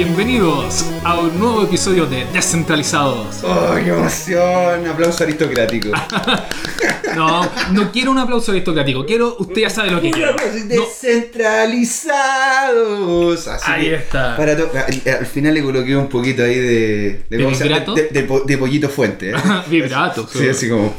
Bienvenidos 0.00 0.84
a 1.04 1.18
un 1.20 1.38
nuevo 1.40 1.62
episodio 1.62 2.04
de 2.04 2.26
Descentralizados. 2.30 3.36
¡Oh, 3.42 3.74
qué 3.82 3.88
emoción! 3.88 4.86
Aplauso 4.86 5.24
aristocrático. 5.24 5.88
No, 7.16 7.48
no 7.72 7.92
quiero 7.92 8.10
un 8.10 8.18
aplauso 8.18 8.52
aristocrático, 8.52 9.06
quiero, 9.06 9.36
usted 9.38 9.62
ya 9.62 9.70
sabe 9.70 9.90
lo 9.90 10.02
que 10.02 10.10
quiero. 10.10 10.36
descentralizados. 10.66 13.48
Así 13.48 13.70
Ahí 13.72 13.84
que, 13.86 13.94
está. 13.94 14.36
Para 14.36 14.52
al, 14.52 14.68
al 15.20 15.24
final 15.24 15.54
le 15.54 15.62
coloqué 15.62 15.96
un 15.96 16.10
poquito 16.10 16.42
ahí 16.42 16.56
de. 16.56 17.22
¿De 17.30 17.42
¿cómo 17.42 17.56
se 17.56 17.64
llama? 17.70 17.78
vibrato? 17.78 17.94
De, 17.94 18.08
de 18.08 18.22
po- 18.24 18.40
de 18.40 18.58
pollito 18.58 18.90
fuente. 18.90 19.30
¿eh? 19.30 19.34
Vibrato. 19.70 20.28
Sí, 20.30 20.46
así 20.46 20.68
como. 20.68 20.94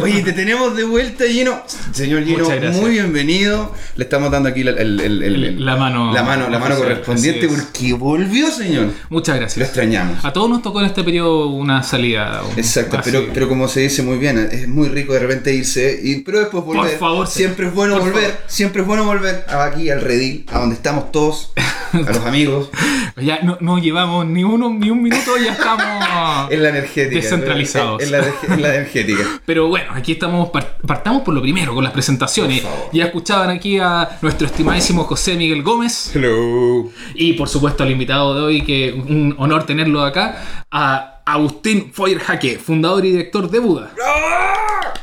Oye, 0.00 0.22
te 0.22 0.32
tenemos 0.34 0.76
de 0.76 0.84
vuelta, 0.84 1.24
Lleno. 1.24 1.64
Señor 1.90 2.22
gracias. 2.24 2.76
muy 2.76 2.92
bienvenido. 2.92 3.74
Le 3.96 4.04
estamos 4.04 4.30
dando 4.30 4.50
aquí 4.50 4.62
la, 4.62 4.70
el- 4.70 5.00
el- 5.00 5.22
el- 5.24 5.44
el- 5.44 5.64
La 5.66 5.74
mano 5.74 6.12
La 6.12 6.22
mano, 6.22 6.48
la 6.48 6.60
mano 6.60 6.76
correspondiente 6.76 7.39
así 7.46 7.54
es. 7.56 7.62
porque 7.62 7.92
volvió, 7.94 8.50
señor. 8.50 8.90
Muchas 9.08 9.36
Lo 9.36 9.40
gracias. 9.40 9.66
extrañamos. 9.68 10.24
A 10.24 10.32
todos 10.32 10.48
nos 10.50 10.62
tocó 10.62 10.80
en 10.80 10.86
este 10.86 11.02
periodo 11.04 11.48
una 11.48 11.82
salida. 11.82 12.42
un- 12.50 12.58
Exacto, 12.58 12.98
así. 12.98 13.10
pero, 13.10 13.26
pero 13.32 13.48
como 13.48 13.68
se 13.68 13.80
dice 13.80 14.02
muy 14.02 14.18
bien, 14.18 14.38
es 14.50 14.68
muy 14.68 14.88
rico 14.88 15.12
de 15.12 15.20
repente 15.20 15.54
irse, 15.54 15.98
y, 16.02 16.16
pero 16.20 16.40
después 16.40 16.64
volver. 16.64 16.98
favor, 16.98 17.26
siempre 17.26 17.66
es 17.66 17.74
bueno 17.74 17.94
por 17.98 18.10
volver, 18.10 18.30
favor. 18.30 18.38
siempre 18.46 18.82
es 18.82 18.88
bueno 18.88 19.04
volver 19.04 19.44
aquí 19.48 19.90
al 19.90 20.00
redil, 20.00 20.44
a 20.52 20.58
donde 20.60 20.74
estamos 20.76 21.12
todos, 21.12 21.52
a 21.92 21.98
los 21.98 22.18
amigos, 22.18 22.70
Ya 23.20 23.40
no, 23.42 23.58
no 23.60 23.78
llevamos 23.78 24.24
ni 24.24 24.44
uno 24.44 24.70
ni 24.70 24.88
un 24.88 25.02
minuto 25.02 25.36
y 25.38 25.44
ya 25.44 25.52
estamos. 25.52 26.50
en 26.50 26.62
la 26.62 26.68
energética. 26.70 27.20
Descentralizados. 27.20 28.02
En, 28.02 28.12
la, 28.12 28.18
en 28.48 28.62
la 28.62 28.74
energética. 28.76 29.24
Pero 29.44 29.68
bueno, 29.68 29.92
aquí 29.94 30.12
estamos, 30.12 30.48
par- 30.50 30.78
partamos 30.86 31.22
por 31.22 31.34
lo 31.34 31.42
primero, 31.42 31.74
con 31.74 31.84
las 31.84 31.92
presentaciones. 31.92 32.60
Por. 32.62 32.70
Ya 32.92 33.06
escuchaban 33.06 33.50
aquí 33.50 33.78
a 33.78 34.18
nuestro 34.22 34.46
estimadísimo 34.46 35.04
José 35.04 35.34
Miguel 35.34 35.62
Gómez. 35.62 36.12
Hello. 36.14 36.90
Y 37.14 37.29
por 37.34 37.48
supuesto 37.48 37.82
al 37.82 37.90
invitado 37.90 38.34
de 38.34 38.40
hoy, 38.42 38.62
que 38.62 38.92
un 38.92 39.34
honor 39.38 39.64
tenerlo 39.64 40.02
acá, 40.02 40.64
a 40.70 41.22
Agustín 41.24 41.92
Feuerhake, 41.92 42.58
fundador 42.58 43.04
y 43.04 43.10
director 43.12 43.50
de 43.50 43.58
Buda. 43.58 43.90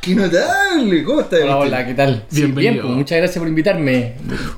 ¡Qué 0.02 0.16
notable! 0.16 1.04
¿Cómo 1.04 1.20
estás? 1.22 1.42
Hola, 1.42 1.58
hola, 1.58 1.86
¿qué 1.86 1.94
tal? 1.94 2.24
Sí, 2.30 2.38
Bienvenido. 2.44 2.74
bien, 2.74 2.86
pues, 2.86 2.96
muchas 2.98 3.18
gracias 3.18 3.40
por 3.40 3.48
invitarme. 3.48 4.14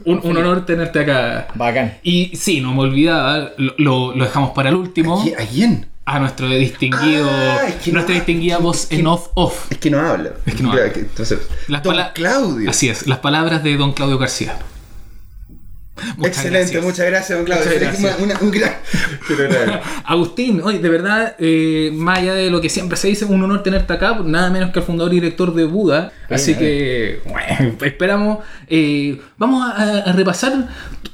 Un, 0.05 0.19
un 0.23 0.37
honor 0.37 0.65
tenerte 0.65 0.99
acá. 0.99 1.47
Bacán. 1.55 1.97
Y 2.03 2.35
sí, 2.35 2.61
no 2.61 2.73
me 2.73 2.81
olvidaba, 2.81 3.51
lo, 3.57 4.13
lo- 4.13 4.23
dejamos 4.25 4.51
para 4.51 4.69
el 4.69 4.75
último, 4.75 5.23
¿A 5.39 5.45
quién? 5.45 5.87
a 6.05 6.19
nuestro 6.19 6.47
distinguido, 6.49 7.27
Ah, 7.31 7.61
es 7.67 7.75
que 7.75 7.91
nuestra 7.91 8.13
no- 8.13 8.19
distinguida 8.19 8.53
es 8.55 8.57
que- 8.59 8.63
voz 8.63 8.83
es 8.83 8.87
que- 8.89 8.95
en 8.99 9.07
off-off. 9.07 9.71
Es 9.71 9.77
que 9.79 9.89
no 9.89 9.99
habla. 9.99 10.31
Es 10.45 10.53
que 10.55 10.63
no 10.63 10.71
habla. 10.71 10.85
entonces, 10.95 11.39
Las 11.67 11.83
Don 11.83 11.95
Claudio. 12.13 12.69
Así 12.69 12.89
es, 12.89 13.07
las 13.07 13.19
palabras 13.19 13.63
de 13.63 13.75
don 13.77 13.93
Claudio 13.93 14.17
García. 14.19 14.55
Muchas 16.17 16.37
Excelente, 16.37 16.59
gracias. 16.59 16.83
muchas 16.83 17.05
gracias, 17.07 17.37
don 17.37 17.45
Claudio. 17.45 17.65
Muchas 17.65 17.81
Eres 17.81 18.01
gracias. 18.01 18.19
una- 18.19 18.33
una- 18.33 18.39
un 18.41 18.51
gran. 18.51 18.73
Agustín, 20.05 20.61
oye, 20.63 20.79
de 20.79 20.89
verdad, 20.89 21.35
eh, 21.39 21.91
más 21.93 22.19
allá 22.19 22.33
de 22.33 22.49
lo 22.49 22.61
que 22.61 22.69
siempre 22.69 22.97
se 22.97 23.07
dice, 23.07 23.25
un 23.25 23.41
honor 23.43 23.63
tenerte 23.63 23.93
acá, 23.93 24.19
nada 24.23 24.49
menos 24.49 24.71
que 24.71 24.79
el 24.79 24.85
fundador 24.85 25.13
y 25.13 25.15
director 25.19 25.53
de 25.53 25.65
Buda. 25.65 26.11
Así 26.29 26.55
que, 26.55 27.21
bueno, 27.25 27.75
esperamos. 27.83 28.39
eh, 28.67 29.19
vamos 29.37 29.65
a, 29.67 29.99
a 29.99 30.11
repasar 30.13 30.67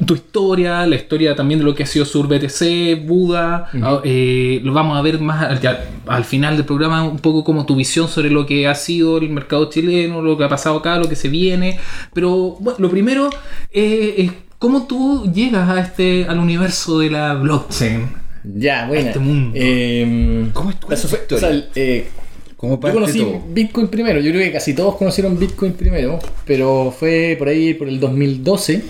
tu 0.05 0.16
historia, 0.16 0.86
la 0.86 0.95
historia 0.95 1.36
también 1.36 1.59
de 1.59 1.66
lo 1.66 1.73
que 1.73 1.83
ha 1.83 1.86
sido 1.86 2.05
Sur 2.05 2.27
BTC, 2.27 2.95
Buda. 3.05 3.70
ah, 3.81 4.02
eh, 4.03 4.59
lo 4.64 4.73
vamos 4.73 4.97
a 4.97 5.02
ver 5.02 5.20
más 5.20 5.44
al, 5.44 5.61
ya- 5.61 5.86
al 6.08 6.25
final 6.25 6.58
del 6.58 6.66
programa, 6.66 7.03
un 7.03 7.20
poco 7.20 7.44
como 7.44 7.66
tu 7.66 7.75
visión 7.75 8.08
sobre 8.09 8.30
lo 8.30 8.45
que 8.45 8.67
ha 8.67 8.75
sido 8.75 9.17
el 9.17 9.30
mercado 9.30 9.70
chileno, 9.70 10.22
lo 10.22 10.38
que 10.38 10.44
ha 10.44 10.49
pasado 10.49 10.77
acá, 10.77 10.97
lo 10.97 11.08
que 11.08 11.16
se 11.16 11.30
viene. 11.30 11.80
Pero, 12.14 12.58
bueno, 12.59 12.77
lo 12.80 12.89
primero 12.89 13.30
eh, 13.72 14.16
es. 14.17 14.31
¿Cómo 14.59 14.88
tú 14.88 15.31
llegas 15.34 15.70
a 15.70 15.81
este, 15.81 16.25
al 16.25 16.39
universo 16.39 17.00
de 17.00 17.10
la 17.10 17.33
blockchain? 17.36 18.08
Ya, 18.55 18.88
bueno. 18.88 19.08
Este 19.08 19.20
mundo. 19.20 19.52
Eh, 19.55 20.49
¿Cómo 20.54 20.71
es 20.71 20.80
tu 20.80 20.92
historia? 20.93 21.17
o 21.36 21.38
sea, 21.39 21.70
eh, 21.76 22.08
¿Cómo 22.55 22.80
yo 22.82 22.93
conocí 22.93 23.20
todo? 23.20 23.43
Bitcoin 23.49 23.88
primero. 23.88 24.20
Yo 24.21 24.32
creo 24.32 24.43
que 24.43 24.52
casi 24.52 24.73
todos 24.73 24.95
conocieron 24.95 25.38
Bitcoin 25.38 25.73
primero, 25.73 26.20
pero 26.45 26.93
fue 26.98 27.36
por 27.38 27.48
ahí, 27.49 27.73
por 27.73 27.88
el 27.89 27.99
2012. 27.99 28.82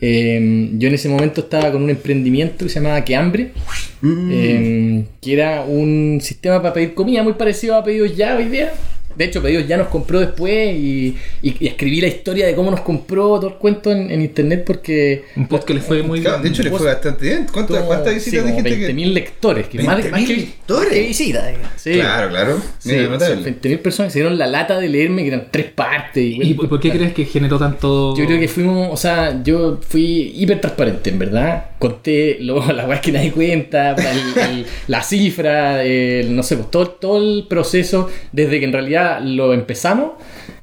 Eh, 0.00 0.70
yo 0.74 0.88
en 0.88 0.94
ese 0.94 1.08
momento 1.08 1.40
estaba 1.42 1.72
con 1.72 1.82
un 1.82 1.90
emprendimiento 1.90 2.64
que 2.64 2.68
se 2.68 2.80
llamaba 2.80 3.04
Que 3.04 3.16
Hambre, 3.16 3.52
Mm. 4.00 4.30
eh, 4.32 5.04
que 5.20 5.32
era 5.32 5.62
un 5.62 6.20
sistema 6.22 6.62
para 6.62 6.72
pedir 6.72 6.94
comida 6.94 7.22
muy 7.24 7.32
parecido 7.32 7.74
a 7.76 7.82
Pedidos 7.84 8.16
Ya 8.16 8.36
hoy 8.36 8.44
día. 8.44 8.72
De 9.18 9.24
hecho, 9.24 9.42
Pedidos 9.42 9.66
Ya 9.66 9.76
nos 9.76 9.88
compró 9.88 10.20
después 10.20 10.74
y, 10.76 11.16
y- 11.42 11.56
y 11.60 11.66
escribí 11.66 12.00
la 12.00 12.06
historia 12.06 12.46
de 12.46 12.54
cómo 12.54 12.70
nos 12.70 12.80
compró 12.80 13.38
todo 13.40 13.48
el 13.48 13.54
cuento 13.56 13.90
en, 13.92 14.10
en 14.10 14.22
internet 14.22 14.62
porque 14.66 15.24
Un 15.36 15.48
post 15.48 15.64
que 15.64 15.74
le 15.74 15.80
fue 15.80 16.02
muy 16.02 16.20
Claro, 16.20 16.38
bien. 16.40 16.44
de 16.52 16.56
hecho, 16.56 16.62
le 16.62 16.70
fue 16.76 16.86
bastante 16.86 17.24
bien. 17.26 17.46
¿Cuántas, 17.52 17.82
cuántas 17.82 18.12
sí, 18.14 18.18
visitas 18.30 18.44
como 18.52 18.62
dijiste 18.62 18.86
que.? 18.86 18.94
20.000 18.94 19.12
lectores, 19.12 19.66
que 19.68 19.82
más, 19.82 20.02
de- 20.02 20.10
más 20.10 20.20
20.000 20.20 20.26
que, 20.26 20.36
lectores. 20.36 20.88
que 20.92 21.00
visitas. 21.08 21.44
Sí. 21.76 21.92
Claro, 21.94 22.28
claro. 22.28 22.62
Sí, 22.78 22.90
Mira, 22.92 23.08
o 23.08 23.10
notable. 23.10 23.34
sea, 23.42 23.52
20.000 23.52 23.78
personas 23.80 24.12
se 24.12 24.20
dieron 24.20 24.38
la 24.38 24.46
lata 24.46 24.78
de 24.78 24.88
leerme, 24.88 25.22
que 25.22 25.28
eran 25.28 25.48
tres 25.50 25.66
partes. 25.66 26.24
¿Y 26.24 26.54
por 26.54 26.68
por 26.68 26.78
qué 26.80 26.90
crees 26.92 27.12
que 27.12 27.24
generó 27.24 27.58
tanto.? 27.58 28.16
Yo 28.16 28.24
creo 28.24 28.38
que 28.38 28.46
fuimos, 28.48 28.88
o 28.92 28.96
sea, 28.96 29.42
yo 29.42 29.80
fui 29.82 30.32
hiper 30.36 30.60
transparente, 30.60 31.10
en 31.10 31.18
verdad. 31.18 31.64
Conté 31.78 32.38
lo, 32.40 32.72
las 32.72 32.88
weas 32.88 33.00
que 33.00 33.12
nadie 33.12 33.30
cuenta, 33.32 33.94
el- 33.94 34.40
el- 34.58 34.66
la 34.88 35.02
cifra, 35.02 35.84
el- 35.84 36.34
no 36.34 36.42
sé, 36.42 36.56
pues 36.56 36.70
todo, 36.70 36.88
todo 36.88 37.18
el 37.22 37.46
proceso, 37.48 38.08
desde 38.32 38.58
que 38.58 38.64
en 38.64 38.72
realidad 38.72 39.20
lo 39.22 39.52
empezamos, 39.54 40.12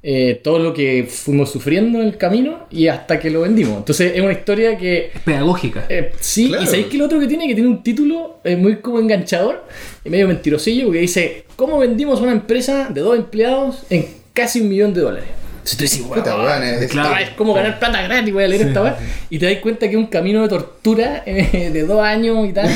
eh, 0.03 0.39
todo 0.43 0.59
lo 0.59 0.73
que 0.73 1.07
fuimos 1.09 1.51
sufriendo 1.51 1.99
en 2.01 2.07
el 2.07 2.17
camino 2.17 2.67
y 2.69 2.87
hasta 2.89 3.17
que 3.19 3.29
lo 3.31 3.41
vendimos. 3.41 3.77
Entonces 3.77 4.11
es 4.15 4.21
una 4.21 4.33
historia 4.33 4.77
que 4.77 5.11
Es 5.13 5.21
pedagógica. 5.21 5.85
eh, 5.89 6.11
sí, 6.19 6.49
Claro. 6.49 6.63
y 6.63 6.67
sabéis 6.67 6.87
que 6.87 6.97
lo 6.97 7.05
otro 7.05 7.19
que 7.19 7.27
tiene, 7.27 7.47
que 7.47 7.55
tiene 7.55 7.69
un 7.69 7.81
título 7.81 8.39
eh, 8.43 8.55
muy 8.55 8.75
como 8.77 8.99
enganchador, 8.99 9.63
y 10.03 10.09
medio 10.09 10.27
mentirosillo, 10.27 10.85
porque 10.85 10.99
dice, 10.99 11.45
¿cómo 11.55 11.79
vendimos 11.79 12.19
una 12.21 12.33
empresa 12.33 12.89
de 12.93 13.01
dos 13.01 13.17
empleados 13.17 13.83
en 13.89 14.05
casi 14.33 14.61
un 14.61 14.69
millón 14.69 14.93
de 14.93 15.01
dólares? 15.01 15.29
Entonces 15.65 15.77
tú 15.79 15.83
dices, 15.83 16.01
"Wow, 16.03 16.13
Puta, 16.17 16.37
weón, 16.37 16.61
es- 16.63 16.91
Claro. 16.91 17.17
es 17.17 17.29
como 17.31 17.55
ganar 17.55 17.79
plata 17.79 17.99
gratis, 18.03 18.31
voy 18.31 18.43
a 18.43 18.47
leer 18.47 18.67
esta 18.67 18.83
weá. 18.83 18.99
Y 19.31 19.39
te 19.39 19.47
das 19.51 19.55
cuenta 19.63 19.87
que 19.87 19.93
es 19.93 19.97
un 19.97 20.05
camino 20.05 20.43
de 20.43 20.47
tortura 20.49 21.23
eh, 21.25 21.71
de 21.73 21.81
dos 21.87 22.03
años 22.03 22.47
y 22.47 22.53
tanto, 22.53 22.71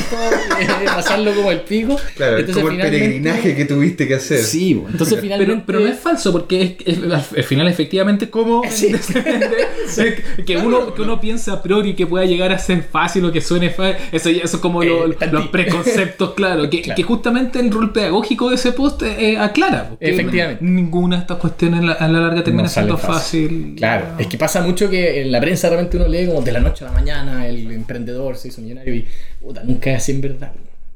eh, 0.59 0.67
pasarlo 0.87 1.31
como 1.35 1.51
el 1.51 1.61
pico. 1.61 1.95
Claro, 2.15 2.39
es 2.39 2.49
como 2.49 2.69
el 2.69 2.77
peregrinaje 2.77 3.55
que 3.55 3.65
tuviste 3.65 4.07
que 4.07 4.15
hacer. 4.15 4.39
Sí, 4.39 4.73
bo. 4.73 4.87
entonces 4.89 5.19
finalmente... 5.21 5.53
Pero, 5.53 5.65
pero 5.67 5.79
no 5.81 5.87
es 5.87 5.99
falso, 5.99 6.31
porque 6.31 6.77
es, 6.83 6.97
es- 6.97 7.03
al 7.03 7.11
al 7.37 7.43
final, 7.43 7.67
efectivamente, 7.67 8.31
como 8.31 8.63
Sí. 8.71 8.91
que, 10.47 10.57
uno, 10.57 10.93
que 10.95 11.01
uno 11.03 11.21
piensa 11.21 11.53
a 11.53 11.61
priori 11.61 11.93
que 11.95 12.07
pueda 12.07 12.25
llegar 12.25 12.51
a 12.51 12.57
ser 12.57 12.81
fácil 12.83 13.23
o 13.25 13.31
que 13.31 13.41
suene 13.41 13.69
fácil, 13.69 13.97
eso, 14.11 14.29
ya- 14.31 14.41
eso 14.43 14.57
es 14.57 14.61
como 14.61 14.83
lo- 14.83 15.11
Eh, 15.11 15.15
tanti. 15.19 15.35
los 15.35 15.47
preconceptos, 15.49 16.33
claro 16.33 16.69
que, 16.69 16.81
Claro. 16.81 16.95
que 16.95 17.03
justamente 17.03 17.59
el 17.59 17.69
rol 17.71 17.93
pedagógico 17.93 18.49
de 18.49 18.55
ese 18.55 18.71
post 18.71 19.03
eh, 19.03 19.37
aclara. 19.37 19.89
porque 19.89 20.09
Efectivamente. 20.09 20.63
Ninguna 20.65 21.17
de 21.17 21.21
estas 21.21 21.37
cuestiones 21.37 21.81
a 21.81 21.83
la, 21.83 21.91
a 21.93 22.07
la 22.07 22.19
larga 22.21 22.43
termina 22.43 22.63
No 22.63 22.69
sale 22.81 22.97
fácil. 22.97 23.73
Claro, 23.77 24.15
es 24.17 24.27
que 24.27 24.37
pasa 24.37 24.61
mucho 24.61 24.89
que 24.89 25.21
en 25.21 25.31
la 25.31 25.39
prensa 25.39 25.69
realmente 25.69 25.97
uno 25.97 26.07
lee 26.07 26.27
como 26.27 26.41
de 26.41 26.51
la 26.51 26.59
noche 26.59 26.85
a 26.85 26.87
la 26.89 26.93
mañana 26.93 27.47
el 27.47 27.71
emprendedor 27.71 28.37
se 28.37 28.49
hizo 28.49 28.61
millonario 28.61 28.93
y 28.93 29.07
puta, 29.41 29.63
nunca 29.63 29.91
es 29.91 29.97
así 29.97 30.11
en 30.13 30.21
verdad. 30.21 30.51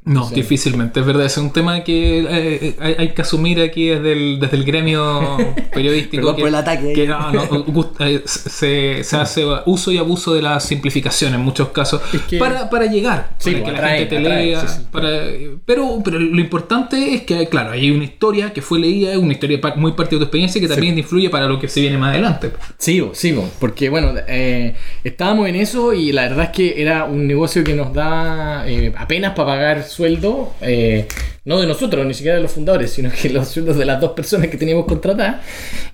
No, 0.06 0.24
O 0.24 0.28
sea, 0.28 0.36
difícilmente, 0.36 1.00
es 1.00 1.06
verdad. 1.06 1.26
Es 1.26 1.38
un 1.38 1.52
tema 1.54 1.84
que 1.84 2.20
eh, 2.20 2.26
eh, 2.30 2.76
hay, 2.80 2.96
hay 2.98 3.10
que 3.14 3.22
asumir 3.22 3.62
aquí 3.62 3.88
desde 3.88 4.12
el, 4.12 4.40
desde 4.40 4.58
el 4.58 4.66
gremio 4.66 5.38
periodístico. 5.74 6.22
Perdón 6.22 6.36
que, 6.36 6.42
por 6.42 6.50
el 6.50 6.56
ataque 6.56 6.88
ahí. 6.90 6.94
que 6.94 7.08
no, 7.08 7.32
no, 7.32 7.48
gust- 7.68 7.96
eh, 8.02 8.22
se, 8.26 9.04
se 9.04 9.16
hace 9.16 9.46
uso 9.66 9.92
y 9.94 9.98
abuso 9.98 10.34
de 10.34 10.42
la 10.42 10.60
simplificación 10.60 11.34
en 11.34 11.40
muchos 11.42 11.70
casos 11.70 12.02
Es 12.14 12.22
que- 12.24 12.38
para, 12.38 12.70
para 12.70 12.88
llegar, 12.88 13.36
Sí, 13.38 13.52
para 13.52 13.64
pues, 13.64 13.76
que 13.76 13.82
la 13.82 13.88
gente 13.90 14.06
te 14.08 14.18
atraen, 14.18 14.46
lea. 14.50 14.68
sí, 14.68 14.68
sí. 14.80 14.88
para- 14.92 15.22
pero, 15.66 16.02
pero 16.04 16.20
lo 16.20 16.40
importante 16.42 17.14
es 17.14 17.22
que, 17.22 17.48
claro, 17.48 17.72
hay 17.72 17.90
una 17.90 18.04
historia 18.04 18.52
que 18.52 18.62
fue 18.62 18.80
leída, 18.80 19.18
una 19.18 19.32
historia 19.34 19.60
muy 19.78 19.94
parte 19.94 20.16
de 20.16 20.20
tu 20.20 20.24
experiencia 20.26 20.60
que 20.60 20.68
también 20.68 20.98
influye 20.98 21.30
para 21.30 21.48
lo 21.48 21.58
que 21.60 21.68
se 21.70 21.80
viene 21.80 21.98
más 21.98 22.12
adelante. 22.12 22.52
Sí, 22.78 23.00
bo, 23.00 23.12
sí, 23.16 23.32
bo, 23.32 23.50
porque 23.60 23.88
bueno, 23.90 24.12
eh, 24.28 24.76
estábamos 25.06 25.48
en 25.48 25.56
eso 25.56 25.94
y 25.94 26.12
la 26.12 26.24
verdad 26.24 26.46
es 26.46 26.50
que 26.50 26.82
era 26.82 27.06
un 27.06 27.26
negocio 27.26 27.64
que 27.64 27.74
nos 27.74 27.94
da 27.94 28.68
eh, 28.68 28.92
apenas 28.98 29.32
para 29.34 29.46
pagar 29.48 29.84
sueldo, 29.94 30.54
eh, 30.62 31.08
no 31.46 31.60
de 31.60 31.68
nosotros, 31.68 32.06
ni 32.06 32.14
siquiera 32.14 32.38
de 32.38 32.44
los 32.44 32.52
fundadores, 32.52 32.92
sino 32.92 33.10
que 33.12 33.30
los 33.30 33.48
sueldos 33.48 33.78
de 33.78 33.86
las 33.86 34.00
dos 34.02 34.12
personas 34.12 34.48
que 34.48 34.58
teníamos 34.58 34.86
contratadas. 34.86 35.38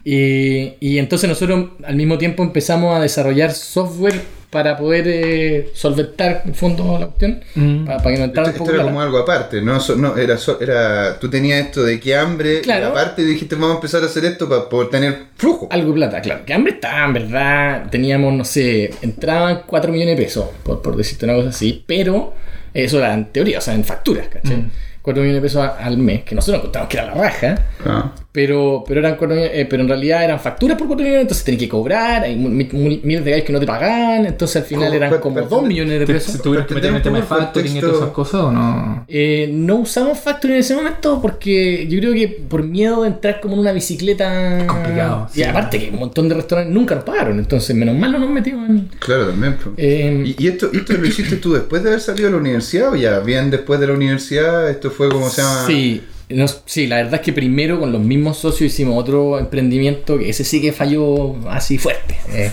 Y, 0.04 0.74
y 0.80 0.98
entonces 0.98 1.30
nosotros 1.30 1.70
al 1.84 1.96
mismo 1.96 2.18
tiempo 2.18 2.44
empezamos 2.44 2.96
a 2.98 3.02
desarrollar 3.02 3.52
software 3.54 4.22
para 4.50 4.76
poder 4.78 5.04
eh, 5.08 5.70
solventar 5.76 6.42
en 6.44 6.56
fondo 6.56 6.98
la 7.00 7.06
cuestión, 7.06 7.40
Mm. 7.54 7.86
para, 7.86 7.98
para 8.00 8.10
que 8.10 8.14
Esto, 8.16 8.24
entrara 8.26 8.48
un 8.48 8.52
esto 8.54 8.60
poco 8.64 8.72
era 8.72 8.80
plata. 8.80 8.90
como 8.92 9.02
algo 9.04 9.18
aparte, 9.20 9.62
no, 9.62 9.80
So- 9.80 9.96
no 9.96 10.18
era, 10.18 10.38
so- 10.40 10.60
era 10.60 11.20
tú 11.20 11.30
tenías 11.30 11.66
esto 11.68 11.84
de 11.84 12.00
que 12.00 12.16
hambre, 12.16 12.62
Claro. 12.62 12.88
y 12.88 12.90
aparte 12.90 13.24
dijiste 13.24 13.54
vamos 13.54 13.72
a 13.74 13.76
empezar 13.76 14.02
a 14.02 14.08
hacer 14.08 14.26
esto 14.26 14.50
para 14.50 14.68
poder 14.68 14.90
tener 14.90 15.18
flujo. 15.36 15.68
Algo 15.70 15.90
de 15.90 15.94
plata, 15.94 16.22
claro. 16.22 16.46
Que 16.48 16.54
hambre 16.56 16.74
estaba, 16.74 17.06
en 17.06 17.14
verdad. 17.14 17.90
Teníamos, 17.92 18.34
no 18.34 18.44
sé, 18.44 18.90
entraban 19.04 19.62
4 19.68 19.92
millones 19.92 20.18
de 20.18 20.24
pesos, 20.24 20.46
por, 20.64 20.82
por 20.82 20.96
decirte 20.96 21.26
una 21.26 21.36
cosa 21.36 21.50
así. 21.50 21.84
Pero 21.86 22.34
eso 22.74 23.00
era 23.00 23.14
en 23.14 23.26
teoría, 23.26 23.60
o 23.60 23.62
sea, 23.62 23.74
en 23.74 23.84
facturas, 23.84 24.28
¿cachai? 24.28 24.58
Mm. 24.58 24.72
4 25.02 25.24
millones 25.24 25.42
de 25.42 25.48
pesos 25.48 25.72
al 25.80 25.98
mes, 25.98 26.24
que 26.24 26.36
nosotros 26.36 26.60
encontramos 26.60 26.90
que 26.90 26.98
era 26.98 27.08
la 27.08 27.14
raja. 27.14 27.56
Ah. 27.86 28.12
Pero, 28.32 28.84
pero, 28.88 29.00
eran, 29.00 29.16
cuatro 29.16 29.36
millones, 29.36 29.52
eh, 29.56 29.66
pero 29.68 29.82
en 29.82 29.90
realidad 29.90 30.24
eran 30.24 30.40
facturas 30.40 30.78
por 30.78 30.86
4 30.86 31.04
millones, 31.04 31.22
entonces 31.24 31.44
tenías 31.44 31.62
que 31.64 31.70
cobrar, 31.70 32.22
hay 32.24 32.36
miles 32.36 33.26
de 33.26 33.32
gallos 33.32 33.44
que 33.46 33.52
no 33.54 33.60
te 33.60 33.66
pagaban, 33.66 34.28
entonces 34.28 34.58
al 34.58 34.64
final 34.68 34.94
eran 34.94 35.10
Pero- 35.10 35.22
como 35.22 35.36
pero- 35.38 35.48
2 35.48 35.64
millones 35.64 36.00
de 36.00 36.06
¿Te, 36.06 36.14
pesos. 36.14 36.34
te 36.38 36.44
tuvieron 36.44 36.68
que 36.68 36.76
meter 36.76 36.90
en 36.92 36.96
el 36.98 37.02
tema 37.02 37.18
de 37.18 37.24
Entender 37.24 37.24
un 37.24 37.28
poco 37.28 37.40
el 37.42 37.46
factoring 37.66 37.78
y 37.78 37.80
todas 37.82 37.96
esas 37.98 38.10
cosas 38.12 38.42
o 38.42 38.52
no? 38.52 39.06
Eh, 39.08 39.50
no 39.52 39.78
usamos 39.78 40.20
Factory 40.20 40.54
en 40.54 40.60
ese 40.60 40.76
momento 40.76 41.20
porque 41.20 41.88
yo 41.88 42.00
creo 42.00 42.14
que 42.14 42.28
por 42.28 42.64
miedo 42.64 43.02
de 43.02 43.08
entrar 43.10 43.40
como 43.42 43.56
en 43.56 43.62
una 43.62 43.72
bicicleta. 43.72 44.64
Complicado, 44.68 45.28
Y 45.34 45.38
sí. 45.38 45.44
aparte 45.44 45.80
que 45.80 45.90
un 45.90 45.98
montón 46.00 46.30
de 46.30 46.36
restaurantes 46.36 46.72
nunca 46.74 46.94
nos 46.94 47.06
pagaron, 47.06 47.40
entonces 47.40 47.76
menos 47.76 47.96
mal 47.96 48.12
no 48.12 48.20
nos 48.20 48.30
metimos 48.30 48.70
en. 48.70 48.90
Claro, 49.00 49.26
también. 49.30 49.56
po. 49.58 49.72
eh, 49.76 50.36
¿Y, 50.38 50.44
y 50.44 50.48
esto, 50.50 50.70
esto 50.72 50.94
lo 50.94 51.06
hiciste 51.08 51.38
tú 51.38 51.54
después 51.54 51.82
de 51.82 51.90
haber 51.90 52.02
salido 52.02 52.28
de 52.28 52.34
la 52.34 52.38
universidad 52.38 52.92
o 52.92 52.96
ya 52.96 53.20
bien 53.22 53.50
después 53.50 53.80
de 53.80 53.88
la 53.88 53.94
universidad? 53.94 54.70
Esto 54.70 54.92
fue 54.92 55.10
como 55.10 55.30
se 55.30 55.42
llama. 55.42 55.64
Sí, 55.66 56.04
no- 56.30 56.48
sí, 56.66 56.88
la 56.88 56.98
verdad 56.98 57.16
es 57.16 57.22
que 57.22 57.34
primero 57.34 57.80
con 57.80 57.92
los 57.92 58.02
mismos 58.02 58.38
socios 58.38 58.72
hicimos 58.74 58.98
otro 58.98 59.40
emprendimiento 59.40 60.18
que 60.18 60.30
ese 60.30 60.44
sí 60.44 60.62
que 60.62 60.72
falló 60.72 61.36
así 61.50 61.78
fuerte. 61.78 62.16
Eh, 62.32 62.52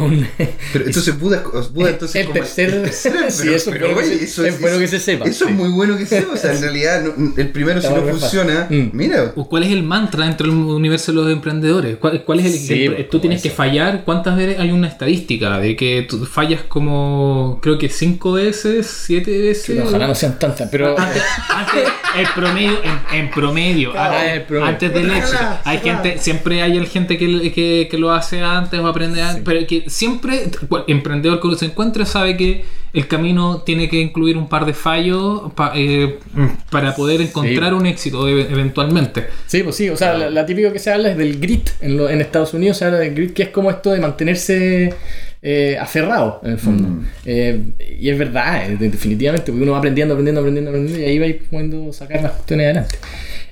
un. 0.00 0.26
Pero 0.72 0.86
entonces 0.86 1.18
Buda, 1.18 1.42
Buda 1.72 1.90
entonces 1.90 2.16
el 2.22 2.26
como- 2.28 2.40
tercer- 2.40 2.72
el 2.74 2.82
tercer- 2.84 2.92
sí, 3.30 3.42
pero- 3.44 3.56
eso 3.56 3.70
es 3.70 3.76
pero, 3.76 3.86
bueno 3.94 4.08
que 4.08 4.14
oye, 4.14 4.18
se- 4.18 4.24
eso 4.24 4.44
es 4.46 4.60
bueno 4.60 4.78
que 4.78 4.88
se 4.88 5.00
sepa, 5.00 5.24
Eso 5.26 5.44
sí. 5.46 5.50
es 5.52 5.56
muy 5.58 5.68
bueno 5.70 5.96
que 5.96 6.06
se 6.06 6.20
sepa. 6.20 6.32
O 6.32 6.36
sea, 6.36 6.52
en 6.52 6.60
realidad 6.62 7.02
no- 7.16 7.34
el 7.36 7.48
primero 7.50 7.80
si 7.80 7.86
Está 7.86 7.98
no 7.98 8.04
muy 8.04 8.12
fácil. 8.18 8.40
funciona, 8.40 8.66
Mm. 8.70 8.90
mira. 8.92 9.32
¿O 9.36 9.48
¿Cuál 9.48 9.64
es 9.64 9.72
el 9.72 9.82
mantra 9.82 10.24
dentro 10.24 10.46
del 10.48 10.56
universo 10.56 11.12
de 11.12 11.16
los 11.16 11.30
emprendedores? 11.30 11.96
¿Cuál, 11.98 12.24
cuál 12.24 12.40
es 12.40 12.46
el, 12.46 12.52
Sí, 12.52 12.84
el- 12.84 12.94
pues, 12.94 13.10
Tú 13.10 13.20
tienes 13.20 13.40
eso. 13.40 13.48
que 13.50 13.54
fallar. 13.54 14.02
¿Cuántas 14.04 14.36
veces 14.36 14.58
hay 14.58 14.70
una 14.70 14.88
estadística 14.88 15.58
de 15.58 15.76
que 15.76 16.06
tú 16.08 16.24
fallas 16.26 16.60
como, 16.68 17.58
creo 17.62 17.78
que 17.78 17.88
cinco 17.88 18.32
veces, 18.32 18.86
siete 18.86 19.38
veces? 19.40 19.80
Ojalá 19.86 20.06
no 20.06 20.14
sean 20.14 20.38
tantas, 20.38 20.68
pero. 20.70 20.98
Antes, 20.98 21.22
antes, 21.48 21.88
el 22.18 22.26
promedio, 22.34 22.78
en, 22.82 23.18
en 23.18 23.30
promedio, 23.30 23.92
Ah, 23.96 24.06
antes, 24.20 24.32
el 24.34 24.42
promedio. 24.42 24.66
antes 24.68 24.92
del 24.94 25.10
éxito. 25.10 25.38
Hay 25.64 25.78
gente, 25.78 26.18
siempre 26.18 26.62
hay 26.62 26.76
el 26.76 26.86
gente 26.86 27.18
que, 27.18 27.52
que, 27.52 27.88
que 27.90 27.98
lo 27.98 28.12
hace 28.12 28.40
antes 28.42 28.78
o 28.80 28.86
aprende 28.86 29.22
antes, 29.22 29.42
pero 29.44 29.66
que 29.66 29.81
siempre, 29.86 30.42
cual- 30.68 30.84
emprendedor 30.88 31.40
que 31.40 31.56
se 31.56 31.66
encuentra 31.66 32.04
sabe 32.06 32.36
que 32.36 32.64
el 32.92 33.08
camino 33.08 33.62
tiene 33.62 33.88
que 33.88 33.98
incluir 34.00 34.36
un 34.36 34.48
par 34.48 34.66
de 34.66 34.74
fallos 34.74 35.50
pa- 35.54 35.72
eh, 35.74 36.18
para 36.70 36.94
poder 36.94 37.20
encontrar 37.22 37.72
un 37.74 37.86
éxito 37.86 38.28
e- 38.28 38.42
eventualmente. 38.52 39.26
Sí, 39.46 39.62
pues 39.62 39.76
sí, 39.76 39.88
o 39.88 39.96
sea, 39.96 40.12
la, 40.14 40.28
la 40.30 40.44
típica 40.44 40.72
que 40.72 40.78
se 40.78 40.92
habla 40.92 41.10
es 41.10 41.16
del 41.16 41.40
grit. 41.40 41.70
En, 41.80 41.96
lo- 41.96 42.10
en 42.10 42.20
Estados 42.20 42.52
Unidos 42.54 42.76
se 42.76 42.84
habla 42.84 42.98
del 42.98 43.14
grit, 43.14 43.32
que 43.32 43.44
es 43.44 43.48
como 43.48 43.70
esto 43.70 43.92
de 43.92 44.00
mantenerse 44.00 44.94
eh, 45.44 45.76
aferrado, 45.80 46.40
en 46.44 46.50
el 46.52 46.58
fondo. 46.58 46.86
Mm. 46.88 47.04
Eh, 47.24 47.60
y 48.00 48.10
es 48.10 48.18
verdad, 48.18 48.70
eh, 48.70 48.76
de- 48.76 48.90
definitivamente, 48.90 49.50
porque 49.50 49.62
uno 49.62 49.72
va 49.72 49.78
aprendiendo, 49.78 50.14
aprendiendo, 50.14 50.40
aprendiendo, 50.40 50.70
aprendiendo, 50.70 51.02
y 51.02 51.10
ahí 51.10 51.18
va 51.18 51.26
pudiendo 51.50 51.92
sacar 51.92 52.22
las 52.22 52.32
cuestiones 52.32 52.64
adelante. 52.66 52.96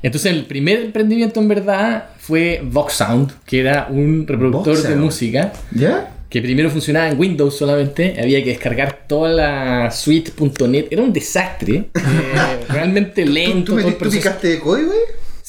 Entonces, 0.02 0.32
el 0.32 0.44
primer 0.46 0.80
emprendimiento 0.82 1.40
en 1.40 1.48
verdad 1.48 2.04
fue 2.18 2.60
Vox 2.64 2.94
Sound, 2.94 3.32
que 3.44 3.60
era 3.60 3.88
un 3.90 4.26
reproductor 4.26 4.76
de 4.76 4.82
Sound. 4.82 5.00
música. 5.00 5.52
¿Ya? 5.72 6.14
Que 6.30 6.40
primero 6.40 6.70
funcionaba 6.70 7.08
en 7.08 7.18
Windows 7.18 7.58
solamente, 7.58 8.16
había 8.18 8.42
que 8.42 8.50
descargar 8.50 9.00
toda 9.06 9.30
la 9.30 9.90
suite.net, 9.90 10.86
era 10.90 11.02
un 11.02 11.12
desastre, 11.12 11.74
eh, 11.94 12.64
realmente 12.68 13.24
¿Tú, 13.24 13.30
lento. 13.30 13.72
tú, 13.74 13.78
todo 13.80 13.88
el 13.88 13.96
tú 13.96 14.10
picaste 14.10 14.48
de 14.48 14.60
código? 14.60 14.92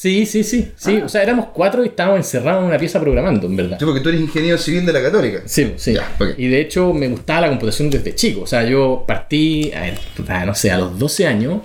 Sí, 0.01 0.25
sí, 0.25 0.43
sí, 0.43 0.71
sí. 0.75 0.97
O 1.05 1.07
sea, 1.07 1.21
éramos 1.21 1.49
cuatro 1.53 1.83
y 1.85 1.89
estábamos 1.89 2.17
encerrados 2.17 2.63
en 2.63 2.69
una 2.69 2.79
pieza 2.79 2.99
programando, 2.99 3.45
en 3.45 3.55
verdad. 3.55 3.77
Sí, 3.77 3.85
porque 3.85 4.01
tú 4.01 4.09
eres 4.09 4.19
ingeniero 4.19 4.57
civil 4.57 4.83
de 4.83 4.93
la 4.93 5.03
Católica. 5.03 5.43
Sí, 5.45 5.73
sí. 5.77 5.93
Ya. 5.93 6.09
Y 6.37 6.47
de 6.47 6.59
hecho 6.59 6.91
me 6.91 7.07
gustaba 7.07 7.41
la 7.41 7.49
computación 7.49 7.91
desde 7.91 8.15
chico. 8.15 8.41
O 8.41 8.47
sea, 8.47 8.63
yo 8.63 9.03
partí, 9.07 9.71
a 9.71 10.43
no 10.43 10.55
sé, 10.55 10.71
a 10.71 10.79
los 10.79 10.97
12 10.97 11.27
años, 11.27 11.59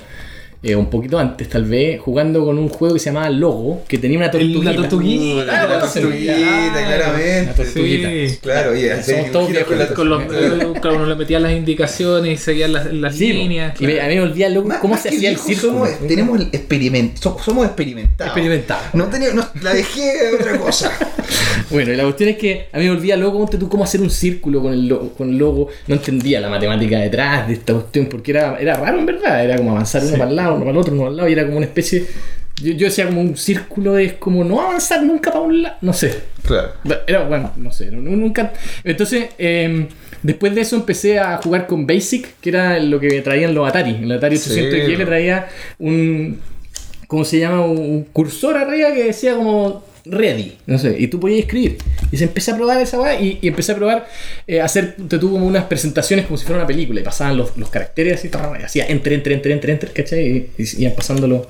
eh, 0.66 0.76
un 0.76 0.90
poquito 0.90 1.18
antes 1.18 1.48
tal 1.48 1.64
vez, 1.64 2.00
jugando 2.00 2.44
con 2.44 2.58
un 2.58 2.68
juego 2.68 2.94
que 2.94 3.00
se 3.00 3.06
llamaba 3.06 3.30
Logo, 3.30 3.82
que 3.88 3.98
tenía 3.98 4.18
una 4.18 4.30
tortuguita. 4.30 4.64
La 4.72 4.76
tortuguita. 4.76 5.62
Ah, 5.62 5.66
la 5.66 5.78
tortuguita, 5.80 6.86
claramente. 6.86 7.46
La 7.46 7.54
tortuguita. 7.54 8.08
Sí. 8.08 8.38
Claro, 8.42 8.70
oye, 8.72 8.88
Somos 8.88 9.00
hacer 9.08 9.32
todos 9.32 9.48
con 9.66 9.78
la. 9.78 9.86
Con 9.88 10.08
los, 10.08 10.26
tortuguita. 10.26 10.80
claro, 10.80 10.96
uno 10.96 11.06
le 11.06 11.14
metía 11.16 11.40
las 11.40 11.52
indicaciones 11.52 12.40
y 12.40 12.42
seguía 12.42 12.68
las, 12.68 12.92
las 12.92 13.14
Sí, 13.14 13.32
líneas. 13.32 13.80
y 13.80 13.86
me- 13.86 14.00
a 14.00 14.08
mí 14.08 14.14
me 14.16 14.20
olvidaba 14.22 14.54
loco, 14.54 14.68
cómo 14.80 14.94
más 14.94 15.02
se 15.02 15.08
hacía 15.10 15.30
el 15.30 15.36
círculo. 15.38 15.72
Somos, 15.86 15.90
tenemos 16.08 16.40
el 16.40 16.46
experiment, 16.52 17.16
so- 17.18 17.36
somos 17.44 17.66
experimentados. 17.66 18.32
Experimentados. 18.36 18.84
No 18.94 19.04
tenía, 19.06 19.32
no, 19.32 19.46
la 19.62 19.74
dejé 19.74 20.00
de 20.30 20.34
otra 20.34 20.58
cosa. 20.58 20.90
Bueno, 21.68 21.92
y 21.92 21.96
la 21.96 22.04
cuestión 22.04 22.28
es 22.30 22.36
que 22.38 22.68
a 22.72 22.78
mí 22.78 22.84
me 22.84 22.92
olvidaba 22.92 23.20
loco, 23.20 23.48
tú 23.58 23.68
cómo 23.68 23.82
hacer 23.82 24.00
un 24.00 24.10
círculo 24.10 24.62
con 24.62 24.72
el, 24.72 24.86
logo, 24.86 25.10
con 25.14 25.30
el 25.30 25.36
logo. 25.38 25.66
No 25.88 25.96
entendía 25.96 26.40
la 26.40 26.48
matemática 26.48 27.00
detrás 27.00 27.48
de 27.48 27.54
esta 27.54 27.72
cuestión, 27.72 28.06
porque 28.06 28.30
era, 28.30 28.56
era 28.60 28.76
raro 28.76 29.00
en 29.00 29.06
verdad. 29.06 29.42
Era 29.44 29.56
como 29.56 29.72
avanzar 29.72 30.04
uno 30.04 30.16
para 30.16 30.30
el 30.30 30.36
lado, 30.36 30.55
uno 30.56 30.64
para 30.64 30.72
el 30.72 30.80
otro, 30.80 30.92
uno 30.92 31.02
para 31.02 31.10
el 31.10 31.16
lado, 31.16 31.28
y 31.28 31.32
era 31.32 31.44
como 31.44 31.56
una 31.58 31.66
especie. 31.66 32.04
Yo, 32.62 32.72
yo 32.72 32.86
decía 32.86 33.06
como 33.06 33.20
un 33.20 33.36
círculo 33.36 33.98
es 33.98 34.14
como 34.14 34.42
no 34.42 34.60
avanzar 34.62 35.02
nunca 35.02 35.30
para 35.30 35.44
un 35.44 35.62
lado. 35.62 35.76
No 35.82 35.92
sé. 35.92 36.14
Claro. 36.46 36.72
Era, 37.06 37.24
bueno, 37.24 37.52
no 37.56 37.70
sé, 37.70 37.90
nunca. 37.90 38.52
Entonces, 38.82 39.28
eh, 39.38 39.88
después 40.22 40.54
de 40.54 40.62
eso 40.62 40.76
empecé 40.76 41.18
a 41.18 41.36
jugar 41.36 41.66
con 41.66 41.86
Basic, 41.86 42.40
que 42.40 42.48
era 42.48 42.78
lo 42.80 42.98
que 42.98 43.20
traían 43.20 43.54
los 43.54 43.68
Atari. 43.68 43.96
El 44.02 44.12
Atari 44.12 44.36
800 44.36 44.86
Sí, 44.86 44.96
bro. 44.96 45.06
traía 45.06 45.48
un. 45.78 46.40
¿Cómo 47.08 47.24
se 47.24 47.38
llama? 47.38 47.60
Un 47.64 48.04
cursor 48.12 48.56
arriba 48.56 48.92
que 48.92 49.04
decía 49.04 49.34
como 49.36 49.84
ready, 50.08 50.56
no 50.66 50.78
sé, 50.78 50.96
y 50.98 51.08
tú 51.08 51.20
podías 51.20 51.40
escribir. 51.40 51.78
Y 52.10 52.16
se 52.16 52.24
empecé 52.24 52.52
a 52.52 52.56
probar 52.56 52.80
esa 52.80 53.00
weá 53.00 53.20
y, 53.20 53.38
y 53.42 53.48
empecé 53.48 53.72
a 53.72 53.76
probar 53.76 54.08
eh, 54.46 54.60
hacer, 54.60 54.96
te 55.08 55.18
tuvo 55.18 55.32
como 55.32 55.46
unas 55.46 55.64
presentaciones 55.64 56.26
como 56.26 56.36
si 56.38 56.44
fuera 56.44 56.58
una 56.58 56.66
película 56.66 57.00
y 57.00 57.02
pasaban 57.02 57.36
los, 57.36 57.56
los 57.56 57.68
caracteres 57.70 58.18
así, 58.18 58.30
hacía 58.64 58.86
enter, 58.86 59.12
enter, 59.14 59.32
enter, 59.32 59.52
enter, 59.52 59.70
enter, 59.70 59.92
¿cachai? 59.92 60.50
Y, 60.56 60.62
y 60.62 60.82
iban 60.82 60.94
pasándolo. 60.94 61.48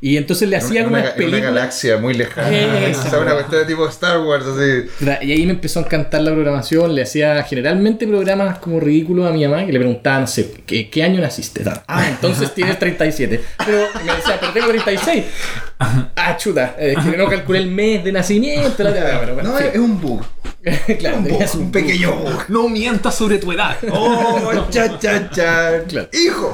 Y 0.00 0.16
entonces 0.16 0.48
le 0.48 0.56
hacía 0.56 0.86
una, 0.86 1.00
unas 1.00 1.16
en 1.16 1.28
una 1.28 1.38
galaxia 1.38 1.98
muy 1.98 2.14
lejana. 2.14 2.86
Esa, 2.88 3.02
o 3.06 3.10
sea, 3.10 3.20
una 3.20 3.34
cuestión 3.34 3.60
de 3.60 3.66
tipo 3.66 3.86
Star 3.88 4.20
Wars, 4.20 4.44
así. 4.46 4.88
Y 5.26 5.32
ahí 5.32 5.46
me 5.46 5.52
empezó 5.52 5.80
a 5.80 5.82
encantar 5.84 6.22
la 6.22 6.32
programación. 6.32 6.94
Le 6.94 7.02
hacía 7.02 7.42
generalmente 7.42 8.06
programas 8.06 8.58
como 8.58 8.80
ridículos 8.80 9.28
a 9.28 9.32
mi 9.32 9.46
mamá 9.46 9.66
que 9.66 9.72
le 9.72 9.78
preguntaba, 9.78 10.20
no 10.20 10.26
sé, 10.26 10.52
¿qué, 10.66 10.88
qué 10.88 11.02
año 11.02 11.20
naciste? 11.20 11.62
Ah, 11.86 12.08
entonces 12.08 12.54
tienes 12.54 12.78
37. 12.78 13.40
Pero 13.64 13.86
me 14.04 14.14
decía, 14.14 14.38
pero 14.40 14.52
tengo 14.52 14.68
36. 14.68 15.24
Ah, 15.80 16.36
chuta, 16.36 16.74
eh, 16.78 16.94
es 16.98 17.04
que 17.04 17.16
no 17.16 17.26
calculé 17.28 17.60
el 17.60 17.68
mes 17.70 18.02
de 18.04 18.10
nacimiento. 18.12 18.82
la- 18.82 18.92
pero 18.92 19.34
bueno, 19.34 19.50
No, 19.52 19.58
es 19.58 19.76
un 19.76 20.00
bug. 20.00 20.22
claro, 20.98 21.18
Un, 21.18 21.22
bug, 21.24 21.32
tenías 21.32 21.54
un 21.54 21.62
un 21.62 21.72
pequeño 21.72 22.16
bug. 22.16 22.38
No 22.48 22.68
mientas 22.68 23.14
sobre 23.14 23.38
tu 23.38 23.52
edad. 23.52 23.76
¡Oh, 23.92 24.66
cha, 24.70 24.98
cha, 24.98 25.30
cha! 25.30 25.84
Claro. 25.86 26.08
¡Hijo! 26.12 26.52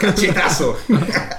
Cachetazo. 0.00 0.76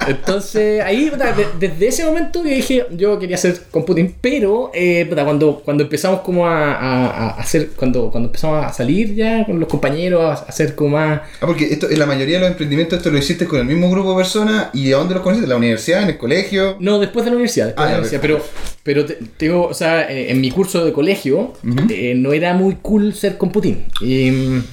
Entonces, 0.08 0.82
ahí, 0.84 1.12
desde 1.60 1.88
ese 1.88 2.06
momento 2.06 2.44
que 2.44 2.50
dije, 2.56 2.86
yo 2.92 3.20
quería 3.20 3.36
hacer 3.36 3.60
computing, 3.72 4.16
pero 4.22 4.72
eh, 4.74 5.08
cuando, 5.24 5.62
cuando 5.64 5.84
empezamos 5.84 6.22
como 6.22 6.48
a, 6.48 6.74
a- 6.74 7.08
a 7.10 7.30
hacer, 7.42 7.70
cuando, 7.76 8.10
cuando 8.12 8.28
empezamos 8.30 8.66
a 8.66 8.72
salir 8.74 9.14
ya 9.16 9.46
con 9.46 9.60
los 9.60 9.70
compañeros, 9.70 10.22
a 10.42 10.44
hacer 10.46 10.76
como 10.76 10.98
más... 10.98 11.22
Ah, 11.42 11.46
porque 11.48 11.66
esto, 11.66 11.90
en 11.90 12.00
la 12.00 12.06
mayoría 12.06 12.36
de 12.36 12.42
los 12.42 12.52
emprendimientos 12.52 12.98
esto 12.98 13.12
lo 13.12 13.18
hiciste 13.18 13.46
con 13.46 13.60
el 13.60 13.66
mismo 13.66 13.90
grupo 13.90 14.12
de 14.12 14.18
personas. 14.18 14.68
¿Y 14.74 14.92
a 14.94 14.98
dónde 14.98 15.14
los 15.16 15.24
conociste? 15.24 15.46
¿En 15.46 15.50
la 15.50 15.58
universidad? 15.58 16.04
¿En 16.04 16.10
el 16.10 16.18
colegio? 16.18 16.78
No, 16.80 17.00
después 17.00 17.26
de 17.26 17.32
la 17.32 17.36
universidad. 17.36 17.68
después 17.68 17.86
Ah, 17.86 17.92
de 17.92 17.98
la 17.98 18.04
ya, 18.08 18.18
universidad 18.18 18.22
pero, 18.22 18.46
pero 18.84 19.06
te- 19.06 19.18
tengo, 19.38 19.66
o 19.68 19.74
sea, 19.74 20.10
eh, 20.12 20.32
en 20.32 20.42
mi 20.42 20.52
curso 20.52 20.84
de 20.86 20.92
colegio 20.94 21.54
eh, 21.90 22.14
no 22.16 22.34
era 22.34 22.54
muy 22.54 22.78
cool 22.82 23.14
ser 23.14 23.38
computín. 23.38 23.86
Y, 24.02 24.32
mm, 24.32 24.64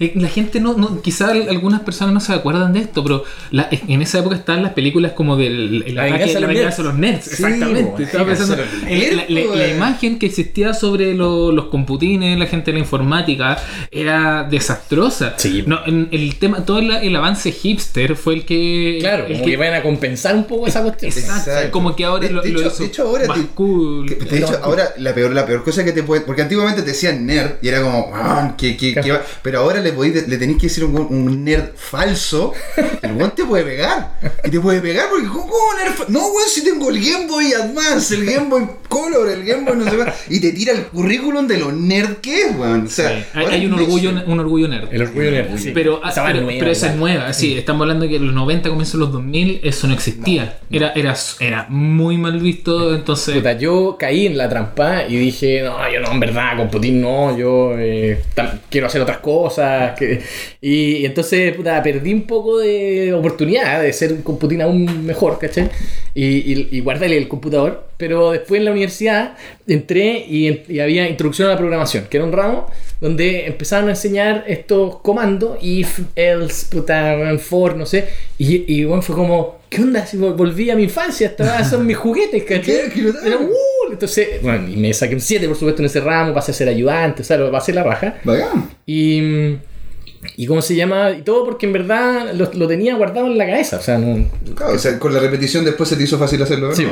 Eh, 0.00 0.12
La 0.16 0.26
gente 0.28 0.58
no, 0.58 0.74
no 0.76 1.00
quizás 1.00 1.30
algunas 1.30 1.82
personas 1.82 2.12
no 2.12 2.18
se 2.20 2.32
acuerdan 2.32 2.72
de 2.72 2.80
esto, 2.80 3.04
pero 3.04 3.22
la- 3.52 3.68
en 3.70 4.02
esa 4.02 4.18
época 4.18 4.34
estaban 4.34 4.62
las 4.64 4.72
películas 4.72 5.12
como 5.12 5.36
del 5.36 5.84
el 5.86 5.94
La 5.94 6.04
ataque 6.06 6.26
de 6.26 6.34
la 6.34 6.40
los 6.40 6.48
venganza 6.48 6.76
de 6.82 6.88
los 6.88 6.98
nerds. 6.98 7.24
Sí, 7.26 7.30
Exactamente. 7.34 8.02
Estaba 8.02 8.24
la 8.24 8.30
pensando, 8.30 8.56
eh. 8.88 9.74
imagen 9.76 10.18
que 10.18 10.26
existía 10.26 10.74
sobre 10.74 11.14
lo- 11.14 11.52
los 11.52 11.66
computines, 11.66 12.36
la 12.38 12.46
gente 12.46 12.70
de 12.70 12.78
la 12.78 12.78
informática, 12.80 13.58
era 13.92 14.44
desastrosa. 14.44 15.34
Sí. 15.36 15.62
No, 15.66 15.78
en- 15.86 16.08
el 16.10 16.34
tema, 16.36 16.64
todo 16.64 16.78
el, 16.80 16.90
el 16.90 17.14
avance 17.16 17.52
hipster 17.52 18.16
fue 18.16 18.34
el 18.34 18.44
que. 18.44 18.98
claro, 19.00 19.26
el 19.26 19.32
como 19.34 19.44
que- 19.44 19.50
que 19.52 19.56
vayan 19.56 19.74
a 19.74 19.82
compensar 19.82 20.34
un 20.34 20.44
poco 20.44 20.66
esa 20.66 20.82
cuestión. 20.82 21.12
Exacto, 21.12 21.50
Exacto. 21.50 21.70
Como 21.70 21.94
que 21.94 22.04
ahora 22.04 22.26
De- 22.26 22.32
lo, 22.34 22.42
de 22.42 22.48
lo 22.50 22.60
hecho- 22.60 22.68
hizo 22.68 22.82
de 22.82 22.88
hecho, 22.88 23.02
ahora 23.06 23.34
te- 23.34 23.46
cool. 23.54 24.06
De 24.08 24.38
hecho, 24.38 24.58
ahora 24.62 24.88
la 24.98 25.14
peor, 25.14 25.32
la 25.32 25.46
peor 25.46 25.62
cosa 25.64 25.84
que 25.84 25.92
te 25.92 26.02
puede. 26.02 26.22
Porque 26.22 26.39
antiguamente 26.42 26.82
te 26.82 26.88
decían 26.88 27.24
nerd 27.26 27.52
y 27.62 27.68
era 27.68 27.82
como, 27.82 28.10
"Ah, 28.14 28.54
que, 28.56 28.76
que- 28.76 28.94
que 28.94 29.12
va". 29.12 29.22
pero 29.42 29.60
ahora 29.60 29.80
le, 29.80 29.94
podéis- 29.94 30.26
le 30.26 30.36
tenéis 30.36 30.58
que 30.58 30.66
decir 30.68 30.84
un, 30.84 30.96
un 30.96 31.44
nerd 31.44 31.70
falso. 31.76 32.52
El 33.02 33.12
weón 33.12 33.32
te 33.34 33.44
puede 33.44 33.64
pegar. 33.64 34.18
Y 34.44 34.50
te 34.50 34.60
puede 34.60 34.80
pegar 34.80 35.06
porque, 35.10 35.26
¿cómo 35.28 35.52
nerd 35.82 35.92
fa-? 35.94 36.04
No, 36.08 36.20
weón, 36.28 36.48
si 36.48 36.62
tengo 36.64 36.90
el 36.90 37.00
Game 37.04 37.26
Boy 37.26 37.52
Advance, 37.52 38.14
el 38.14 38.24
Game 38.26 38.48
Boy 38.48 38.66
Color, 38.88 39.28
el 39.30 39.44
Game 39.44 39.64
Boy 39.64 39.76
no 39.78 39.84
sé 39.90 39.96
qué. 39.96 40.34
Y 40.34 40.40
te 40.40 40.52
tira 40.52 40.72
el 40.72 40.84
currículum 40.86 41.46
de 41.46 41.58
lo 41.58 41.72
nerd 41.72 42.16
que 42.16 42.42
es, 42.42 42.56
weón. 42.56 42.86
O 42.86 42.88
sea, 42.90 43.08
Sí, 43.10 43.24
hay, 43.34 43.44
ahora 43.44 43.54
hay 43.56 43.66
un 43.66 43.72
orgullo, 43.74 44.10
un 44.26 44.40
orgullo 44.40 44.68
nerd. 44.68 44.88
El 44.92 45.02
orgullo 45.02 45.30
nerd, 45.30 45.58
sí. 45.58 45.70
Pero, 45.74 46.00
Esa 46.06 46.24
pero, 46.26 46.40
nueva, 46.42 46.58
pero 46.58 46.70
esa 46.70 46.90
es 46.90 46.96
nueva, 46.96 47.32
sí, 47.32 47.56
estamos 47.58 47.82
hablando 47.82 48.06
que 48.08 48.16
en 48.16 48.26
los 48.26 48.34
90, 48.34 48.68
comienzos 48.68 48.94
de 48.94 48.98
los 49.00 49.12
2000, 49.12 49.60
eso 49.62 49.86
no 49.86 49.94
existía. 49.94 50.58
Era, 50.70 50.92
era, 50.94 51.14
era 51.40 51.66
muy 51.68 52.16
mal 52.18 52.38
visto, 52.40 52.94
entonces... 52.94 53.36
Puta, 53.36 53.52
yo 53.58 53.96
caí 53.98 54.26
en 54.26 54.36
la 54.38 54.48
trampa 54.48 55.04
y 55.08 55.16
dije, 55.16 55.62
no, 55.62 55.76
yo 55.92 56.00
no, 56.00 56.12
en 56.12 56.20
con 56.56 56.68
Putin 56.70 57.00
no, 57.00 57.36
yo 57.36 57.78
eh, 57.78 58.22
quiero 58.68 58.86
hacer 58.86 59.00
otras 59.00 59.18
cosas. 59.18 60.00
y, 60.60 61.04
entonces, 61.04 61.54
puta, 61.54 61.82
perdí 61.82 62.12
un 62.12 62.22
poco 62.22 62.58
de 62.58 63.12
oportunidad 63.12 63.82
de 63.82 63.92
ser 63.92 64.22
con 64.22 64.38
Putin 64.38 64.62
aún 64.62 65.04
mejor, 65.04 65.38
¿cachai? 65.38 65.70
Y, 66.14 66.24
y, 66.24 66.68
y 66.72 66.80
guardé 66.80 67.16
el 67.16 67.28
computador. 67.28 67.88
Pero 67.96 68.30
después 68.30 68.58
en 68.58 68.64
la 68.64 68.70
universidad 68.70 69.36
entré 69.66 70.24
y, 70.26 70.80
había 70.80 71.08
introducción 71.08 71.48
a 71.48 71.52
la 71.52 71.58
programación, 71.58 72.06
que 72.08 72.16
era 72.16 72.24
un 72.24 72.32
ramo 72.32 72.66
donde 72.98 73.46
empezaron 73.46 73.88
a 73.88 73.92
enseñar 73.92 74.44
estos 74.46 74.96
comandos, 75.00 75.58
if, 75.60 76.00
else, 76.16 76.66
puta, 76.70 77.38
for, 77.38 77.76
no 77.76 77.84
sé. 77.84 78.08
Y 78.38 78.84
bueno, 78.84 79.02
fue 79.02 79.14
como, 79.14 79.59
¿qué 79.70 79.80
onda? 79.82 80.04
Si 80.04 80.18
vol- 80.18 80.36
volví 80.36 80.68
a 80.70 80.76
mi 80.76 80.82
infancia, 80.84 81.28
estas 81.28 81.70
son 81.70 81.86
mis 81.86 81.96
juguetes, 81.96 82.42
¿cachai? 82.42 82.62
¿Qué? 82.62 82.90
¿Qué 82.92 83.00
lo 83.02 83.18
Era, 83.22 83.38
uh, 83.38 83.92
entonces, 83.92 84.42
bueno, 84.42 84.68
y 84.68 84.76
me 84.76 84.92
saqué 84.92 85.14
un 85.14 85.20
7, 85.20 85.46
por 85.48 85.56
supuesto, 85.56 85.80
en 85.82 85.86
ese 85.86 86.00
ramo, 86.00 86.34
pasé 86.34 86.50
a 86.50 86.54
ser 86.54 86.68
ayudante, 86.68 87.22
o 87.22 87.24
sea, 87.24 87.36
lo 87.38 87.50
pasé 87.50 87.72
la 87.72 87.82
raja. 87.82 88.16
Bacán. 88.24 88.70
Y, 88.86 89.56
y 90.36 90.46
¿cómo 90.46 90.60
se 90.60 90.74
llama? 90.74 91.12
Y 91.12 91.22
todo 91.22 91.44
porque 91.46 91.66
en 91.66 91.72
verdad 91.72 92.32
lo, 92.34 92.50
lo 92.52 92.68
tenía 92.68 92.94
guardado 92.96 93.26
en 93.28 93.38
la 93.38 93.46
cabeza, 93.46 93.78
o 93.78 93.80
sea, 93.80 93.96
no, 93.98 94.28
Claro, 94.54 94.74
o 94.74 94.78
sea, 94.78 94.98
con 94.98 95.14
la 95.14 95.20
repetición 95.20 95.64
después 95.64 95.88
se 95.88 95.96
te 95.96 96.02
hizo 96.04 96.18
fácil 96.18 96.42
hacerlo, 96.42 96.68
¿verdad? 96.68 96.82
Sí. 96.82 96.88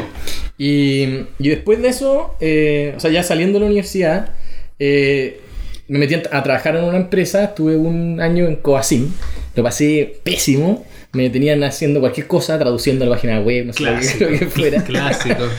Y, 0.59 1.27
y 1.39 1.49
después 1.51 1.83
de 1.83 1.89
eso, 1.89 2.35
eh, 2.41 2.95
o 2.97 3.01
sea, 3.01 3.11
ya 3.11 3.23
saliendo 3.23 3.55
de 3.59 3.61
la 3.61 3.67
universidad, 3.67 4.35
eh, 4.79 5.41
me 5.89 5.99
metí 5.99 6.15
a, 6.15 6.23
a 6.33 6.43
trabajar 6.43 6.77
en 6.77 6.85
una 6.85 6.97
empresa, 6.97 7.45
estuve 7.45 7.77
un 7.77 8.21
año 8.21 8.47
en 8.47 8.57
Coasim, 8.57 9.11
lo 9.55 9.63
pasé 9.63 10.21
pésimo, 10.23 10.85
me 11.13 11.31
tenían 11.31 11.63
haciendo 11.65 12.01
cualquier 12.01 12.27
cosa, 12.27 12.59
traduciendo 12.59 13.05
la 13.05 13.13
página 13.13 13.41
web, 13.41 13.67
no 13.67 13.73
sé 13.73 13.83
lo 13.85 13.91
que, 13.91 14.01
Clásico. 14.01 14.25
lo 14.31 14.39
que 14.39 14.47
fuera. 14.47 14.85
Clásico. 14.85 15.45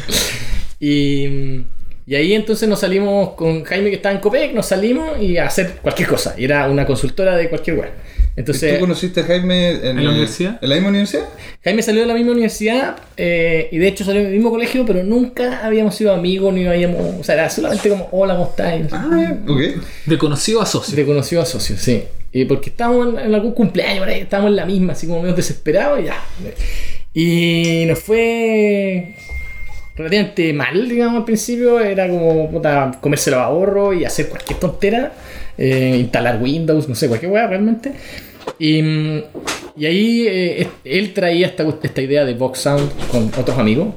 Y, 0.81 1.65
y 2.05 2.15
ahí 2.15 2.33
entonces 2.33 2.69
nos 2.69 2.79
salimos 2.79 3.31
con 3.31 3.65
Jaime 3.65 3.89
que 3.89 3.97
estaba 3.97 4.15
en 4.15 4.21
Copec, 4.21 4.53
nos 4.53 4.65
salimos 4.65 5.21
y 5.21 5.37
a 5.37 5.45
hacer 5.45 5.73
cualquier 5.81 6.07
cosa. 6.07 6.35
Y 6.37 6.45
era 6.45 6.69
una 6.69 6.85
consultora 6.85 7.35
de 7.35 7.49
cualquier 7.49 7.75
web. 7.75 7.89
Entonces, 8.39 8.73
¿Tú 8.75 8.79
conociste 8.79 9.19
a 9.19 9.23
Jaime 9.25 9.69
en, 9.71 9.97
¿En 9.99 10.03
la 10.05 10.11
universidad? 10.11 10.59
¿En 10.61 10.69
la 10.69 10.75
misma 10.75 10.89
universidad? 10.89 11.25
Jaime 11.61 11.81
salió 11.81 12.01
de 12.01 12.07
la 12.07 12.13
misma 12.13 12.31
universidad 12.31 12.95
eh, 13.17 13.67
y 13.69 13.77
de 13.79 13.87
hecho 13.89 14.05
salió 14.05 14.23
del 14.23 14.31
mismo 14.31 14.49
colegio, 14.49 14.85
pero 14.85 15.03
nunca 15.03 15.59
habíamos 15.65 15.93
sido 15.95 16.13
amigos 16.13 16.53
ni 16.53 16.65
habíamos. 16.65 17.19
O 17.19 17.23
sea, 17.23 17.35
era 17.35 17.49
solamente 17.49 17.89
como, 17.89 18.07
hola, 18.11 18.35
¿cómo 18.35 18.49
estás? 18.49 18.81
Ah, 18.93 19.35
ok. 19.45 19.61
De 20.05 20.17
conocido 20.17 20.61
a 20.61 20.65
socio. 20.65 20.95
Se 20.95 21.05
conoció 21.05 21.41
a 21.41 21.45
socios, 21.45 21.81
sí. 21.81 22.05
Y 22.31 22.45
porque 22.45 22.69
estábamos 22.69 23.09
en, 23.09 23.19
en 23.19 23.35
algún 23.35 23.51
cumpleaños, 23.51 24.07
ahí, 24.07 24.21
estábamos 24.21 24.51
en 24.51 24.55
la 24.55 24.65
misma, 24.65 24.93
así 24.93 25.05
como 25.05 25.21
medio 25.21 25.35
desesperados 25.35 25.99
y 25.99 26.03
ya. 26.05 26.23
Y 27.13 27.83
nos 27.87 27.99
fue 27.99 29.15
relativamente 29.97 30.53
mal, 30.53 30.87
digamos, 30.87 31.17
al 31.17 31.25
principio. 31.25 31.79
Era 31.81 32.07
como 32.07 32.49
puta, 32.49 32.91
comerse 33.01 33.31
los 33.31 33.39
ahorros 33.39 33.97
y 33.97 34.05
hacer 34.05 34.29
cualquier 34.29 34.59
tontera. 34.59 35.11
eh, 35.57 35.97
instalar 35.99 36.41
Windows, 36.41 36.87
no 36.87 36.95
sé, 36.95 37.09
cualquier 37.09 37.31
weá 37.31 37.45
realmente. 37.47 37.91
Y, 38.59 38.79
y 39.77 39.85
ahí 39.85 40.25
eh, 40.27 40.67
él 40.83 41.13
traía 41.13 41.47
esta, 41.47 41.65
esta 41.81 42.01
idea 42.01 42.25
de 42.25 42.33
Vox 42.33 42.59
Sound 42.59 42.91
con 43.11 43.31
otros 43.37 43.57
amigos. 43.57 43.87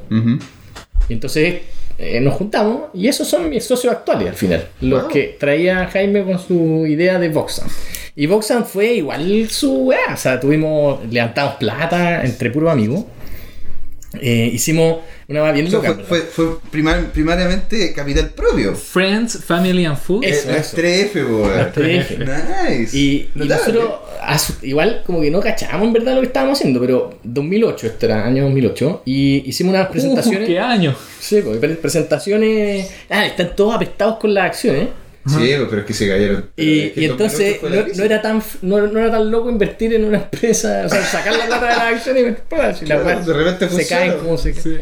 Y 1.09 1.13
entonces 1.13 1.63
eh, 1.99 2.21
nos 2.21 2.35
juntamos 2.35 2.83
y 2.95 3.09
esos 3.09 3.27
son 3.29 3.51
mis 3.51 3.65
socios 3.65 3.93
actuales 3.93 4.29
al 4.29 4.35
final. 4.35 4.69
Los 4.81 5.03
Wow. 5.03 5.11
que 5.11 5.37
traía 5.39 5.87
Jaime 5.89 6.23
con 6.25 6.39
su 6.39 6.87
idea 6.87 7.19
de 7.19 7.29
Voxan. 7.29 7.69
Y 8.15 8.27
Voxan 8.27 8.65
fue 8.65 8.95
igual 8.95 9.49
su 9.51 9.73
weá. 9.87 10.15
O 10.15 10.17
sea, 10.17 10.39
tuvimos, 10.39 11.01
levantamos 11.11 11.55
plata 11.55 12.25
entre 12.25 12.51
puros 12.51 12.71
amigos. 12.71 13.05
Eh, 14.21 14.51
hicimos 14.53 14.99
una 15.29 15.43
weá 15.43 15.53
bien 15.53 15.71
loca. 15.73 15.95
fue, 15.95 16.05
fue, 16.05 16.21
fue 16.21 16.59
primar- 16.71 17.11
primariamente 17.13 17.93
capital 17.95 18.31
propio. 18.31 18.75
Friends, 18.75 19.43
Family 19.45 19.85
and 19.87 19.97
Food. 19.99 20.25
Eso, 20.25 20.51
Eh, 20.51 20.57
eso. 20.59 20.77
3F, 20.77 21.15
weón. 21.25 21.57
Las 21.57 21.75
3F. 21.75 22.19
Nice. 22.69 22.97
Y, 22.97 23.31
nosotros 23.35 23.91
igual 24.63 25.03
como 25.07 25.21
que 25.21 25.31
no 25.31 25.41
cachábamos 25.41 25.87
en 25.89 25.93
verdad 25.95 26.15
lo 26.15 26.21
que 26.21 26.27
estábamos 26.27 26.59
haciendo, 26.59 26.81
pero 26.81 27.19
2008, 27.23 27.87
esto 27.87 28.07
era 28.07 28.27
año 28.27 28.45
2008, 28.45 29.03
y 29.07 29.49
hicimos 29.49 29.75
unas 29.75 29.89
presentaciones. 29.89 30.43
Uh, 30.43 30.47
¿Qué 30.53 30.59
año? 30.59 30.95
Sí, 31.19 31.41
pues, 31.43 31.59
pre- 31.59 31.77
presentaciones. 31.77 32.91
Ah, 33.09 33.27
están 33.27 33.57
todos 33.57 33.75
apestados 33.75 34.19
con 34.19 34.35
las 34.35 34.45
acciones. 34.47 34.89
Sí, 35.27 35.55
pero 35.71 35.79
es 35.81 35.85
que 35.87 35.93
se 35.95 36.09
cayeron. 36.09 36.51
Y, 36.57 36.81
Es 36.81 36.93
que 36.93 37.01
y 37.01 37.05
el 37.05 37.11
entonces 37.13 37.61
2008 37.61 37.61
fue 37.61 37.71
la 37.71 37.97
no, 37.97 38.05
era 38.05 38.23
tan 38.23 38.43
no, 38.63 38.87
no 38.89 38.99
era 38.99 39.11
tan 39.11 39.31
loco 39.31 39.51
invertir 39.51 39.95
en 39.95 40.05
una 40.05 40.19
empresa, 40.19 40.83
o 40.87 40.89
sea, 40.89 41.03
sacar 41.05 41.37
la 41.37 41.47
plata 41.47 41.67
de 41.69 41.77
la 41.77 41.89
acción 41.89 42.19
y 42.19 42.23
pues, 42.49 42.79
si 42.79 42.85
Claro, 42.85 43.05
de 43.05 43.33
repente 43.33 43.69
se 43.69 43.75
funciona. 43.75 44.07
caen 44.07 44.19
como 44.19 44.37
se 44.37 44.55
Sí. 44.55 44.79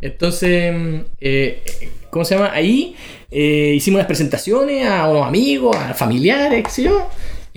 Entonces, 0.00 0.74
eh, 1.20 1.62
¿cómo 2.10 2.24
se 2.24 2.36
llama? 2.36 2.52
Ahí 2.52 2.94
eh, 3.30 3.72
hicimos 3.74 3.98
unas 3.98 4.06
presentaciones 4.06 4.86
a 4.86 5.08
unos 5.08 5.26
amigos, 5.26 5.76
a 5.76 5.94
familiares, 5.94 6.76
yo. 6.76 7.08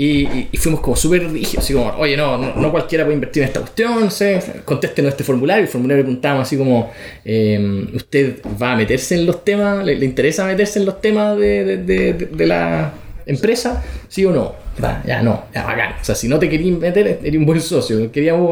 Y, 0.04 0.22
y- 0.26 0.50
y 0.52 0.58
fuimos 0.58 0.82
como 0.82 0.96
súper 0.96 1.30
rígidos, 1.32 1.64
así 1.64 1.74
como, 1.74 1.90
oye, 1.98 2.18
no, 2.18 2.36
no, 2.36 2.56
no 2.56 2.72
cualquiera 2.72 3.04
puede 3.04 3.14
invertir 3.16 3.44
en 3.44 3.50
esta 3.50 3.60
cuestión, 3.60 4.10
sé, 4.10 4.42
contéstenos 4.66 5.12
este 5.12 5.24
formulario. 5.24 5.62
El 5.64 5.68
formulario 5.70 6.04
preguntábamos 6.04 6.48
así 6.48 6.58
como, 6.58 6.90
eh, 7.24 7.86
¿usted 7.94 8.38
va 8.60 8.72
a 8.72 8.76
meterse 8.76 9.14
en 9.14 9.28
los 9.28 9.46
temas? 9.46 9.86
¿Le, 9.86 9.96
le 9.96 10.06
interesa 10.06 10.46
meterse 10.46 10.80
en 10.80 10.86
los 10.86 11.00
temas 11.02 11.38
de, 11.38 11.64
de- 11.66 11.78
de- 11.78 12.14
de- 12.14 12.26
de 12.26 12.48
la 12.48 12.94
empresa? 13.28 13.84
¿Sí 14.08 14.26
o 14.26 14.32
no? 14.32 14.56
Va, 14.84 15.04
ya 15.06 15.22
no, 15.22 15.44
ya 15.54 15.66
bacán. 15.66 15.94
O 16.02 16.04
sea, 16.04 16.16
si 16.16 16.28
no 16.28 16.40
te 16.40 16.50
querías 16.50 16.80
meter, 16.80 17.20
eres 17.24 17.36
un 17.38 17.46
buen 17.46 17.62
socio. 17.62 18.12
Queríamos 18.12 18.48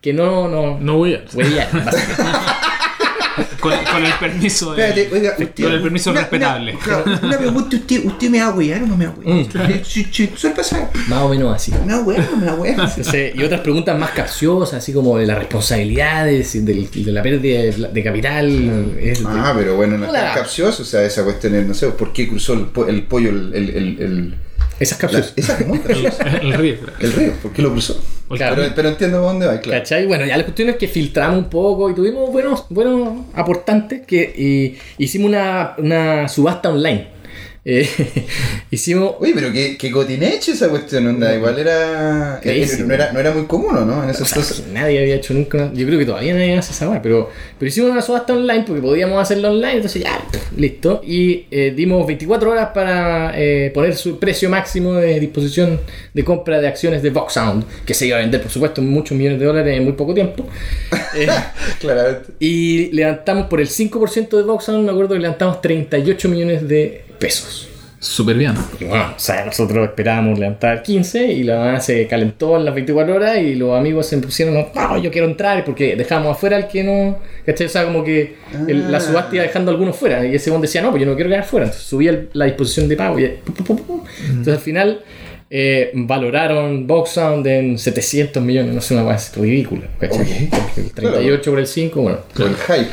que 0.00 0.12
no, 0.12 0.46
no, 0.46 0.78
No 0.78 0.96
voy 0.98 1.58
a. 1.58 1.68
Con, 3.64 3.84
con 3.92 4.04
el 4.04 4.12
permiso 4.20 4.74
de. 4.74 4.88
Espérate, 4.88 5.14
oiga, 5.16 5.30
usted- 5.38 5.64
con 5.64 5.72
el 5.72 5.82
permiso 5.82 6.10
una- 6.10 6.20
respetable. 6.20 6.72
Una, 6.72 6.80
claro, 6.84 7.04
una 7.22 7.38
pregunta, 7.38 7.76
¿usted, 7.76 8.04
¿usted 8.04 8.30
me 8.30 8.40
va 8.40 8.46
a 8.46 8.54
huear 8.54 8.82
o 8.82 8.86
no 8.86 8.96
me 8.96 9.06
va 9.06 9.12
a 9.12 9.16
huear? 9.16 9.36
Mm. 9.80 9.84
Sí, 9.84 10.06
sí, 10.12 10.30
Suele 10.36 10.54
pasar. 10.56 10.90
Más 11.08 11.18
o 11.22 11.28
menos 11.30 11.54
así. 11.56 11.72
¿Me 11.86 11.92
va 11.94 11.98
a 11.98 12.02
huear 12.02 12.28
o 12.28 12.30
no 12.32 12.36
me 12.36 12.46
va 12.46 12.52
a 12.52 12.54
huear? 12.56 12.80
Entonces, 12.80 13.34
y 13.36 13.42
otras 13.42 13.60
preguntas 13.62 13.98
más 13.98 14.10
capciosas, 14.10 14.74
así 14.78 14.92
como 14.92 15.16
de 15.18 15.26
las 15.26 15.38
responsabilidades, 15.38 16.54
y 16.54 16.60
del- 16.60 16.90
de 16.90 17.12
la 17.12 17.22
pérdida 17.22 17.62
de, 17.62 17.72
de 17.92 18.02
capital. 18.04 18.94
es 19.00 19.20
de- 19.20 19.24
Ah, 19.28 19.54
pero 19.56 19.76
bueno, 19.76 19.96
no 19.98 20.06
es 20.06 20.12
tan 20.12 20.22
Hola. 20.24 20.34
capcioso, 20.34 20.82
o 20.82 20.86
sea, 20.86 21.02
esa 21.02 21.24
cuestión 21.24 21.54
es, 21.54 21.66
no 21.66 21.74
sé, 21.74 21.88
¿por 21.88 22.12
qué 22.12 22.28
cruzó 22.28 22.52
el, 22.54 22.66
po- 22.66 22.86
el 22.86 23.02
pollo 23.04 23.30
el... 23.30 23.54
el, 23.54 23.70
el, 23.70 24.02
el- 24.02 24.34
esas 24.80 24.98
la- 24.98 25.00
capciosas. 25.02 25.32
esa 25.36 25.58
es 25.58 25.66
muy 25.66 25.78
capciosa. 25.80 26.22
El 26.42 26.52
río. 26.54 26.76
El 27.00 27.12
río, 27.12 27.32
¿por 27.42 27.52
qué 27.52 27.62
lo 27.62 27.70
cruzó? 27.72 28.00
Claro. 28.28 28.56
Pero, 28.56 28.72
pero 28.74 28.88
entiendo 28.88 29.18
por 29.18 29.28
dónde 29.28 29.46
va, 29.46 29.60
claro. 29.60 29.80
¿Cachai? 29.80 30.06
Bueno, 30.06 30.24
ya 30.24 30.36
la 30.36 30.44
cuestión 30.44 30.70
es 30.70 30.76
que 30.76 30.88
filtramos 30.88 31.38
un 31.38 31.50
poco 31.50 31.90
y 31.90 31.94
tuvimos 31.94 32.32
buenos, 32.32 32.64
buenos 32.70 33.24
aportantes 33.34 34.06
que 34.06 34.32
y, 34.36 34.78
hicimos 35.02 35.28
una, 35.28 35.74
una 35.78 36.28
subasta 36.28 36.70
online. 36.70 37.13
Eh, 37.66 37.88
hicimos. 38.70 39.14
Oye, 39.20 39.32
pero 39.34 39.50
qué, 39.50 39.78
qué 39.78 39.90
cotineche 39.90 40.52
esa 40.52 40.68
cuestión, 40.68 41.06
onda. 41.06 41.34
Igual 41.34 41.58
era, 41.58 42.38
Crazy. 42.42 42.82
no 42.82 42.92
era. 42.92 43.12
No 43.12 43.20
era 43.20 43.32
muy 43.32 43.46
común, 43.46 43.74
¿o 43.76 43.84
¿no? 43.84 44.04
En 44.04 44.10
ese 44.10 44.22
o 44.22 44.26
sea, 44.26 44.66
nadie 44.72 45.00
había 45.00 45.14
hecho 45.14 45.32
nunca. 45.32 45.72
Yo 45.72 45.86
creo 45.86 45.98
que 45.98 46.04
todavía 46.04 46.34
nadie 46.34 46.58
hace 46.58 46.72
esa 46.72 47.00
pero, 47.02 47.30
pero 47.58 47.68
hicimos 47.68 47.90
una 47.90 48.02
subasta 48.02 48.34
online 48.34 48.64
porque 48.66 48.82
podíamos 48.82 49.20
hacerlo 49.20 49.48
online, 49.48 49.76
entonces 49.76 50.02
ya, 50.02 50.18
pff, 50.30 50.58
listo. 50.58 51.00
Y 51.06 51.46
eh, 51.50 51.72
dimos 51.74 52.06
24 52.06 52.50
horas 52.50 52.68
para 52.74 53.32
eh, 53.34 53.70
poner 53.72 53.96
su 53.96 54.18
precio 54.18 54.50
máximo 54.50 54.94
de 54.94 55.18
disposición 55.18 55.80
de 56.12 56.24
compra 56.24 56.60
de 56.60 56.68
acciones 56.68 57.02
de 57.02 57.10
Vox 57.10 57.32
Sound, 57.32 57.64
que 57.86 57.94
se 57.94 58.06
iba 58.06 58.18
a 58.18 58.20
vender, 58.20 58.42
por 58.42 58.50
supuesto, 58.50 58.82
en 58.82 58.90
muchos 58.90 59.16
millones 59.16 59.40
de 59.40 59.46
dólares 59.46 59.76
en 59.76 59.84
muy 59.84 59.94
poco 59.94 60.12
tiempo. 60.14 60.46
Eh, 61.16 61.28
Claramente. 61.78 62.32
y 62.40 62.90
levantamos 62.90 63.46
por 63.46 63.60
el 63.60 63.68
5% 63.68 64.36
de 64.36 64.42
Vox 64.42 64.64
Sound, 64.64 64.84
me 64.84 64.90
acuerdo 64.90 65.14
que 65.14 65.20
levantamos 65.20 65.60
38 65.60 66.28
millones 66.28 66.66
de 66.66 67.03
pesos. 67.18 67.68
Súper 67.98 68.36
bien. 68.36 68.52
Y 68.78 68.84
bueno, 68.84 69.14
o 69.16 69.18
sea, 69.18 69.46
nosotros 69.46 69.86
esperábamos 69.88 70.38
levantar 70.38 70.82
15 70.82 71.24
y 71.26 71.42
la 71.42 71.56
mamá 71.56 71.80
se 71.80 72.06
calentó 72.06 72.58
en 72.58 72.66
las 72.66 72.74
24 72.74 73.14
horas 73.14 73.38
y 73.38 73.54
los 73.54 73.74
amigos 73.78 74.06
se 74.06 74.18
pusieron, 74.18 74.54
no, 74.74 74.98
yo 74.98 75.10
quiero 75.10 75.26
entrar 75.26 75.64
porque 75.64 75.96
dejamos 75.96 76.36
afuera 76.36 76.56
al 76.58 76.68
que 76.68 76.84
no, 76.84 77.18
¿cachai? 77.46 77.66
O 77.66 77.70
sea, 77.70 77.84
como 77.86 78.04
que 78.04 78.34
el- 78.68 78.92
la 78.92 79.00
subasta 79.00 79.34
iba 79.36 79.44
dejando 79.44 79.70
a 79.70 79.74
algunos 79.74 79.96
fuera 79.96 80.22
y 80.26 80.34
ese 80.34 80.50
hombre 80.50 80.66
decía, 80.68 80.82
no, 80.82 80.90
pues 80.90 81.02
yo 81.02 81.08
no 81.08 81.14
quiero 81.14 81.30
quedar 81.30 81.44
fuera. 81.46 81.64
Entonces 81.64 81.88
subía 81.88 82.10
el- 82.10 82.28
la 82.34 82.44
disposición 82.44 82.88
de 82.88 82.96
pago 82.96 83.18
y 83.18 83.26
pum, 83.42 83.54
pum, 83.54 83.64
pum, 83.64 83.78
pum. 83.78 84.04
entonces 84.28 84.54
al 84.54 84.60
final 84.60 85.00
eh, 85.48 85.90
valoraron 85.94 86.86
Box 86.86 87.10
Sound 87.12 87.46
en 87.46 87.78
700 87.78 88.42
millones, 88.42 88.74
no 88.74 88.80
sé, 88.82 88.94
una 88.94 89.04
cosa 89.04 89.40
ridícula, 89.40 89.82
¿cachai? 89.98 90.20
Ok. 90.20 90.28
Porque 90.50 90.80
el 90.82 90.90
38 90.92 91.50
por 91.50 91.58
el 91.60 91.66
5, 91.66 92.02
bueno. 92.02 92.18
El 92.38 92.54
hype. 92.56 92.90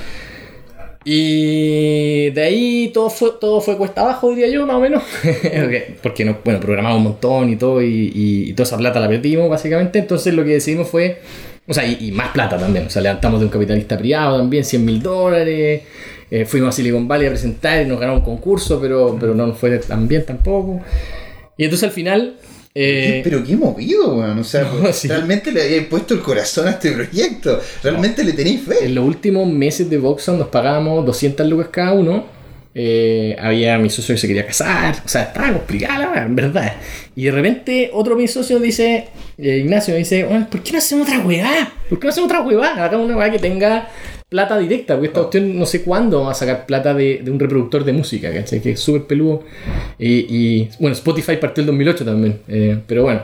Y 1.04 2.30
de 2.30 2.42
ahí 2.44 2.92
todo 2.94 3.10
fue, 3.10 3.32
todo 3.40 3.60
fue 3.62 3.78
cuesta 3.78 4.02
abajo, 4.02 4.30
diría 4.30 4.48
yo, 4.50 4.66
más 4.66 4.76
o 4.76 4.80
menos. 4.80 5.04
Porque- 5.24 5.96
Porque 6.02 6.26
no, 6.26 6.38
bueno, 6.44 6.60
programamos 6.60 6.98
un 6.98 7.04
montón 7.04 7.50
y 7.50 7.56
todo, 7.56 7.82
y, 7.82 8.12
y- 8.14 8.50
y 8.50 8.54
toda 8.54 8.68
esa 8.68 8.78
plata 8.78 9.00
la 9.00 9.08
perdimos, 9.10 9.50
básicamente. 9.50 10.00
Entonces 10.00 10.34
lo 10.34 10.44
que 10.44 10.52
decidimos 10.52 10.88
fue. 10.88 11.20
O 11.68 11.74
sea, 11.74 11.86
y, 11.86 11.98
y 12.08 12.12
más 12.12 12.30
plata 12.32 12.58
también. 12.58 12.86
O 12.88 12.90
sea, 12.90 13.02
levantamos 13.02 13.40
de 13.40 13.46
un 13.48 13.52
capitalista 13.52 13.98
privado 13.98 14.38
también 14.38 14.64
100 14.64 14.84
mil 14.86 15.02
dólares. 15.02 15.82
Eh, 16.30 16.46
fuimos 16.46 16.70
a 16.70 16.72
Silicon 16.72 17.08
Valley 17.08 17.28
a 17.28 17.30
presentar 17.32 17.82
y 17.82 17.86
nos 17.88 18.00
ganamos 18.00 18.20
un 18.22 18.26
concurso, 18.26 18.80
pero, 18.80 19.18
pero 19.20 19.34
no 19.36 19.48
nos 19.48 19.58
fue 19.58 19.78
tan 19.80 20.08
bien 20.08 20.26
tampoco. 20.26 20.82
Y 21.58 21.64
entonces 21.66 21.88
al 21.90 21.94
final. 21.94 22.36
Eh, 22.76 23.22
Pero 23.24 23.44
qué 23.44 23.56
movido, 23.56 24.16
weón. 24.18 24.40
O 24.40 24.44
sea, 24.44 24.64
No, 24.82 24.92
sí. 24.94 25.08
realmente 25.08 25.52
le 25.52 25.64
habíais 25.64 25.88
puesto 25.88 26.14
el 26.14 26.22
corazón 26.22 26.68
a 26.68 26.72
este 26.72 26.92
proyecto. 26.92 27.60
Realmente 27.84 28.24
le 28.24 28.34
tenéis 28.34 28.62
fe. 28.64 28.86
En 28.86 28.96
los 28.96 29.06
últimos 29.06 29.48
meses 29.48 29.90
de 29.90 29.98
Voxon 29.98 30.38
nos 30.40 30.48
pagábamos 30.50 31.06
200 31.06 31.48
lucas 31.48 31.68
cada 31.72 31.94
uno 31.94 32.42
eh, 32.74 33.36
había 33.38 33.78
mi 33.78 33.90
socio 33.90 34.16
que 34.16 34.22
se 34.22 34.28
quería 34.28 34.46
casar, 34.48 34.96
o 35.06 35.08
sea, 35.10 35.24
estaba 35.24 35.52
complicada 35.52 36.24
en 36.24 36.36
verdad. 36.38 36.74
Y 37.18 37.26
de 37.26 37.32
repente 37.32 37.90
otro 37.94 38.16
de 38.16 38.22
mis 38.22 38.32
socios 38.32 38.62
dice, 38.62 39.10
eh, 39.38 39.58
Ignacio 39.58 39.94
dice, 39.94 40.24
"Weón, 40.24 40.46
¿por 40.46 40.64
qué 40.64 40.72
no 40.72 40.78
hacemos 40.78 41.06
otra 41.06 41.20
weá? 41.20 41.70
¿Por 41.90 42.00
qué 42.00 42.06
no 42.06 42.12
hacemos 42.12 42.30
otra 42.32 42.42
weá? 42.42 42.82
Hagamos 42.86 43.08
una 43.08 43.18
weá 43.18 43.30
que 43.30 43.40
tenga 43.40 43.90
plata 44.32 44.58
directa, 44.58 44.94
porque 44.94 45.08
esta 45.08 45.20
cuestión 45.20 45.60
no 45.60 45.66
sé 45.66 45.82
cuándo 45.84 46.24
va 46.24 46.32
a 46.32 46.34
sacar 46.34 46.66
plata 46.66 46.94
de, 46.94 47.20
de 47.22 47.30
un 47.32 47.38
reproductor 47.38 47.84
de 47.84 47.92
música, 47.92 48.34
¿cachai? 48.34 48.62
Que 48.62 48.72
es 48.72 48.80
súper 48.80 49.04
peludo. 49.04 49.44
Y, 50.00 50.08
y, 50.10 50.70
bueno, 50.80 50.94
Spotify 50.96 51.36
partió 51.36 51.60
el 51.62 51.68
2008 51.68 52.06
también, 52.06 52.40
eh, 52.48 52.80
pero 52.88 53.04
bueno, 53.04 53.24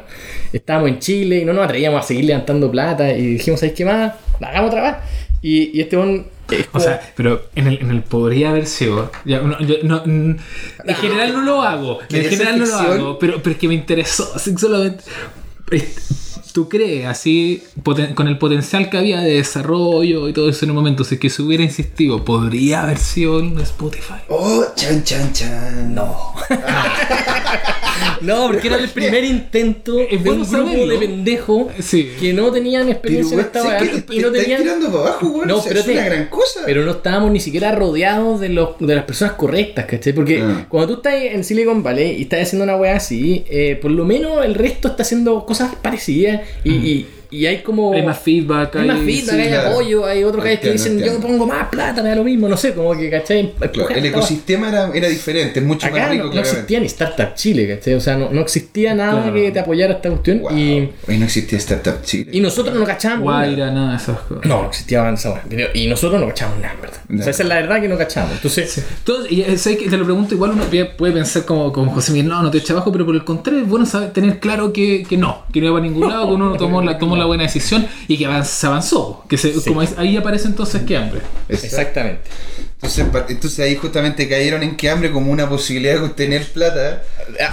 estábamos 0.52 0.90
en 0.90 1.00
Chile 1.00 1.38
y 1.40 1.46
no 1.46 1.54
nos 1.54 1.64
atrevíamos 1.64 2.04
a 2.04 2.04
seguir 2.06 2.26
levantando 2.26 2.70
plata 2.70 3.10
y 3.14 3.26
dijimos, 3.36 3.62
¿sabes 3.62 3.74
qué 3.74 3.86
más? 3.86 4.16
Hagamos 4.42 4.70
otra 4.70 4.82
vez. 4.84 4.96
Y, 5.42 5.78
y 5.78 5.82
este 5.82 5.96
es 5.96 6.68
O 6.74 6.80
sea, 6.82 7.00
pero 7.16 7.44
en 7.56 7.68
el, 7.68 7.80
en 7.80 7.92
el 7.92 8.02
podría 8.02 8.50
haber 8.50 8.66
sido. 8.66 9.10
ya, 9.24 9.40
no, 9.40 9.58
yo- 9.62 9.78
no, 9.84 10.04
en 10.04 10.38
general 11.00 11.32
no 11.32 11.42
lo 11.42 11.62
hago. 11.62 12.02
En 12.02 12.08
¿Quieres 12.08 12.30
general 12.32 12.60
no 12.60 12.66
lo 12.66 12.76
hago. 12.76 13.20
Pero, 13.20 13.38
pero 13.42 13.52
es 13.54 13.58
que 13.58 13.70
me 13.70 13.76
interesó. 13.76 14.30
así 14.36 14.54
solamente. 14.58 15.06
¿Tú 16.58 16.68
crees 16.68 17.06
así, 17.06 17.62
con 18.16 18.28
el 18.28 18.40
potencial 18.40 18.90
que 18.90 18.98
había 18.98 19.22
de 19.22 19.34
desarrollo 19.36 20.28
y 20.28 20.34
todo 20.34 20.50
eso 20.50 20.66
en 20.66 20.72
un 20.72 20.78
momento, 20.78 21.04
si 21.04 21.14
es 21.14 21.22
que 21.22 21.30
se 21.30 21.44
hubiera 21.44 21.64
insistido, 21.64 22.26
podría 22.26 22.82
haber 22.82 22.98
sido 22.98 23.38
un 23.38 23.60
Spotify? 23.60 24.16
Oh, 24.28 24.66
chan, 24.76 25.04
chan, 25.04 25.32
chan. 25.34 25.94
No. 25.94 26.34
no, 28.22 28.48
porque 28.48 28.68
era 28.68 28.78
el 28.78 28.90
primer 28.90 29.24
intento 29.24 30.00
Es 30.00 30.10
de 30.12 30.18
bueno 30.18 30.44
un 30.44 30.50
grupo 30.52 30.68
saberlo. 30.72 30.94
de 30.94 30.98
pendejos 31.08 31.68
Sí. 31.80 32.12
que 32.20 32.34
no 32.34 32.52
tenían 32.52 32.84
Pero, 32.84 32.94
experiencia 32.94 33.34
en 33.34 33.38
weón, 33.40 33.46
esta 33.48 33.64
weá 33.64 33.78
que 34.08 34.16
y 34.16 34.20
no 34.20 34.32
tenían. 34.32 34.62
tirando 34.64 34.88
para 34.92 35.00
abajo, 35.10 35.28
weón. 35.28 35.48
No, 35.48 35.58
o 35.58 35.62
sea, 35.62 35.68
pero 35.70 35.80
es 35.82 35.86
te- 35.86 35.92
una 35.94 36.06
gran 36.06 36.26
cosa. 36.28 36.62
Pero 36.66 36.84
no 36.86 36.92
estábamos 36.92 37.32
ni 37.32 37.40
siquiera 37.40 37.72
rodeados 37.74 38.40
de, 38.40 38.50
los, 38.50 38.70
de 38.80 38.96
las 38.96 39.06
personas 39.06 39.36
correctas, 39.36 39.86
¿cachai? 39.86 40.14
Porque 40.14 40.42
Ah. 40.42 40.66
cuando 40.70 40.88
tú 40.88 40.94
estás 41.08 41.14
en 41.22 41.44
Silicon 41.44 41.84
Valley 41.84 42.18
y 42.18 42.24
estás 42.24 42.42
haciendo 42.42 42.64
una 42.64 42.76
weá 42.78 42.96
así, 42.96 43.46
eh, 43.50 43.78
por 43.82 43.92
lo 43.92 44.06
menos 44.06 44.44
el 44.44 44.56
resto 44.56 44.88
está 44.88 45.04
haciendo 45.04 45.46
cosas 45.46 45.76
parecidas 45.76 46.42
y, 46.64 46.72
y- 46.72 47.06
y 47.32 47.46
hay 47.46 47.62
como. 47.62 47.94
Hay 47.94 48.04
más 48.04 48.20
feedback, 48.20 48.76
Hay 48.78 48.88
más 48.88 49.00
feedback, 49.00 49.36
sí, 49.36 49.42
hay 49.42 49.48
claro. 49.50 49.70
apoyo, 49.70 50.06
hay 50.06 50.24
otros 50.24 50.44
que 50.44 50.54
Entiendo, 50.54 50.84
dicen 50.84 51.00
yo 51.00 51.20
pongo 51.20 51.46
más 51.46 51.68
plata, 51.70 52.02
me 52.04 52.10
da 52.10 52.16
lo 52.16 52.24
mismo, 52.24 52.48
no 52.50 52.58
sé, 52.58 52.74
como 52.74 52.96
que, 52.98 53.10
¿cachai? 53.10 53.54
Claro, 53.74 53.90
el 53.90 54.06
ecosistema 54.06 54.70
era, 54.70 54.90
era 54.94 55.08
diferente, 55.08 55.60
es 55.60 55.66
mucho 55.66 55.88
Acá 55.88 56.00
más 56.00 56.10
rico, 56.10 56.26
no, 56.28 56.34
no 56.34 56.40
existía 56.40 56.80
ni 56.80 56.86
Startup 56.88 57.34
Chile, 57.36 57.68
¿cachai? 57.76 57.94
O 57.96 58.00
sea, 58.02 58.16
no, 58.18 58.30
no 58.32 58.42
existía 58.42 58.94
nada 58.94 59.22
Claro. 59.24 59.34
que 59.34 59.52
te 59.52 59.60
apoyara 59.60 59.94
esta 59.94 60.10
cuestión 60.10 60.40
Wow. 60.42 60.58
y, 60.58 60.90
Ahí 61.08 61.18
no 61.18 61.26
existía 61.26 61.58
Startup 61.58 62.02
Chile. 62.04 62.30
y 62.34 62.40
nosotros 62.42 62.76
no 62.76 62.86
cachábamos. 62.86 63.26
nada. 63.26 63.46
Guaira, 63.46 63.72
nada 63.72 63.92
de 63.92 63.98
esas 63.98 64.20
cosas. 64.20 64.46
No, 64.46 64.62
no 64.64 64.68
existía. 64.70 64.98
Pero- 65.50 65.68
Y 65.74 65.88
nosotros 65.88 66.20
no 66.20 66.28
cachábamos 66.28 66.62
nada, 66.62 66.74
en 66.74 66.82
¿verdad? 66.82 66.98
O 67.10 67.24
sea, 67.24 67.32
esa 67.32 67.44
es 67.44 67.50
la 67.50 67.56
verdad 67.56 67.82
que 67.82 67.88
no 67.88 67.98
cachábamos. 67.98 68.36
Entonces, 68.38 68.84
Entonces, 69.00 69.32
y 69.32 69.42
eh, 69.42 69.58
¿sabes 69.58 69.80
qué? 69.80 69.90
te 69.90 69.98
lo 69.98 70.06
pregunto, 70.06 70.34
igual 70.36 70.52
uno 70.52 70.64
puede 70.98 71.14
pensar 71.14 71.46
como, 71.46 71.72
como 71.72 71.92
José 71.92 72.12
Miguel, 72.12 72.28
no, 72.30 72.42
no 72.42 72.52
te 72.52 72.58
echa 72.60 72.74
abajo, 72.74 72.92
pero 72.92 73.06
por 73.06 73.16
el 73.16 73.24
contrario 73.24 73.62
es 73.62 73.68
bueno 73.68 73.86
saber, 73.86 74.12
tener 74.12 74.40
claro 74.40 74.72
que, 74.74 75.06
que 75.08 75.18
no, 75.18 75.44
que 75.52 75.60
no 75.62 75.68
iba 75.68 75.76
para 75.78 75.86
ningún 75.88 76.10
lado, 76.10 76.28
que 76.28 76.34
uno 76.34 76.54
tomó 76.58 76.82
la, 76.82 76.98
tomó 76.98 77.17
la 77.18 77.26
buena 77.26 77.44
decisión 77.44 77.88
y 78.08 78.18
que 78.18 78.28
se 78.46 78.68
avanzó. 78.68 79.24
Que 79.30 79.38
se, 79.38 79.52
como 79.54 79.82
es- 79.82 79.98
ahí 79.98 80.16
aparece 80.18 80.48
entonces 80.48 80.84
que 80.84 80.96
hambre. 80.98 81.22
exactamente. 81.50 82.22
Entonces, 82.80 83.06
entonces 83.30 83.60
ahí 83.60 83.76
justamente 83.76 84.30
cayeron 84.30 84.62
en 84.62 84.78
que 84.78 84.90
hambre 84.92 85.12
como 85.12 85.32
una 85.32 85.50
posibilidad 85.50 85.96
de 85.96 86.02
obtener 86.06 86.46
plata 86.52 87.02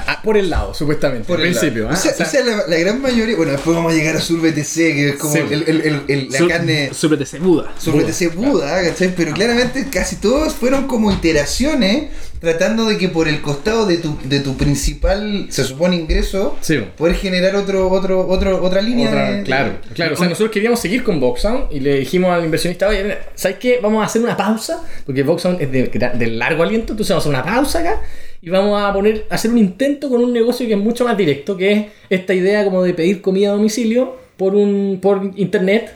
A- 0.06 0.12
a- 0.12 0.22
por 0.22 0.36
el 0.36 0.50
lado, 0.50 0.74
supuestamente. 0.74 1.26
por 1.26 1.40
el 1.40 1.50
principio. 1.52 1.88
¿ah? 1.88 1.94
O 1.94 1.96
sea, 1.96 2.12
O 2.12 2.14
sea, 2.14 2.26
o 2.26 2.28
sea, 2.28 2.44
la, 2.44 2.66
la 2.68 2.76
gran 2.76 3.00
mayoría, 3.00 3.34
bueno, 3.34 3.52
después 3.52 3.74
vamos 3.74 3.90
a 3.92 3.96
llegar 3.96 4.16
a 4.16 4.20
Sur 4.20 4.40
BTC, 4.42 4.74
que 4.92 5.08
es 5.10 5.16
como 5.16 5.32
Sí. 5.32 5.38
el, 5.50 5.62
el- 5.66 5.80
el- 5.80 6.02
el- 6.08 6.28
la 6.30 6.38
Sur- 6.38 6.48
carne 6.48 6.90
Sur 6.92 7.10
BTC 7.16 7.38
Buda. 7.40 7.72
Sur 7.78 7.94
BTC 7.96 8.34
Buda, 8.34 8.82
¿cachai? 8.82 9.14
Pero 9.16 9.32
claramente 9.32 9.88
casi 9.90 10.16
todos 10.16 10.52
fueron 10.54 10.86
como 10.86 11.10
iteraciones 11.10 12.10
tratando 12.44 12.84
de 12.86 12.96
que 12.98 13.08
por 13.08 13.26
el 13.26 13.40
costado 13.40 13.84
de 13.86 13.96
tu, 13.96 14.16
de 14.24 14.38
tu 14.38 14.56
principal, 14.56 15.46
se 15.48 15.64
supone, 15.64 15.96
ingreso, 15.96 16.56
Sí. 16.60 16.78
poder 16.96 17.16
generar 17.16 17.56
otro, 17.56 17.88
otro, 17.90 18.28
otro, 18.28 18.62
otra 18.62 18.80
línea. 18.80 19.08
Otra- 19.08 19.30
de- 19.32 19.42
claro, 19.42 19.72
claro. 19.94 20.14
O 20.14 20.16
sea, 20.16 20.28
nosotros 20.28 20.52
queríamos 20.52 20.78
seguir 20.78 21.02
con 21.02 21.18
Voxound 21.18 21.72
y 21.72 21.80
le 21.80 21.98
dijimos 22.00 22.30
al 22.30 22.44
inversionista, 22.44 22.86
oye, 22.88 23.16
¿sabes 23.34 23.56
qué? 23.58 23.80
Vamos 23.82 24.02
a 24.02 24.06
hacer 24.06 24.22
una 24.22 24.36
pausa, 24.36 24.84
porque 25.04 25.22
Voxound 25.24 25.60
es 25.60 25.72
de, 25.72 25.84
de 26.14 26.26
largo 26.28 26.62
aliento, 26.62 26.92
entonces 26.92 27.10
vamos 27.14 27.26
a 27.26 27.30
hacer 27.30 27.40
una 27.44 27.56
pausa 27.56 27.78
acá 27.80 28.00
y 28.40 28.50
vamos 28.50 28.80
a 28.80 28.92
poner, 28.92 29.26
a 29.30 29.34
hacer 29.34 29.50
un 29.50 29.58
intento 29.58 30.08
con 30.08 30.22
un 30.22 30.32
negocio 30.32 30.66
que 30.66 30.74
es 30.74 30.78
mucho 30.78 31.04
más 31.04 31.16
directo, 31.16 31.56
que 31.56 31.72
es 31.72 31.86
esta 32.10 32.34
idea 32.34 32.62
como 32.64 32.82
de 32.82 32.94
pedir 32.94 33.20
comida 33.22 33.48
a 33.48 33.52
domicilio 33.52 34.16
por 34.36 34.54
un 34.54 34.98
por 35.00 35.30
internet. 35.36 35.92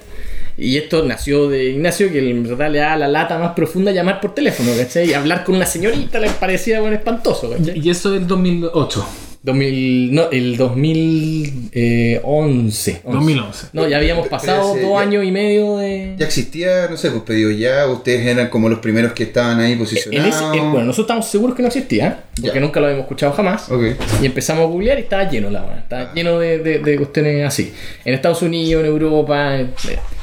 Y 0.59 0.77
esto 0.77 1.05
nació 1.05 1.49
de 1.49 1.67
Ignacio, 1.71 2.11
que 2.11 2.19
en 2.31 2.43
verdad 2.43 2.69
le 2.71 2.79
da 2.81 2.97
la 2.97 3.07
lata 3.07 3.39
más 3.39 3.53
profunda 3.55 3.93
llamar 3.93 4.21
por 4.21 4.35
teléfono, 4.35 4.71
¿cachai? 4.77 5.11
Y 5.11 5.15
hablar 5.15 5.45
con 5.45 5.55
una 5.55 5.67
señorita 5.67 6.19
le 6.19 6.29
parecía 6.31 6.81
bueno, 6.81 6.97
espantoso, 6.97 7.49
¿cachai? 7.51 7.79
Y 7.79 7.91
eso 7.91 8.13
es 8.15 8.23
el 8.23 8.27
2008. 8.27 9.07
2000, 9.41 10.15
no, 10.15 10.31
el 10.33 10.57
2011. 10.57 13.03
2011. 13.05 13.67
No, 13.73 13.89
ya 13.89 13.97
habíamos 13.99 14.27
pasado 14.29 14.73
ese- 14.75 14.83
dos 14.83 14.91
ya- 14.93 15.01
años 15.01 15.25
y 15.25 15.31
medio 15.31 15.77
de... 15.79 16.15
Ya 16.19 16.27
existía, 16.27 16.89
no 16.91 16.97
sé, 16.97 17.11
pues 17.11 17.23
pedido 17.23 17.51
ya, 17.53 17.87
ustedes 17.87 18.27
eran 18.27 18.49
como 18.49 18.69
los 18.69 18.81
primeros 18.81 19.13
que 19.13 19.23
estaban 19.25 19.61
ahí 19.61 19.73
En 19.73 19.79
posicionados. 19.79 20.35
ese- 20.35 20.45
en- 20.59 20.73
bueno, 20.73 20.87
nosotros 20.87 21.05
estamos 21.07 21.27
seguros 21.29 21.55
que 21.57 21.63
no 21.63 21.69
existía, 21.69 22.25
porque 22.41 22.57
Ya. 22.59 22.61
nunca 22.61 22.81
lo 22.81 22.87
habíamos 22.87 23.05
escuchado 23.05 23.33
jamás. 23.33 23.71
Ok. 23.71 23.83
Y 24.23 24.27
empezamos 24.27 24.65
a 24.65 24.67
googlear 24.67 24.99
y 24.99 25.03
estaba 25.03 25.31
lleno 25.31 25.51
la 25.51 25.63
weá, 25.63 25.79
Estaba 25.79 26.13
lleno 26.15 26.39
de, 26.41 26.59
de- 26.59 26.79
de 26.81 26.97
cuestiones 26.97 27.47
así. 27.47 27.73
En 28.05 28.15
Estados 28.15 28.43
Unidos, 28.43 28.81
en 28.83 28.87
Europa. 28.91 29.57
en- 29.57 29.71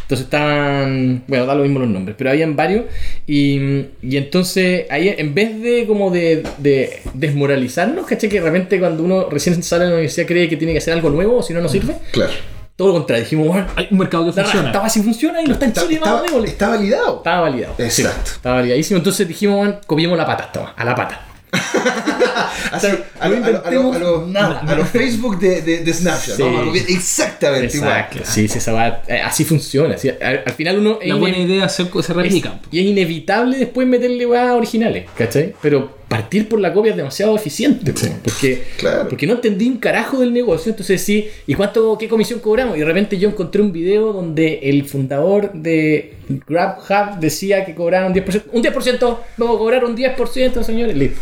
entonces 0.05 0.25
estaban. 0.25 1.23
Bueno, 1.27 1.45
da 1.47 1.55
lo 1.55 1.63
mismo 1.63 1.79
los 1.79 1.89
nombres, 1.89 2.15
pero 2.17 2.29
habían 2.29 2.55
varios. 2.55 2.85
Y, 3.27 3.85
y 4.01 4.17
entonces 4.17 4.85
ahí 4.91 5.13
en 5.17 5.33
vez 5.33 5.61
de 5.61 5.85
como 5.87 6.11
de, 6.11 6.43
de 6.59 7.01
desmoralizarnos, 7.13 8.05
¿cachai? 8.05 8.29
Que 8.29 8.39
realmente 8.39 8.79
cuando 8.79 9.03
uno 9.03 9.27
recién 9.29 9.61
sale 9.63 9.83
de 9.85 9.89
la 9.89 9.95
universidad 9.95 10.27
cree 10.27 10.47
que 10.47 10.57
tiene 10.57 10.73
que 10.73 10.77
hacer 10.79 10.93
algo 10.93 11.09
nuevo 11.09 11.37
o 11.37 11.43
si 11.43 11.53
no, 11.53 11.61
no 11.61 11.69
sirve. 11.69 11.95
Claro. 12.11 12.31
Todo 12.75 12.89
lo 12.89 12.93
contrario, 12.95 13.23
dijimos, 13.23 13.47
bueno, 13.47 13.67
Hay 13.77 13.87
un 13.89 13.97
mercado 13.97 14.25
que 14.25 14.33
funciona. 14.33 14.67
estaba 14.67 14.85
así 14.85 15.01
funciona 15.01 15.41
y 15.41 15.45
no 15.45 15.53
está 15.53 15.65
en 15.65 15.71
Está, 15.71 15.81
Chile, 15.83 15.95
está- 15.95 16.21
démosle. 16.21 16.47
está 16.49 16.69
validado. 16.69 17.17
Estaba 17.17 17.41
validado. 17.41 17.73
Exacto. 17.77 18.19
Sí, 18.25 18.31
estaba 18.35 18.55
validadísimo. 18.57 18.97
Entonces 18.97 19.27
dijimos, 19.27 19.57
bueno, 19.57 19.75
copiemos 19.87 20.17
la 20.17 20.25
pata, 20.25 20.43
estaba, 20.45 20.73
a 20.75 20.83
la 20.85 20.93
pata. 20.93 21.21
Así, 22.71 22.87
a, 23.19 23.29
no 23.29 23.35
lo- 23.39 23.45
a 23.45 23.49
lo- 23.49 23.65
a 23.65 23.71
lo- 23.71 23.93
a 23.93 23.99
lo- 23.99 24.27
nada. 24.27 24.59
a 24.59 24.75
los 24.75 24.89
Facebook 24.89 25.39
de, 25.39 25.61
de, 25.61 25.79
de 25.83 25.93
Snapchat. 25.93 26.35
Sí. 26.37 26.43
Copiar 26.43 26.85
exactamente 26.89 27.77
Exacto. 27.77 28.17
igual. 28.17 28.31
Sí, 28.33 28.47
sí, 28.47 28.57
esa 28.57 28.73
va- 28.73 29.01
eh, 29.07 29.21
así 29.23 29.43
funciona. 29.45 29.95
así, 29.95 30.09
al, 30.09 30.43
al 30.45 30.53
final 30.53 30.79
uno 30.79 30.99
es 31.01 31.07
La 31.09 31.15
buena 31.15 31.37
idea 31.37 31.69
se, 31.69 31.83
se 31.85 31.99
es- 31.99 32.09
replica. 32.09 32.59
y 32.71 32.79
es 32.79 32.85
inevitable 32.85 33.57
después 33.57 33.87
meterle 33.87 34.25
weas 34.25 34.51
originales, 34.51 35.05
¿cachai? 35.17 35.53
Pero 35.61 35.95
partir 36.07 36.47
por 36.47 36.59
la 36.59 36.71
copia 36.71 36.91
es 36.91 36.97
demasiado 36.97 37.35
eficiente, 37.35 37.91
po, 37.91 37.99
porque, 38.23 38.63
Claro. 38.77 39.09
porque 39.09 39.25
no 39.25 39.33
entendí 39.33 39.67
un 39.67 39.77
carajo 39.77 40.19
del 40.19 40.33
negocio, 40.33 40.69
entonces 40.71 41.01
sí, 41.01 41.27
¿y 41.47 41.55
cuánto, 41.55 41.97
qué 41.97 42.07
comisión 42.07 42.39
cobramos? 42.39 42.75
Y 42.75 42.79
de 42.79 42.85
repente 42.85 43.17
yo 43.17 43.27
encontré 43.29 43.61
un 43.61 43.71
video 43.71 44.13
donde 44.13 44.59
el 44.63 44.85
fundador 44.85 45.51
de 45.53 46.13
GrabHub 46.47 47.19
decía 47.19 47.65
que 47.65 47.73
cobraron 47.73 48.11
un 48.11 48.17
10%, 48.23 48.43
un 48.51 48.63
10%, 48.63 49.17
vamos 49.37 49.55
a 49.55 49.59
cobrar 49.59 49.83
un 49.83 49.95
10%, 49.95 50.63
señores, 50.63 50.95
listo. 50.95 51.19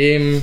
Em, 0.00 0.36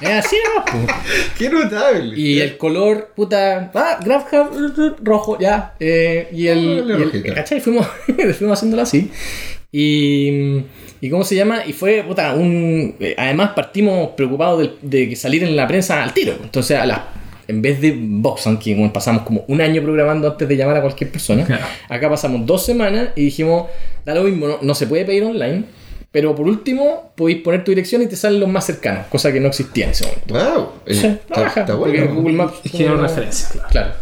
es 0.00 0.10
así 0.10 0.36
nomás. 0.76 0.96
Qué 1.38 1.48
notable. 1.50 2.16
Y 2.18 2.38
el 2.40 2.56
color, 2.56 3.12
puta, 3.16 3.70
ah, 3.74 3.98
GrabHub 4.04 4.96
rojo, 5.02 5.38
ya. 5.40 5.74
eh, 5.80 6.28
y 6.32 6.46
el. 6.46 6.84
Ah, 6.88 6.98
y 7.12 7.16
el-. 7.28 7.34
¿Cachai? 7.34 7.60
Fuimos, 7.60 7.86
fuimos 8.38 8.58
haciéndolo 8.58 8.82
así. 8.82 9.10
Y. 9.72 10.62
¿Y 11.00 11.10
cómo 11.10 11.24
se 11.24 11.34
llama? 11.34 11.66
Y 11.66 11.72
fue, 11.72 12.02
puta, 12.02 12.32
un. 12.34 12.94
eh, 13.00 13.14
además 13.18 13.50
partimos 13.54 14.10
preocupados 14.16 14.60
de, 14.62 14.70
de 14.82 15.08
que 15.08 15.16
salir 15.16 15.42
en 15.42 15.54
la 15.56 15.66
prensa 15.66 16.02
al 16.02 16.14
tiro. 16.14 16.34
Entonces, 16.42 16.78
a 16.78 16.86
la. 16.86 17.08
En 17.46 17.60
vez 17.60 17.78
de 17.80 17.94
Boxon, 17.98 18.58
que 18.58 18.74
bueno, 18.74 18.90
pasamos 18.90 19.22
como 19.22 19.44
un 19.48 19.60
año 19.60 19.82
programando 19.82 20.30
antes 20.30 20.48
de 20.48 20.56
llamar 20.56 20.78
a 20.78 20.80
cualquier 20.80 21.10
persona, 21.10 21.44
Claro. 21.44 21.62
acá 21.90 22.08
pasamos 22.08 22.46
dos 22.46 22.64
semanas 22.64 23.08
y 23.16 23.24
dijimos, 23.26 23.66
da 24.06 24.14
lo 24.14 24.22
mismo, 24.22 24.48
no, 24.48 24.58
no 24.62 24.74
se 24.74 24.86
puede 24.86 25.04
pedir 25.04 25.24
online, 25.24 25.64
pero 26.14 26.32
por 26.36 26.46
último 26.46 27.10
podéis 27.16 27.42
poner 27.42 27.64
tu 27.64 27.72
dirección 27.72 28.00
y 28.00 28.06
te 28.06 28.14
salen 28.14 28.38
los 28.38 28.48
más 28.48 28.64
cercanos, 28.64 29.06
cosa 29.08 29.32
que 29.32 29.40
no 29.40 29.48
existía 29.48 29.86
en 29.86 29.90
ese 29.90 30.04
momento. 30.06 30.32
Wow. 30.54 30.68
eh, 30.86 30.94
Sí, 30.94 31.06
está, 31.08 31.34
trabaja, 31.34 31.60
está 31.62 31.76
porque 31.76 31.98
bueno. 32.02 32.14
Google 32.14 32.32
Maps. 32.34 32.60
Genera 32.64 32.92
como- 32.92 33.02
referencia, 33.02 33.48
claro. 33.50 33.68
Claro. 33.70 33.92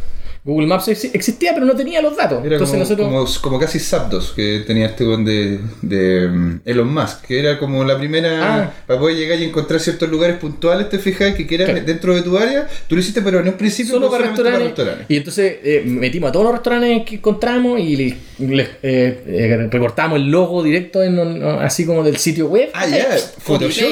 Google 0.44 0.66
Maps 0.66 0.88
exi- 0.88 1.10
existía, 1.12 1.54
pero 1.54 1.64
no 1.64 1.74
tenía 1.76 2.02
los 2.02 2.16
datos. 2.16 2.44
Era 2.44 2.56
Entonces 2.56 2.70
como, 2.72 2.82
nosotros. 2.82 3.38
como, 3.38 3.40
como 3.52 3.58
casi 3.60 3.78
Zapdos 3.78 4.32
que 4.34 4.64
tenía 4.66 4.86
este 4.86 5.04
de, 5.04 5.60
de 5.82 6.26
um, 6.26 6.58
Elon 6.64 6.92
Musk, 6.92 7.22
que 7.26 7.38
era 7.38 7.58
como 7.60 7.84
la 7.84 7.96
primera 7.96 8.40
Ah. 8.64 8.72
para 8.86 8.98
poder 8.98 9.16
llegar 9.16 9.38
y 9.40 9.44
encontrar 9.44 9.78
ciertos 9.78 10.08
lugares 10.08 10.38
puntuales, 10.38 10.88
te 10.88 10.98
fijas, 10.98 11.34
que 11.36 11.46
quieras 11.46 11.68
Claro. 11.70 11.84
dentro 11.86 12.14
de 12.14 12.22
tu 12.22 12.36
área. 12.36 12.66
Tú 12.88 12.96
lo 12.96 13.00
hiciste, 13.00 13.22
pero 13.22 13.38
en 13.38 13.48
un 13.48 13.54
principio 13.54 13.92
Solo 13.94 14.06
no 14.06 14.12
para 14.12 14.26
restaurantes. 14.26 14.64
restaurantes. 14.68 15.06
Y 15.08 15.16
entonces 15.16 15.56
eh, 15.62 15.82
metimos 15.86 16.30
a 16.30 16.32
todos 16.32 16.44
los 16.46 16.54
restaurantes 16.54 17.02
que 17.06 17.14
encontramos 17.16 17.78
y 17.78 17.96
le- 17.96 18.16
le- 18.40 18.62
eh, 18.82 19.22
eh, 19.26 19.68
recortamos 19.70 20.16
el 20.18 20.28
logo 20.28 20.62
directo 20.64 21.02
en, 21.04 21.18
un- 21.20 21.42
así 21.60 21.86
como 21.86 22.02
del 22.02 22.16
sitio 22.16 22.48
web. 22.48 22.68
Ah, 22.74 22.86
ya, 22.88 23.16
Photoshop. 23.38 23.84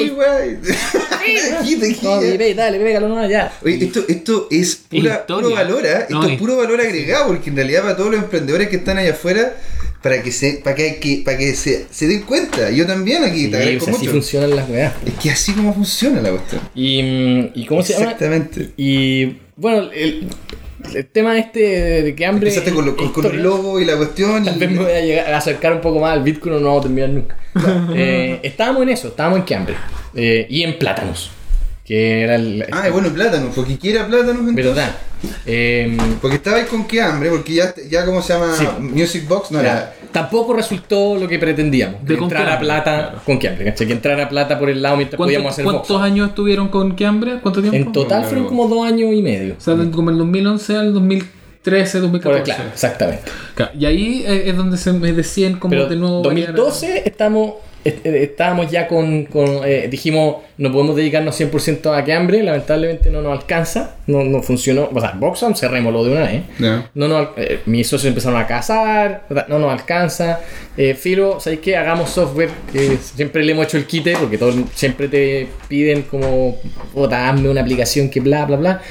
Aquí, 1.59 1.75
de 1.75 1.91
aquí, 1.91 1.99
No, 2.03 2.21
dale, 2.55 2.79
pégalo 2.79 3.07
nomás, 3.07 3.29
ya. 3.29 3.53
Oye, 3.63 3.85
esto, 3.85 4.03
esto 4.07 4.47
es 4.51 4.75
pura, 4.75 4.97
Historia. 5.21 5.25
puro 5.27 5.51
valor, 5.51 5.83
¿ah? 5.85 5.99
Esto 6.01 6.23
es 6.25 6.31
es- 6.33 6.39
puro 6.41 6.57
valor 6.57 6.81
agregado, 6.81 7.27
porque 7.27 7.49
en 7.49 7.55
realidad 7.55 7.83
para 7.83 7.95
todos 7.95 8.11
los 8.11 8.21
emprendedores 8.23 8.67
que 8.69 8.77
están 8.77 8.97
allá 8.97 9.11
afuera, 9.11 9.55
para 10.01 10.23
que 10.23 10.31
se, 10.31 10.53
para 10.63 10.75
que, 10.75 10.95
que- 10.99 11.21
para 11.23 11.37
que 11.37 11.53
se, 11.55 11.85
se 11.91 12.07
den 12.07 12.21
cuenta. 12.23 12.71
Yo 12.71 12.85
también 12.87 13.23
aquí 13.23 13.45
Sí, 13.45 13.51
te 13.51 13.57
agradezco 13.57 13.83
o 13.83 13.87
sea, 13.87 13.95
así 13.97 14.07
funcionan 14.07 14.55
las 14.55 14.67
weas. 14.69 14.93
Es 15.05 15.13
que 15.21 15.29
así 15.31 15.53
como 15.53 15.73
funciona 15.73 16.21
la 16.21 16.31
cuestión. 16.31 16.61
Y, 16.73 17.03
mm, 17.03 17.49
¿y 17.53 17.65
cómo 17.67 17.83
se 17.83 17.93
llama? 17.93 18.05
Exactamente. 18.05 18.69
Y 18.77 19.37
bueno, 19.55 19.91
el, 19.93 20.27
el 20.95 21.05
tema 21.05 21.37
este 21.37 21.59
de, 22.01 22.15
que 22.15 22.25
hambre. 22.25 22.49
Empezaste 22.49 22.73
con, 22.73 22.85
lo- 22.85 22.95
con, 22.95 23.05
historia, 23.05 23.39
logos 23.39 23.79
y 23.81 23.85
la 23.85 23.95
cuestión. 23.95 24.43
Tal 24.43 24.55
y- 24.55 24.59
vez 24.59 24.71
me 24.71 24.77
voy 24.79 24.91
a, 24.91 25.01
llegar 25.01 25.31
a 25.33 25.37
acercar 25.37 25.73
un 25.73 25.81
poco 25.81 25.99
más 25.99 26.13
al 26.13 26.23
Bitcoin 26.23 26.55
o 26.55 26.59
no 26.59 26.67
vamos 26.69 26.79
a 26.79 26.87
terminar 26.87 27.09
nunca. 27.09 27.37
Eh, 27.95 28.39
estábamos 28.43 28.81
en 28.83 28.89
eso, 28.89 29.09
estábamos 29.09 29.39
en 29.39 29.45
Cambre. 29.45 29.75
Eh, 30.15 30.47
y 30.49 30.63
en 30.63 30.79
plátanos. 30.79 31.29
Que 31.85 32.21
era 32.21 32.35
el. 32.35 32.65
Ah, 32.71 32.87
bueno, 32.91 33.09
plátano, 33.09 33.49
porque 33.55 33.77
quiera 33.77 34.07
plátano. 34.07 34.39
entonces. 34.47 34.55
verdad. 34.65 34.95
Eh, 35.45 35.97
Porque 36.19 36.37
estabais 36.37 36.65
con 36.65 36.87
qué 36.87 36.99
hambre, 37.01 37.29
porque 37.29 37.53
ya, 37.53 37.73
ya 37.89 38.05
como 38.05 38.21
se 38.23 38.33
llama 38.33 38.55
Sí. 38.55 38.65
Music 38.79 39.27
Box, 39.27 39.51
no 39.51 39.59
era. 39.59 39.93
tampoco 40.11 40.53
resultó 40.53 41.15
lo 41.15 41.27
que 41.27 41.37
pretendíamos. 41.37 42.03
De 42.05 42.15
entrara 42.15 42.51
Cambre, 42.51 42.65
plata 42.65 42.93
claro. 43.09 43.21
con 43.25 43.37
Cambre, 43.37 43.65
¿cachai? 43.65 43.87
Que 43.87 43.93
entrara 43.93 44.27
plata 44.29 44.57
por 44.57 44.69
el 44.69 44.81
lado 44.81 44.97
mientras 44.97 45.17
podíamos 45.17 45.43
¿Cuánto- 45.43 45.53
hacer 45.53 45.65
¿Cuántos 45.65 45.89
box. 45.89 46.03
años 46.03 46.29
estuvieron 46.29 46.69
con 46.69 46.95
Cambre? 46.95 47.39
¿Cuánto 47.41 47.61
tiempo? 47.61 47.77
En 47.77 47.91
total 47.91 48.23
fueron 48.25 48.45
como 48.47 48.67
dos 48.67 48.85
años 48.85 49.13
y 49.13 49.21
medio. 49.21 49.55
O 49.57 49.61
sea, 49.61 49.75
como 49.91 50.09
el 50.09 50.17
2011 50.17 50.75
al 50.75 50.93
2013, 51.63 51.99
Por- 51.99 52.01
2014. 52.11 52.43
claro, 52.43 52.69
exactamente. 52.73 53.23
Claro, 53.55 53.71
Y 53.77 53.85
ahí 53.85 54.23
eh, 54.27 54.43
es 54.47 54.57
donde 54.57 54.77
se 54.77 54.91
me 54.93 55.13
decían 55.13 55.59
como 55.59 55.71
Pero 55.71 55.87
de 55.87 55.95
nuevo. 55.95 56.21
2012 56.23 57.03
estamos, 57.05 57.53
est- 57.85 58.03
eh, 58.05 58.23
estábamos 58.23 58.71
ya 58.71 58.87
con, 58.87 59.25
con, 59.25 59.61
eh, 59.63 59.87
dijimos, 59.89 60.37
no 60.57 60.71
podemos 60.71 60.95
dedicarnos 60.95 61.39
100% 61.39 61.95
a 61.95 62.03
que 62.03 62.13
hambre, 62.13 62.41
lamentablemente 62.41 63.11
no 63.11 63.21
nos 63.21 63.33
alcanza, 63.39 63.95
no, 64.07 64.23
no 64.23 64.41
funcionó, 64.41 64.89
o 64.91 64.99
sea, 64.99 65.11
Boxon 65.11 65.55
cerrémoslo 65.55 66.03
de 66.03 66.11
una 66.11 66.21
vez. 66.23 66.43
Ya. 66.59 66.89
No 66.95 67.07
nos 67.07 67.29
eh, 67.37 67.59
mis 67.67 67.87
socios 67.87 68.07
empezaron 68.09 68.39
a 68.39 68.47
casar, 68.47 69.27
no 69.47 69.59
nos 69.59 69.71
alcanza. 69.71 70.39
Eh, 70.77 70.95
Filo, 70.95 71.39
¿sabéis 71.39 71.61
qué? 71.61 71.77
Hagamos 71.77 72.09
software. 72.09 72.49
que 72.73 72.97
siempre 72.97 73.43
le 73.43 73.51
hemos 73.51 73.65
hecho 73.67 73.77
el 73.77 73.85
quite 73.85 74.15
porque 74.17 74.39
todos 74.39 74.55
siempre 74.73 75.07
te 75.07 75.47
piden 75.67 76.03
como, 76.03 76.57
puta, 76.93 77.29
hazme 77.29 77.49
una 77.49 77.61
aplicación 77.61 78.09
que 78.09 78.19
bla, 78.19 78.45
bla, 78.45 78.57
bla. 78.57 78.81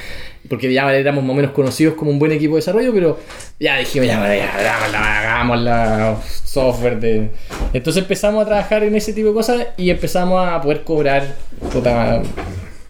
Porque 0.51 0.73
ya 0.73 0.93
éramos 0.93 1.23
más 1.23 1.31
o 1.31 1.35
menos 1.35 1.51
conocidos 1.51 1.93
como 1.93 2.11
un 2.11 2.19
buen 2.19 2.33
equipo 2.33 2.55
de 2.55 2.57
desarrollo, 2.57 2.93
pero 2.93 3.17
ya 3.57 3.77
dijimos, 3.77 4.05
ya, 4.05 4.21
hagámosla, 4.21 5.19
hagámosla, 5.19 6.17
software 6.43 6.99
de... 6.99 7.29
Entonces 7.71 8.03
empezamos 8.03 8.43
a 8.43 8.45
trabajar 8.45 8.83
en 8.83 8.93
ese 8.93 9.13
tipo 9.13 9.29
de 9.29 9.33
cosas 9.33 9.67
y 9.77 9.89
empezamos 9.89 10.45
a 10.45 10.61
poder 10.61 10.81
cobrar 10.81 11.35
puta, 11.71 12.21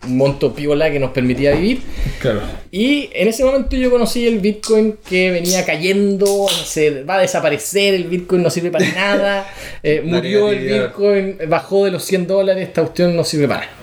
un 0.07 0.17
monto 0.17 0.55
piola 0.55 0.89
que 0.89 0.99
nos 0.99 1.11
permitía 1.11 1.51
vivir. 1.51 1.81
Claro. 2.19 2.41
Y 2.71 3.11
en 3.13 3.27
ese 3.27 3.45
momento 3.45 3.75
yo 3.75 3.91
conocí 3.91 4.25
el 4.25 4.39
Bitcoin 4.39 4.97
que 5.07 5.29
venía 5.29 5.63
cayendo, 5.63 6.47
se 6.49 7.03
va 7.03 7.17
a 7.17 7.21
desaparecer, 7.21 7.93
el 7.93 8.05
Bitcoin 8.05 8.41
no 8.41 8.49
sirve 8.49 8.71
para 8.71 8.89
nada, 8.89 9.53
eh, 9.83 10.01
La 10.03 10.17
murió 10.17 10.51
el. 10.51 10.65
Bitcoin, 10.65 11.37
bajó 11.47 11.85
de 11.85 11.91
los 11.91 12.03
100 12.05 12.25
dólares, 12.25 12.67
esta 12.67 12.81
cuestión 12.81 13.15
no 13.15 13.23
sirve 13.23 13.47
para 13.47 13.61
nada. 13.61 13.80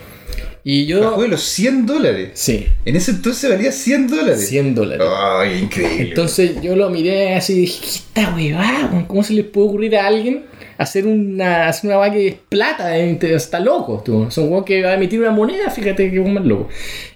Y 0.71 0.85
yo... 0.85 1.01
Bajó 1.01 1.23
de 1.23 1.29
los 1.29 1.41
100 1.45 1.87
dólares. 1.87 2.33
Sí, 2.35 2.67
En 2.85 2.95
ese 2.95 3.13
entonces 3.13 3.49
valía 3.49 3.73
100 3.73 4.07
dólares. 4.07 4.49
100 4.51 4.75
dólares. 4.75 5.07
Ay, 5.19 5.61
increíble. 5.63 6.11
Entonces 6.11 6.61
yo 6.61 6.77
lo 6.77 6.91
miré 6.91 7.37
así 7.37 7.55
y 7.55 7.61
dije, 7.61 7.81
¿qué 7.81 7.89
esta 7.89 8.35
weá? 8.35 9.05
¿Cómo 9.07 9.23
se 9.23 9.33
le 9.33 9.45
puede 9.45 9.67
ocurrir 9.67 9.97
a 9.97 10.07
alguien 10.07 10.45
hacer 10.79 11.07
una, 11.07 11.69
hacer 11.69 11.95
una 11.95 12.11
que 12.11 12.29
es 12.29 12.35
plata? 12.49 12.97
Está 12.97 13.61
loco, 13.61 14.03
tú. 14.05 14.27
Es 14.29 14.39
un 14.39 14.51
weón 14.51 14.65
que 14.65 14.83
va 14.83 14.91
a 14.91 14.95
emitir 14.95 15.21
una 15.21 15.31
moneda, 15.33 15.69
fíjate 15.71 16.11
que 16.11 16.21
es 16.21 16.27
más 16.29 16.45
loco. 16.45 16.69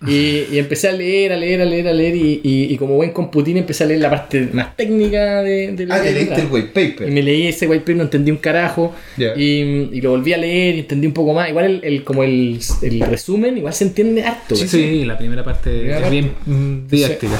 Y, 0.06 0.44
y 0.52 0.58
empecé 0.58 0.88
a 0.88 0.92
leer, 0.92 1.32
a 1.32 1.36
leer, 1.36 1.62
a 1.62 1.64
leer, 1.64 1.88
a 1.88 1.92
leer 1.92 2.16
y, 2.16 2.40
y- 2.42 2.72
y 2.74 2.76
como 2.76 2.96
buen 2.96 3.12
computín 3.12 3.56
empecé 3.56 3.84
a 3.84 3.86
leer 3.86 4.00
la 4.00 4.10
parte 4.10 4.48
más 4.52 4.76
técnica 4.76 5.42
de, 5.42 5.72
de 5.72 5.86
ah, 5.90 6.00
te 6.02 6.12
leíste 6.12 6.40
el 6.42 6.48
white 6.50 6.68
y 6.80 6.88
paper. 6.88 7.10
me 7.10 7.22
leí 7.22 7.46
ese 7.46 7.66
white 7.68 7.80
paper, 7.80 7.96
no 7.96 8.02
entendí 8.02 8.30
un 8.30 8.36
carajo. 8.38 8.92
Ya. 9.16 9.34
Y, 9.36 9.88
y 9.92 10.00
lo 10.00 10.10
volví 10.10 10.32
a 10.32 10.38
leer 10.38 10.74
y 10.74 10.78
entendí 10.80 11.06
un 11.06 11.12
poco 11.14 11.32
más. 11.32 11.48
Igual 11.48 11.64
el, 11.66 11.80
el- 11.84 12.04
como 12.04 12.24
el, 12.24 12.58
el 12.82 13.00
resumen, 13.00 13.56
igual 13.56 13.72
se 13.74 13.84
entiende 13.84 14.24
harto. 14.24 14.56
Sí, 14.56 14.66
sí, 14.68 15.04
la 15.04 15.16
primera 15.16 15.44
parte 15.44 15.70
Primera 15.70 15.96
es 15.98 16.02
parte. 16.02 16.10
bien 16.20 16.32
mm, 16.46 16.88
didáctica. 16.88 17.38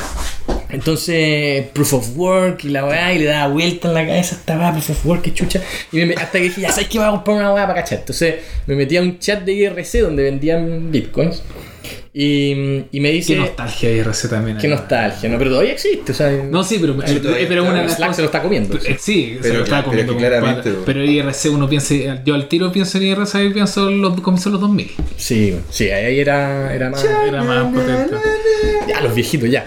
Entonces, 0.73 1.67
proof 1.73 1.93
of 1.93 2.17
work 2.17 2.65
y 2.65 2.69
la 2.71 2.85
weá, 2.85 3.13
y 3.13 3.19
le 3.19 3.27
daba 3.27 3.53
vuelta 3.53 3.89
en 3.89 3.95
la 3.95 4.07
cabeza 4.07 4.35
esta 4.37 4.59
weá, 4.59 4.73
proof 4.73 4.91
of 4.91 5.07
work, 5.07 5.23
qué 5.23 5.35
chucha. 5.35 5.61
Y 5.93 6.05
me- 6.05 6.15
hasta 6.15 6.39
que 6.39 6.45
dije, 6.45 6.61
ya 6.63 6.71
sabes 6.73 6.89
que 6.89 6.99
voy 6.99 7.07
a 7.07 7.11
comprar 7.11 7.37
una 7.37 7.53
weá 7.55 7.67
para 7.67 7.83
cachar. 7.83 7.99
Entonces, 8.01 8.37
me 8.67 8.75
metí 8.75 8.97
a 8.97 9.03
un 9.03 9.19
chat 9.19 9.43
de 9.45 9.53
IRC 9.53 10.01
donde 10.01 10.23
vendían 10.25 10.91
bitcoins. 10.91 11.43
Y, 12.15 12.85
y 12.93 13.01
me 13.01 13.11
dice, 13.11 13.33
Qué 13.33 13.41
nostalgia 13.41 13.91
IRC 13.91 14.29
también. 14.29 14.59
qué 14.59 14.69
nostalgia, 14.69 15.31
¿no? 15.31 15.39
Pero 15.39 15.51
todavía 15.53 15.73
existe, 15.73 16.13
o 16.13 16.15
sea, 16.15 16.31
No, 16.31 16.63
sí, 16.63 16.77
pero, 16.79 16.93
Sí, 17.07 17.17
todavía 17.21 17.43
eh, 17.45 17.47
pero 17.49 17.63
una 17.63 17.73
de 17.73 17.81
el 17.81 17.87
las 17.87 17.97
Slack 17.97 18.09
cosas- 18.09 18.17
se 18.17 18.23
lo 18.23 18.27
está 18.27 18.43
comiendo. 18.43 18.77
Eh, 18.77 18.97
Sí, 19.01 19.39
se 19.41 19.53
lo 19.55 19.65
está 19.65 19.83
comiendo 19.83 20.13
pero 20.13 20.19
como 20.19 20.19
claramente, 20.19 20.71
bro. 20.73 20.83
Pero 20.85 21.05
IRC 21.05 21.49
uno 21.51 21.69
piensa, 21.71 21.95
yo 22.23 22.35
al 22.35 22.49
tiro 22.49 22.71
pienso 22.71 22.99
en 22.99 23.05
IRC 23.05 23.45
y 23.47 23.51
pienso 23.51 23.89
en 23.89 24.03
los, 24.03 24.21
comienzos 24.21 24.53
de 24.53 24.59
los 24.59 24.61
2000. 24.61 24.91
Sí, 25.17 25.57
sí, 25.71 25.89
ahí 25.91 26.21
era, 26.21 26.75
era 26.75 26.91
más... 26.91 27.03
Era 27.03 27.43
más 27.45 27.73
potente. 27.73 28.15
Ya, 28.87 29.01
los 29.01 29.15
viejitos, 29.15 29.49
ya. 29.49 29.65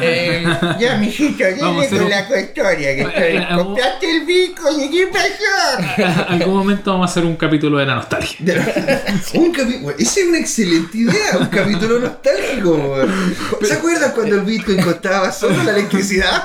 Eh, 0.00 0.44
Ya, 0.80 0.96
mijito, 0.96 1.44
Vamos 1.60 1.84
a 1.84 1.86
hacer 1.86 2.02
un- 2.02 2.08
la 2.10 2.40
historia. 2.40 2.94
Que 2.96 3.02
Eh, 3.02 3.36
eh, 3.36 3.46
compraste 3.54 4.10
el 4.10 4.24
Bitcoin 4.24 4.80
y 4.84 4.90
qué 4.90 5.06
pasó. 5.08 6.26
algún 6.28 6.54
momento 6.54 6.92
vamos 6.92 7.08
a 7.08 7.10
hacer 7.10 7.24
un 7.26 7.36
capítulo 7.36 7.76
de 7.78 7.84
la 7.86 7.96
nostalgia. 7.96 8.36
un 9.34 9.52
capítulo. 9.52 9.90
Esa 9.98 10.20
es 10.20 10.26
una 10.26 10.38
excelente 10.38 10.96
idea. 10.96 11.38
Un 11.38 11.46
capítulo 11.48 11.81
nostálgico. 11.88 12.70
weón. 12.74 13.34
¿Se 13.62 13.74
acuerdan 13.74 14.12
cuando 14.12 14.36
el 14.36 14.42
Bitcoin 14.42 14.80
costaba 14.82 15.30
solo 15.32 15.62
la 15.62 15.70
electricidad? 15.72 16.44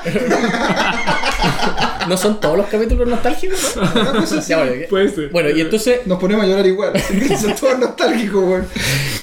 ¿No 2.08 2.15
son 2.17 2.39
todos 2.39 2.58
los 2.58 2.67
capítulos 2.67 3.08
nostálgicos? 3.08 3.76
¿no? 3.76 3.82
Una 4.02 4.12
cosa 4.21 4.39
así. 4.39 4.50
Ya, 4.50 4.58
bueno, 4.60 4.73
Puede 4.89 5.10
ser. 5.10 5.30
bueno, 5.30 5.50
y 5.50 5.60
entonces 5.62 6.06
Nos 6.06 6.19
ponemos 6.19 6.45
a 6.45 6.47
llorar 6.47 6.65
igual. 6.65 6.93
Son 7.41 7.54
todos 7.56 7.80
nostálgicos, 7.80 8.43
weón. 8.43 8.67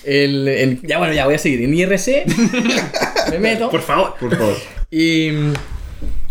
El, 0.05 0.49
el- 0.49 0.83
ya 0.83 0.99
bueno, 0.99 1.15
ya 1.15 1.25
voy 1.25 1.35
a 1.35 1.39
seguir. 1.39 1.63
En 1.63 1.73
IRC 1.75 2.27
me 3.31 3.39
meto. 3.39 3.71
Por 3.71 3.81
favor. 3.81 4.15
Por 4.21 4.37
favor. 4.37 4.57
Y, 4.91 5.31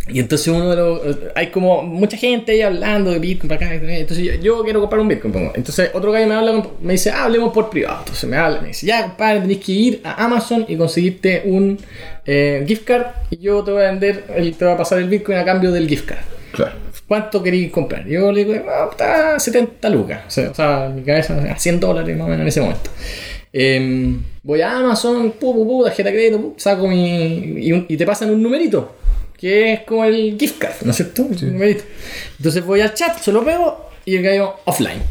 y 0.09 0.19
entonces 0.19 0.47
uno 0.49 0.69
de 0.69 0.75
los. 0.75 1.01
Hay 1.35 1.47
como 1.47 1.81
mucha 1.83 2.17
gente 2.17 2.51
ahí 2.51 2.61
hablando 2.61 3.11
de 3.11 3.19
Bitcoin 3.19 3.47
para 3.47 3.65
acá. 3.67 3.73
Entonces 3.75 4.25
yo, 4.25 4.33
yo 4.35 4.63
quiero 4.63 4.81
comprar 4.81 4.99
un 5.01 5.07
Bitcoin. 5.07 5.31
pongo. 5.33 5.51
Entonces 5.55 5.91
otro 5.93 6.11
gallo 6.11 6.27
me 6.27 6.33
habla, 6.35 6.63
me 6.81 6.93
dice, 6.93 7.09
ah, 7.11 7.23
hablemos 7.23 7.53
por 7.53 7.69
privado. 7.69 7.99
Entonces 7.99 8.29
me 8.29 8.35
habla, 8.35 8.59
me 8.61 8.67
dice, 8.69 8.85
ya 8.85 9.03
compadre, 9.03 9.41
tenés 9.41 9.57
que 9.59 9.71
ir 9.71 10.01
a 10.03 10.23
Amazon 10.25 10.65
y 10.67 10.75
conseguirte 10.75 11.43
un 11.45 11.77
eh, 12.25 12.63
gift 12.67 12.83
card. 12.85 13.05
Y 13.29 13.37
yo 13.37 13.63
te 13.63 13.71
voy 13.71 13.83
a 13.83 13.91
vender, 13.91 14.23
te 14.57 14.65
voy 14.65 14.73
a 14.73 14.77
pasar 14.77 14.99
el 14.99 15.07
Bitcoin 15.09 15.37
a 15.37 15.45
cambio 15.45 15.71
del 15.71 15.87
gift 15.87 16.05
card. 16.07 16.19
Claro. 16.51 16.73
¿Cuánto 17.07 17.41
queréis 17.43 17.71
comprar? 17.71 18.05
Yo 18.07 18.31
le 18.31 18.45
digo, 18.45 18.61
ah, 18.69 18.87
está 18.91 19.39
70 19.39 19.89
lucas. 19.89 20.21
O 20.27 20.29
sea, 20.31 20.49
o 20.51 20.53
sea, 20.53 20.91
mi 20.93 21.01
cabeza, 21.03 21.35
a 21.49 21.57
100 21.57 21.79
dólares 21.79 22.15
más 22.17 22.25
o 22.27 22.29
menos 22.29 22.41
en 22.41 22.47
ese 22.47 22.61
momento. 22.61 22.89
Em, 23.51 24.21
voy 24.41 24.61
a 24.61 24.77
Amazon, 24.79 25.31
pu, 25.31 25.53
pu, 25.53 25.65
pu, 25.67 25.83
tarjeta 25.83 26.09
de 26.09 26.15
crédito, 26.15 26.41
pu, 26.41 26.53
saco 26.57 26.87
mi. 26.87 27.37
Y, 27.65 27.71
un- 27.71 27.85
y 27.87 27.97
te 27.97 28.05
pasan 28.05 28.31
un 28.31 28.41
numerito, 28.41 28.95
que 29.43 29.73
es 29.73 29.81
como 29.81 30.05
el 30.05 30.37
gift 30.39 30.57
card, 30.57 30.73
¿no 30.85 30.91
es 30.91 30.95
cierto? 30.95 31.27
Entonces 31.27 32.65
voy 32.65 32.79
al 32.79 32.93
chat, 32.93 33.19
se 33.19 33.29
lo 33.29 33.43
pego 33.43 33.89
y 34.05 34.15
el 34.15 34.23
gallo 34.23 34.55
offline. 34.63 35.01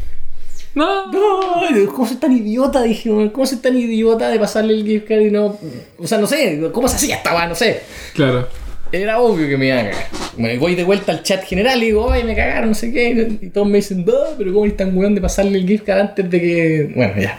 No. 0.73 1.11
No, 1.11 1.91
¿cómo 1.91 2.07
soy 2.07 2.17
tan 2.17 2.31
idiota? 2.31 2.81
Dije, 2.81 3.11
¿cómo 3.31 3.45
soy 3.45 3.59
tan 3.59 3.77
idiota 3.77 4.29
de 4.29 4.39
pasarle 4.39 4.73
el 4.73 4.83
gift 4.87 5.07
card 5.07 5.21
y 5.21 5.29
no. 5.29 5.59
O 5.99 6.07
sea, 6.07 6.17
no 6.17 6.25
sé, 6.25 6.59
¿cómo 6.71 6.87
se 6.87 6.95
hacía 6.95 7.17
esta 7.17 7.35
weá? 7.35 7.45
No 7.45 7.53
sé. 7.53 7.81
Claro. 8.15 8.47
Era 8.91 9.19
obvio 9.19 9.47
que 9.47 9.55
me 9.55 9.67
iban 9.67 9.85
a 9.85 9.91
cagar. 9.91 10.07
Bueno, 10.35 10.59
voy 10.59 10.73
de 10.73 10.83
vuelta 10.83 11.11
al 11.11 11.21
chat 11.21 11.43
general 11.43 11.83
y 11.83 11.85
digo, 11.85 12.03
oye, 12.03 12.23
me 12.23 12.35
cagaron, 12.35 12.69
no 12.69 12.75
sé 12.75 12.91
qué. 12.91 13.37
Y 13.39 13.49
todos 13.49 13.67
me 13.67 13.77
dicen, 13.77 14.03
no, 14.03 14.13
pero 14.35 14.51
¿cómo 14.51 14.65
eres 14.65 14.77
tan 14.77 14.97
weón 14.97 15.13
de 15.13 15.21
pasarle 15.21 15.59
el 15.59 15.67
gift 15.67 15.85
card 15.85 15.99
antes 15.99 16.27
de 16.27 16.41
que. 16.41 16.93
Bueno, 16.95 17.21
ya. 17.21 17.37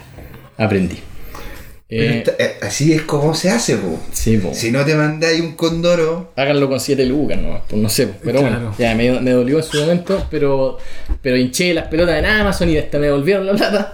Aprendí. 0.56 1.00
Pero 1.86 2.02
Eh, 2.02 2.18
esta- 2.18 2.42
eh, 2.42 2.54
así 2.62 2.92
es 2.94 3.02
como 3.02 3.34
se 3.34 3.50
hace, 3.50 3.76
po. 3.76 4.00
sí, 4.10 4.38
po. 4.38 4.54
Si 4.54 4.70
no 4.72 4.84
te 4.86 4.94
mandáis 4.94 5.40
un 5.42 5.52
condoro. 5.54 6.32
Háganlo 6.34 6.68
con 6.68 6.80
7 6.80 7.04
lucas, 7.04 7.38
no, 7.38 7.60
pues 7.68 7.80
no 7.80 7.88
sé, 7.90 8.06
po. 8.06 8.14
pero 8.24 8.40
bueno, 8.40 8.74
ya 8.78 8.94
me, 8.94 9.20
me 9.20 9.30
dolió 9.32 9.58
en 9.58 9.64
su 9.64 9.78
momento, 9.80 10.26
pero, 10.30 10.78
pero 11.20 11.36
hinché 11.36 11.74
las 11.74 11.88
pelotas 11.88 12.18
en 12.18 12.24
Amazon 12.24 12.70
y 12.70 12.78
hasta 12.78 12.98
me 12.98 13.06
devolvieron 13.06 13.46
la 13.46 13.52
plata, 13.52 13.92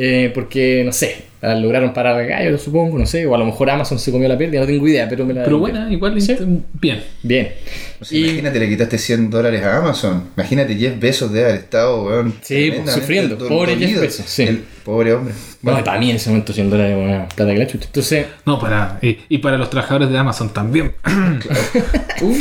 eh, 0.00 0.30
porque 0.32 0.82
no 0.84 0.92
sé, 0.92 1.22
la 1.42 1.56
lograron 1.56 1.92
parar 1.92 2.20
el 2.20 2.28
gallo, 2.28 2.56
supongo, 2.56 2.96
no 2.98 3.04
sé, 3.06 3.26
o 3.26 3.34
a 3.34 3.38
lo 3.38 3.44
mejor 3.44 3.68
Amazon 3.68 3.98
se 3.98 4.12
comió 4.12 4.28
la 4.28 4.38
pérdida, 4.38 4.60
no 4.60 4.66
tengo 4.66 4.86
idea, 4.86 5.08
pero 5.08 5.24
me 5.26 5.34
la 5.34 5.42
Pero 5.44 5.58
buena, 5.58 5.92
igual 5.92 6.20
Sí. 6.22 6.36
bien. 6.80 7.02
Bien. 7.22 7.48
O 8.00 8.04
sea, 8.04 8.16
Y- 8.16 8.24
Imagínate, 8.28 8.60
le 8.60 8.68
quitaste 8.68 8.96
100 8.96 9.28
dólares 9.28 9.60
a 9.64 9.78
Amazon. 9.78 10.30
Imagínate, 10.36 10.76
Jeff 10.76 10.98
Bezos 11.00 11.32
de 11.32 11.44
haber 11.44 11.54
estado, 11.56 12.04
weón. 12.04 12.32
Sí, 12.42 12.54
tremendamente 12.54 12.92
sufriendo. 13.00 13.34
do- 13.36 13.48
Pobre 13.48 13.72
Jeff 13.72 13.80
dolido. 13.80 14.00
Bezos, 14.02 14.26
sí. 14.26 14.42
El 14.44 14.62
pobre 14.84 15.12
hombre. 15.14 15.34
Bueno, 15.62 15.82
para 15.82 15.98
mí 15.98 16.10
en 16.10 16.16
ese 16.16 16.30
momento 16.30 16.52
100 16.52 16.70
dólares 16.70 16.96
una 16.96 17.28
plata 17.28 17.52
que 17.52 17.58
la 17.58 17.66
chucha. 17.66 17.86
Entonces, 17.86 18.26
No, 18.46 18.60
para. 18.60 18.98
Y, 19.02 19.18
y 19.28 19.38
para 19.38 19.58
los 19.58 19.68
trabajadores 19.68 20.10
de 20.10 20.16
Amazon 20.18 20.52
también. 20.54 20.92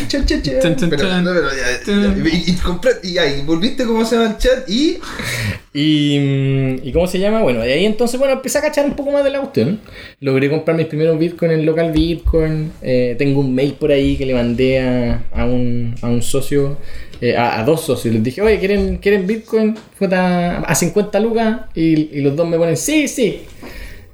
Chan, 0.08 0.26
chan, 0.26 0.42
chan. 0.42 0.42
Chan, 0.62 0.76
chan, 0.76 0.90
Pero, 0.90 1.04
chan. 1.04 1.24
no, 1.24 1.32
pero 1.34 1.48
ya, 1.50 1.86
Chan. 1.86 2.24
ya, 3.04 3.26
y, 3.26 3.42
volviste 3.44 3.84
cómo 3.86 4.04
se 4.06 4.16
llama 4.16 4.30
el 4.30 4.38
chat 4.38 4.68
y. 4.70 4.98
y, 5.74 6.20
mm, 6.20 6.88
¿y 6.88 6.92
cómo 6.92 7.08
se 7.08 7.20
llama? 7.20 7.42
Bueno, 7.48 7.62
de 7.62 7.72
ahí 7.72 7.86
entonces, 7.86 8.20
bueno, 8.20 8.34
empecé 8.34 8.58
a 8.58 8.62
cachar 8.62 8.86
un 8.86 8.94
poco 8.96 9.12
más 9.12 9.24
de 9.24 9.30
la 9.30 9.40
cuestión. 9.40 9.80
Logré 10.20 10.50
comprar 10.50 10.76
mis 10.76 10.88
primeros 10.88 11.18
Bitcoin 11.18 11.52
en 11.52 11.60
el 11.62 11.66
local 11.66 11.94
Bitcoin. 11.94 12.72
Eh, 12.82 13.16
tengo 13.18 13.40
un 13.40 13.56
mail 13.56 13.74
por 13.74 13.90
ahí 13.92 14.18
que 14.18 14.26
le 14.26 14.34
mandé 14.34 14.82
a, 14.82 15.24
a 15.32 15.46
un, 15.46 15.96
a 16.02 16.08
un 16.08 16.22
socio, 16.22 16.78
eh, 17.22 17.38
a, 17.38 17.60
a 17.60 17.64
dos 17.64 17.82
socios. 17.82 18.14
Les 18.14 18.22
dije, 18.22 18.42
oye, 18.42 18.60
¿quieren, 18.60 18.98
¿quieren 18.98 19.26
Bitcoin? 19.26 19.76
Puta, 19.98 20.58
a 20.60 20.76
50 20.76 21.20
lucas. 21.22 21.62
Y, 21.74 22.18
y 22.18 22.22
los 22.22 22.36
dos 22.36 22.46
me 22.50 22.58
ponen, 22.58 22.76
sí, 22.76 23.08
sí. 23.08 23.44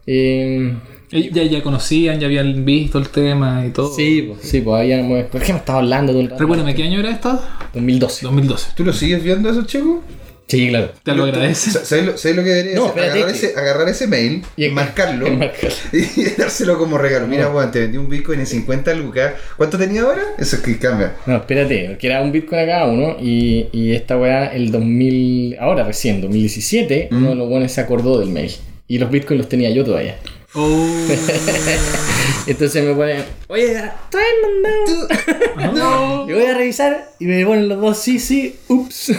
Eh, 0.05 0.73
Ya, 1.11 1.43
ya 1.43 1.61
conocían, 1.61 2.19
ya 2.19 2.25
habían 2.27 2.65
visto 2.65 2.97
el 2.99 3.09
tema 3.09 3.63
y 3.67 3.69
todo. 3.71 3.93
sí, 3.93 4.25
pues, 4.27 4.41
sí, 4.47 4.61
pues 4.61 4.81
había. 4.81 5.27
¿Por 5.29 5.41
qué 5.41 5.53
me 5.53 5.59
estaba 5.59 5.79
hablando 5.79 6.11
todo 6.11 6.21
el 6.21 6.29
rato? 6.29 6.41
Recuérdame, 6.41 6.73
¿qué 6.75 6.83
año 6.83 6.99
era 6.99 7.11
esto? 7.11 7.39
2012. 7.73 8.25
2012. 8.25 8.71
¿Tú 8.75 8.83
lo 8.83 8.93
sigues 8.93 9.23
viendo 9.23 9.49
eso, 9.49 9.63
chico? 9.63 10.01
Sí, 10.47 10.67
claro. 10.69 10.91
Te 11.03 11.15
lo 11.15 11.23
agradece. 11.23 11.71
¿Sabes 11.71 12.05
lo, 12.05 12.17
sabes 12.17 12.37
lo 12.37 12.43
que 12.43 12.49
debería 12.49 12.75
No, 12.75 12.85
hacer? 12.87 13.03
Agarrar, 13.03 13.25
que- 13.27 13.31
ese, 13.31 13.53
agarrar 13.59 13.89
ese 13.89 14.07
mail 14.07 14.43
y 14.57 14.65
enmarcarlo 14.65 15.25
enmarcarlo. 15.27 15.75
y 15.93 16.23
dárselo 16.37 16.77
como 16.77 16.97
regalo. 16.97 17.27
Mira, 17.27 17.45
No. 17.45 17.51
weón, 17.55 17.71
te 17.71 17.79
vendí 17.79 17.97
un 17.97 18.09
Bitcoin 18.09 18.39
en 18.41 18.45
50 18.47 18.93
lucas. 18.95 19.33
¿Cuánto 19.57 19.77
tenía 19.77 20.01
ahora? 20.03 20.21
Eso 20.37 20.57
es 20.57 20.61
que 20.61 20.77
cambia. 20.77 21.15
No, 21.25 21.37
espérate, 21.37 21.85
porque 21.89 22.07
era 22.07 22.21
un 22.21 22.31
Bitcoin 22.31 22.61
a 22.61 22.65
cada 22.65 22.85
uno 22.87 23.17
y, 23.19 23.67
y 23.71 23.93
esta 23.93 24.17
weá, 24.17 24.47
el 24.47 24.71
2000, 24.71 25.57
ahora 25.59 25.83
recién, 25.85 26.21
2017, 26.21 27.07
Mm. 27.09 27.15
uno 27.17 27.29
de 27.29 27.35
los 27.35 27.49
buenos 27.49 27.71
se 27.71 27.81
acordó 27.81 28.19
del 28.19 28.29
mail. 28.29 28.51
Y 28.87 28.97
los 28.99 29.09
Bitcoins 29.09 29.39
los 29.39 29.49
tenía 29.49 29.69
yo 29.71 29.83
todavía. 29.83 30.17
Oh. 30.55 30.87
Entonces 32.47 32.83
me 32.83 32.93
ponen, 32.93 33.23
oye, 33.47 33.73
traen 34.09 34.33
mandado. 34.43 35.73
no. 35.73 36.29
Y 36.29 36.33
voy 36.33 36.45
a 36.45 36.53
revisar 36.53 37.09
y 37.19 37.25
me 37.25 37.45
ponen 37.45 37.69
los 37.69 37.79
dos, 37.81 37.97
sí, 37.97 38.19
sí, 38.19 38.55
ups. 38.67 39.11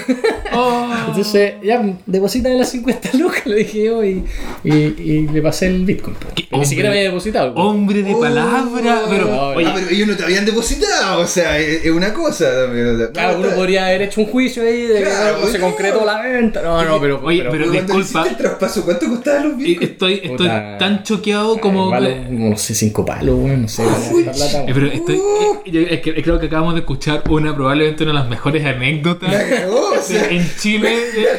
Oh. 0.53 0.89
Entonces, 1.09 1.55
ya, 1.63 1.83
deposítame 2.07 2.55
las 2.57 2.71
50 2.71 3.11
lucas, 3.19 3.45
le 3.47 3.57
dije 3.57 3.85
yo 3.85 4.05
y, 4.05 4.25
y, 4.63 4.73
y 4.73 5.29
le 5.29 5.43
pasé 5.43 5.67
el 5.67 5.85
Bitcoin. 5.85 6.15
¿Qué 6.35 6.43
Ni 6.43 6.49
hombre? 6.53 6.69
siquiera 6.69 6.91
me 6.91 6.97
había 6.99 7.09
depositado. 7.11 7.55
po. 7.55 7.63
Hombre 7.63 8.03
de 8.03 8.15
Oh. 8.15 8.21
palabra. 8.21 9.03
Pero, 9.11 9.27
No, 9.27 9.49
oye, 9.49 9.67
ah, 9.67 9.73
pero 9.75 9.89
ellos 9.91 10.09
no 10.09 10.17
te 10.17 10.23
habían 10.25 10.45
depositado. 10.47 11.21
O 11.21 11.27
sea, 11.27 11.59
es, 11.59 11.85
una 11.91 12.13
cosa 12.15 12.45
también. 12.67 12.95
o 12.95 12.99
sea, 12.99 13.11
Claro, 13.11 13.33
no, 13.33 13.39
uno 13.39 13.47
está- 13.49 13.57
podría 13.59 13.87
haber 13.87 14.03
hecho 14.03 14.21
un 14.21 14.27
juicio 14.29 14.63
ahí 14.63 14.83
de 14.83 14.95
que 14.99 15.03
Claro, 15.05 15.39
no 15.41 15.47
se 15.49 15.59
no. 15.59 15.67
concretó 15.71 16.05
la 16.05 16.21
venta. 16.23 16.63
No, 16.63 16.85
no, 16.85 17.01
pero. 17.01 17.21
Oye, 17.25 17.45
pero- 17.51 17.65
Cuando 17.73 17.73
disculpa. 17.95 18.01
hiciste 18.21 18.29
el 18.29 18.37
traspaso, 18.37 18.85
¿cuánto 18.85 19.09
costaban 19.09 19.49
los 19.49 19.57
Bitcoin? 19.57 19.91
estoy, 19.91 20.15
estoy 20.15 20.29
Puta. 20.37 20.79
tan 20.79 21.03
choqueado 21.03 21.24
como. 21.33 21.91
Vale, 21.91 22.27
no 22.31 22.57
sé, 22.57 22.75
cinco 22.75 23.05
palos, 23.05 23.37
weón, 23.39 23.63
no 23.63 23.69
sé. 23.69 23.83
plata, 24.35 24.63
Eh, 24.65 24.71
pero 24.75 24.87
estoy, 24.89 25.17
eh, 25.17 25.71
yo- 25.71 25.81
es 25.81 26.01
que 26.01 26.23
creo 26.23 26.39
que 26.39 26.47
acabamos 26.47 26.75
de 26.75 26.81
escuchar 26.81 27.23
una, 27.29 27.55
probablemente 27.55 28.03
una 28.05 28.13
de 28.13 28.19
las 28.19 28.29
mejores 28.29 28.65
anécdotas 28.65 29.33
cagó, 29.33 29.91
o 29.91 29.95
de- 29.95 30.03
sea. 30.03 30.29
en 30.29 30.49
Chile 30.59 30.91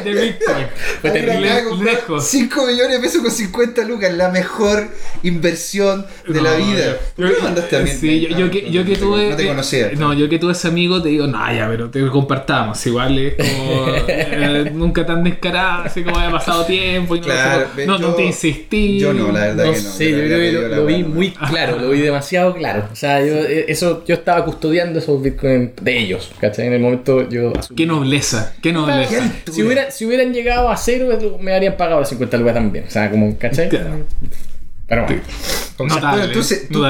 de, 0.04 0.12
de 0.12 0.20
Bitcoin. 0.22 0.66
Fue 1.00 1.10
terrible. 1.10 1.62
lejos. 1.84 2.26
5 2.26 2.66
millones 2.66 2.92
de 2.92 3.00
pesos 3.00 3.22
con 3.22 3.30
50 3.30 3.82
lucas, 3.84 4.12
la 4.14 4.28
mejor 4.30 4.88
inversión 5.22 6.06
de 6.26 6.40
la 6.40 6.54
vida. 6.54 6.84
yo- 6.86 6.96
¿Por 7.16 7.28
qué 7.28 7.36
me 7.36 7.42
mandaste 7.42 7.76
a 7.76 7.80
mí? 7.80 7.90
Sí, 7.90 8.20
yo, 8.20 8.36
yo 8.38 8.50
que, 8.50 8.70
yo 8.70 8.84
que 8.84 8.92
No 8.92 8.94
te- 8.98 9.00
tuve. 9.04 9.30
No 9.30 9.36
te 9.36 9.46
conocía. 9.46 9.90
No, 9.96 10.12
yo 10.14 10.28
que 10.28 10.38
tuve 10.38 10.52
ese 10.52 10.68
amigo 10.68 11.02
te 11.02 11.08
digo, 11.10 11.26
no, 11.26 11.38
ya, 11.52 11.68
pero 11.68 11.90
te 11.90 12.06
compartamos. 12.08 12.84
Igual 12.86 13.18
es 13.18 13.34
como. 13.34 13.86
eh, 14.08 14.70
nunca 14.74 15.04
tan 15.06 15.22
descarado, 15.24 15.84
así 15.84 16.02
como 16.02 16.18
haya 16.18 16.30
pasado 16.30 16.64
tiempo 16.64 17.16
y 17.16 17.20
no, 17.20 17.26
Claro, 17.26 17.66
no, 17.86 17.98
no, 17.98 18.00
yo- 18.00 18.14
te 18.14 18.24
insistí. 18.24 18.98
Yo 18.98 19.12
no, 19.12 19.30
la 19.32 19.40
verdad 19.40 19.64
No 19.66 19.72
que 19.72 19.75
no. 19.82 19.90
sé, 19.90 20.10
yo 20.10 20.18
creo 20.18 20.38
que 20.38 20.76
lo, 20.76 20.86
vi 20.86 21.04
muy 21.04 21.30
claro, 21.30 21.78
lo 21.78 21.90
vi 21.90 22.00
demasiado 22.00 22.54
claro. 22.54 22.88
O 22.92 22.96
sea, 22.96 23.24
yo, 23.24 23.34
eh, 23.34 23.66
eso, 23.68 24.04
yo 24.06 24.14
estaba 24.14 24.44
custodiando 24.44 24.98
esos 24.98 25.22
bitcoins 25.22 25.72
de 25.80 25.98
ellos, 25.98 26.30
¿cachai? 26.40 26.66
En 26.66 26.74
el 26.74 26.80
momento 26.80 27.28
yo 27.28 27.52
asumí. 27.56 27.76
Qué 27.76 27.86
nobleza, 27.86 28.54
qué 28.62 28.72
nobleza. 28.72 29.32
Si, 29.50 29.62
hubiera, 29.62 29.90
si 29.90 30.06
hubieran 30.06 30.32
llegado 30.32 30.68
a 30.68 30.76
cero, 30.76 31.18
me 31.40 31.54
habrían 31.54 31.76
pagado 31.76 32.00
las 32.00 32.08
50 32.08 32.36
lucas 32.36 32.54
también. 32.54 32.84
O 32.86 32.90
sea, 32.90 33.10
como, 33.10 33.36
¿cachai? 33.38 33.68
Claro. 33.68 34.04
Pero 34.88 35.04
bueno. 35.04 35.20
Entonces 36.22 36.68
tú 36.70 36.82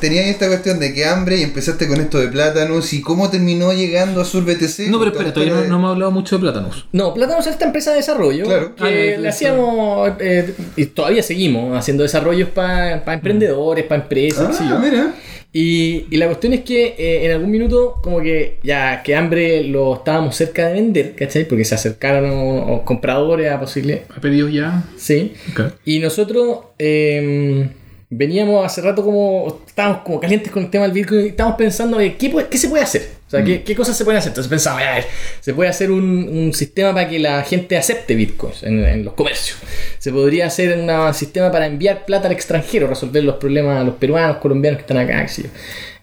tenías 0.00 0.26
esta 0.26 0.46
cuestión 0.48 0.78
de 0.78 0.92
que 0.92 1.06
hambre 1.06 1.38
y 1.38 1.42
empezaste 1.42 1.88
con 1.88 2.00
esto 2.00 2.18
de 2.18 2.28
plátanos 2.28 2.92
y 2.92 3.00
cómo 3.00 3.30
terminó 3.30 3.72
llegando 3.72 4.20
a 4.20 4.24
Sur 4.24 4.44
BTC. 4.44 4.88
No, 4.90 4.98
pero 4.98 5.12
espera, 5.12 5.32
todavía 5.32 5.54
no, 5.54 5.64
no 5.64 5.76
hemos 5.76 5.90
hablado 5.92 6.10
mucho 6.10 6.36
de 6.36 6.40
plátanos. 6.42 6.86
No, 6.92 7.14
Plátanos 7.14 7.46
es 7.46 7.52
esta 7.52 7.64
empresa 7.64 7.92
de 7.92 7.96
desarrollo 7.98 8.44
Claro. 8.44 8.74
que 8.76 9.14
Ah, 9.16 9.20
le 9.20 9.28
hacíamos, 9.28 10.10
eh, 10.18 10.54
y 10.76 10.86
todavía 10.86 11.22
seguimos 11.22 11.76
haciendo 11.78 12.02
desarrollos 12.02 12.50
para 12.50 13.02
emprendedores, 13.14 13.84
para 13.86 14.02
empresas. 14.02 14.58
Ah, 14.60 14.78
mira. 14.82 15.14
Y, 15.58 16.04
y 16.10 16.16
la 16.18 16.26
cuestión 16.26 16.52
es 16.52 16.60
que 16.60 16.94
eh, 16.98 17.24
en 17.24 17.30
algún 17.32 17.50
minuto, 17.50 17.94
como 18.02 18.20
que 18.20 18.58
ya 18.62 19.02
que 19.02 19.14
hambre 19.16 19.64
lo 19.64 19.94
estábamos 19.94 20.36
cerca 20.36 20.66
de 20.66 20.74
vender, 20.74 21.14
¿cachai? 21.16 21.48
Porque 21.48 21.64
se 21.64 21.74
acercaron 21.74 22.28
o- 22.30 22.74
o 22.74 22.84
compradores 22.84 23.50
a 23.50 23.58
posible. 23.58 24.02
¿Ha 24.14 24.20
pedido 24.20 24.50
ya? 24.50 24.84
Sí. 24.98 25.32
Ok. 25.52 25.72
Y 25.86 26.00
nosotros 26.00 26.58
eh, 26.78 27.70
veníamos 28.10 28.64
hace 28.64 28.80
rato 28.80 29.04
como. 29.04 29.60
Estábamos 29.66 30.02
como 30.02 30.20
calientes 30.20 30.50
con 30.52 30.64
el 30.64 30.70
tema 30.70 30.84
del 30.84 30.92
Bitcoin 30.92 31.26
y 31.26 31.28
estábamos 31.28 31.58
pensando, 31.58 31.96
oye, 31.96 32.16
¿qué, 32.16 32.30
puede- 32.30 32.48
qué 32.48 32.58
se 32.58 32.68
puede 32.68 32.82
hacer? 32.84 33.16
O 33.26 33.30
sea, 33.30 33.42
¿qué, 33.42 33.62
qué 33.64 33.74
cosas 33.74 33.96
se 33.96 34.04
pueden 34.04 34.18
hacer? 34.18 34.30
Entonces 34.30 34.48
pensamos, 34.48 34.80
a 34.82 34.94
ver, 34.94 35.04
se 35.40 35.52
puede 35.52 35.68
hacer 35.68 35.90
un, 35.90 36.28
un 36.28 36.54
sistema 36.54 36.94
para 36.94 37.08
que 37.08 37.18
la 37.18 37.42
gente 37.42 37.76
acepte 37.76 38.14
bitcoins 38.14 38.62
en, 38.62 38.84
en 38.84 39.04
los 39.04 39.14
comercios. 39.14 39.58
Se 39.98 40.12
podría 40.12 40.46
hacer 40.46 40.78
un 40.78 41.12
sistema 41.14 41.50
para 41.50 41.66
enviar 41.66 42.04
plata 42.04 42.28
al 42.28 42.32
extranjero, 42.32 42.86
resolver 42.86 43.24
los 43.24 43.36
problemas 43.36 43.80
a 43.80 43.84
los 43.84 43.96
peruanos, 43.96 44.36
colombianos 44.36 44.78
que 44.78 44.82
están 44.82 44.98
acá. 44.98 45.26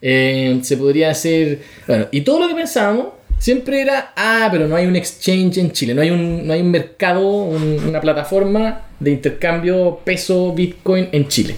Eh, 0.01 0.59
se 0.63 0.75
podría 0.75 1.11
hacer. 1.11 1.59
Bueno, 1.87 2.07
y 2.11 2.21
todo 2.21 2.41
lo 2.41 2.49
que 2.49 2.55
pensábamos 2.55 3.07
siempre 3.43 3.81
era, 3.81 4.13
ah, 4.15 4.47
pero 4.49 4.69
no 4.69 4.75
hay 4.77 4.85
un 4.85 4.95
exchange 4.95 5.57
en 5.57 5.73
Chile, 5.73 5.93
no 5.93 6.01
hay 6.01 6.11
un, 6.11 6.47
no 6.47 6.53
hay 6.53 6.61
un 6.61 6.71
mercado, 6.71 7.21
un- 7.29 7.83
una 7.89 7.99
plataforma 7.99 8.83
de 9.01 9.11
intercambio 9.11 9.99
peso 10.05 10.53
Bitcoin 10.53 11.09
en 11.11 11.27
Chile. 11.27 11.57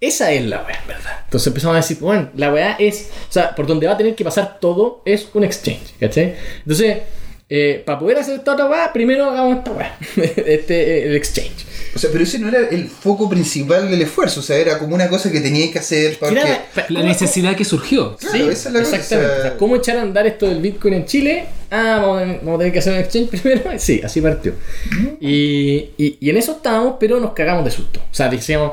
Esa 0.00 0.30
es 0.30 0.44
la 0.44 0.58
weá, 0.64 0.78
verdad. 0.86 1.22
Entonces 1.24 1.48
empezamos 1.48 1.74
a 1.74 1.78
decir, 1.78 1.98
bueno, 1.98 2.28
la 2.36 2.52
weá 2.52 2.76
es, 2.78 3.10
o 3.28 3.32
sea, 3.32 3.52
por 3.56 3.66
donde 3.66 3.88
va 3.88 3.94
a 3.94 3.96
tener 3.96 4.14
que 4.14 4.22
pasar 4.22 4.58
todo 4.60 5.02
es 5.04 5.28
un 5.34 5.42
exchange, 5.42 5.94
¿cachai? 5.98 6.36
Entonces, 6.60 6.98
eh, 7.56 7.82
para 7.86 7.98
poder 7.98 8.18
hacer 8.18 8.34
esta 8.36 8.52
otra 8.54 8.66
weá, 8.66 8.92
primero 8.92 9.30
hagamos 9.30 9.58
esta 9.58 9.70
weá, 9.72 9.96
este, 10.16 10.74
eh, 10.98 11.06
el 11.06 11.14
exchange. 11.16 11.66
O 11.94 11.98
sea, 12.00 12.10
pero 12.10 12.24
ese 12.24 12.40
no 12.40 12.48
era 12.48 12.58
el 12.70 12.88
foco 12.88 13.28
principal 13.28 13.88
del 13.88 14.02
esfuerzo. 14.02 14.40
O 14.40 14.42
sea, 14.42 14.56
era 14.56 14.78
como 14.80 14.96
una 14.96 15.08
cosa 15.08 15.30
que 15.30 15.40
tenías 15.40 15.70
que 15.70 15.78
hacer 15.78 16.16
porque. 16.18 16.40
Era- 16.40 16.66
La 16.76 16.86
¿cómo- 16.88 17.02
necesidad 17.04 17.54
que 17.54 17.64
surgió. 17.64 18.16
Claro, 18.16 18.50
esa 18.50 18.68
es 18.68 18.74
la 18.74 18.80
cosa, 18.80 18.96
exactamente. 18.96 19.30
o 19.30 19.34
sea- 19.36 19.38
O 19.38 19.48
sea, 19.50 19.56
¿Cómo 19.58 19.76
echar 19.76 19.98
a 19.98 20.02
andar 20.02 20.26
esto 20.26 20.48
del 20.48 20.60
Bitcoin 20.60 20.94
en 20.94 21.04
Chile? 21.04 21.46
Ah, 21.70 22.00
vamos 22.02 22.22
a, 22.22 22.24
vamos 22.24 22.54
a 22.56 22.58
tener 22.58 22.72
que 22.72 22.78
hacer 22.80 22.92
un 22.94 22.98
exchange 22.98 23.28
primero. 23.40 23.62
Sí, 23.78 24.00
así 24.02 24.20
partió. 24.20 24.54
Y, 25.20 25.90
y- 25.96 26.16
y 26.20 26.30
en 26.30 26.36
eso 26.36 26.52
estábamos, 26.52 26.96
pero 26.98 27.20
nos 27.20 27.32
cagamos 27.32 27.64
de 27.64 27.70
susto. 27.70 28.00
O 28.00 28.14
sea, 28.14 28.28
decíamos, 28.28 28.72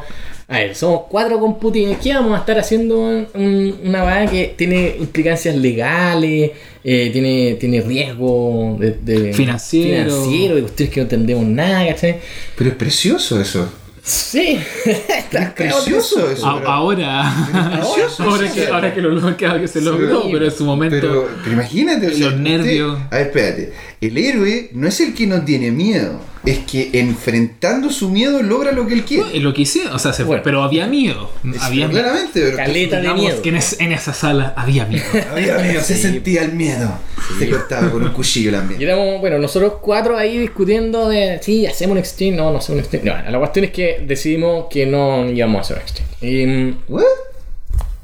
a 0.51 0.57
ver, 0.59 0.75
somos 0.75 1.03
cuatro 1.09 1.39
computines, 1.39 1.97
¿qué 2.03 2.13
vamos 2.13 2.35
a 2.35 2.39
estar 2.39 2.59
haciendo 2.59 2.99
un- 2.99 3.75
una 3.83 4.03
vaina 4.03 4.29
que 4.29 4.53
tiene 4.57 4.95
implicancias 4.99 5.55
legales, 5.55 6.51
eh, 6.83 7.09
tiene, 7.13 7.55
tiene 7.59 7.81
riesgo 7.81 8.75
de, 8.79 8.91
de- 9.01 9.33
Financiero. 9.33 10.11
financiero, 10.11 10.55
de 10.55 10.61
cuestiones 10.61 10.93
que 10.93 10.99
no 10.99 11.03
entendemos 11.03 11.45
nada, 11.45 11.87
¿cachai? 11.87 12.17
Pero 12.57 12.69
es 12.69 12.75
precioso 12.75 13.39
eso. 13.39 13.71
Sí, 14.03 14.57
Es 14.85 15.49
precioso 15.55 16.29
eso. 16.31 16.55
Pero- 16.57 16.69
ahora, 16.69 17.31
Precioso, 17.77 18.23
ahora, 18.23 18.47
sí, 18.47 18.53
que, 18.55 18.65
sí. 18.65 18.71
ahora 18.71 18.93
que 18.93 19.01
lo 19.01 19.09
lo- 19.11 19.37
que 19.37 19.67
se 19.67 19.79
logró, 19.81 20.23
Sí, 20.23 20.29
pero 20.33 20.45
en 20.45 20.51
su 20.51 20.65
momento. 20.65 20.95
Pero, 20.99 21.29
pero 21.43 21.53
imagínate, 21.53 22.07
o 22.07 22.11
sea, 22.11 22.29
Los 22.31 22.39
nervios. 22.39 22.93
usted- 22.97 23.05
a 23.15 23.17
ver, 23.19 23.27
espérate. 23.27 23.73
El 24.01 24.17
héroe 24.17 24.69
no 24.73 24.87
es 24.87 24.99
el 25.01 25.13
que 25.13 25.27
no 25.27 25.45
tiene 25.45 25.71
miedo, 25.71 26.19
es 26.45 26.59
que 26.59 26.89
enfrentando 26.93 27.91
su 27.91 28.09
miedo 28.09 28.41
logra 28.41 28.71
lo 28.71 28.87
que 28.87 28.95
él 28.95 29.05
quiere. 29.05 29.39
lo 29.39 29.53
que 29.53 29.61
hicieron, 29.61 29.93
o 29.93 29.99
sea, 29.99 30.11
se- 30.13 30.23
Bueno. 30.23 30.41
pero 30.43 30.63
había 30.63 30.87
miedo. 30.87 31.29
Había 31.59 31.87
miedo. 31.87 32.01
Claramente, 32.01 32.41
pero 32.41 32.57
Caleta 32.57 32.95
de 32.95 33.01
Digamos 33.03 33.21
miedo. 33.23 33.41
que 33.41 33.49
en, 33.49 33.55
es- 33.57 33.79
en 33.79 33.91
esa 33.91 34.13
sala 34.13 34.53
había 34.57 34.85
miedo. 34.85 35.03
había 35.31 35.57
miedo, 35.59 35.81
se 35.81 35.95
Sí. 35.95 36.01
sentía 36.01 36.43
el 36.43 36.53
miedo. 36.53 36.91
Se 37.37 37.49
cortaba 37.49 37.91
con 37.91 38.03
un 38.03 38.11
cuchillo 38.11 38.49
el 38.49 38.81
Y 38.81 38.83
éramos, 38.83 39.19
bueno, 39.21 39.37
nosotros 39.37 39.73
cuatro 39.81 40.17
ahí 40.17 40.37
discutiendo 40.39 41.07
de 41.09 41.39
si 41.43 41.65
hacemos 41.67 41.91
un 41.93 41.97
exchange, 41.99 42.35
no, 42.35 42.51
no 42.51 42.57
hacemos 42.57 42.79
un 42.79 42.85
exchange. 42.85 43.03
No, 43.25 43.31
la 43.31 43.37
cuestión 43.39 43.65
es 43.65 43.71
que 43.71 44.03
decidimos 44.05 44.65
que 44.69 44.85
no 44.87 45.29
íbamos 45.29 45.57
a 45.59 45.61
hacer 45.61 45.77
un 45.77 45.81
exchange. 45.83 46.09
Y, 46.23 46.75
¿What? 46.91 47.03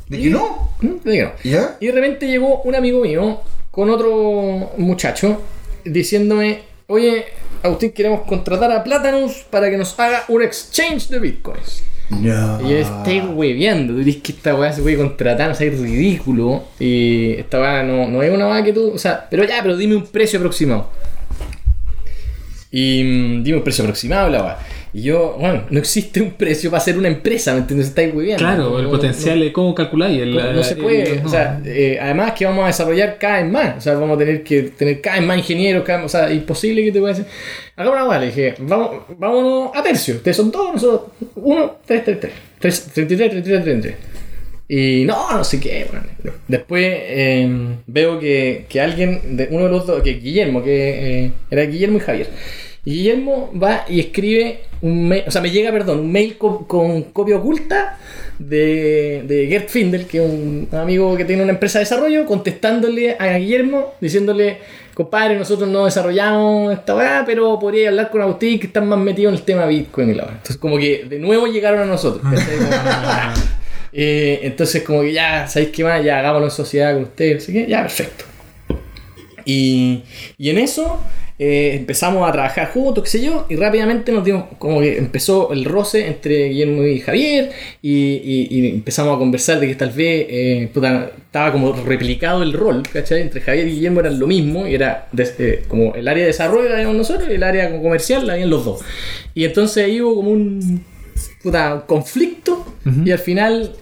¿De 0.09 0.21
que 0.21 0.29
no? 0.29 0.71
mm, 0.79 1.09
digo, 1.09 1.31
¿Ya? 1.43 1.75
y 1.79 1.87
de 1.87 1.91
repente 1.91 2.27
llegó 2.27 2.61
un 2.61 2.75
amigo 2.75 3.01
mío 3.01 3.41
con 3.71 3.89
otro 3.89 4.71
muchacho 4.77 5.41
diciéndome, 5.83 6.61
oye, 6.87 7.25
Agustín, 7.63 7.91
queremos 7.91 8.21
contratar 8.21 8.71
a 8.71 8.83
Platanus 8.83 9.45
para 9.49 9.69
que 9.69 9.77
nos 9.77 9.97
haga 9.99 10.23
un 10.27 10.41
exchange 10.43 11.09
de 11.09 11.19
bitcoins. 11.19 11.83
No. 12.09 12.61
Y 12.61 12.69
yo 12.69 12.77
estoy 12.77 13.19
hueveando, 13.19 13.93
tú 13.93 13.99
dices 13.99 14.21
que 14.21 14.31
esta 14.31 14.55
weá 14.55 14.71
se 14.71 14.81
puede 14.81 14.97
contratar, 14.97 15.51
o 15.51 15.55
sea, 15.55 15.67
es 15.67 15.79
ridículo. 15.79 16.63
Y 16.79 17.33
esta 17.33 17.59
weá 17.59 17.83
no, 17.83 18.07
no 18.07 18.23
es 18.23 18.31
una 18.31 18.47
weá 18.47 18.63
que 18.63 18.73
tú, 18.73 18.91
o 18.93 18.97
sea, 18.97 19.27
pero 19.29 19.43
ya, 19.43 19.61
pero 19.61 19.75
dime 19.75 19.95
un 19.95 20.07
precio 20.07 20.39
aproximado. 20.39 20.89
Y 22.71 23.03
mm, 23.03 23.43
dime 23.43 23.57
un 23.57 23.63
precio 23.63 23.83
aproximado, 23.83 24.29
la 24.29 24.43
weá. 24.43 24.57
Y 24.97 25.03
yo, 25.03 25.35
bueno, 25.39 25.61
no 25.69 25.77
existe 25.77 26.19
un 26.23 26.31
precio 26.31 26.71
para 26.71 26.81
hacer 26.81 26.97
una 26.97 27.07
empresa, 27.07 27.53
¿me 27.53 27.59
entiendes? 27.59 27.89
Estáis 27.89 28.11
muy 28.11 28.25
bien. 28.25 28.37
Claro, 28.39 28.71
No- 28.71 28.77
el 28.79 28.85
no- 28.85 28.89
potencial, 28.89 29.43
es 29.43 29.51
¿cómo 29.53 29.75
calculáis? 29.75 30.19
El, 30.19 30.33
no, 30.33 30.53
no 30.53 30.63
se 30.63 30.75
puede, 30.75 31.17
no. 31.21 31.27
o 31.27 31.29
sea, 31.29 31.61
eh, 31.63 31.99
además 32.01 32.31
que 32.31 32.45
vamos 32.45 32.63
a 32.63 32.67
desarrollar 32.67 33.19
cada 33.19 33.43
vez 33.43 33.51
más, 33.51 33.77
o 33.77 33.81
sea, 33.81 33.93
vamos 33.93 34.15
a 34.15 34.17
tener 34.17 34.41
que 34.43 34.63
tener 34.63 34.99
cada 34.99 35.17
vez 35.19 35.27
más 35.27 35.37
ingenieros, 35.37 35.83
cada, 35.83 36.03
o 36.03 36.09
sea, 36.09 36.33
imposible 36.33 36.83
que 36.83 36.91
te 36.91 36.99
pueda 36.99 37.13
decir, 37.13 37.27
hagamos 37.75 37.95
una 37.95 38.05
guay, 38.07 38.19
le 38.21 38.25
dije, 38.25 38.55
vamos, 38.57 38.89
vámonos 39.19 39.69
a 39.75 39.83
tercio, 39.83 40.15
ustedes 40.15 40.35
son 40.35 40.51
todos, 40.51 40.73
nosotros, 40.73 41.11
uno, 41.35 41.75
tres, 41.85 42.03
tres, 42.03 42.19
tres, 42.19 42.33
tres, 42.59 42.89
33, 42.91 43.29
33, 43.29 43.63
33. 43.63 43.95
Y 44.69 45.05
no, 45.05 45.31
no 45.31 45.43
sé 45.43 45.59
qué, 45.59 45.85
bueno. 45.91 46.07
Después 46.47 46.83
eh, 46.91 47.47
veo 47.85 48.19
que, 48.19 48.65
que 48.67 48.81
alguien, 48.81 49.37
de 49.37 49.47
uno 49.51 49.65
de 49.65 49.69
los 49.69 49.85
dos, 49.85 50.01
que 50.01 50.13
Guillermo, 50.15 50.63
que 50.63 51.25
eh, 51.25 51.31
era 51.51 51.61
Guillermo 51.67 51.97
y 51.97 52.01
Javier. 52.01 52.29
Y 52.87 52.91
Guillermo 52.99 53.51
va 53.61 53.83
y 53.89 53.99
escribe 53.99 54.61
un 54.81 55.09
mail, 55.09 55.23
o 55.27 55.31
sea, 55.31 55.41
me 55.41 55.51
llega, 55.51 55.73
perdón, 55.73 55.99
un 55.99 56.09
mail 56.11 56.37
con, 56.37 56.63
con 56.63 57.01
copia 57.11 57.35
oculta 57.35 57.97
de, 58.39 59.23
de 59.27 59.47
Gert 59.47 59.67
Findel, 59.67 60.05
que 60.05 60.23
es 60.23 60.31
un 60.31 60.69
amigo 60.71 61.17
que 61.17 61.25
tiene 61.25 61.43
una 61.43 61.51
empresa 61.51 61.79
de 61.79 61.83
desarrollo, 61.83 62.25
contestándole 62.25 63.17
a 63.19 63.37
Guillermo, 63.37 63.93
diciéndole, 63.99 64.59
compadre, 64.93 65.37
nosotros 65.37 65.67
no 65.67 65.83
desarrollamos 65.83 66.71
esta 66.71 66.95
weá, 66.95 67.23
pero 67.25 67.59
podría 67.59 67.89
hablar 67.89 68.09
con 68.09 68.21
Agustín 68.21 68.57
que 68.57 68.67
están 68.67 68.87
más 68.87 68.99
metidos 68.99 69.33
en 69.33 69.39
el 69.39 69.43
tema 69.43 69.65
Bitcoin 69.65 70.11
y 70.11 70.13
la 70.13 70.23
weá. 70.23 70.31
Entonces, 70.35 70.55
como 70.55 70.77
que 70.77 71.03
de 71.09 71.19
nuevo 71.19 71.45
llegaron 71.47 71.81
a 71.81 71.85
nosotros. 71.85 72.21
Como- 72.23 72.37
Eh, 73.99 74.39
entonces, 74.43 74.83
como 74.83 75.01
que 75.01 75.11
ya, 75.11 75.45
¿sabéis 75.47 75.71
qué 75.71 75.83
más? 75.83 76.03
Ya 76.05 76.19
hagámoslo 76.19 76.45
en 76.47 76.51
sociedad 76.51 76.93
con 76.93 77.03
ustedes, 77.03 77.43
sé 77.43 77.51
qué, 77.51 77.65
ya, 77.67 77.81
perfecto. 77.81 78.23
Y, 79.43 80.03
y 80.37 80.49
en 80.51 80.57
eso 80.57 80.99
eh, 81.39 81.75
empezamos 81.75 82.27
a 82.27 82.31
trabajar 82.31 82.71
juntos, 82.71 83.03
qué 83.03 83.09
sé 83.11 83.21
yo, 83.23 83.45
y 83.49 83.55
rápidamente 83.55 84.11
nos 84.11 84.25
dimos, 84.25 84.45
como 84.57 84.81
que 84.81 84.97
empezó 84.97 85.53
el 85.53 85.65
roce 85.65 86.07
entre 86.07 86.49
Guillermo 86.49 86.83
y 86.83 86.99
Javier, 86.99 87.51
y, 87.81 87.91
y- 88.23 88.47
y 88.49 88.67
empezamos 88.69 89.15
a 89.15 89.19
conversar 89.19 89.59
de 89.59 89.67
que 89.67 89.75
tal 89.75 89.91
vez 89.91 90.25
eh, 90.29 90.69
puta, 90.73 91.11
estaba 91.25 91.51
como 91.51 91.73
replicado 91.73 92.41
el 92.41 92.53
rol, 92.53 92.81
¿cachai? 92.91 93.21
Entre 93.21 93.41
Javier 93.41 93.67
y 93.67 93.71
Guillermo 93.73 93.99
eran 93.99 94.19
lo 94.19 94.25
mismo, 94.27 94.67
y 94.67 94.73
era 94.73 95.07
desde, 95.11 95.63
como 95.67 95.93
el 95.93 96.07
área 96.07 96.23
de 96.23 96.27
desarrollo 96.27 96.69
la 96.69 96.75
habíamos 96.75 96.95
nosotros 96.97 97.29
y 97.29 97.33
el 97.33 97.43
área 97.43 97.69
comercial 97.81 98.25
la 98.25 98.33
habían 98.33 98.49
los 98.49 98.65
dos. 98.65 98.81
Y 99.35 99.45
entonces 99.45 99.85
ahí 99.85 100.01
hubo 100.01 100.15
como 100.15 100.31
un, 100.31 100.83
puta, 101.43 101.83
conflicto, 101.85 102.65
y 103.05 103.11
al 103.11 103.19
final 103.19 103.73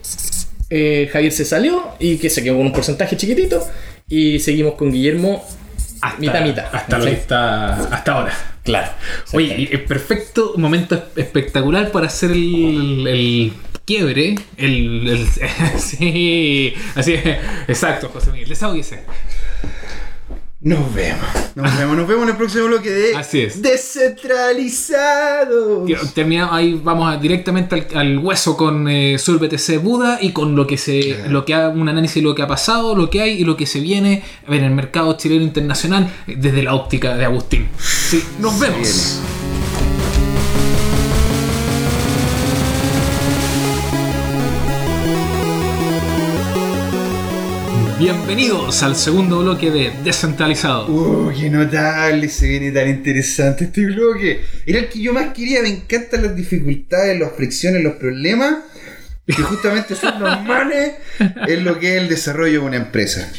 eh, 0.68 1.08
Javier 1.12 1.32
se 1.32 1.44
salió 1.44 1.82
y 1.98 2.16
que 2.18 2.28
se 2.28 2.42
quedó 2.42 2.56
con 2.56 2.66
un 2.66 2.72
porcentaje 2.72 3.16
chiquitito, 3.16 3.64
y 4.08 4.40
seguimos 4.40 4.74
con 4.74 4.92
Guillermo 4.92 5.42
hasta, 6.08 6.20
mitad, 6.20 6.40
mitad. 6.42 6.66
Hasta 6.72 6.98
lo 6.98 7.04
que 7.04 7.10
¿cachai? 7.10 7.20
está 7.22 7.74
hasta 7.94 8.12
ahora. 8.12 8.32
Claro. 8.64 8.92
Oye, 9.32 9.78
perfecto, 9.86 10.54
momento 10.56 11.04
espectacular 11.16 11.90
para 11.92 12.06
hacer 12.06 12.32
el, 12.32 13.06
el 13.06 13.52
quiebre. 13.84 14.34
El, 14.56 15.08
el- 15.08 15.28
sí, 15.78 16.74
así 16.94 17.14
es. 17.14 17.38
Exacto, 17.68 18.08
José 18.12 18.32
Miguel. 18.32 18.48
Desahóguese. 18.48 19.04
Nos 20.60 20.92
vemos. 20.94 21.26
Nos 21.54 21.78
vemos. 21.78 21.96
Nos 21.96 22.08
vemos 22.08 22.22
en 22.24 22.28
el 22.30 22.36
próximo 22.36 22.64
bloque 22.66 22.90
de 22.90 23.14
Así 23.14 23.42
es. 23.42 23.60
Descentralizados. 23.60 25.86
Terminamos, 26.14 26.54
ahí 26.54 26.80
vamos 26.82 27.12
a- 27.14 27.18
directamente 27.18 27.74
al, 27.74 27.86
al 27.98 28.18
hueso 28.18 28.56
con 28.56 28.88
eh, 28.88 29.18
Sur 29.18 29.38
BTC 29.38 29.80
Buda 29.82 30.18
y 30.20 30.32
con 30.32 30.56
lo 30.56 30.66
que 30.66 30.78
se, 30.78 31.28
lo 31.28 31.44
que 31.44 31.54
ha, 31.54 31.68
un 31.68 31.88
análisis 31.88 32.16
de 32.16 32.22
lo 32.22 32.34
que 32.34 32.42
ha 32.42 32.46
pasado, 32.48 32.96
lo 32.96 33.10
que 33.10 33.20
hay 33.20 33.32
y 33.40 33.44
lo 33.44 33.56
que 33.56 33.66
se 33.66 33.80
viene 33.80 34.24
en 34.48 34.64
el 34.64 34.70
mercado 34.72 35.16
chileno 35.18 35.44
internacional 35.44 36.10
eh, 36.26 36.34
desde 36.38 36.62
la 36.62 36.74
óptica 36.74 37.16
de 37.16 37.26
Agustín. 37.26 37.68
Sí, 37.78 38.24
nos 38.40 38.58
vemos. 38.58 39.20
Bienvenidos 47.98 48.82
al 48.82 48.94
segundo 48.94 49.40
bloque 49.40 49.70
de 49.70 49.90
Descentralizado. 50.04 50.86
Uh, 50.86 51.32
qué 51.34 51.48
notable, 51.48 52.28
se 52.28 52.46
viene 52.46 52.70
tan 52.70 52.90
interesante 52.90 53.64
este 53.64 53.86
bloque. 53.86 54.42
Era 54.66 54.80
el 54.80 54.90
que 54.90 55.00
yo 55.00 55.14
más 55.14 55.32
quería, 55.32 55.62
me 55.62 55.70
encantan 55.70 56.24
las 56.24 56.36
dificultades, 56.36 57.18
las 57.18 57.32
fricciones, 57.32 57.82
los 57.82 57.94
problemas, 57.94 58.56
que 59.26 59.32
justamente 59.32 59.94
son 59.94 60.20
normales 60.20 60.96
en 61.48 61.64
lo 61.64 61.78
que 61.78 61.96
es 61.96 62.02
el 62.02 62.08
desarrollo 62.10 62.60
de 62.60 62.66
una 62.66 62.76
empresa. 62.76 63.32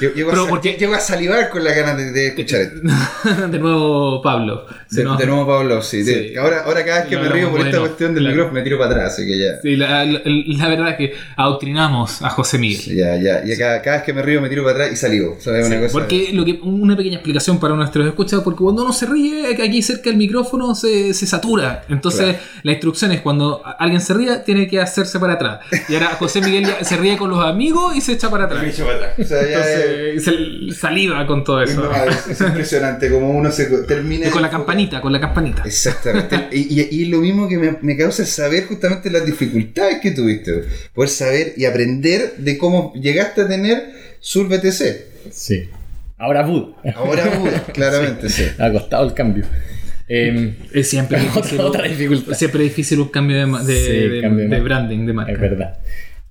Llego, 0.00 0.30
Pero 0.30 0.44
a, 0.44 0.48
porque- 0.48 0.76
llego 0.78 0.94
a 0.94 1.00
salivar 1.00 1.50
con 1.50 1.62
la 1.64 1.72
ganas 1.72 1.96
de, 1.98 2.12
de 2.12 2.26
escuchar 2.28 2.60
esto. 2.60 2.80
de 3.50 3.58
nuevo, 3.58 4.20
Pablo. 4.22 4.66
De, 4.90 5.04
de 5.04 5.26
nuevo, 5.26 5.46
Pablo, 5.46 5.82
sí. 5.82 6.02
de- 6.02 6.28
Sí. 6.30 6.36
ahora, 6.36 6.62
ahora 6.64 6.84
cada 6.84 7.00
vez 7.00 7.08
que 7.08 7.14
Lo 7.16 7.22
me 7.22 7.28
río 7.28 7.50
por 7.50 7.58
esta 7.60 7.70
bueno, 7.70 7.80
cuestión 7.86 8.14
del 8.14 8.22
claro. 8.24 8.34
micrófono 8.36 8.58
me 8.60 8.64
tiro 8.64 8.78
para 8.78 8.90
atrás, 8.92 9.12
así 9.12 9.26
que 9.26 9.38
ya. 9.38 9.60
Sí, 9.62 9.76
la, 9.76 10.04
la- 10.04 10.20
la 10.24 10.68
verdad 10.68 10.88
es 10.90 10.96
que 10.96 11.14
adoctrinamos 11.36 12.22
a 12.22 12.30
José 12.30 12.58
Miguel. 12.58 12.96
Ya, 12.96 13.16
ya, 13.16 13.44
ya 13.44 13.56
cada, 13.58 13.82
cada 13.82 13.96
vez 13.98 14.04
que 14.06 14.12
me 14.12 14.22
río 14.22 14.40
me 14.40 14.48
tiro 14.48 14.62
para 14.64 14.74
atrás 14.76 14.92
y 14.92 14.96
salivo. 14.96 15.36
O 15.38 15.40
sea, 15.40 15.58
es 15.58 15.66
una 15.66 15.80
cosa- 15.80 15.92
Porque 15.92 16.30
lo 16.32 16.44
que, 16.44 16.58
una 16.62 16.96
pequeña 16.96 17.16
explicación 17.16 17.58
para 17.60 17.74
nuestros 17.74 18.06
escuchas, 18.06 18.40
porque 18.42 18.62
cuando 18.62 18.82
uno 18.82 18.92
se 18.92 19.06
ríe 19.06 19.56
aquí 19.62 19.82
cerca 19.82 20.10
del 20.10 20.16
micrófono 20.16 20.74
se, 20.74 21.12
se 21.14 21.26
satura. 21.26 21.82
Entonces 21.88 22.20
Claro. 22.20 22.38
la 22.62 22.72
instrucción 22.72 23.12
es 23.12 23.20
cuando 23.20 23.62
alguien 23.78 24.00
se 24.00 24.14
ría, 24.14 24.44
tiene 24.44 24.66
que 24.68 24.80
hacerse 24.80 25.18
para 25.18 25.34
atrás. 25.34 25.60
Y 25.88 25.94
ahora 25.94 26.08
José 26.18 26.40
Miguel 26.40 26.64
ya 26.66 26.84
se 26.84 26.96
ríe 26.96 27.16
con 27.16 27.30
los 27.30 27.44
amigos 27.44 27.96
y 27.96 28.00
se 28.00 28.12
echa 28.12 28.30
para 28.30 28.44
atrás. 28.44 28.62
Me 28.62 28.70
echo 28.70 28.84
para 28.84 28.96
atrás. 28.96 29.12
O 29.18 29.24
sea, 29.24 29.49
Entonces 29.54 30.24
se 30.24 30.80
saliva 30.80 31.26
con 31.26 31.44
todo 31.44 31.62
es, 31.62 31.70
eso. 31.70 31.82
no, 31.82 32.04
es- 32.04 32.26
es 32.28 32.40
impresionante 32.40 33.10
como 33.10 33.30
uno 33.30 33.50
se 33.50 33.66
termina. 33.86 34.28
Y 34.28 34.30
con 34.30 34.42
la 34.42 34.50
campanita, 34.50 35.00
con 35.00 35.12
la 35.12 35.20
campanita. 35.20 35.62
Exactamente. 35.64 36.48
y, 36.52 36.80
y- 36.80 36.88
y 36.90 37.04
lo 37.06 37.18
mismo 37.18 37.48
que 37.48 37.58
me, 37.58 37.76
me 37.82 37.96
causa 37.96 38.24
saber 38.24 38.66
justamente 38.66 39.10
las 39.10 39.24
dificultades 39.26 39.98
que 40.00 40.10
tuviste. 40.12 40.64
Poder 40.94 41.10
saber 41.10 41.52
y 41.56 41.64
aprender 41.64 42.34
de 42.38 42.58
cómo 42.58 42.92
llegaste 42.94 43.42
a 43.42 43.48
tener 43.48 43.92
Sur 44.20 44.48
BTC. 44.48 45.30
Sí. 45.30 45.68
Ahora 46.18 46.42
Bud. 46.42 46.74
Ahora 46.94 47.28
Buda, 47.38 47.64
claramente, 47.72 48.28
sí. 48.28 48.44
Ha 48.58 48.70
costado 48.70 49.06
el 49.06 49.14
cambio. 49.14 49.44
Eh, 50.12 50.54
Es 50.72 50.88
siempre 50.88 51.18
Otra- 51.20 51.32
difícil, 51.42 51.60
otra 51.60 51.84
dificultad. 51.88 52.34
Siempre 52.34 52.64
es 52.64 52.70
difícil 52.70 53.00
un 53.00 53.08
cambio 53.08 53.36
de, 53.36 53.64
de, 53.64 53.80
Sí, 53.86 54.08
de- 54.08 54.20
cambio 54.20 54.38
de 54.38 54.42
de 54.44 54.48
marca. 54.48 54.64
branding, 54.64 55.06
de 55.06 55.12
marca. 55.12 55.32
es 55.32 55.40
verdad. 55.40 55.78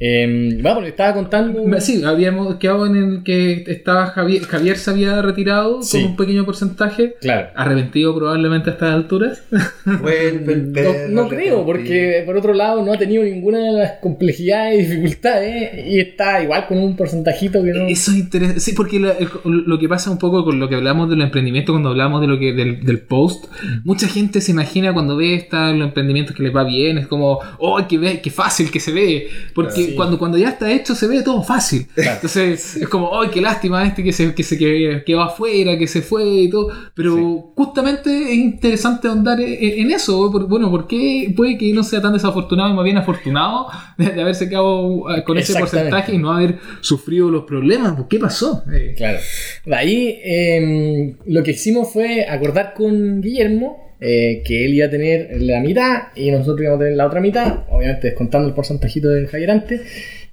Eh, 0.01 0.57
bueno, 0.61 0.79
le 0.81 0.89
estaba 0.89 1.13
contando. 1.13 1.61
Sí, 1.81 2.03
habíamos 2.05 2.55
quedado 2.55 2.85
en 2.85 2.95
el 2.95 3.23
que 3.23 3.65
estaba 3.67 4.07
Javier, 4.07 4.43
Javier 4.43 4.77
se 4.77 4.91
había 4.91 5.21
retirado 5.21 5.83
Sí. 5.83 6.01
con 6.01 6.11
un 6.11 6.15
pequeño 6.17 6.45
porcentaje. 6.45 7.15
Claro. 7.19 7.49
Arrepentido 7.55 8.15
probablemente 8.15 8.69
a 8.69 8.73
estas 8.73 8.93
alturas. 8.93 9.43
No, 11.09 11.27
creo, 11.27 11.65
porque 11.65 12.23
por 12.25 12.37
otro 12.37 12.53
lado 12.53 12.83
no 12.85 12.93
ha 12.93 12.97
tenido 12.97 13.23
ninguna 13.23 13.59
de 13.59 13.71
las 13.73 13.91
complejidades 14.01 14.79
y 14.79 14.85
dificultades 14.85 15.87
y 15.87 15.99
está 15.99 16.41
igual 16.43 16.67
con 16.67 16.77
un 16.77 16.95
porcentajito 16.95 17.63
que 17.63 17.71
no. 17.73 17.87
Eso 17.87 18.11
es 18.11 18.17
interesante. 18.17 18.59
Sí, 18.61 18.73
porque 18.73 18.99
la- 18.99 19.13
el- 19.13 19.27
lo 19.43 19.79
que 19.79 19.89
pasa 19.89 20.11
un 20.11 20.17
poco 20.19 20.43
con 20.45 20.59
lo 20.59 20.69
que 20.69 20.75
hablamos 20.75 21.09
del 21.09 21.21
emprendimiento, 21.21 21.73
cuando 21.73 21.89
hablamos 21.89 22.21
de 22.21 22.27
lo 22.27 22.39
que 22.39 22.53
del, 22.53 22.85
del 22.85 22.99
post, 22.99 23.45
mucha 23.83 24.07
gente 24.07 24.41
se 24.41 24.51
imagina 24.51 24.93
cuando 24.93 25.17
ve 25.17 25.35
esta, 25.35 25.71
los 25.71 25.87
emprendimientos 25.87 26.35
que 26.35 26.43
les 26.43 26.55
va 26.55 26.63
bien, 26.63 26.97
es 26.97 27.07
como, 27.07 27.39
oh, 27.57 27.79
qué, 27.87 27.97
ve, 27.97 28.21
qué 28.21 28.29
fácil 28.29 28.71
que 28.71 28.79
se 28.79 28.91
ve. 28.91 29.27
Porque 29.53 29.88
Sí. 29.89 29.95
cuando, 29.95 30.17
cuando 30.17 30.37
ya 30.37 30.49
está 30.49 30.71
hecho 30.71 30.95
se 30.95 31.07
ve 31.07 31.21
todo 31.23 31.43
fácil. 31.43 31.87
Entonces 31.95 32.75
es 32.77 32.87
como, 32.89 33.07
oh, 33.09 33.29
qué 33.31 33.41
lástima 33.41 33.85
este 33.85 34.03
que 34.03 34.11
se, 34.13 34.33
que 34.33 34.43
se 34.43 34.57
que- 34.57 35.03
quedó 35.05 35.21
afuera, 35.21 35.77
que 35.77 35.87
se 35.87 36.01
fue 36.01 36.25
y 36.27 36.49
todo. 36.49 36.69
Pero 36.93 37.51
justamente 37.55 38.09
es 38.31 38.35
interesante 38.37 39.07
ahondar 39.07 39.39
en, 39.39 39.57
en 39.81 39.91
eso. 39.91 40.31
por- 40.31 40.47
Bueno, 40.47 40.69
porque 40.71 41.33
puede 41.35 41.57
que 41.57 41.71
no 41.73 41.83
sea 41.83 42.01
tan 42.01 42.13
desafortunado 42.13 42.69
y 42.69 42.73
más 42.73 42.83
bien 42.83 42.97
afortunado 42.97 43.67
de, 43.97 44.09
de 44.11 44.21
haberse 44.21 44.47
quedado 44.49 45.09
eh, 45.15 45.23
con 45.23 45.37
ese 45.37 45.53
porcentaje 45.59 46.13
y 46.15 46.17
no 46.17 46.31
haber 46.31 46.59
sufrido 46.81 47.29
los 47.29 47.43
problemas. 47.45 47.95
¿Qué 48.09 48.19
pasó? 48.19 48.63
Eh, 48.71 48.93
Claro. 48.97 49.19
De 49.65 49.75
ahí 49.75 50.19
eh, 50.23 51.15
lo 51.25 51.43
que 51.43 51.51
hicimos 51.51 51.91
fue 51.91 52.25
acordar 52.27 52.73
con 52.75 53.21
Guillermo 53.21 53.88
eh, 54.01 54.41
que 54.45 54.65
él 54.65 54.75
iba 54.75 54.87
a 54.87 54.89
tener 54.89 55.41
la 55.41 55.59
mitad 55.59 56.03
y 56.15 56.31
nosotros 56.31 56.61
íbamos 56.61 56.77
a 56.77 56.83
tener 56.83 56.97
la 56.97 57.07
otra 57.07 57.19
mitad, 57.19 57.63
obviamente 57.69 58.07
descontando 58.07 58.47
el 58.47 58.53
porcentajito 58.53 59.09
del 59.09 59.27
Javier 59.27 59.51
antes. 59.51 59.81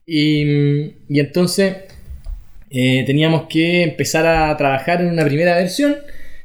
Y, 0.06 0.94
y 1.08 1.20
entonces 1.20 1.74
eh, 2.70 3.04
teníamos 3.06 3.46
que 3.48 3.82
empezar 3.82 4.26
a 4.26 4.56
trabajar 4.56 5.00
en 5.00 5.08
una 5.08 5.24
primera 5.24 5.56
versión. 5.56 5.96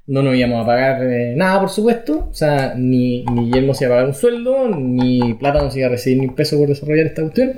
No 0.08 0.24
nos 0.24 0.36
íbamos 0.36 0.64
a 0.64 0.66
pagar 0.66 1.04
eh, 1.04 1.34
nada, 1.36 1.60
por 1.60 1.70
supuesto. 1.70 2.28
O 2.32 2.34
sea, 2.34 2.74
ni, 2.76 3.24
ni 3.26 3.46
Guillermo 3.46 3.74
se 3.74 3.86
iba 3.86 3.94
a 3.94 3.98
pagar 3.98 4.10
un 4.10 4.16
sueldo, 4.16 4.70
ni 4.70 5.34
Plata 5.36 5.62
no 5.62 5.72
se 5.72 5.80
iba 5.80 5.88
a 5.88 5.92
recibir 5.92 6.20
ni 6.20 6.28
un 6.28 6.36
peso 6.36 6.58
por 6.58 6.68
desarrollar 6.68 7.08
esta 7.08 7.22
cuestión. 7.22 7.54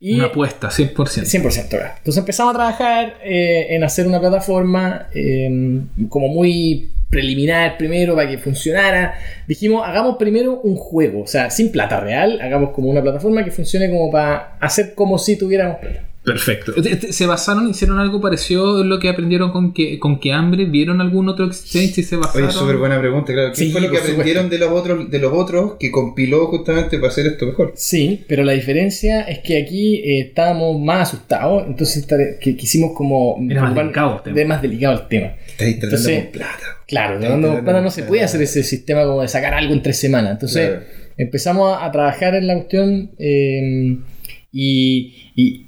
Y 0.00 0.14
Una 0.14 0.26
apuesta, 0.26 0.68
100%. 0.68 0.94
100%, 0.94 1.68
claro. 1.68 1.94
Entonces 1.98 2.18
empezamos 2.18 2.54
a 2.54 2.58
trabajar 2.58 3.14
eh, 3.24 3.68
en 3.70 3.84
hacer 3.84 4.06
una 4.06 4.18
plataforma 4.18 5.06
eh, 5.14 5.80
como 6.08 6.28
muy 6.28 6.90
preliminar 7.12 7.76
primero 7.76 8.16
para 8.16 8.28
que 8.28 8.38
funcionara. 8.38 9.14
Dijimos, 9.46 9.86
hagamos 9.86 10.16
primero 10.16 10.60
un 10.64 10.76
juego, 10.76 11.20
o 11.22 11.26
sea, 11.26 11.50
sin 11.50 11.70
plata 11.70 12.00
real, 12.00 12.40
hagamos 12.40 12.70
como 12.70 12.88
una 12.88 13.02
plataforma 13.02 13.44
que 13.44 13.50
funcione 13.50 13.90
como 13.90 14.10
para 14.10 14.56
hacer 14.58 14.94
como 14.94 15.18
si 15.18 15.36
tuviéramos 15.36 15.76
plata. 15.76 16.06
Perfecto. 16.24 16.72
Este, 16.76 17.12
¿Se 17.12 17.26
basaron, 17.26 17.68
hicieron 17.68 17.98
algo 17.98 18.20
parecido 18.20 18.80
en 18.82 18.88
lo 18.88 19.00
que 19.00 19.08
aprendieron 19.08 19.50
con 19.50 19.74
que, 19.74 19.98
con 19.98 20.20
que 20.20 20.32
hambre? 20.32 20.66
¿Vieron 20.66 21.00
algún 21.00 21.28
otro 21.28 21.46
exchange 21.46 21.98
y 21.98 22.02
se 22.04 22.16
basaron? 22.16 22.48
Oye, 22.48 22.52
súper 22.52 22.76
buena 22.76 22.98
pregunta, 23.00 23.32
claro. 23.32 23.50
¿Qué 23.50 23.56
Sí, 23.56 23.72
fue 23.72 23.80
lo 23.80 23.90
que 23.90 23.98
aprendieron 23.98 24.48
de 24.48 24.58
los 24.58 24.70
otros, 24.70 25.10
de 25.10 25.18
los 25.18 25.32
otros 25.32 25.72
que 25.80 25.90
compiló 25.90 26.46
justamente 26.46 26.98
para 26.98 27.08
hacer 27.10 27.26
esto 27.26 27.46
mejor? 27.46 27.72
Sí, 27.74 28.24
pero 28.28 28.44
la 28.44 28.52
diferencia 28.52 29.22
es 29.22 29.40
que 29.40 29.60
aquí 29.60 29.96
eh, 29.96 30.20
estábamos 30.20 30.80
más 30.80 31.08
asustados, 31.08 31.64
entonces 31.66 32.06
que 32.40 32.56
quisimos 32.56 32.92
como... 32.92 33.36
Era 33.50 33.62
más 33.62 33.74
delicado 33.74 34.16
el 34.18 34.22
tema. 34.22 34.36
de 34.36 34.44
más 34.44 34.62
delicado 34.62 34.94
el 34.94 35.08
tema. 35.08 35.32
Estáis 35.48 35.80
tratando 35.80 35.96
Entonces, 35.96 36.22
con 36.22 36.32
plata. 36.32 36.81
Claro, 36.92 37.18
no, 37.18 37.80
no, 37.80 37.90
se 37.90 38.02
puede 38.02 38.22
hacer 38.22 38.42
ese 38.42 38.62
sistema 38.62 39.04
como 39.04 39.22
de 39.22 39.28
sacar 39.28 39.54
algo 39.54 39.72
en 39.72 39.82
tres 39.82 39.96
semanas. 39.96 40.32
Entonces 40.32 40.68
Claro. 40.68 40.84
empezamos 41.16 41.72
a, 41.76 41.86
a 41.86 41.90
trabajar 41.90 42.34
en 42.34 42.46
la 42.46 42.54
cuestión 42.56 43.10
eh, 43.18 43.96
y, 44.52 45.14
y- 45.34 45.66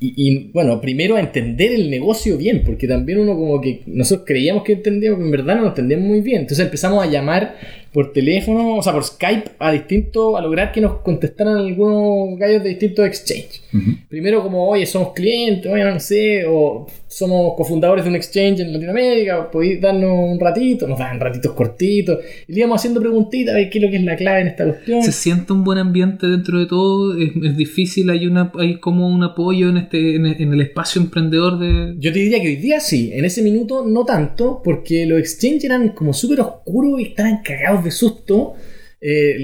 y- 0.00 0.14
y, 0.28 0.50
bueno, 0.52 0.80
primero 0.80 1.16
a 1.16 1.20
entender 1.20 1.72
el 1.72 1.88
negocio 1.88 2.36
bien, 2.36 2.62
porque 2.66 2.86
también 2.86 3.18
uno 3.20 3.34
como 3.34 3.60
que 3.60 3.80
nosotros 3.86 4.26
creíamos 4.26 4.62
que 4.64 4.72
entendíamos, 4.74 5.18
pero 5.18 5.24
en 5.26 5.30
verdad 5.32 5.56
no 5.56 5.62
lo 5.62 5.68
entendíamos 5.68 6.06
muy 6.06 6.20
bien. 6.20 6.42
Entonces 6.42 6.64
empezamos 6.66 7.02
a 7.02 7.08
llamar 7.10 7.56
por 7.92 8.12
teléfono, 8.12 8.76
o 8.76 8.82
sea, 8.82 8.92
por 8.92 9.04
Skype 9.04 9.52
a 9.58 9.72
distintos, 9.72 10.36
a 10.36 10.40
lograr 10.40 10.72
que 10.72 10.80
nos 10.80 11.00
contestaran 11.00 11.56
algunos 11.56 12.38
gallos 12.38 12.62
de 12.62 12.70
distintos 12.70 13.06
exchanges. 13.06 13.62
Ujú. 13.72 13.92
Primero 14.08 14.42
como, 14.42 14.68
oye, 14.68 14.86
somos 14.86 15.12
clientes, 15.12 15.70
oye, 15.70 15.84
no 15.84 15.98
sé, 15.98 16.44
o 16.46 16.86
somos 17.06 17.54
cofundadores 17.56 18.04
de 18.04 18.10
un 18.10 18.16
exchange 18.16 18.60
en 18.60 18.72
Latinoamérica, 18.72 19.50
podéis 19.50 19.80
darnos 19.80 20.12
un 20.12 20.38
ratito, 20.38 20.86
nos 20.86 20.98
dan 20.98 21.18
ratitos 21.18 21.52
cortitos, 21.52 22.18
y 22.46 22.52
le 22.52 22.60
íbamos 22.60 22.80
haciendo 22.80 23.00
preguntitas, 23.00 23.54
a 23.54 23.56
ver 23.58 23.70
qué 23.70 23.78
es 23.78 23.84
lo 23.84 23.90
que 23.90 23.96
es 23.96 24.04
la 24.04 24.16
clave 24.16 24.42
en 24.42 24.46
esta 24.48 24.64
cuestión. 24.64 25.02
se 25.02 25.12
siente 25.12 25.52
un 25.52 25.64
buen 25.64 25.78
ambiente 25.78 26.26
dentro 26.26 26.58
de 26.58 26.66
todo, 26.66 27.16
es, 27.16 27.30
es 27.42 27.56
difícil, 27.56 28.10
hay 28.10 28.26
una 28.26 28.52
hay 28.58 28.78
como 28.78 29.08
un 29.08 29.22
apoyo 29.22 29.68
en 29.68 29.78
este 29.78 30.16
en 30.16 30.52
el 30.52 30.60
espacio 30.60 31.00
emprendedor 31.00 31.58
de 31.58 31.94
Yo 31.98 32.12
te 32.12 32.18
diría 32.18 32.40
que 32.40 32.48
hoy 32.48 32.56
día 32.56 32.80
sí, 32.80 33.10
en 33.12 33.24
ese 33.24 33.42
minuto 33.42 33.84
no 33.86 34.04
tanto, 34.04 34.60
porque 34.62 35.06
los 35.06 35.18
exchanges 35.18 35.64
eran 35.64 35.88
como 35.90 36.12
súper 36.12 36.40
oscuros 36.40 37.00
y 37.00 37.04
estaban 37.04 37.42
cagados 37.42 37.77
de 37.84 37.90
susto. 37.90 38.54
Eh, 39.00 39.34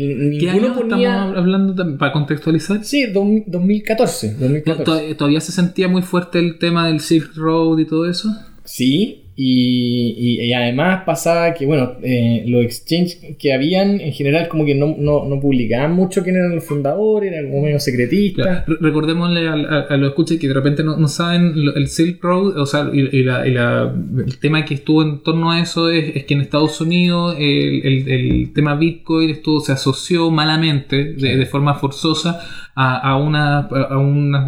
¿Qué 0.40 0.46
ninguno 0.46 0.66
año 0.66 0.74
ponía... 0.74 1.14
estamos 1.14 1.36
hablando 1.38 1.74
también, 1.74 1.98
para 1.98 2.12
contextualizar? 2.12 2.84
Sí, 2.84 3.06
do- 3.06 3.24
2014. 3.46 4.34
2014. 4.38 4.84
¿Tod- 4.84 5.16
¿Todavía 5.16 5.40
se 5.40 5.52
sentía 5.52 5.86
muy 5.88 6.02
fuerte 6.02 6.38
el 6.40 6.58
tema 6.58 6.88
del 6.88 7.00
Silk 7.00 7.34
Road 7.36 7.78
y 7.78 7.84
todo 7.86 8.08
eso? 8.10 8.28
Sí, 8.64 9.23
y, 9.36 10.14
y- 10.16 10.40
y 10.46 10.52
además 10.52 11.02
pasaba 11.04 11.54
que, 11.54 11.66
bueno, 11.66 11.92
eh, 12.02 12.44
los 12.46 12.64
exchanges 12.64 13.18
que 13.38 13.52
habían 13.52 14.00
en 14.00 14.12
general 14.12 14.48
como 14.48 14.64
que 14.64 14.74
no, 14.74 14.94
no, 14.98 15.24
no 15.26 15.40
publicaban 15.40 15.92
mucho 15.92 16.22
quién 16.22 16.36
eran 16.36 16.54
los 16.54 16.64
fundadores, 16.64 17.32
eran 17.32 17.50
como 17.50 17.62
medio 17.62 17.80
secretistas. 17.80 18.46
Claro, 18.46 18.62
re- 18.66 18.76
Recordémosle 18.80 19.48
a, 19.48 19.52
a- 19.52 19.80
a 19.90 19.96
los 19.96 20.10
escuchas 20.10 20.38
que 20.38 20.46
de 20.48 20.54
repente 20.54 20.84
no, 20.84 20.96
no 20.96 21.08
saben 21.08 21.64
lo- 21.64 21.74
el 21.74 21.88
Silk 21.88 22.22
Road, 22.22 22.58
o 22.58 22.66
sea, 22.66 22.88
y, 22.92 23.00
y 23.16 23.22
la- 23.24 23.44
el 23.44 24.38
tema 24.38 24.64
que 24.64 24.74
estuvo 24.74 25.02
en 25.02 25.18
torno 25.22 25.50
a 25.50 25.60
eso 25.60 25.90
es, 25.90 26.14
es 26.16 26.24
que 26.24 26.34
en 26.34 26.40
Estados 26.40 26.80
Unidos 26.80 27.36
el, 27.38 27.82
el- 27.84 28.08
el 28.08 28.52
tema 28.52 28.76
Bitcoin 28.76 29.30
estuvo, 29.30 29.60
se 29.60 29.72
asoció 29.72 30.30
malamente, 30.30 31.14
de, 31.14 31.36
de 31.36 31.46
forma 31.46 31.74
forzosa, 31.74 32.40
a, 32.76 32.98
a 32.98 33.16
una, 33.18 33.58
a, 33.60 33.98
una 33.98 34.46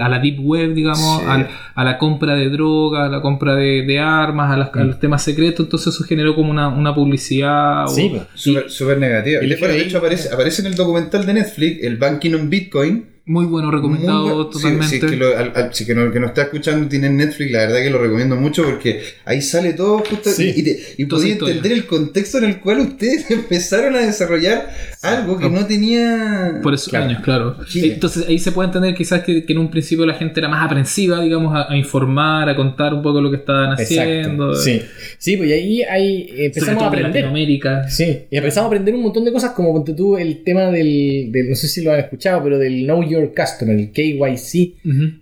a 0.00 0.08
la 0.08 0.18
Deep 0.18 0.40
Web, 0.40 0.74
digamos, 0.74 1.20
Sí. 1.20 1.26
a 1.74 1.84
la 1.84 1.96
compra 1.98 2.34
de 2.34 2.50
drogas, 2.50 3.06
a 3.08 3.08
la 3.08 3.20
compra 3.22 3.54
de, 3.54 3.82
de 3.82 3.98
armas, 4.28 4.50
a, 4.52 4.56
las- 4.56 4.74
a 4.74 4.84
los 4.84 5.00
temas 5.00 5.22
secretos, 5.22 5.66
entonces 5.66 5.94
eso 5.94 6.04
generó 6.04 6.34
como 6.34 6.50
una, 6.50 6.68
una 6.68 6.94
publicidad. 6.94 7.86
Sí, 7.88 8.08
pues. 8.10 8.22
Súper 8.34 8.70
súper 8.70 8.98
negativa. 8.98 9.40
el 9.40 9.46
Y 9.46 9.48
de, 9.50 9.56
bueno, 9.56 9.74
de 9.74 9.80
FBI 9.80 9.88
hecho 9.88 9.98
aparece, 9.98 10.28
aparece 10.32 10.62
en 10.62 10.68
el 10.68 10.74
documental 10.74 11.26
de 11.26 11.34
Netflix, 11.34 11.82
el 11.82 11.96
Banking 11.96 12.34
on 12.34 12.50
Bitcoin. 12.50 13.06
Muy 13.28 13.44
bueno, 13.46 13.70
recomendado 13.70 14.26
Muy 14.36 14.44
sí, 14.46 14.50
totalmente. 14.52 14.88
sí, 15.00 15.00
que 15.06 15.16
lo- 15.16 15.36
al- 15.36 15.52
al- 15.54 15.74
si 15.74 15.86
que 15.86 15.94
no, 15.94 16.10
que 16.10 16.18
no 16.20 16.26
está 16.26 16.42
escuchando 16.42 16.88
tiene 16.88 17.10
Netflix, 17.10 17.52
la 17.52 17.60
verdad 17.60 17.82
que 17.82 17.90
lo 17.90 17.98
recomiendo 17.98 18.36
mucho 18.36 18.64
porque 18.64 19.00
ahí 19.24 19.40
sale 19.42 19.74
todo 19.74 19.98
justo 19.98 20.30
Sí. 20.30 20.52
y, 20.56 20.62
te- 20.62 20.80
y 20.96 21.04
podía 21.04 21.34
entender 21.34 21.72
el 21.72 21.86
contexto 21.86 22.38
en 22.38 22.44
el 22.44 22.60
cual 22.60 22.80
ustedes 22.80 23.30
empezaron 23.30 23.94
a 23.96 24.00
desarrollar 24.00 24.68
algo 25.02 25.38
que 25.38 25.48
no 25.48 25.64
tenía. 25.66 26.60
Por 26.62 26.74
esos 26.74 26.88
Claro. 26.88 27.04
años, 27.06 27.20
claro. 27.22 27.56
Sí. 27.68 27.92
Entonces 27.92 28.26
ahí 28.26 28.38
se 28.38 28.52
puede 28.52 28.68
entender 28.68 28.94
quizás 28.94 29.22
que, 29.22 29.44
que 29.44 29.52
en 29.52 29.58
un 29.58 29.70
principio 29.70 30.04
la 30.06 30.14
gente 30.14 30.40
era 30.40 30.48
más 30.48 30.64
aprensiva, 30.64 31.20
digamos, 31.22 31.54
a, 31.54 31.70
a 31.72 31.76
informar, 31.76 32.48
a 32.48 32.56
contar 32.56 32.94
un 32.94 33.02
poco 33.02 33.20
lo 33.20 33.30
que 33.30 33.36
estaban 33.36 33.72
haciendo. 33.72 34.50
Exacto. 34.52 34.62
Sí, 34.62 34.82
sí, 35.18 35.36
pues 35.36 35.50
y 35.50 35.52
ahí, 35.52 35.82
ahí 35.82 36.28
Sobre 36.28 36.44
empezamos 36.46 36.74
todo 36.78 36.84
a 36.84 36.86
en 36.86 36.94
aprender. 36.94 37.22
Latinoamérica. 37.24 37.88
Sí, 37.88 38.18
y 38.30 38.36
empezamos 38.36 38.64
a 38.64 38.66
aprender 38.68 38.94
un 38.94 39.02
montón 39.02 39.24
de 39.24 39.32
cosas, 39.32 39.50
como 39.52 39.72
ponte 39.72 39.92
tú 39.94 40.16
el 40.16 40.42
tema 40.42 40.70
del, 40.70 41.28
del- 41.30 41.50
no 41.50 41.56
sé 41.56 41.68
si 41.68 41.82
lo 41.82 41.92
han 41.92 42.00
escuchado, 42.00 42.42
pero 42.42 42.58
del 42.58 42.84
Know 42.84 43.02
Your 43.08 43.17
Customer, 43.34 43.76
el 43.78 43.90
KYC 43.92 44.54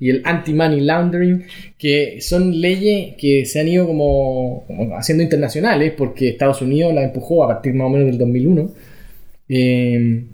y 0.00 0.10
el 0.10 0.22
Anti-Money 0.24 0.80
Laundering, 0.80 1.44
que 1.78 2.20
son 2.20 2.60
leyes 2.60 3.14
que 3.18 3.44
se 3.46 3.60
han 3.60 3.68
ido 3.68 3.86
como, 3.86 4.64
como 4.66 4.96
haciendo 4.96 5.22
internacionales, 5.24 5.92
porque 5.96 6.28
Estados 6.30 6.62
Unidos 6.62 6.94
las 6.94 7.04
empujó 7.04 7.44
a 7.44 7.48
partir 7.48 7.74
más 7.74 7.86
o 7.86 7.90
menos 7.90 8.06
del 8.06 8.18
2001. 8.18 8.70
Eh, 9.48 10.24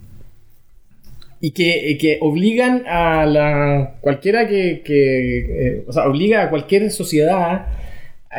y 1.40 1.50
que, 1.50 1.90
eh, 1.90 1.98
que 1.98 2.18
obligan 2.20 2.84
a 2.86 3.26
la 3.26 3.94
cualquiera 4.00 4.46
que, 4.46 4.82
que, 4.84 5.38
eh, 5.38 5.84
o 5.88 5.92
sea, 5.92 6.06
obliga 6.08 6.42
a 6.44 6.50
cualquier 6.50 6.90
sociedad 6.92 7.66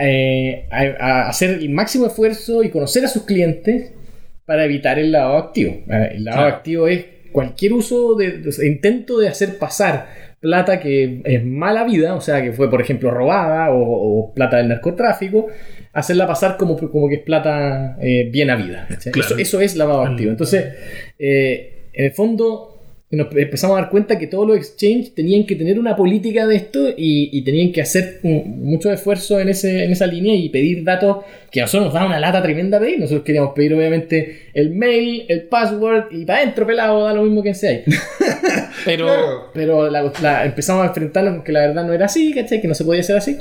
eh, 0.02 0.66
a, 0.72 0.80
a 1.26 1.30
hacer 1.30 1.50
el 1.52 1.70
máximo 1.70 2.06
esfuerzo 2.08 2.64
y 2.64 2.70
conocer 2.70 3.04
a 3.04 3.10
sus 3.10 3.24
clientes 3.24 3.92
para 4.46 4.64
evitar 4.66 5.00
el 5.00 5.12
lavado 5.12 5.38
activo. 5.38 5.72
Eh, 5.90 6.12
El 6.16 6.24
lavado 6.24 6.44
Claro. 6.44 6.56
activo 6.56 6.88
es 6.88 7.06
cualquier 7.34 7.74
uso 7.74 8.16
de, 8.16 8.38
de- 8.38 8.68
intento 8.68 9.20
de 9.20 9.28
hacer 9.28 9.58
pasar 9.58 10.08
plata 10.40 10.80
que 10.80 11.22
es 11.26 11.44
mala 11.46 11.84
vida, 11.84 12.16
o 12.16 12.22
sea, 12.22 12.42
que 12.42 12.52
fue 12.54 12.70
por 12.70 12.80
ejemplo 12.82 13.12
robada 13.12 13.72
o, 13.72 13.80
o 13.82 14.34
plata 14.34 14.58
del 14.58 14.70
narcotráfico, 14.70 15.48
hacerla 15.94 16.28
pasar 16.28 16.56
como, 16.58 16.78
como 16.78 17.08
que 17.10 17.16
es 17.16 17.22
plata 17.22 17.98
eh, 18.02 18.30
bien. 18.32 18.50
¿cachai? 18.90 19.12
Claro. 19.14 19.28
Eso, 19.36 19.38
eso 19.38 19.62
es 19.62 19.76
lavado 19.76 20.04
Mm. 20.06 20.08
activo. 20.12 20.32
Entonces, 20.32 20.66
eh, 21.20 21.88
en 21.94 22.06
el 22.06 22.12
fondo, 22.12 22.73
nos 23.16 23.28
empezamos 23.36 23.78
a 23.78 23.82
dar 23.82 23.90
cuenta 23.90 24.18
que 24.18 24.28
todos 24.28 24.48
los 24.48 24.58
exchanges 24.58 25.14
tenían 25.14 25.46
que 25.46 25.56
tener 25.56 25.80
una 25.80 25.96
política 25.96 26.46
de 26.48 26.56
esto 26.56 26.90
y, 26.90 27.30
y 27.32 27.42
tenían 27.44 27.72
que 27.72 27.82
hacer 27.82 28.20
mucho 28.24 28.92
esfuerzo 28.92 29.40
en, 29.40 29.50
ese, 29.50 29.84
en 29.84 29.92
esa 29.92 30.08
línea 30.08 30.36
y 30.36 30.50
pedir 30.50 30.84
datos 30.84 31.18
que 31.52 31.60
a 31.62 31.64
nosotros 31.66 31.86
nos 31.86 31.94
daba 31.94 32.08
una 32.08 32.20
lata 32.20 32.42
tremenda 32.42 32.80
pedir. 32.80 33.00
Nosotros 33.00 33.24
queríamos 33.24 33.54
pedir, 33.54 33.74
obviamente, 33.74 34.48
el 34.54 34.72
mail, 34.72 35.26
el 35.28 35.44
password 35.44 36.06
y 36.12 36.26
para 36.26 36.40
adentro, 36.40 36.66
pelado, 36.66 37.04
da 37.04 37.14
lo 37.14 37.24
mismo 37.24 37.44
que 37.44 37.54
sea. 37.54 37.82
Pero, 38.86 39.06
Claro. 39.06 39.50
pero 39.54 39.90
la- 39.90 40.12
la- 40.22 40.46
empezamos 40.46 40.84
a 40.84 40.88
enfrentarnos 40.88 41.36
con 41.36 41.44
que 41.44 41.52
la 41.54 41.62
verdad 41.68 41.86
no 41.86 41.94
era 41.94 42.06
así, 42.06 42.34
¿cachai? 42.34 42.60
Que 42.60 42.68
no 42.68 42.74
se 42.76 42.84
podía 42.84 43.02
hacer 43.02 43.16
así. 43.18 43.38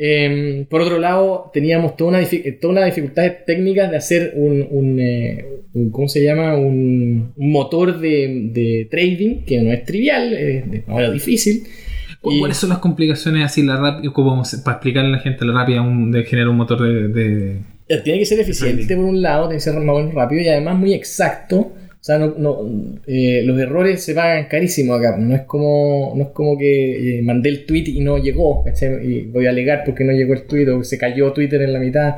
Eh, 0.00 0.64
por 0.70 0.80
otro 0.80 0.98
lado, 1.00 1.50
teníamos 1.52 1.96
toda 1.96 2.10
una, 2.10 2.20
toda 2.60 2.72
una 2.72 2.84
dificultades 2.84 3.44
técnicas 3.44 3.90
de 3.90 3.96
hacer 3.96 4.32
un, 4.36 4.64
un, 4.70 5.00
eh, 5.00 5.44
un- 5.74 5.90
¿cómo 5.90 6.08
se 6.08 6.22
llama? 6.22 6.56
Un, 6.56 7.32
un 7.34 7.50
motor 7.50 7.98
de, 7.98 8.50
de 8.52 8.86
trading 8.88 9.44
que 9.44 9.60
no 9.60 9.72
es 9.72 9.84
trivial, 9.84 10.32
es 10.34 10.70
demasiado 10.70 11.12
difícil. 11.12 11.64
¿Cu- 12.20 12.32
Y- 12.32 12.38
¿Cuáles 12.38 12.56
son 12.58 12.70
las 12.70 12.78
complicaciones 12.78 13.44
así 13.44 13.62
la 13.64 13.76
rápida, 13.76 14.12
para 14.64 14.76
explicarle 14.76 15.08
a 15.08 15.12
la 15.16 15.18
gente 15.18 15.44
la 15.44 15.52
rápida 15.52 15.82
un- 15.82 16.12
de 16.12 16.22
generar 16.24 16.48
un 16.48 16.56
motor 16.56 16.80
de, 16.80 17.08
de- 17.08 17.56
Eh, 17.88 18.00
Tiene 18.04 18.18
que 18.20 18.26
ser 18.26 18.38
eficiente 18.38 18.94
por 18.96 19.04
un 19.04 19.20
lado, 19.20 19.44
tiene 19.48 19.56
que 19.56 19.60
ser 19.60 19.74
más 19.80 20.14
rápido 20.14 20.42
y 20.42 20.48
además 20.48 20.76
muy 20.78 20.94
exacto. 20.94 21.72
O 22.08 22.10
sea, 22.10 22.18
no, 22.18 22.34
no, 22.38 22.98
eh, 23.06 23.42
los 23.44 23.60
errores 23.60 24.02
se 24.02 24.14
pagan 24.14 24.46
carísimo 24.48 24.94
acá. 24.94 25.18
No 25.18 25.34
es 25.34 25.42
como, 25.42 26.14
no 26.16 26.22
es 26.22 26.28
como 26.30 26.56
que 26.56 27.18
eh, 27.18 27.22
mandé 27.22 27.50
el 27.50 27.66
tweet 27.66 27.84
y 27.88 28.00
no 28.00 28.16
llegó. 28.16 28.64
Y 29.04 29.24
voy 29.26 29.44
a 29.44 29.50
alegar 29.50 29.82
porque 29.84 30.04
no 30.04 30.12
llegó 30.12 30.32
el 30.32 30.44
tweet 30.44 30.68
o 30.70 30.82
se 30.84 30.96
cayó 30.96 31.32
Twitter 31.34 31.60
en 31.60 31.74
la 31.74 31.78
mitad. 31.78 32.14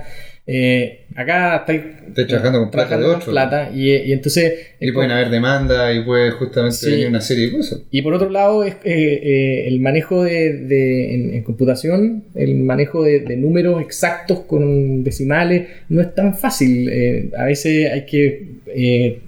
Eh, 0.46 1.06
acá 1.16 1.56
estáis 1.58 1.80
Estoy 2.08 2.26
trabajando 2.26 2.60
con 2.60 2.70
plata 2.70 2.88
trabajando 2.88 3.06
de 3.08 3.12
con 3.14 3.20
otro. 3.22 3.32
plata, 3.32 3.70
y, 3.74 3.90
y 3.90 4.12
entonces 4.12 4.52
Y 4.80 4.90
pueden 4.92 5.10
como- 5.10 5.20
haber 5.20 5.30
demanda 5.30 5.92
y 5.92 6.04
puede 6.04 6.30
justamente 6.32 6.76
Sí. 6.76 6.90
venir 6.90 7.08
una 7.08 7.20
serie 7.20 7.46
de 7.46 7.56
cosas. 7.56 7.82
y 7.90 8.02
por 8.02 8.14
otro 8.14 8.30
lado, 8.30 8.62
es, 8.64 8.74
eh, 8.84 9.20
eh, 9.22 9.64
el 9.68 9.80
manejo 9.80 10.22
de, 10.24 10.52
de- 10.54 11.14
en, 11.14 11.34
en 11.34 11.42
computación, 11.42 12.24
el 12.34 12.54
manejo 12.56 13.02
de, 13.04 13.20
de 13.20 13.36
números 13.36 13.80
exactos 13.82 14.40
con 14.40 15.02
decimales, 15.04 15.68
no 15.88 16.00
es 16.00 16.14
tan 16.14 16.34
fácil. 16.36 16.88
Eh, 16.90 17.30
a 17.36 17.44
veces 17.44 17.90
hay 17.92 18.06
que 18.06 18.46
eh, 18.74 19.18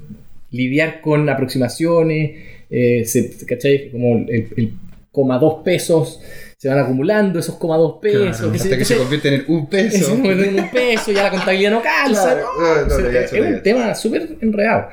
lidiar 0.53 1.01
con 1.01 1.29
aproximaciones, 1.29 2.31
eh, 2.71 3.05
se, 3.05 3.31
¿cachai? 3.47 3.91
Como 3.91 4.19
el, 4.29 4.49
el 4.57 4.73
coma 5.11 5.39
dos 5.39 5.63
pesos 5.65 6.21
se 6.57 6.69
van 6.69 6.79
acumulando, 6.79 7.39
esos 7.41 7.57
coma 7.57 7.77
dos 7.77 7.99
pesos. 8.01 8.37
Claro. 8.39 8.53
Hasta 8.55 8.77
que 8.79 8.85
se 8.85 8.95
entonces, 8.95 8.99
convierten 8.99 9.35
en 9.35 9.45
un 9.49 9.61
eso, 9.63 9.69
peso. 9.71 10.05
se 10.05 10.11
convierte 10.13 10.49
en 10.49 10.61
un 10.61 10.71
peso, 10.71 11.13
ya 11.13 11.23
la 11.25 11.31
contabilidad 11.31 11.71
no 11.73 11.83
calza. 11.83 12.23
Claro, 12.35 12.47
¿no? 12.59 12.75
no, 12.77 12.87
no, 12.87 12.95
O 12.95 12.99
sea, 12.99 13.13
ya, 13.13 13.21
es 13.21 13.33
un 13.57 13.63
tema 13.63 13.95
súper 13.97 14.29
enredado. 14.41 14.87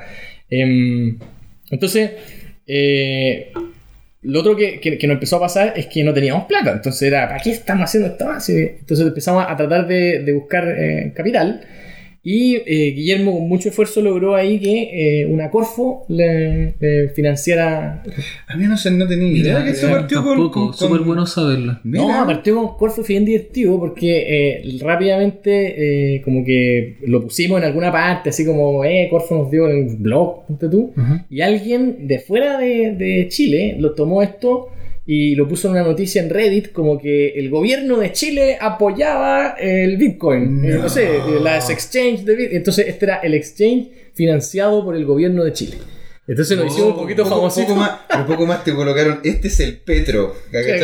Em, 0.50 1.16
entonces, 1.70 2.10
eh, 2.66 3.52
lo 4.22 4.40
otro 4.40 4.56
que, 4.56 4.80
que- 4.80 4.98
que 4.98 5.06
nos 5.06 5.14
empezó 5.14 5.36
a 5.36 5.40
pasar 5.40 5.72
es 5.76 5.86
que 5.86 6.02
no 6.04 6.12
teníamos 6.12 6.44
plata. 6.46 6.72
Entonces 6.72 7.02
era, 7.02 7.28
¿para 7.28 7.40
qué 7.40 7.50
estamos 7.52 7.84
haciendo 7.84 8.08
esto? 8.10 8.24
Entonces 8.48 9.06
empezamos 9.06 9.44
a 9.48 9.56
tratar 9.56 9.86
de, 9.86 10.22
de 10.24 10.32
buscar 10.32 10.68
eh, 10.76 11.12
capital. 11.14 11.60
Y 12.22 12.56
eh, 12.56 12.92
Guillermo 12.94 13.32
con 13.32 13.48
mucho 13.48 13.70
esfuerzo 13.70 14.02
logró 14.02 14.34
ahí 14.34 14.60
que 14.60 15.22
eh, 15.22 15.26
una 15.26 15.50
Corfo 15.50 16.04
le, 16.08 16.74
le 16.78 17.08
financiara... 17.10 18.02
A 18.46 18.56
mí 18.56 18.64
no 18.66 18.76
sé, 18.76 18.90
no 18.90 19.08
tenía 19.08 19.28
idea 19.28 19.54
Mira, 19.60 19.64
que 19.64 19.70
eso 19.70 19.88
eh, 19.88 19.92
partió 19.92 20.22
con. 20.22 20.36
tampoco, 20.36 20.64
con- 20.66 20.74
súper 20.74 21.00
bueno 21.00 21.24
saberlo. 21.26 21.78
Mira. 21.82 22.04
No, 22.20 22.26
partió 22.26 22.54
con 22.56 22.76
Corfo 22.76 22.96
fue 23.02 23.14
bien 23.14 23.24
divertido 23.24 23.78
porque 23.78 24.58
eh, 24.58 24.78
rápidamente 24.82 26.16
eh, 26.16 26.20
como 26.22 26.44
que 26.44 26.96
lo 27.06 27.22
pusimos 27.22 27.58
en 27.58 27.64
alguna 27.64 27.90
parte, 27.90 28.28
así 28.28 28.44
como, 28.44 28.84
eh, 28.84 29.08
Corfo 29.10 29.36
nos 29.38 29.50
dio 29.50 29.66
en 29.70 29.88
un 29.88 30.02
blog, 30.02 30.46
ponte 30.46 30.68
tú. 30.68 30.92
Ujú. 30.96 31.20
Y 31.30 31.40
alguien 31.40 32.06
de 32.06 32.18
fuera 32.18 32.58
de, 32.58 32.94
de 32.96 33.28
Chile 33.28 33.76
lo 33.78 33.92
tomó 33.94 34.22
esto 34.22 34.68
y 35.06 35.34
lo 35.34 35.48
puso 35.48 35.68
en 35.68 35.72
una 35.72 35.82
noticia 35.82 36.22
en 36.22 36.30
Reddit 36.30 36.72
como 36.72 36.98
que 36.98 37.30
el 37.30 37.50
gobierno 37.50 37.98
de 37.98 38.12
Chile 38.12 38.58
apoyaba 38.60 39.56
el 39.58 39.96
Bitcoin. 39.96 40.64
Eh, 40.64 40.78
No, 40.78 40.88
sé, 40.88 41.16
eh, 41.16 41.40
las 41.42 41.70
exchange 41.70 42.24
de 42.24 42.36
Bitcoin. 42.36 42.56
Entonces 42.56 42.86
este 42.88 43.06
era 43.06 43.16
el 43.16 43.34
exchange 43.34 43.88
financiado 44.14 44.84
por 44.84 44.94
el 44.94 45.04
gobierno 45.04 45.44
de 45.44 45.52
Chile. 45.52 45.76
Entonces 46.30 46.56
nos 46.56 46.66
Oh, 46.66 46.68
hicimos 46.72 46.90
un 46.90 46.96
poquito 46.96 47.22
poco, 47.24 47.34
famositos. 47.36 47.66
poco 47.70 47.80
más, 47.80 47.90
un 48.20 48.26
poco 48.26 48.46
más 48.46 48.62
te 48.64 48.72
colocaron, 48.72 49.18
este 49.24 49.48
es 49.48 49.58
el 49.60 49.78
Petro, 49.78 50.32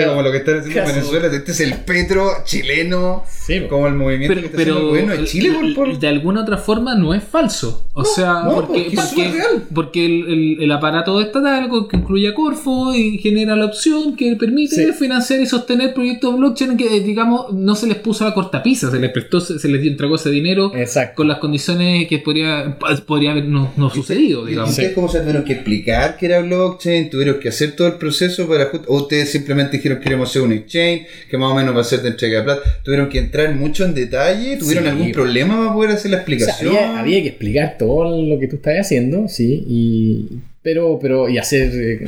como 0.08 0.22
lo 0.22 0.32
que 0.32 0.38
están 0.38 0.58
haciendo 0.58 0.80
en. 0.82 0.86
Venezuela, 0.88 1.28
este 1.32 1.52
es 1.52 1.60
el 1.60 1.74
Petro 1.84 2.28
chileno, 2.44 3.22
Sí, 3.30 3.60
como 3.68 3.86
el 3.86 3.94
movimiento 3.94 4.34
Pero, 4.34 4.40
que 4.40 4.46
está 4.48 4.58
haciendo 4.62 4.80
el 4.80 4.84
pero 4.86 4.88
gobierno 5.06 5.22
de 5.22 5.28
Chile 5.28 5.50
por, 5.52 5.74
por- 5.74 5.98
de 6.00 6.08
alguna 6.08 6.42
otra 6.42 6.56
forma 6.58 6.96
no 6.96 7.14
es 7.14 7.22
falso. 7.22 7.86
O 7.92 8.04
sea, 8.04 8.42
no, 8.44 8.54
porque, 8.56 8.66
porque 8.66 8.88
es 8.88 8.94
porque, 8.96 9.08
súper 9.08 9.32
real. 9.32 9.62
porque 9.72 10.04
el, 10.06 10.28
el- 10.28 10.62
el 10.64 10.72
aparato 10.72 11.20
estatal 11.20 11.70
que 11.88 11.96
incluye 11.96 12.28
a 12.28 12.34
Corfo 12.34 12.92
y 12.92 13.18
genera 13.18 13.54
la 13.54 13.66
opción 13.66 14.16
que 14.16 14.34
permite 14.34 14.74
Sí. 14.86 14.92
financiar 14.98 15.40
y 15.40 15.46
sostener 15.46 15.94
proyectos 15.94 16.36
blockchain 16.36 16.76
que, 16.76 16.98
digamos, 17.00 17.52
no 17.52 17.76
se 17.76 17.86
les 17.86 17.98
puso 17.98 18.26
a 18.26 18.34
cortapisa, 18.34 18.90
se 18.90 18.98
les 18.98 19.10
prestó, 19.12 19.40
se 19.40 19.60
se 19.60 19.68
les 19.68 19.86
entregó 19.86 20.16
ese 20.16 20.30
dinero 20.30 20.72
Exacto. 20.74 21.14
con 21.18 21.28
las 21.28 21.38
condiciones 21.38 22.08
que 22.08 22.18
podría, 22.18 22.76
podría 23.06 23.30
haber 23.30 23.44
no, 23.44 23.72
no 23.76 23.90
sucedido, 23.90 24.44
¿Y 24.46 24.50
digamos. 24.50 24.74
se 24.74 24.92
tuvieron 25.36 25.44
que 25.44 25.52
explicar 25.54 26.16
que 26.16 26.26
era 26.26 26.40
blockchain? 26.40 27.10
¿Tuvieron 27.10 27.38
que 27.40 27.48
hacer 27.48 27.72
todo 27.76 27.88
el 27.88 27.94
proceso 27.94 28.48
para 28.48 28.70
o 28.86 28.96
ustedes 28.96 29.30
simplemente 29.30 29.76
dijeron 29.76 30.00
queremos 30.00 30.30
hacer 30.30 30.42
un 30.42 30.52
exchange 30.52 31.06
que 31.30 31.36
más 31.38 31.52
o 31.52 31.54
menos 31.54 31.76
va 31.76 31.80
a 31.80 31.84
ser 31.84 32.02
de 32.02 32.08
entrega 32.10 32.38
de 32.38 32.44
plata? 32.44 32.60
¿Tuvieron 32.82 33.08
que 33.08 33.18
entrar 33.18 33.54
mucho 33.54 33.84
en 33.84 33.94
detalle? 33.94 34.56
¿Tuvieron 34.56 34.84
Sí. 34.84 34.90
algún 34.90 35.12
problema 35.12 35.56
para 35.58 35.72
poder 35.74 35.90
hacer 35.92 36.10
la 36.10 36.18
O 36.18 36.20
sea, 36.26 36.34
explicación? 36.34 36.74
había, 36.76 36.98
había 37.00 37.22
que 37.22 37.28
explicar 37.28 37.76
todo 37.78 38.22
lo 38.22 38.38
que 38.40 38.48
tú 38.48 38.56
estás 38.56 38.74
haciendo, 38.80 39.28
sí, 39.28 39.64
y, 39.68 40.28
pero, 40.62 40.98
pero, 41.00 41.28
y 41.28 41.38
hacer 41.38 41.70
eh, 41.74 42.06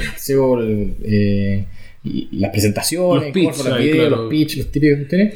eh, 1.04 1.64
y 2.04 2.28
las 2.38 2.50
presentaciones, 2.50 3.24
Los 3.24 3.32
pitch, 3.32 3.64
los 3.64 3.78
videos, 3.78 3.96
claro. 3.96 4.16
los 4.22 4.30
pitch, 4.30 4.56
los 4.56 4.70
típicos 4.72 4.96
cuestiones. 4.98 5.34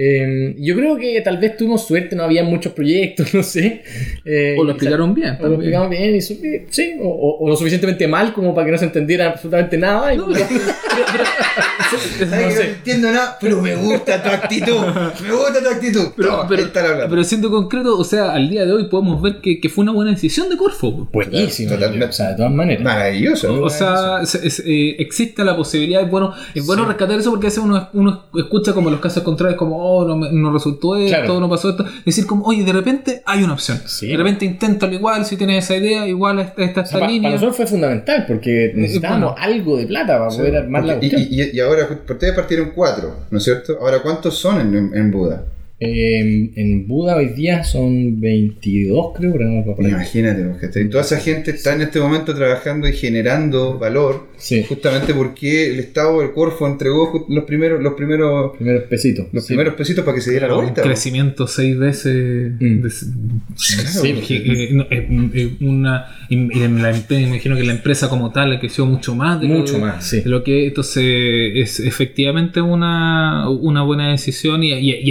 Eh, 0.00 0.54
yo 0.58 0.76
creo 0.76 0.96
que 0.96 1.20
tal 1.22 1.38
vez 1.38 1.56
tuvimos 1.56 1.84
suerte, 1.84 2.14
no 2.14 2.22
había 2.22 2.44
muchos 2.44 2.72
proyectos, 2.72 3.34
no 3.34 3.42
sé. 3.42 3.82
Eh, 4.24 4.54
O 4.56 4.62
lo 4.62 4.70
explicaron 4.70 5.12
bien. 5.12 5.36
o 5.40 5.46
lo 5.48 5.54
explicamos 5.54 5.90
bien, 5.90 6.14
y 6.14 6.18
eh, 6.18 6.66
sí, 6.70 6.94
o, 7.00 7.08
o- 7.08 7.44
o 7.44 7.48
lo 7.48 7.56
suficientemente 7.56 8.06
mal 8.06 8.32
como 8.32 8.54
para 8.54 8.66
que 8.66 8.72
no 8.72 8.78
se 8.78 8.84
entendiera 8.84 9.26
absolutamente 9.30 9.76
nada. 9.76 10.14
y- 10.14 10.16
No, 10.18 10.26
pero- 10.28 10.46
¿Sabes 11.88 12.20
no 12.30 12.36
que 12.38 12.44
no 12.44 12.50
sé. 12.50 12.68
entiendo 12.70 13.10
nada, 13.12 13.38
pero 13.40 13.62
me 13.62 13.74
gusta 13.74 14.22
tu 14.22 14.28
actitud. 14.28 14.76
Me 15.22 15.32
gusta 15.32 15.60
tu 15.62 15.68
actitud. 15.68 16.06
Pero, 16.16 16.28
Toma, 16.28 16.48
pero- 16.48 17.08
pero 17.08 17.24
siendo 17.24 17.50
concreto, 17.50 17.98
o 17.98 18.04
sea, 18.04 18.32
al 18.32 18.48
día 18.50 18.64
de 18.66 18.72
hoy 18.72 18.84
podemos 18.88 19.20
ver 19.22 19.40
que, 19.40 19.60
que 19.60 19.68
fue 19.68 19.82
una 19.82 19.92
buena 19.92 20.10
decisión 20.12 20.48
de 20.48 20.56
Corfo. 20.56 21.08
Buenísimo, 21.12 21.72
Totalmente. 21.72 22.06
o 22.06 22.12
sea, 22.12 22.30
de 22.30 22.36
todas 22.36 22.52
maneras. 22.52 22.82
Maravilloso. 22.84 23.62
O 23.62 23.70
sea, 23.70 24.20
es- 24.22 24.62
eh, 24.66 24.96
existe 24.98 25.44
la 25.44 25.56
posibilidad, 25.56 26.02
es 26.02 26.10
bueno, 26.10 26.34
es 26.54 26.64
bueno 26.66 26.84
rescatar 26.84 27.18
eso 27.18 27.30
porque 27.30 27.46
a 27.46 27.50
veces 27.50 27.64
uno, 27.64 27.88
uno 27.94 28.24
escucha 28.36 28.72
como 28.72 28.90
los 28.90 29.00
casos 29.00 29.22
contrarios, 29.22 29.58
como, 29.58 29.87
oh, 29.88 30.06
no, 30.06 30.16
me- 30.16 30.30
no 30.32 30.52
resultó 30.52 30.96
esto, 30.96 31.16
Claro. 31.16 31.40
no 31.40 31.48
pasó 31.48 31.70
esto. 31.70 31.84
Decir 32.04 32.26
como, 32.26 32.44
oye, 32.44 32.64
de 32.64 32.72
repente 32.72 33.22
hay 33.26 33.42
una 33.42 33.54
opción. 33.54 33.78
Sí. 33.86 34.06
De 34.08 34.16
repente 34.16 34.44
inténtalo 34.44 34.92
igual, 34.94 35.24
si 35.24 35.36
tienes 35.36 35.64
esa 35.64 35.76
idea, 35.76 36.06
igual 36.06 36.38
esta, 36.40 36.62
esta, 36.62 36.80
esta 36.82 36.98
para, 36.98 37.10
línea. 37.10 37.30
nosotros 37.30 37.56
fue 37.56 37.66
fundamental 37.66 38.24
porque 38.28 38.72
necesitábamos 38.74 39.32
bueno. 39.32 39.44
algo 39.44 39.76
de 39.76 39.86
plata 39.86 40.18
para 40.18 40.30
poder 40.30 40.56
armar 40.56 40.84
la 40.84 40.94
Porque- 40.94 41.10
cuestión. 41.10 41.32
y, 41.32 41.42
y- 41.42 41.56
y 41.56 41.60
ahora, 41.60 41.88
por 41.88 42.14
ustedes 42.16 42.34
partieron 42.34 42.72
cuatro, 42.74 43.14
¿no 43.30 43.38
es 43.38 43.44
cierto? 43.44 43.78
Ahora, 43.80 44.00
¿cuántos 44.02 44.34
son 44.36 44.60
en, 44.60 44.74
en, 44.76 44.96
en 44.96 45.10
Buda? 45.10 45.44
Eh, 45.80 46.50
en 46.56 46.88
Buda 46.88 47.14
hoy 47.16 47.28
día 47.28 47.62
son 47.62 48.20
22, 48.20 49.12
creo, 49.16 49.32
pero 49.32 49.44
no 49.48 49.64
por 49.64 49.84
ahí. 49.84 49.92
Imagínate, 49.92 50.42
porque 50.42 50.66
toda 50.86 51.02
esa 51.04 51.18
gente 51.20 51.52
está 51.52 51.72
en 51.74 51.82
este 51.82 52.00
momento 52.00 52.34
trabajando 52.34 52.88
y 52.88 52.92
generando 52.94 53.78
valor, 53.78 54.26
Sí, 54.38 54.62
justamente 54.68 55.14
porque 55.14 55.70
el 55.70 55.78
Estado 55.80 56.20
del 56.20 56.32
Corfo 56.32 56.66
entregó 56.66 57.26
los 57.28 57.44
primeros, 57.44 57.82
los 57.82 57.94
primeros, 57.94 58.56
primeros 58.56 58.84
pesitos. 58.84 59.26
los 59.32 59.44
Sí. 59.44 59.48
primeros 59.48 59.74
pesitos 59.74 60.04
para 60.04 60.14
que 60.16 60.20
se 60.20 60.30
diera 60.32 60.48
la 60.48 60.54
un 60.56 60.62
vuelta. 60.62 60.82
crecimiento 60.82 61.46
seis 61.46 61.76
veces. 61.78 62.52
Mm. 62.58 62.82
de- 62.82 62.88
Claro, 62.88 63.88
Sí, 63.88 64.14
que- 64.26 64.68
no, 64.72 64.86
una, 65.68 66.06
y 66.28 66.34
en 66.62 66.82
la, 66.82 66.92
empe- 66.92 67.16
me 67.20 67.22
imagino 67.28 67.56
que 67.56 67.64
la 67.64 67.72
empresa 67.72 68.08
como 68.08 68.30
tal 68.32 68.58
creció 68.60 68.84
mucho 68.86 69.14
más. 69.14 69.40
de 69.40 69.46
lo- 69.48 69.54
Mucho 69.58 69.78
más, 69.78 70.04
sí. 70.08 70.20
de 70.20 70.28
lo 70.30 70.42
que 70.42 70.66
entonces 70.68 71.04
es 71.54 71.80
efectivamente 71.80 72.60
una, 72.60 73.48
una 73.50 73.82
buena 73.82 74.10
decisión 74.10 74.62
y, 74.64 74.72
y- 74.72 75.00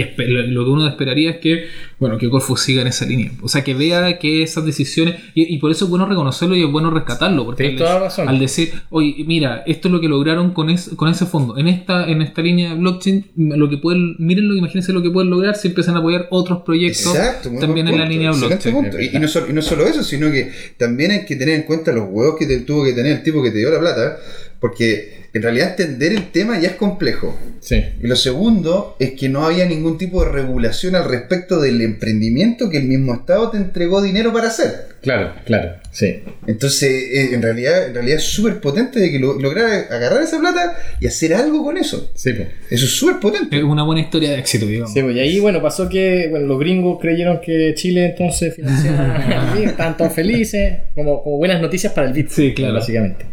lo 0.58 0.64
que 0.64 0.70
uno 0.70 0.86
esperaría 0.86 1.30
es 1.30 1.36
que 1.38 1.64
bueno 1.98 2.18
que 2.18 2.28
Corfo 2.28 2.56
siga 2.56 2.82
en 2.82 2.88
esa 2.88 3.06
línea 3.06 3.32
o 3.42 3.48
sea 3.48 3.64
que 3.64 3.74
vea 3.74 4.18
que 4.18 4.42
esas 4.42 4.64
decisiones 4.64 5.16
y, 5.34 5.54
y 5.54 5.58
por 5.58 5.70
eso 5.70 5.84
es 5.86 5.90
bueno 5.90 6.06
reconocerlo 6.06 6.54
y 6.56 6.62
es 6.64 6.70
bueno 6.70 6.90
rescatarlo 6.90 7.44
porque 7.44 7.66
al, 7.68 7.76
toda 7.76 7.94
la 7.94 8.00
razón. 8.00 8.28
al 8.28 8.38
decir 8.38 8.72
oye 8.90 9.24
mira 9.26 9.62
esto 9.66 9.88
es 9.88 9.92
lo 9.92 10.00
que 10.00 10.08
lograron 10.08 10.52
con, 10.52 10.70
es- 10.70 10.90
con 10.96 11.08
ese 11.08 11.26
fondo 11.26 11.56
en 11.56 11.68
esta 11.68 12.08
en 12.08 12.22
esta 12.22 12.42
línea 12.42 12.70
de 12.70 12.76
blockchain 12.76 13.26
lo 13.36 13.68
que 13.70 13.78
pueden 13.78 14.16
mírenlo 14.18 14.54
imagínense 14.56 14.92
lo 14.92 15.02
que 15.02 15.10
pueden 15.10 15.30
lograr 15.30 15.56
si 15.56 15.68
empiezan 15.68 15.96
a 15.96 15.98
apoyar 16.00 16.26
otros 16.30 16.62
proyectos 16.62 17.14
Exacto, 17.14 17.50
también 17.60 17.88
en 17.88 17.98
la 17.98 18.04
línea 18.06 18.30
excelente 18.30 18.70
blockchain 18.70 18.74
punto. 18.92 19.00
Y, 19.00 19.16
y 19.16 19.18
no 19.20 19.28
solo, 19.28 19.46
y 19.48 19.52
no 19.52 19.62
solo 19.62 19.86
eso, 19.86 20.02
sino 20.02 20.30
que 20.30 20.50
también 20.76 21.10
hay 21.12 21.24
que 21.24 21.36
tener 21.36 21.54
en 21.54 21.62
cuenta 21.62 21.92
los 21.92 22.08
huevos 22.10 22.36
que 22.38 22.46
te- 22.46 22.60
tuvo 22.60 22.84
que 22.84 22.92
tener 22.92 23.12
el 23.12 23.22
tipo 23.22 23.42
que 23.42 23.50
te 23.50 23.58
dio 23.58 23.70
la 23.70 23.78
plata, 23.80 24.16
porque 24.60 25.28
en 25.34 25.42
realidad 25.42 25.70
entender 25.70 26.12
el 26.12 26.30
tema 26.32 26.58
ya 26.58 26.68
es 26.70 26.74
complejo. 26.74 27.38
Sí. 27.60 27.84
Y 28.02 28.06
lo 28.06 28.16
segundo 28.16 28.96
es 28.98 29.12
que 29.12 29.28
no 29.28 29.44
había 29.44 29.66
ningún 29.66 29.98
tipo 29.98 30.24
de 30.24 30.30
regulación 30.32 30.94
al 30.96 31.08
respecto 31.08 31.60
del 31.60 31.80
emprendimiento 31.82 32.70
que 32.70 32.78
el 32.78 32.84
mismo 32.84 33.14
Estado 33.14 33.50
te 33.50 33.58
entregó 33.58 34.02
dinero 34.02 34.32
para 34.32 34.48
hacer. 34.48 34.88
Claro, 35.02 35.32
claro, 35.44 35.76
sí. 35.92 36.22
Entonces, 36.46 36.90
eh, 36.90 37.34
en 37.34 37.42
realidad, 37.42 37.86
en 37.86 37.94
realidad 37.94 38.16
es 38.16 38.24
súper 38.24 38.60
potente 38.60 38.98
de 38.98 39.12
que 39.12 39.18
lo, 39.20 39.38
lograr 39.38 39.86
agarrar 39.92 40.22
esa 40.22 40.40
plata 40.40 40.76
y 40.98 41.06
hacer 41.06 41.34
algo 41.34 41.62
con 41.62 41.76
eso. 41.76 42.10
Sí, 42.16 42.32
pues. 42.32 42.48
Eso 42.70 42.84
es 42.86 42.90
súper 42.90 43.20
potente. 43.20 43.56
es 43.56 43.62
una 43.62 43.84
buena 43.84 44.00
historia 44.00 44.30
de 44.30 44.38
éxito 44.38 44.66
digamos 44.66 44.92
Sí, 44.92 45.02
pues, 45.02 45.14
y 45.14 45.20
ahí, 45.20 45.38
bueno, 45.38 45.62
pasó 45.62 45.88
que 45.88 46.26
bueno, 46.30 46.46
los 46.46 46.58
gringos 46.58 46.98
creyeron 47.00 47.40
que 47.40 47.74
Chile 47.76 48.06
entonces 48.06 48.56
financiaba 48.56 49.52
el 49.54 49.60
Bit, 49.60 49.70
estaban 49.70 49.96
todos 49.96 50.12
felices, 50.12 50.78
como, 50.94 51.22
como 51.22 51.36
buenas 51.36 51.60
noticias 51.60 51.92
para 51.92 52.08
el 52.08 52.12
Bit, 52.12 52.30
Sí, 52.30 52.54
claro. 52.54 52.74
básicamente. 52.74 53.24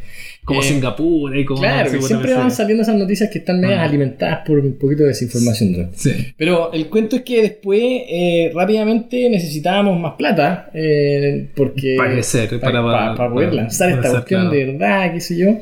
Como 0.45 0.61
Eh, 0.61 0.63
Singapur 0.63 1.35
y 1.35 1.43
como 1.43 1.59
Claro, 1.61 2.01
siempre 2.01 2.33
van 2.35 2.51
saliendo 2.51 2.83
esas 2.83 2.95
noticias 2.95 3.29
que 3.31 3.39
están 3.39 3.59
medias 3.59 3.79
Ah. 3.79 3.83
alimentadas 3.85 4.39
por 4.47 4.59
un 4.59 4.77
poquito 4.77 5.01
de 5.03 5.09
desinformación. 5.09 5.89
Sí. 5.95 6.11
Pero 6.37 6.71
el 6.71 6.87
cuento 6.87 7.15
es 7.17 7.23
que 7.23 7.41
después 7.41 7.81
eh, 7.83 8.51
rápidamente 8.53 9.29
necesitábamos 9.29 9.99
más 9.99 10.13
plata 10.13 10.69
eh, 10.73 11.49
porque 11.55 11.95
Para 11.97 12.13
para- 12.61 12.83
pa- 12.83 13.15
para 13.15 13.29
poder 13.33 13.53
lanzar 13.53 13.89
esta 13.89 14.09
cuestión 14.11 14.41
claro. 14.41 14.55
de 14.55 14.65
verdad, 14.65 15.13
qué 15.13 15.19
sé 15.19 15.37
yo. 15.37 15.57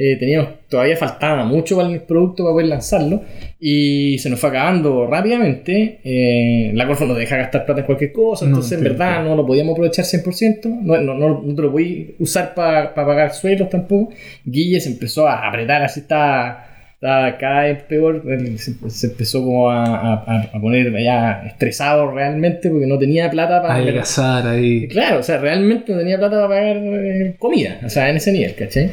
Eh, 0.00 0.16
teníamos, 0.16 0.50
todavía 0.68 0.96
faltaba 0.96 1.44
mucho 1.44 1.74
para 1.76 1.88
el 1.88 2.00
producto 2.02 2.44
para 2.44 2.52
poder 2.52 2.68
lanzarlo 2.68 3.20
y 3.58 4.16
se 4.18 4.30
nos 4.30 4.38
fue 4.38 4.50
acabando 4.50 5.08
rápidamente. 5.08 5.98
Eh, 6.04 6.70
la 6.72 6.86
Corfo 6.86 7.04
nos 7.04 7.16
deja 7.18 7.36
gastar 7.36 7.66
plata 7.66 7.80
en 7.80 7.86
cualquier 7.86 8.12
cosa, 8.12 8.44
No, 8.44 8.50
entonces 8.52 8.78
en 8.78 8.84
verdad 8.84 9.24
no 9.24 9.34
lo 9.34 9.44
podíamos 9.44 9.72
aprovechar 9.72 10.04
100%, 10.04 10.66
no, 10.82 10.98
no, 10.98 11.14
no, 11.14 11.42
no 11.44 11.54
te 11.54 11.62
lo 11.62 11.72
podías 11.72 12.10
usar 12.20 12.54
para 12.54 12.94
pagar 12.94 13.32
sueldos 13.34 13.70
tampoco. 13.70 14.12
Guille 14.44 14.78
se 14.80 14.90
empezó 14.90 15.26
a 15.26 15.48
apretar, 15.48 15.82
así 15.82 15.98
está 15.98 16.64
cada 17.00 17.62
vez 17.64 17.82
peor, 17.82 18.22
se, 18.56 18.74
se 18.90 19.06
empezó 19.08 19.42
como 19.42 19.68
a, 19.70 19.84
a- 20.14 20.50
a 20.52 20.60
poner 20.60 20.92
ya 21.02 21.42
estresado 21.46 22.10
realmente 22.12 22.70
porque 22.70 22.86
no 22.86 22.98
tenía 22.98 23.28
plata 23.30 23.60
para... 23.62 23.74
Adelgazar 23.74 24.46
ahí. 24.46 24.86
Claro, 24.86 25.18
o 25.18 25.22
sea, 25.24 25.38
realmente 25.38 25.92
no 25.92 25.98
tenía 25.98 26.18
plata 26.18 26.36
para 26.36 26.48
pagar 26.48 26.76
eh, 26.76 27.34
comida, 27.38 27.80
o 27.84 27.88
sea, 27.88 28.08
en 28.10 28.16
ese 28.16 28.30
nivel, 28.32 28.54
¿cachai? 28.54 28.90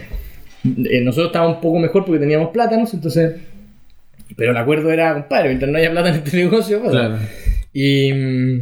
Eh, 0.90 1.02
nosotros 1.02 1.28
estábamos 1.28 1.58
un 1.58 1.62
poco 1.62 1.80
mejor 1.80 2.06
porque 2.06 2.20
teníamos 2.20 2.50
plátanos, 2.50 2.94
entonces... 2.94 3.34
Pero 4.38 4.52
el 4.52 4.58
acuerdo 4.58 4.92
era, 4.92 5.14
compadre, 5.14 5.50
mientras 5.50 5.72
no 5.72 5.78
haya 5.78 5.92
plata 5.92 6.10
en 6.10 6.16
este 6.16 6.36
negocio, 6.44 6.82
Claro. 6.82 7.18
y, 7.74 8.12
mm, 8.12 8.62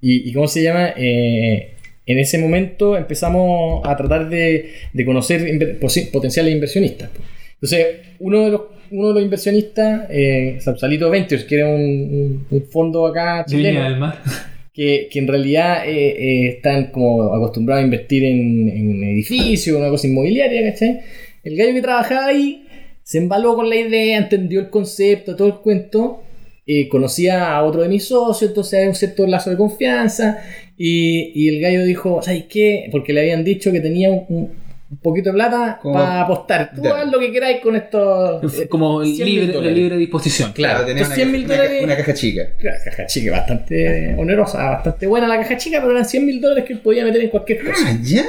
y, 0.00 0.28
y 0.30 0.32
¿cómo 0.32 0.46
se 0.48 0.62
llama? 0.62 0.90
Eh, 0.96 1.72
en 2.06 2.18
ese 2.18 2.38
momento 2.38 2.96
empezamos 2.96 3.82
a 3.86 3.96
tratar 3.96 4.28
de, 4.28 4.70
de 4.92 5.04
conocer 5.04 5.40
inver- 5.42 6.10
potenciales 6.10 6.54
inversionistas. 6.54 7.10
Entonces, 7.54 7.86
uno 8.20 8.44
de 8.44 8.50
los, 8.52 8.60
uno 8.90 9.08
de 9.08 9.14
los 9.14 9.22
inversionistas, 9.24 10.06
eh, 10.10 10.56
Sapsalito 10.60 11.10
Ventures, 11.10 11.44
que 11.44 11.56
era 11.56 11.66
un, 11.68 11.80
un- 11.80 12.46
un 12.50 12.62
fondo 12.66 13.06
acá 13.06 13.44
chileno, 13.46 13.82
del 13.84 13.96
Mar. 13.98 14.18
que, 14.72 15.08
que 15.10 15.18
en 15.18 15.28
realidad 15.28 15.86
eh, 15.86 16.08
eh, 16.08 16.48
están 16.48 16.86
como 16.86 17.34
acostumbrados 17.34 17.82
a 17.82 17.84
invertir 17.84 18.24
en, 18.24 18.68
en 18.68 19.04
edificios, 19.04 19.76
una 19.76 19.88
cosa 19.90 20.06
inmobiliaria, 20.06 20.70
¿cachai? 20.70 21.00
El 21.42 21.56
gallo 21.56 21.72
que 21.74 21.82
trabajaba 21.82 22.26
ahí 22.26 22.66
se 23.02 23.18
embaló 23.18 23.54
con 23.56 23.68
la 23.68 23.76
idea, 23.76 24.18
entendió 24.18 24.60
el 24.60 24.70
concepto, 24.70 25.34
todo 25.36 25.48
el 25.48 25.54
cuento, 25.56 26.22
eh, 26.66 26.88
conocía 26.88 27.52
a 27.56 27.64
otro 27.64 27.82
de 27.82 27.88
mis 27.88 28.04
socios, 28.06 28.50
entonces 28.50 28.80
hay 28.80 28.86
un 28.88 28.94
cierto 28.94 29.26
lazo 29.26 29.50
de 29.50 29.56
confianza. 29.56 30.42
Y, 30.76 31.32
y 31.34 31.48
el 31.48 31.60
gallo 31.60 31.84
dijo, 31.84 32.22
¿sabes 32.22 32.44
qué? 32.48 32.88
Porque 32.92 33.12
le 33.12 33.20
habían 33.22 33.42
dicho 33.44 33.72
que 33.72 33.80
tenía 33.80 34.10
un, 34.10 34.24
un 34.90 34.96
poquito 34.98 35.30
de 35.30 35.34
plata 35.34 35.78
Como- 35.82 35.94
para 35.94 36.20
apostar. 36.22 36.70
Tú 36.74 36.86
haz 36.86 37.10
lo 37.10 37.18
que 37.18 37.32
queráis 37.32 37.60
con 37.60 37.74
estos. 37.74 38.60
eh, 38.60 38.68
Como 38.68 39.02
100.000 39.02 39.24
libre, 39.24 39.46
de 39.48 39.52
dólares. 39.52 39.76
libre 39.76 39.96
disposición. 39.96 40.52
Claro, 40.52 40.84
tenía 40.84 41.02
estos 41.02 41.08
una, 41.08 41.14
100 41.16 41.28
caja- 41.28 41.36
mil 41.38 41.44
una 41.46 41.56
dólares. 41.56 41.84
una 41.84 41.96
caja 41.96 42.14
chica. 42.14 42.42
Claro, 42.58 42.78
caja 42.84 43.06
chica, 43.06 43.30
bastante 43.32 44.14
onerosa, 44.16 44.58
bastante 44.70 45.06
buena 45.08 45.26
la 45.26 45.38
caja 45.38 45.56
chica, 45.56 45.78
pero 45.80 45.90
eran 45.92 46.04
100 46.04 46.24
mil 46.26 46.40
dólares 46.40 46.64
que 46.64 46.72
él 46.74 46.78
podía 46.80 47.04
meter 47.04 47.20
en 47.22 47.30
cualquier 47.30 47.64
cosa. 47.64 47.82
Ah, 47.86 47.98
ya. 48.02 48.24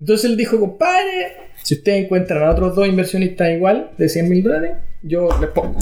Entonces 0.00 0.30
él 0.30 0.36
dijo, 0.36 0.58
compadre, 0.58 1.32
si 1.70 1.76
ustedes 1.76 2.04
encuentran 2.04 2.42
a 2.42 2.50
otros 2.50 2.74
dos 2.74 2.88
inversionistas 2.88 3.48
igual 3.52 3.92
de 3.96 4.08
100 4.08 4.28
mil 4.28 4.42
dólares, 4.42 4.72
yo 5.02 5.28
les 5.40 5.50
pongo, 5.50 5.78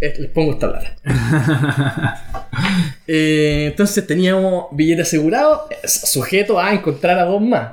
eh, 0.00 0.14
les 0.18 0.30
pongo 0.30 0.52
esta 0.52 0.70
plata. 0.70 0.96
Eh, 3.08 3.66
entonces 3.70 4.04
teníamos 4.04 4.66
billete 4.72 5.02
asegurado, 5.02 5.68
eh, 5.70 5.86
sujeto 5.86 6.58
a 6.58 6.72
encontrar 6.72 7.18
a 7.18 7.24
dos 7.24 7.40
más. 7.40 7.70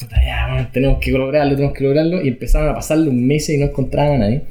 Puta, 0.00 0.16
ya, 0.24 0.48
bueno, 0.48 0.68
tenemos 0.72 0.98
que 1.00 1.12
lograrlo, 1.12 1.54
tenemos 1.54 1.76
que 1.76 1.84
lograrlo. 1.84 2.24
Y 2.24 2.28
empezaron 2.28 2.70
a 2.70 2.74
pasarle 2.74 3.10
un 3.10 3.24
mes 3.24 3.48
y 3.50 3.58
no 3.58 3.66
encontraban 3.66 4.14
a 4.14 4.18
nadie. 4.18 4.42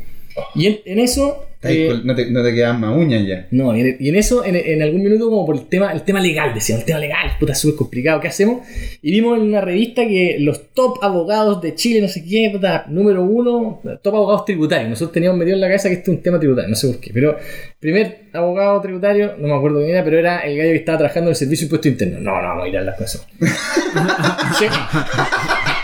Y 0.53 0.67
en, 0.67 0.79
en 0.85 0.99
eso... 0.99 1.47
Eh, 1.64 2.01
no, 2.03 2.16
te, 2.16 2.30
no 2.30 2.43
te 2.43 2.53
quedan 2.53 2.80
más 2.80 2.95
uñas 2.95 3.26
ya. 3.26 3.47
no, 3.51 3.76
y 3.76 3.82
en, 3.82 3.97
y 3.99 4.10
en 4.10 4.16
eso, 4.16 4.45
en, 4.45 4.56
en 4.56 4.82
algún 4.82 5.03
minuto, 5.03 5.30
como 5.30 5.45
por 5.45 5.56
el 5.56 5.66
tema, 5.68 5.91
el 5.91 6.03
tema 6.03 6.20
legal, 6.20 6.53
decíamos, 6.53 6.82
el 6.82 6.86
tema 6.86 6.99
legal, 6.99 7.32
puta, 7.39 7.56
súper 7.56 7.76
complicado, 7.76 8.20
¿qué 8.20 8.28
hacemos? 8.28 8.68
Y 9.01 9.12
vimos 9.12 9.39
en 9.39 9.45
una 9.45 9.62
revista 9.62 10.08
que 10.08 10.38
los 10.39 10.70
top 10.74 10.99
abogados 11.01 11.62
de 11.62 11.74
Chile, 11.74 12.01
no 12.01 12.08
sé 12.08 12.24
qué, 12.24 12.49
puta, 12.53 12.86
número 12.88 13.24
uno, 13.24 13.82
top 14.01 14.16
abogados 14.16 14.45
tributarios. 14.45 14.89
Nosotros 14.89 15.14
teníamos 15.14 15.39
metido 15.39 15.56
en 15.56 15.62
la 15.62 15.68
cabeza 15.68 15.89
que 15.89 15.95
este 15.95 16.12
es 16.12 16.18
un 16.18 16.24
tema 16.24 16.39
tributario, 16.39 16.70
no 16.70 16.76
sé 16.76 16.88
por 16.88 16.99
qué, 16.99 17.12
pero 17.14 17.38
primer 17.80 18.26
abogado 18.34 18.82
tributario, 18.82 19.34
no 19.38 19.47
me 19.47 19.56
acuerdo 19.56 19.80
quién 19.80 19.91
era, 19.91 20.03
pero 20.03 20.20
era 20.20 20.39
el 20.41 20.58
gallo 20.58 20.72
que 20.72 20.78
estaba 20.78 20.97
trabajando 20.99 21.30
en 21.30 21.32
el 21.32 21.38
servicio 21.38 21.64
de 21.64 21.68
impuesto 21.68 21.88
interno. 21.88 22.20
No, 22.20 22.41
no, 22.41 22.47
vamos 22.49 22.66
a 22.66 22.68
ir 22.68 22.78
a 22.78 22.82
las 22.82 22.97
cosas. 22.97 23.26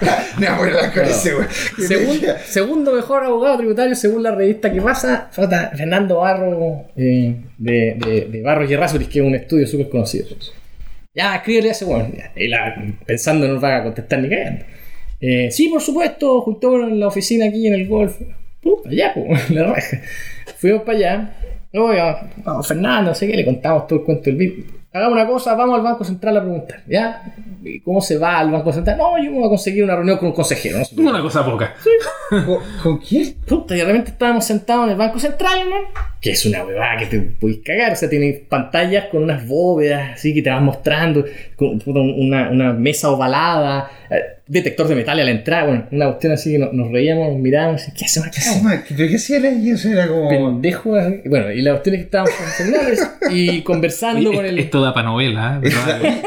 No, 0.40 0.56
bueno, 0.56 0.76
la 0.80 0.92
con 0.92 1.04
ese, 1.04 1.34
güey. 1.34 1.46
Segundo, 1.86 2.26
segundo 2.46 2.92
mejor 2.94 3.24
abogado 3.24 3.58
tributario 3.58 3.94
según 3.94 4.22
la 4.22 4.34
revista 4.34 4.72
que 4.72 4.80
pasa, 4.80 5.28
falta 5.32 5.70
Fernando 5.76 6.18
Barro 6.18 6.84
eh, 6.96 7.34
de, 7.58 7.96
de, 7.98 8.26
de 8.30 8.42
Barros 8.42 8.70
y 8.70 8.74
Errázuriz, 8.74 9.08
que 9.08 9.18
es 9.20 9.24
un 9.24 9.34
estudio 9.34 9.66
súper 9.66 9.88
conocido. 9.90 10.26
Ya, 11.14 11.36
escríbele 11.36 11.68
a 11.70 11.72
ese 11.72 11.84
weón. 11.84 12.14
Y 12.36 12.48
la- 12.48 12.74
pensando 13.04 13.46
no 13.46 13.54
nos 13.54 13.64
va 13.64 13.76
a 13.76 13.82
contestar 13.82 14.20
ni 14.20 14.28
cagando. 14.30 14.64
Eh, 15.20 15.50
sí, 15.50 15.68
por 15.68 15.82
supuesto, 15.82 16.40
justo 16.40 16.74
en 16.88 16.98
la 17.00 17.08
oficina 17.08 17.46
aquí 17.46 17.66
en 17.66 17.74
el 17.74 17.86
golf. 17.88 18.16
Puta, 18.62 18.88
ya, 18.90 19.12
pues, 19.12 19.50
la 19.50 19.64
raja. 19.74 20.00
Fuimos 20.58 20.82
para 20.82 20.96
allá. 20.98 21.34
Oiga, 21.74 22.30
vamos, 22.44 22.66
Fernando, 22.66 23.10
no 23.10 23.14
sé 23.14 23.26
qué, 23.28 23.36
le 23.36 23.44
contamos 23.44 23.86
todo 23.86 23.98
el 24.00 24.04
cuento 24.04 24.24
del 24.24 24.36
VIP. 24.36 24.79
Hagamos 24.92 25.12
una 25.12 25.26
cosa, 25.26 25.54
vamos 25.54 25.76
al 25.76 25.82
Banco 25.84 26.02
Central 26.02 26.36
a 26.36 26.40
preguntar, 26.42 26.82
¿ya? 26.88 27.22
¿Y 27.62 27.80
¿Cómo 27.80 28.00
se 28.00 28.18
va 28.18 28.38
al 28.38 28.50
Banco 28.50 28.72
Central? 28.72 28.98
No, 28.98 29.16
yo 29.22 29.30
me 29.30 29.38
voy 29.38 29.46
a 29.46 29.48
conseguir 29.48 29.84
una 29.84 29.94
reunión 29.94 30.18
con 30.18 30.28
un 30.28 30.34
consejero. 30.34 30.78
No 30.78 30.84
sé. 30.84 30.94
Una 31.00 31.22
cosa 31.22 31.44
poca. 31.44 31.74
¿Con, 32.28 32.58
con 32.82 32.98
quién? 32.98 33.36
Puta, 33.46 33.76
y 33.76 33.78
de 33.78 33.84
repente 33.84 34.10
estábamos 34.10 34.44
sentados 34.44 34.86
en 34.86 34.90
el 34.90 34.96
Banco 34.96 35.20
Central, 35.20 35.60
¿no? 35.70 36.09
Que 36.20 36.32
es 36.32 36.44
una 36.44 36.64
huevada 36.64 36.98
que 36.98 37.06
te 37.06 37.18
puedes 37.18 37.58
cagar. 37.64 37.92
O 37.92 37.96
sea, 37.96 38.10
tiene 38.10 38.42
pantallas 38.48 39.06
con 39.06 39.22
unas 39.22 39.46
bóvedas 39.46 40.10
así 40.14 40.34
que 40.34 40.42
te 40.42 40.50
van 40.50 40.64
mostrando, 40.64 41.24
con 41.56 41.80
una, 41.86 42.50
una 42.50 42.72
mesa 42.74 43.08
ovalada, 43.10 43.90
eh, 44.10 44.16
detector 44.46 44.86
de 44.88 44.96
metal 44.96 45.18
a 45.18 45.24
la 45.24 45.30
entrada. 45.30 45.64
Bueno, 45.64 45.86
una 45.90 46.06
cuestión 46.08 46.32
así 46.32 46.52
que 46.52 46.58
nos, 46.58 46.74
nos 46.74 46.92
reíamos, 46.92 47.32
nos 47.32 47.38
mirábamos. 47.40 47.88
y, 47.88 47.92
¿Qué 47.92 48.04
hacemos 48.04 48.28
acá? 48.28 48.38
¿Qué 48.42 48.50
hacía, 48.50 48.62
ma- 48.62 48.82
¿Pero 48.86 49.08
qué 49.08 49.16
hacía 49.16 49.40
la 49.40 49.50
y 49.50 49.70
eso 49.70 49.88
era 49.88 50.06
como. 50.08 50.28
Pendejo. 50.28 50.94
así. 50.94 51.20
Bueno, 51.24 51.50
y 51.52 51.62
la 51.62 51.70
cuestión 51.72 51.94
es 51.94 52.00
que 52.00 52.04
estábamos 52.04 52.32
y 53.30 53.62
conversando 53.62 54.28
Oye, 54.28 54.36
con 54.36 54.44
es- 54.44 54.52
el. 54.52 54.58
Esto 54.58 54.82
da 54.82 54.92
para 54.92 55.06
novela. 55.08 55.58
¿eh? 55.64 55.70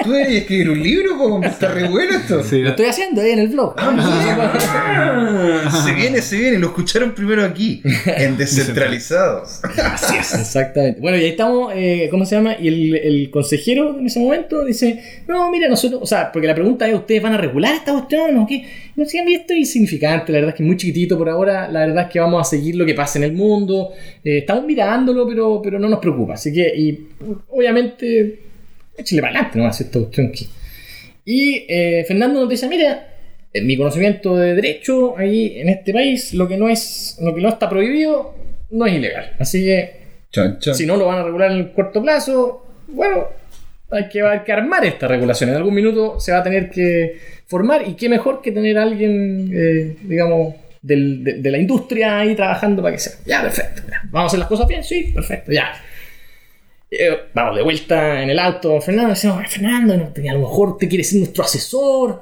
¿Tú 0.04 0.12
deberías 0.12 0.42
escribir 0.42 0.70
un 0.72 0.82
libro? 0.82 1.18
po? 1.20 1.44
Está 1.44 1.68
re 1.72 1.88
bueno 1.88 2.18
esto. 2.18 2.44
Sí, 2.44 2.62
Lo 2.64 2.72
estoy 2.72 2.88
haciendo 2.88 3.22
ahí 3.22 3.32
en 3.34 3.40
el 3.40 3.50
blog. 3.50 3.76
Ah, 3.78 5.82
se 5.86 5.94
viene, 5.94 6.22
se 6.22 6.38
viene. 6.38 6.58
Lo 6.58 6.68
escucharon 6.68 7.14
primero 7.14 7.44
aquí, 7.46 7.82
en 8.06 8.38
Descentralizados. 8.38 9.62
Así 9.84 10.16
es, 10.18 10.34
exactamente. 10.34 11.02
Bueno, 11.02 11.18
y 11.18 11.22
ahí 11.22 11.30
estamos, 11.30 11.74
eh, 11.76 12.08
¿cómo 12.10 12.26
se 12.26 12.36
llama? 12.36 12.56
Y 12.60 12.68
el, 12.68 13.30
consejero 13.30 13.98
en 14.00 14.06
ese 14.08 14.20
momento 14.20 14.64
dice, 14.64 15.24
no, 15.28 15.52
mira, 15.52 15.68
nosotros, 15.68 16.02
o 16.02 16.06
sea, 16.06 16.32
porque 16.32 16.48
la 16.48 16.56
pregunta 16.56 16.88
es, 16.88 16.96
¿ustedes 16.96 17.22
van 17.22 17.34
a 17.34 17.38
regular 17.38 17.76
esta 17.76 17.92
cuestión 17.92 18.38
o 18.38 18.48
qué? 18.48 18.66
No 18.96 19.06
sé, 19.06 19.20
a 19.20 19.24
mí 19.24 19.34
esto 19.34 19.54
es 19.54 19.60
insignificante, 19.60 20.32
la 20.32 20.38
verdad 20.40 20.50
es 20.50 20.56
que 20.56 20.64
es 20.64 20.68
muy 20.68 20.78
chiquitito 20.78 21.18
por 21.18 21.30
ahora, 21.30 21.68
la 21.70 21.82
verdad 21.82 22.06
es 22.06 22.12
que 22.12 22.20
vamos 22.20 22.42
a 22.42 22.50
seguir 22.50 22.76
lo 22.76 22.86
que 22.86 22.94
pasa 22.94 23.18
en 23.20 23.26
el 23.26 23.34
mundo, 23.34 23.92
eh, 24.24 24.40
estamos 24.40 24.66
mirándolo, 24.66 25.28
pero, 25.28 25.62
pero 25.62 25.80
no 25.80 25.90
nos 25.90 26.00
preocupa. 26.00 26.36
Así 26.36 26.54
que, 26.54 26.74
y 26.76 27.08
obviamente, 27.50 28.40
échale 28.98 29.22
para 29.22 29.34
adelante 29.34 29.58
nomás 29.58 29.82
esta 29.82 30.00
cuestión 30.00 30.28
aquí. 30.28 30.48
Y 31.26 31.66
eh, 31.68 32.04
Fernando 32.08 32.42
nos 32.42 32.50
dice, 32.50 32.68
mira, 32.68 33.10
en 33.54 33.68
mi 33.68 33.78
conocimiento 33.78 34.36
de 34.36 34.56
derecho 34.56 35.18
ahí 35.18 35.54
en 35.58 35.70
este 35.70 35.94
país, 35.94 36.34
lo 36.34 36.48
que 36.48 36.58
no 36.58 36.70
es, 36.70 37.18
lo 37.22 37.34
que 37.36 37.42
no 37.42 37.50
está 37.50 37.70
prohibido, 37.70 38.34
no 38.74 38.86
es 38.86 38.94
ilegal. 38.94 39.36
Así 39.40 39.64
que 39.66 40.04
Chon, 40.32 40.60
chon. 40.60 40.76
si 40.76 40.86
no 40.86 40.98
lo 40.98 41.06
van 41.08 41.20
a 41.20 41.24
regular 41.24 41.52
en 41.52 41.58
el 41.60 41.72
corto 41.72 42.02
plazo, 42.02 42.66
bueno, 42.88 43.28
hay 43.92 44.10
que, 44.10 44.22
hay 44.22 44.40
que 44.40 44.52
armar 44.52 44.84
esta 44.86 45.08
regulación. 45.08 45.50
En 45.52 45.56
algún 45.58 45.74
minuto 45.74 46.20
se 46.20 46.32
va 46.32 46.40
a 46.40 46.44
tener 46.44 46.70
que 46.70 47.20
formar 47.48 47.88
y 47.88 47.94
qué 47.94 48.10
mejor 48.10 48.42
que 48.42 48.52
tener 48.52 48.78
a 48.78 48.84
alguien, 48.84 49.52
eh, 49.54 49.96
digamos, 50.04 50.56
del- 50.82 51.24
de, 51.24 51.34
de 51.36 51.52
la 51.52 51.58
industria 51.60 52.20
ahí 52.20 52.36
trabajando 52.36 52.82
para 52.82 52.96
que 52.96 53.00
sea. 53.00 53.14
Ya, 53.26 53.42
perfecto. 53.42 53.84
ya. 53.90 54.02
¿Vamos 54.12 54.26
a 54.26 54.28
hacer 54.28 54.40
las 54.40 54.48
cosas 54.50 54.68
bien? 54.68 54.84
Sí, 54.84 55.12
perfecto, 55.14 55.52
ya. 55.52 55.72
Eh, 56.92 57.10
vamos 57.34 57.56
de 57.56 57.62
vuelta 57.64 58.22
en 58.22 58.30
el 58.30 58.38
auto. 58.40 58.80
Fernando, 58.82 59.12
decimos, 59.12 59.38
"Ay, 59.40 59.48
Fernando, 59.50 59.98
no, 59.98 60.04
a 60.30 60.34
lo 60.34 60.40
mejor 60.40 60.70
usted 60.70 60.88
quiere 60.90 61.04
ser 61.04 61.20
nuestro 61.20 61.44
asesor. 61.44 62.22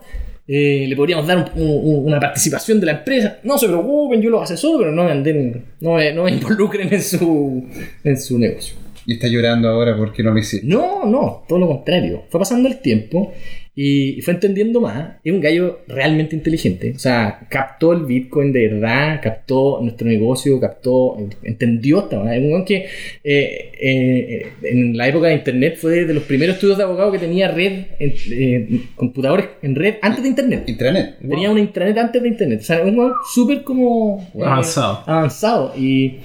Eh, 0.53 0.85
le 0.87 0.95
podríamos 0.97 1.25
dar 1.25 1.49
un- 1.55 1.63
un- 1.63 2.05
una 2.07 2.19
participación 2.19 2.79
de 2.81 2.85
la 2.87 2.91
empresa. 2.93 3.37
No 3.43 3.57
se 3.57 3.67
preocupen, 3.67 4.21
yo 4.21 4.29
los 4.29 4.41
asesoro, 4.43 4.79
pero 4.79 4.91
no 4.91 5.05
me, 5.05 5.11
anden- 5.11 5.63
no 5.79 6.23
me 6.25 6.31
involucren 6.31 6.93
en 6.93 7.01
su, 7.01 7.65
en 8.03 8.19
su 8.19 8.37
negocio. 8.37 8.75
Y 9.05 9.13
está 9.13 9.27
llorando 9.27 9.67
ahora 9.69 9.95
porque 9.97 10.21
no 10.23 10.31
lo 10.31 10.39
hiciste. 10.39 10.65
No, 10.67 11.05
no, 11.05 11.43
todo 11.47 11.59
lo 11.59 11.67
contrario. 11.67 12.23
Fue 12.29 12.39
pasando 12.39 12.67
el 12.69 12.79
tiempo 12.81 13.33
y 13.73 14.21
fue 14.21 14.33
entendiendo 14.33 14.79
más. 14.81 15.15
Es 15.23 15.31
un 15.33 15.39
gallo 15.41 15.79
realmente 15.87 16.35
inteligente. 16.35 16.93
O 16.95 16.99
sea, 16.99 17.39
captó 17.49 17.93
el 17.93 18.05
Bitcoin 18.05 18.51
de 18.51 18.67
verdad, 18.67 19.19
captó 19.23 19.79
nuestro 19.81 20.07
negocio, 20.07 20.59
captó, 20.59 21.17
entendió 21.43 22.01
esta 22.01 22.19
manera. 22.19 22.35
Es 22.45 22.53
un 22.53 22.65
que 22.65 22.85
eh, 23.23 23.71
eh, 23.81 24.47
en 24.63 24.95
la 24.97 25.07
época 25.07 25.27
de 25.27 25.35
Internet 25.35 25.77
fue 25.79 26.05
de 26.05 26.13
los 26.13 26.23
primeros 26.23 26.55
estudios 26.55 26.77
de 26.77 26.83
abogado 26.83 27.11
que 27.11 27.17
tenía 27.19 27.47
red, 27.47 27.85
en- 27.97 28.13
eh, 28.29 28.81
computadores 28.95 29.47
en 29.63 29.73
red 29.75 29.95
antes 30.01 30.21
de 30.21 30.29
Internet. 30.29 30.63
Intranet. 30.67 31.17
Tenía 31.19 31.49
una 31.49 31.61
intranet 31.61 31.97
antes 31.97 32.21
de 32.21 32.27
internet. 32.27 32.59
O 32.61 32.63
sea, 32.63 32.83
un 32.83 32.99
weón 32.99 33.13
súper 33.33 33.63
como. 33.63 34.27
eh, 34.35 34.41
Avanzado. 34.43 35.03
Avanzado. 35.07 35.73
Y, 35.77 36.17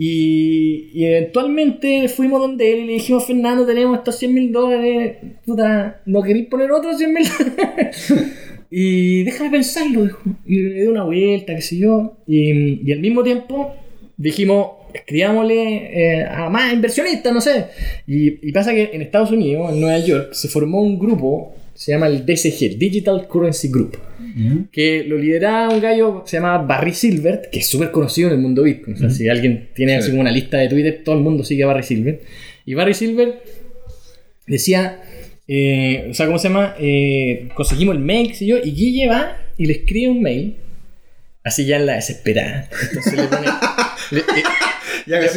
y, 0.00 0.90
y 0.94 1.04
eventualmente 1.06 2.06
fuimos 2.06 2.40
donde 2.40 2.72
él 2.72 2.78
y 2.78 2.86
le 2.86 2.92
dijimos, 2.94 3.26
Fernando, 3.26 3.66
tenemos 3.66 3.98
estos 3.98 4.16
100 4.16 4.32
mil 4.32 4.52
dólares. 4.52 5.16
Puta, 5.44 6.00
¿no 6.06 6.22
queréis 6.22 6.46
poner 6.46 6.70
otros 6.70 6.98
100 6.98 7.12
mil 7.12 7.26
dólares? 7.26 8.14
y 8.70 9.24
déjame 9.24 9.50
pensarlo, 9.50 10.04
dijo. 10.04 10.20
Y 10.46 10.60
le 10.60 10.82
di 10.82 10.86
una 10.86 11.02
vuelta, 11.02 11.52
qué 11.56 11.62
sé 11.62 11.78
yo. 11.78 12.18
Y, 12.28 12.88
y 12.88 12.92
al 12.92 13.00
mismo 13.00 13.24
tiempo 13.24 13.74
dijimos, 14.16 14.68
escribámosle 14.94 16.20
eh, 16.20 16.24
a 16.24 16.48
más 16.48 16.72
inversionistas, 16.72 17.34
no 17.34 17.40
sé. 17.40 17.66
Y, 18.06 18.48
y 18.48 18.52
pasa 18.52 18.72
que 18.72 18.90
en 18.92 19.02
Estados 19.02 19.32
Unidos, 19.32 19.72
en 19.72 19.80
Nueva 19.80 19.98
York, 19.98 20.32
se 20.32 20.46
formó 20.46 20.80
un 20.80 20.96
grupo, 20.96 21.56
se 21.78 21.92
llama 21.92 22.08
el 22.08 22.26
DCG, 22.26 22.76
Digital 22.76 23.28
Currency 23.28 23.68
Group, 23.68 23.96
que 24.72 25.04
lo 25.04 25.16
lideraba 25.16 25.72
un 25.72 25.80
gallo 25.80 26.24
se 26.26 26.38
llama 26.38 26.58
Barry 26.58 26.92
Silbert, 26.92 27.50
que 27.50 27.60
es 27.60 27.68
súper 27.68 27.92
conocido 27.92 28.28
en 28.28 28.34
el 28.34 28.40
mundo 28.40 28.64
Bitcoin. 28.64 28.96
O 28.96 28.98
sea, 28.98 29.10
si 29.10 29.28
alguien 29.28 29.68
tiene 29.76 29.94
así 29.94 30.06
Sí. 30.06 30.10
como 30.10 30.22
una 30.22 30.32
lista 30.32 30.58
de 30.58 30.68
Twitter, 30.68 31.02
todo 31.04 31.14
el 31.14 31.20
mundo 31.22 31.44
sigue 31.44 31.62
a 31.62 31.66
Barry 31.68 31.84
Silbert. 31.84 32.22
Y 32.66 32.74
Barry 32.74 32.94
Silbert 32.94 33.36
decía, 34.46 35.00
eh, 35.46 36.08
o 36.10 36.14
sea, 36.14 36.26
¿cómo 36.26 36.38
se 36.38 36.48
llama? 36.48 36.74
Eh, 36.80 37.48
conseguimos 37.54 37.94
el 37.94 38.02
mail, 38.02 38.28
qué 38.28 38.34
sé 38.34 38.46
yo, 38.46 38.56
y 38.58 38.72
Guille 38.72 39.06
va 39.08 39.36
y 39.56 39.66
le 39.66 39.72
escribe 39.74 40.10
un 40.10 40.20
mail, 40.20 40.56
así 41.44 41.64
ya 41.66 41.76
en 41.76 41.86
la 41.86 41.94
desesperada. 41.94 42.68
Entonces 42.88 43.12
le 43.14 43.24
pone... 43.24 43.46
le- 44.10 44.20
eh, 44.20 44.42
Ya 45.06 45.20
que 45.20 45.28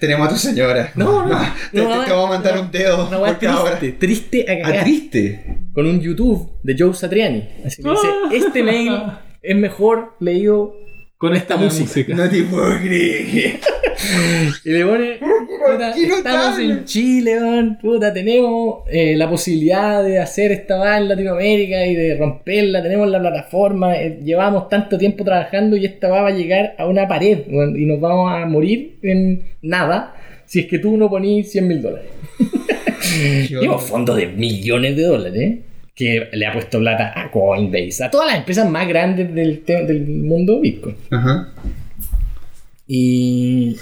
tenemos 0.00 0.26
a 0.26 0.30
tu 0.30 0.36
señora. 0.36 0.90
No, 0.96 1.26
no, 1.26 1.38
Te, 1.72 1.78
no, 1.78 2.00
te- 2.00 2.06
te 2.06 2.10
vamos 2.12 2.26
a 2.26 2.32
mandar 2.34 2.54
no, 2.56 2.62
un 2.62 2.70
dedo. 2.72 3.06
una 3.08 3.18
weá 3.18 3.32
por 3.32 3.40
cada 3.40 3.62
hora. 3.62 3.78
triste, 3.78 3.98
triste 4.06 4.46
a 4.48 4.52
Ah, 4.54 4.62
cagar. 4.62 4.84
triste. 4.84 5.56
con 5.72 5.86
un 5.86 6.00
YouTube 6.00 6.50
de 6.62 6.76
Joe 6.78 6.94
Satriani. 6.94 7.48
Así 7.64 7.82
que 7.82 7.88
dice, 7.90 8.08
este 8.46 8.62
mail 8.62 8.92
es 9.42 9.56
mejor 9.56 10.16
leído 10.20 10.74
Con 11.18 11.34
esta 11.34 11.54
esta 11.54 11.64
música. 11.64 11.84
música. 11.86 12.14
No 12.14 12.28
te 12.28 12.42
puedo 12.44 12.78
creer. 12.78 13.60
Y 14.64 14.70
le 14.70 14.84
pone, 14.84 15.20
Puta, 15.70 15.90
estamos 15.90 16.58
en 16.58 16.84
Chile, 16.84 17.38
weón. 17.40 17.78
Puta, 17.80 18.12
tenemos 18.12 18.80
eh, 18.90 19.14
la 19.16 19.28
posibilidad 19.28 20.02
de 20.02 20.18
hacer 20.18 20.52
esta 20.52 20.76
va 20.76 20.98
en 20.98 21.08
Latinoamérica 21.08 21.86
y 21.86 21.94
de 21.94 22.16
romperla. 22.16 22.82
Tenemos 22.82 23.08
la 23.08 23.20
plataforma. 23.20 23.96
eh, 23.96 24.20
llevamos 24.24 24.68
tanto 24.68 24.98
tiempo 24.98 25.24
trabajando 25.24 25.76
y 25.76 25.84
esta 25.84 26.08
va 26.08 26.26
a 26.26 26.30
llegar 26.30 26.74
a 26.78 26.86
una 26.86 27.06
pared, 27.06 27.40
y 27.48 27.86
nos 27.86 28.00
vamos 28.00 28.32
a 28.32 28.46
morir 28.46 28.98
en 29.02 29.42
nada 29.62 30.14
si 30.46 30.60
es 30.60 30.66
que 30.66 30.78
tú 30.78 30.96
no 30.96 31.08
ponís 31.08 31.50
100 31.50 31.68
mil 31.68 31.82
dólares. 31.82 32.10
Tenemos 33.48 33.82
fondos 33.82 34.16
de 34.16 34.26
millones 34.26 34.96
de 34.96 35.02
dólares 35.04 35.58
que 35.94 36.28
le 36.32 36.46
ha 36.46 36.52
puesto 36.52 36.78
plata 36.78 37.12
a 37.14 37.30
Coinbase, 37.30 38.04
a 38.04 38.10
todas 38.10 38.26
las 38.26 38.38
empresas 38.38 38.68
más 38.68 38.88
grandes 38.88 39.32
del, 39.34 39.64
del 39.64 40.06
mundo 40.06 40.60
Bitcoin. 40.60 40.96
Ajá. 41.10 41.52
Y, 42.86 43.76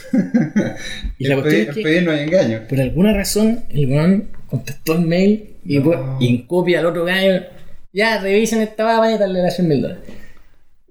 y 1.18 1.26
la 1.26 1.40
cuestión 1.40 1.68
es 1.70 1.74
que 1.84 2.00
no 2.02 2.12
hay 2.12 2.20
engaño. 2.24 2.60
por 2.68 2.80
alguna 2.80 3.12
razón 3.14 3.64
el 3.70 3.86
weón 3.90 4.28
contestó 4.46 4.92
el 4.94 5.00
mail 5.00 5.56
y, 5.64 5.78
No. 5.78 6.18
y 6.20 6.28
en 6.28 6.46
copia 6.46 6.80
al 6.80 6.86
otro 6.86 7.04
gallo. 7.04 7.42
Ya, 7.92 8.20
revisen 8.20 8.60
esta 8.60 8.84
baba 8.84 9.12
y 9.12 9.18
darle 9.18 9.42
las 9.42 9.56
100 9.56 9.68
mil 9.68 9.82
dólares. 9.82 10.04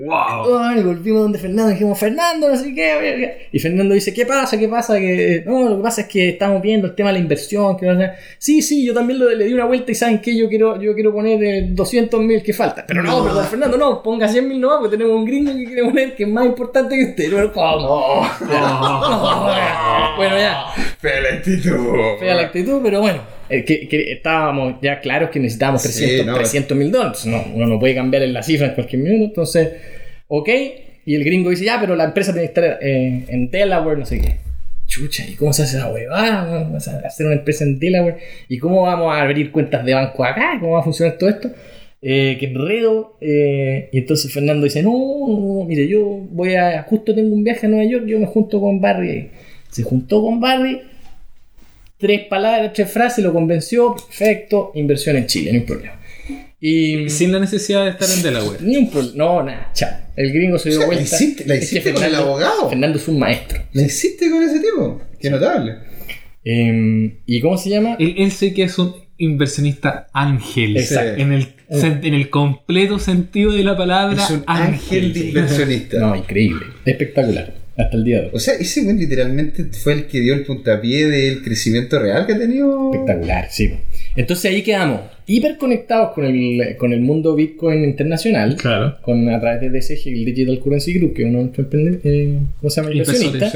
¡Wow! 0.02 0.58
Ay, 0.60 0.82
volvimos 0.82 1.24
donde 1.24 1.38
Fernando, 1.40 1.72
dijimos, 1.72 2.00
Fernando, 2.00 2.48
no 2.48 2.56
sé 2.56 2.74
qué, 2.74 2.96
qué, 3.02 3.16
qué". 3.18 3.48
Y 3.52 3.60
Fernando 3.60 3.94
dice, 3.94 4.14
¿qué 4.14 4.26
pasa? 4.26 4.58
¿Qué 4.58 4.70
pasa? 4.70 4.98
Que, 4.98 5.44
no, 5.46 5.68
lo 5.68 5.76
que 5.78 5.84
pasa 5.84 6.02
es 6.02 6.08
que 6.08 6.30
estamos 6.30 6.62
viendo 6.62 6.88
el 6.88 6.96
tema 6.96 7.10
de 7.10 7.14
la 7.16 7.20
inversión. 7.20 7.76
Que 7.76 7.86
no 7.86 8.00
sé". 8.00 8.12
Sí, 8.38 8.62
sí, 8.62 8.86
yo 8.86 8.94
también 8.94 9.20
lo- 9.20 9.30
le 9.30 9.44
di 9.44 9.54
una 9.54 9.66
vuelta 9.66 9.92
y 9.92 9.96
saben 9.96 10.22
que 10.22 10.38
yo 10.38 10.48
quiero, 10.48 10.82
yo 10.82 10.94
quiero 10.94 11.12
poner 11.12 11.44
eh, 11.44 11.68
200 11.72 12.22
mil 12.22 12.42
que 12.42 12.54
falta. 12.54 12.86
Pero 12.88 13.04
no, 13.04 13.22
pero 13.24 13.34
don 13.36 13.46
Fernando, 13.46 13.78
no, 13.78 14.02
ponga 14.02 14.30
100 14.30 14.48
mil 14.48 14.62
no, 14.62 14.80
porque 14.80 14.96
tenemos 14.96 15.18
un 15.18 15.26
gringo 15.26 15.52
que 15.54 15.66
quiere 15.66 15.84
poner 15.84 16.16
que 16.16 16.24
es 16.24 16.30
más 16.30 16.46
importante 16.46 16.96
que 16.96 17.04
usted. 17.10 17.30
Pero, 17.30 17.52
¿cómo? 17.52 18.26
No, 18.40 20.16
bueno, 20.16 20.38
ya. 20.38 20.66
Fea 21.00 21.22
la 21.22 21.30
actitud. 21.38 21.94
Fea 22.20 22.36
la 22.36 22.42
actitud, 22.44 22.80
pero 22.82 23.02
bueno. 23.02 23.39
Eh, 23.50 23.64
que, 23.66 23.88
que 23.88 24.12
estábamos 24.14 24.76
ya 24.82 25.00
claros 25.00 25.30
que 25.30 25.40
necesitábamos 25.40 25.82
Sí, 25.82 25.90
300 26.06 26.26
no. 26.26 26.36
300 26.36 26.78
mil 26.78 26.92
dólares. 26.92 27.26
No, 27.26 27.44
uno 27.54 27.66
no 27.68 27.80
puede 27.80 27.96
cambiar 27.96 28.24
en 28.24 28.34
la 28.34 28.44
cifra 28.44 28.68
en 28.68 28.74
cualquier 28.76 29.02
minuto. 29.02 29.26
Entonces, 29.26 29.70
ok. 30.28 30.50
Y 31.06 31.16
el 31.16 31.24
gringo 31.24 31.50
dice, 31.50 31.66
ya, 31.66 31.80
pero 31.80 31.96
la 31.96 32.04
empresa 32.06 32.32
tiene 32.34 32.48
que 32.48 32.60
estar 32.62 32.78
eh, 32.82 33.26
en 33.28 33.50
Delaware, 33.50 33.98
no 33.98 34.06
sé 34.06 34.20
qué. 34.22 34.36
Chucha, 34.86 35.24
¿y 35.28 35.34
cómo 35.36 35.54
se 35.54 35.64
hace 35.64 35.78
esa 35.78 35.92
huevada? 35.92 36.46
Vamos 36.64 36.88
a 36.88 36.98
hacer 37.00 37.26
una 37.28 37.36
empresa 37.36 37.64
en 37.64 37.80
Delaware. 37.80 38.18
¿Y 38.48 38.58
cómo 38.58 38.84
vamos 38.84 39.16
a 39.16 39.22
abrir 39.22 39.52
cuentas 39.52 39.86
de 39.86 39.94
banco 39.94 40.24
acá? 40.26 40.58
¿Cómo 40.60 40.74
va 40.74 40.80
a 40.80 40.84
funcionar 40.84 41.18
todo 41.18 41.30
esto? 41.30 41.52
Eh, 42.02 42.38
que 42.40 42.46
enredo. 42.48 43.18
eh, 43.22 43.90
y 43.92 43.98
entonces 44.00 44.32
Fernando 44.34 44.64
dice, 44.64 44.82
no, 44.82 44.92
no, 44.92 45.66
mire, 45.66 45.88
yo 45.88 46.06
voy 46.32 46.56
a, 46.56 46.84
justo 46.84 47.14
tengo 47.14 47.34
un 47.36 47.44
viaje 47.44 47.66
a 47.66 47.70
Nueva 47.70 47.86
York, 47.90 48.06
yo 48.08 48.20
me 48.20 48.26
junto 48.26 48.60
con 48.60 48.80
Barry. 48.82 49.10
ahí". 49.10 49.32
Se 49.70 49.84
juntó 49.84 50.22
con 50.24 50.40
Barry, 50.40 50.82
tres 52.00 52.22
palabras, 52.28 52.72
tres 52.74 52.90
frases, 52.92 53.24
lo 53.24 53.34
convenció, 53.34 53.96
perfecto, 53.96 54.72
inversión 54.76 55.18
en 55.18 55.28
Chile, 55.28 55.52
no 55.54 55.60
hay 55.60 55.66
problema. 55.66 56.00
Y 56.62 57.10
Sin 57.10 57.32
la 57.32 57.40
necesidad 57.40 57.86
de 57.86 57.92
estar 57.92 58.10
en 58.10 58.22
Delaware. 58.22 58.60
ni 58.62 58.76
un 58.78 58.90
problema, 58.90 59.16
no, 59.18 59.44
nada, 59.44 59.72
chao. 59.74 59.90
El 60.16 60.34
gringo 60.34 60.58
se 60.60 60.70
O 60.70 60.72
dio 60.72 60.80
la 60.82 60.86
vuelta. 60.88 61.04
hiciste- 61.04 61.46
la 61.46 61.54
Es 61.56 61.60
que 61.62 61.66
hiciste 61.66 61.94
con 61.94 62.04
el 62.04 62.16
abogado. 62.16 62.70
Fernando 62.70 62.98
es 62.98 63.08
un 63.08 63.20
maestro. 63.20 63.62
¿La 63.72 63.84
hiciste 63.84 64.30
con 64.30 64.44
ese 64.44 64.60
tipo? 64.60 65.02
Qué 65.22 65.30
notable. 65.30 65.76
Eh, 66.44 67.20
¿Y 67.26 67.40
cómo 67.42 67.58
se 67.58 67.70
llama? 67.70 67.96
Él, 68.00 68.16
él 68.18 68.32
sí 68.32 68.54
que 68.54 68.64
es 68.64 68.78
un 68.80 68.94
inversionista 69.18 70.08
ángel. 70.14 70.76
Exacto. 70.78 71.22
En 71.22 71.32
el, 71.34 71.48
en 71.70 72.14
el 72.14 72.30
completo 72.30 73.00
sentido 73.00 73.52
de 73.54 73.64
la 73.64 73.78
palabra. 73.78 74.22
Es 74.24 74.30
un 74.30 74.44
ángel 74.48 75.14
de 75.14 75.20
inversionista. 75.28 76.00
No, 76.00 76.16
increíble, 76.16 76.66
espectacular, 76.86 77.54
hasta 77.80 77.96
el 77.96 78.04
día 78.04 78.18
de 78.18 78.24
hoy. 78.26 78.32
O 78.34 78.40
sea, 78.40 78.56
ese 78.56 78.84
güey 78.84 78.98
literalmente 78.98 79.64
fue 79.72 79.94
el 79.94 80.08
que 80.08 80.20
dio 80.20 80.34
el 80.34 80.44
puntapié 80.44 81.08
del 81.08 81.42
crecimiento 81.42 81.98
real 81.98 82.28
que 82.28 82.34
ha 82.34 82.38
tenido. 82.38 82.92
Espectacular, 82.92 83.48
sí. 83.50 83.72
Entonces 84.16 84.52
ahí 84.52 84.62
quedamos 84.64 85.02
hiper 85.26 85.58
conectados 85.58 86.14
con 86.14 86.26
el, 86.26 86.76
con 86.78 86.92
el 86.92 87.00
mundo 87.00 87.36
Bitcoin 87.36 87.86
internacional. 87.86 88.58
Claro. 88.58 88.98
Con, 89.02 89.30
a 89.30 89.40
través 89.40 89.62
de 89.62 89.70
DCG, 89.70 90.10
el 90.10 90.26
Digital 90.26 90.60
Currency 90.60 90.94
Group, 90.96 91.14
que 91.14 91.22
es 91.22 91.30
uno 91.30 91.38
de 91.38 91.44
nuestros 91.46 91.68
eh, 92.04 92.40
¿cómo 92.60 92.70
se 92.70 92.82
llama? 92.82 92.92
Inversionistas. 92.94 93.54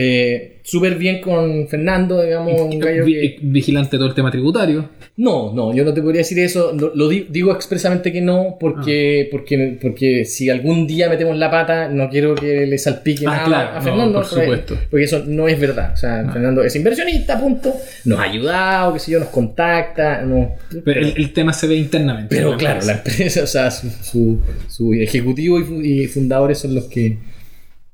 Eh, 0.00 0.54
Súper 0.62 0.96
bien 0.96 1.22
con 1.22 1.66
Fernando, 1.66 2.22
digamos, 2.22 2.60
un 2.60 2.78
gallo 2.78 3.02
que... 3.06 3.38
Vigilante 3.40 3.96
todo 3.96 4.06
el 4.08 4.14
tema 4.14 4.30
tributario. 4.30 4.90
No, 5.16 5.54
no, 5.54 5.74
yo 5.74 5.82
no 5.82 5.94
te 5.94 6.02
podría 6.02 6.18
decir 6.20 6.38
eso. 6.40 6.74
Lo, 6.78 6.94
lo 6.94 7.08
di- 7.08 7.26
digo 7.30 7.52
expresamente 7.52 8.12
que 8.12 8.20
no, 8.20 8.58
porque, 8.60 9.24
Ah. 9.26 9.28
porque, 9.32 9.78
porque 9.80 10.26
si 10.26 10.50
algún 10.50 10.86
día 10.86 11.08
metemos 11.08 11.38
la 11.38 11.50
pata, 11.50 11.88
no 11.88 12.10
quiero 12.10 12.34
que 12.34 12.66
le 12.66 12.76
salpique 12.76 13.24
Ah, 13.26 13.30
nada 13.30 13.44
claro, 13.46 13.70
a 13.70 13.74
no, 13.76 13.82
Fernando. 13.82 14.12
por 14.20 14.28
porque- 14.28 14.44
supuesto. 14.44 14.78
Porque 14.90 15.04
eso 15.06 15.24
no 15.26 15.48
es 15.48 15.58
verdad. 15.58 15.92
O 15.94 15.96
sea, 15.96 16.20
Ah. 16.20 16.32
Fernando 16.32 16.62
es 16.62 16.76
inversionista, 16.76 17.40
punto. 17.40 17.72
Nos 18.04 18.18
ha 18.20 18.24
ayudado, 18.24 18.92
qué 18.92 18.98
sé 19.00 19.12
yo, 19.12 19.20
nos 19.20 19.30
contacta. 19.30 20.20
no- 20.20 20.52
Pero 20.84 21.00
el, 21.00 21.14
el 21.16 21.32
tema 21.32 21.54
se 21.54 21.66
ve 21.66 21.76
internamente. 21.76 22.36
pero 22.36 22.58
claro, 22.58 22.84
la 22.84 22.92
empresa, 22.92 23.42
o 23.44 23.46
sea, 23.46 23.70
su, 23.70 23.88
su, 24.02 24.38
su 24.68 24.92
ejecutivo 24.92 25.58
y 25.82 26.06
fundadores 26.08 26.58
son 26.58 26.74
los 26.74 26.84
que 26.88 27.16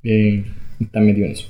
eh, 0.02 0.44
están 0.80 1.06
metidos 1.06 1.26
en 1.28 1.32
eso. 1.32 1.48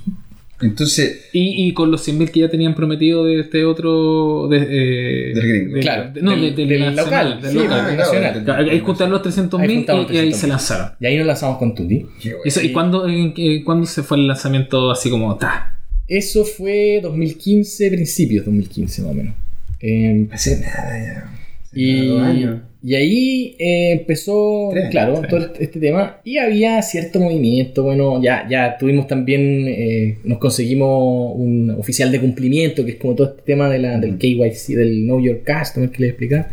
Entonces, 0.61 1.25
Y, 1.33 1.67
y 1.67 1.73
con 1.73 1.91
los 1.91 2.07
100.000 2.07 2.31
que 2.31 2.39
ya 2.41 2.49
tenían 2.49 2.75
prometido 2.75 3.25
de 3.25 3.41
este 3.41 3.65
otro. 3.65 4.47
De, 4.49 4.57
eh, 4.57 5.33
Del 5.33 5.47
gringo. 5.49 5.75
de- 5.75 5.81
Claro, 5.81 6.11
de- 6.13 6.21
no, 6.21 6.31
del- 6.31 6.41
de- 6.41 6.51
del 6.65 6.67
del 6.69 6.95
nacional, 6.95 7.29
local, 7.29 7.41
del 7.41 7.51
sí, 7.51 7.57
local. 7.57 7.79
Ah, 7.89 7.95
nacional. 7.95 8.43
Claro, 8.45 8.71
Ahí 8.71 8.79
juntaron 8.79 9.11
los 9.13 9.21
300.000 9.21 9.61
Ahí 9.89 10.07
y, 10.11 10.13
y 10.13 10.17
ahí 10.17 10.29
300.000. 10.29 10.33
se 10.33 10.47
lanzaron. 10.47 10.91
Y 10.99 11.05
ahí 11.07 11.17
nos 11.17 11.27
lanzamos 11.27 11.57
con 11.57 11.75
Tutti. 11.75 12.05
Eso, 12.45 12.61
¿Y 12.61 12.71
cuándo, 12.71 13.07
en 13.07 13.33
qué- 13.33 13.63
cuándo 13.65 13.85
se 13.85 14.01
fue 14.03 14.17
el 14.17 14.27
lanzamiento 14.27 14.91
así 14.91 15.09
como 15.09 15.35
ta? 15.35 15.77
Eso 16.07 16.45
fue 16.45 16.99
2015, 17.03 17.89
principios 17.89 18.45
de 18.45 18.51
2015 18.51 19.01
más 19.01 19.11
o 19.11 19.13
menos. 19.13 19.33
Eh, 19.81 20.27
Hace 20.31 20.59
nada 20.61 20.99
ya. 21.03 21.31
Hace 21.65 21.79
y, 21.81 21.93
nada, 22.01 22.07
dos 22.13 22.21
años. 22.23 22.59
Y 22.87 22.93
ahí 22.93 23.55
eh, 23.57 23.91
empezó, 23.93 24.69
claro, 24.91 25.21
todo 25.27 25.39
este- 25.39 25.63
este 25.63 25.79
tema. 25.79 26.21
Y 26.23 26.37
había 26.37 26.79
cierto 26.83 27.19
movimiento. 27.19 27.81
Bueno, 27.81 28.21
ya, 28.21 28.45
ya 28.47 28.77
tuvimos 28.77 29.07
también, 29.07 29.65
eh, 29.67 30.17
nos 30.23 30.37
conseguimos 30.37 31.33
un 31.35 31.71
oficial 31.79 32.11
de 32.11 32.19
cumplimiento, 32.19 32.85
que 32.85 32.91
es 32.91 32.97
como 32.97 33.15
todo 33.15 33.29
este 33.29 33.41
tema 33.41 33.69
de 33.69 33.79
la, 33.79 33.97
del 33.97 34.17
KYC, 34.19 34.75
del 34.75 35.03
Know 35.05 35.19
Your 35.19 35.41
Customer 35.43 35.89
que 35.89 36.01
les 36.03 36.09
explicaba. 36.11 36.47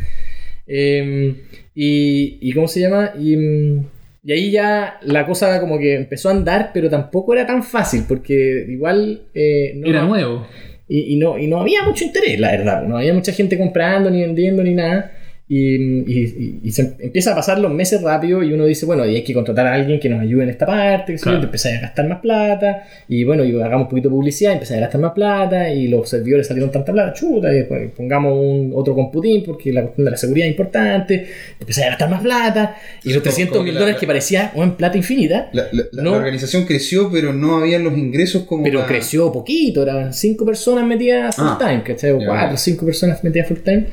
Eh, 0.67 1.35
y, 1.75 2.39
y 2.41 2.53
¿cómo 2.53 2.69
se 2.69 2.81
llama? 2.81 3.13
Y, 3.19 3.37
mm, 3.37 3.85
y 4.25 4.33
ahí 4.33 4.51
ya 4.51 4.99
la 5.03 5.27
cosa 5.27 5.61
como 5.61 5.79
que 5.79 5.97
empezó 5.97 6.29
a 6.29 6.33
andar, 6.33 6.71
pero 6.73 6.89
tampoco 6.89 7.33
era 7.35 7.47
tan 7.47 7.63
fácil, 7.63 8.05
porque 8.09 8.65
igual... 8.69 9.23
eh, 9.35 9.73
no- 9.77 9.87
Era 9.89 10.05
nuevo. 10.05 10.47
y, 10.89 11.15
y 11.15 11.17
no, 11.17 11.39
y 11.39 11.47
no 11.47 11.61
había 11.61 11.83
mucho 11.83 12.05
interés, 12.05 12.39
la 12.39 12.53
verdad. 12.53 12.85
No 12.87 12.97
había 12.99 13.13
mucha 13.15 13.33
gente 13.33 13.59
comprando, 13.59 14.11
ni 14.11 14.21
vendiendo, 14.21 14.63
ni 14.63 14.75
nada. 14.75 15.13
Y, 15.55 16.61
y- 16.65 16.71
se 16.73 16.95
empieza 16.99 17.33
a 17.33 17.35
pasar 17.35 17.59
los 17.59 17.71
meses 17.71 18.01
rápido 18.01 18.43
y 18.43 18.55
uno 18.55 18.65
dice, 18.65 18.87
bueno, 18.87 19.05
y 19.05 19.17
hay 19.17 19.23
que 19.23 19.35
contratar 19.35 19.67
a 19.67 19.75
alguien 19.75 20.01
que 20.01 20.09
nos 20.09 20.21
ayude 20.23 20.45
en 20.45 20.49
esta 20.49 20.65
parte, 20.65 21.17
Claro. 21.17 21.43
empezáis 21.43 21.77
a 21.77 21.81
gastar 21.83 22.09
más 22.09 22.21
plata, 22.21 22.85
y 23.07 23.23
bueno, 23.25 23.45
y 23.45 23.51
hagamos 23.61 23.83
un 23.83 23.89
poquito 23.91 24.09
de 24.09 24.15
publicidad, 24.15 24.55
empezáis 24.55 24.79
a 24.79 24.83
gastar 24.85 25.03
más 25.03 25.13
plata, 25.13 25.71
y 25.71 25.89
los 25.89 26.09
servidores 26.09 26.47
salieron 26.47 26.71
tanta 26.73 26.91
plata, 26.91 27.13
chuta, 27.13 27.53
y 27.53 27.57
después 27.57 27.91
pongamos 27.95 28.33
un 28.33 28.73
otro 28.75 28.95
computín 28.95 29.43
porque 29.45 29.75
la 29.75 29.83
cuestión 29.83 30.07
de 30.07 30.11
la 30.13 30.17
seguridad 30.17 30.47
es 30.47 30.53
importante, 30.53 31.27
empezáis 31.61 31.87
a 31.87 31.91
gastar 31.91 32.09
más 32.09 32.23
plata, 32.23 32.77
y 33.05 33.09
los 33.09 33.17
Como- 33.19 33.23
300 33.25 33.53
como 33.59 33.65
mil 33.65 33.75
la- 33.75 33.81
dólares 33.81 33.97
la- 33.97 34.01
que 34.01 34.07
parecía 34.07 34.53
en 34.55 34.71
plata 34.73 34.97
infinita, 34.97 35.51
La, 35.53 35.65
la- 35.71 35.85
la- 35.93 36.03
No. 36.03 36.11
la 36.13 36.17
organización 36.17 36.65
creció, 36.65 37.11
pero 37.13 37.35
no 37.35 37.59
había 37.59 37.79
los 37.79 37.99
ingresos 37.99 38.45
como. 38.45 38.63
pero 38.65 38.79
para- 38.81 38.89
creció 38.93 39.31
poquito, 39.31 39.83
eran 39.83 40.15
cinco 40.15 40.47
personas 40.47 40.87
metidas 40.87 41.37
full 41.37 41.45
Ah, 41.47 41.59
time, 41.61 41.83
¿cachai? 41.83 42.13
O 42.13 42.21
ya. 42.21 42.27
cuatro, 42.27 42.57
cinco 42.57 42.87
personas 42.87 43.23
metidas 43.23 43.49
full 43.49 43.59
time. 43.59 43.85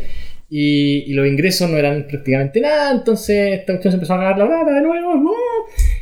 Y, 0.51 1.03
y 1.11 1.13
los 1.13 1.27
ingresos 1.27 1.69
no 1.69 1.77
eran 1.77 2.07
prácticamente 2.07 2.59
nada, 2.59 2.91
entonces 2.91 3.59
esta 3.59 3.73
cuestión 3.73 3.91
se 3.91 3.95
empezó 3.97 4.13
a 4.13 4.17
ganar 4.17 4.37
la 4.37 4.47
plata 4.47 4.73
de 4.73 4.81
nuevo. 4.81 5.15
¡no! 5.15 5.31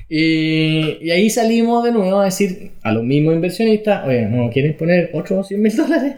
Y, 0.09 0.99
y 1.01 1.11
ahí 1.11 1.29
salimos 1.29 1.83
de 1.83 1.91
nuevo 1.91 2.19
a 2.19 2.25
decir 2.25 2.71
a 2.81 2.91
los 2.93 3.03
mismos 3.03 3.35
inversionistas, 3.35 4.07
oye, 4.07 4.21
¿no 4.25 4.49
quieren 4.49 4.75
poner 4.77 5.09
otros 5.13 5.47
100 5.49 5.61
mil 5.61 5.75
dólares? 5.75 6.13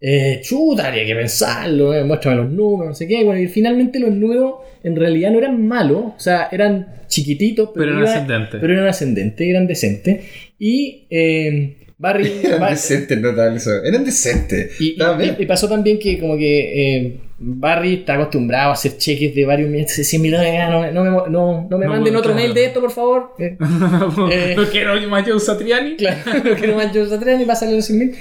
Eh, 0.00 0.40
chuta, 0.42 0.88
habría 0.88 1.06
que 1.06 1.14
pensarlo, 1.14 1.94
eh, 1.94 2.02
muéstrame 2.02 2.38
los 2.38 2.50
números, 2.50 2.88
no 2.88 2.94
sé 2.96 3.06
qué. 3.06 3.22
Bueno, 3.22 3.40
y 3.40 3.46
finalmente 3.46 4.00
los 4.00 4.10
números 4.12 4.54
en 4.82 4.96
realidad 4.96 5.30
no 5.30 5.38
eran 5.38 5.64
malos, 5.64 6.02
o 6.16 6.18
sea, 6.18 6.48
eran 6.50 6.88
chiquititos, 7.06 7.70
pero, 7.72 7.86
Pero 7.86 7.90
eran 7.92 8.02
iba- 8.02 8.10
ascendentes. 8.12 8.60
pero 8.60 8.72
eran 8.72 8.86
ascendentes, 8.88 9.46
eran 9.48 9.66
decentes. 9.68 10.20
Y 10.58 11.04
eh, 11.10 11.76
Barry. 11.98 12.28
Eran 12.42 12.70
decentes, 12.70 13.20
notable 13.20 13.58
eso. 13.58 13.70
Eran 13.84 14.04
decentes. 14.04 14.80
y, 14.80 14.96
y 15.38 15.46
pasó 15.46 15.68
también 15.68 16.00
que 16.00 16.18
como 16.18 16.36
que 16.36 16.96
eh, 16.96 17.16
Barry 17.44 17.94
está 17.94 18.14
acostumbrado 18.14 18.70
a 18.70 18.74
hacer 18.74 18.96
cheques 18.98 19.34
de 19.34 19.44
varios 19.44 19.68
millones 19.68 19.96
de 19.96 20.04
100 20.04 20.22
mil 20.22 20.30
dólares. 20.30 20.60
ah, 20.62 20.70
No, 20.70 20.92
no 20.92 21.04
me, 21.04 21.30
no, 21.30 21.66
no 21.68 21.78
me 21.78 21.86
manden 21.88 22.14
otro 22.14 22.32
claro. 22.32 22.44
mail 22.46 22.54
de 22.54 22.64
esto, 22.66 22.80
por 22.80 22.92
favor. 22.92 23.34
Eh, 23.38 23.56
Eh. 24.30 24.54
no 24.56 24.64
quiero 24.66 24.94
más 25.08 25.26
Joe 25.28 25.40
Satriani. 25.40 25.96
claro, 25.96 26.18
no 26.44 26.54
quiero 26.54 26.76
más 26.76 26.92
yo 26.92 27.04
Satriani 27.06 27.44
salir 27.56 27.74
los 27.76 27.84
100 27.86 27.98
mil. 27.98 28.14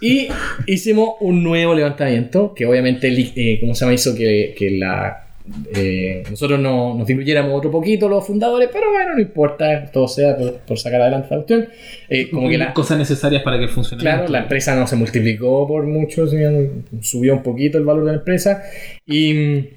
Y 0.00 0.28
hicimos 0.66 1.16
un 1.20 1.42
nuevo 1.42 1.74
levantamiento 1.74 2.54
que 2.54 2.66
obviamente, 2.66 3.08
eh, 3.08 3.58
¿cómo 3.60 3.74
se 3.74 3.80
llama? 3.84 3.94
Hizo 3.94 4.14
que, 4.14 4.54
que 4.56 4.70
la, 4.72 5.25
eh, 5.74 6.22
nosotros 6.30 6.58
no, 6.58 6.94
nos 6.94 7.06
diluyéramos 7.06 7.52
otro 7.56 7.70
poquito 7.70 8.08
los 8.08 8.26
fundadores, 8.26 8.68
pero 8.72 8.90
bueno, 8.92 9.14
no 9.14 9.20
importa, 9.20 9.86
todo 9.92 10.08
sea 10.08 10.36
por, 10.36 10.54
por 10.58 10.78
sacar 10.78 11.00
adelante 11.02 11.28
la 11.30 11.36
cuestión. 11.36 11.66
Eh, 12.08 12.28
como 12.30 12.48
que 12.48 12.58
la, 12.58 12.72
Cosas 12.74 12.98
necesarias 12.98 13.42
para 13.42 13.58
que 13.58 13.64
el 13.64 13.70
funcionamiento. 13.70 14.18
Claro, 14.18 14.32
la 14.32 14.38
empresa 14.40 14.74
no 14.74 14.86
se 14.86 14.96
multiplicó 14.96 15.66
por 15.66 15.86
mucho, 15.86 16.26
subió 17.00 17.34
un 17.34 17.42
poquito 17.42 17.78
el 17.78 17.84
valor 17.84 18.04
de 18.04 18.12
la 18.12 18.18
empresa. 18.18 18.62
Y, 19.06 19.68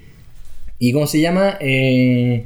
y 0.80 0.92
¿cómo 0.92 1.08
se 1.08 1.22
llama? 1.22 1.58
Eh, 1.60 2.46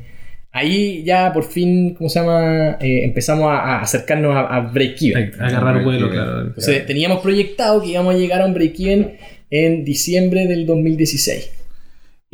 ahí 0.51 1.03
ya 1.03 1.32
por 1.34 1.43
fin, 1.45 1.95
¿cómo 1.95 2.09
se 2.09 2.19
llama? 2.19 2.78
Eh, 2.80 3.03
empezamos 3.05 3.45
a, 3.45 3.57
a 3.59 3.82
acercarnos 3.82 4.36
a, 4.36 4.41
a 4.55 4.59
break-even. 4.71 5.34
A- 5.39 5.47
agarrar 5.47 5.84
vuelo, 5.84 6.09
claro. 6.09 6.53
claro. 6.53 6.86
Teníamos 6.86 7.21
proyectado 7.21 7.82
que 7.82 7.89
íbamos 7.89 8.15
a 8.15 8.17
llegar 8.17 8.41
a 8.41 8.45
un 8.45 8.53
break-even 8.53 9.17
en 9.49 9.86
diciembre 9.86 10.47
del 10.47 10.65
2016. 10.65 11.51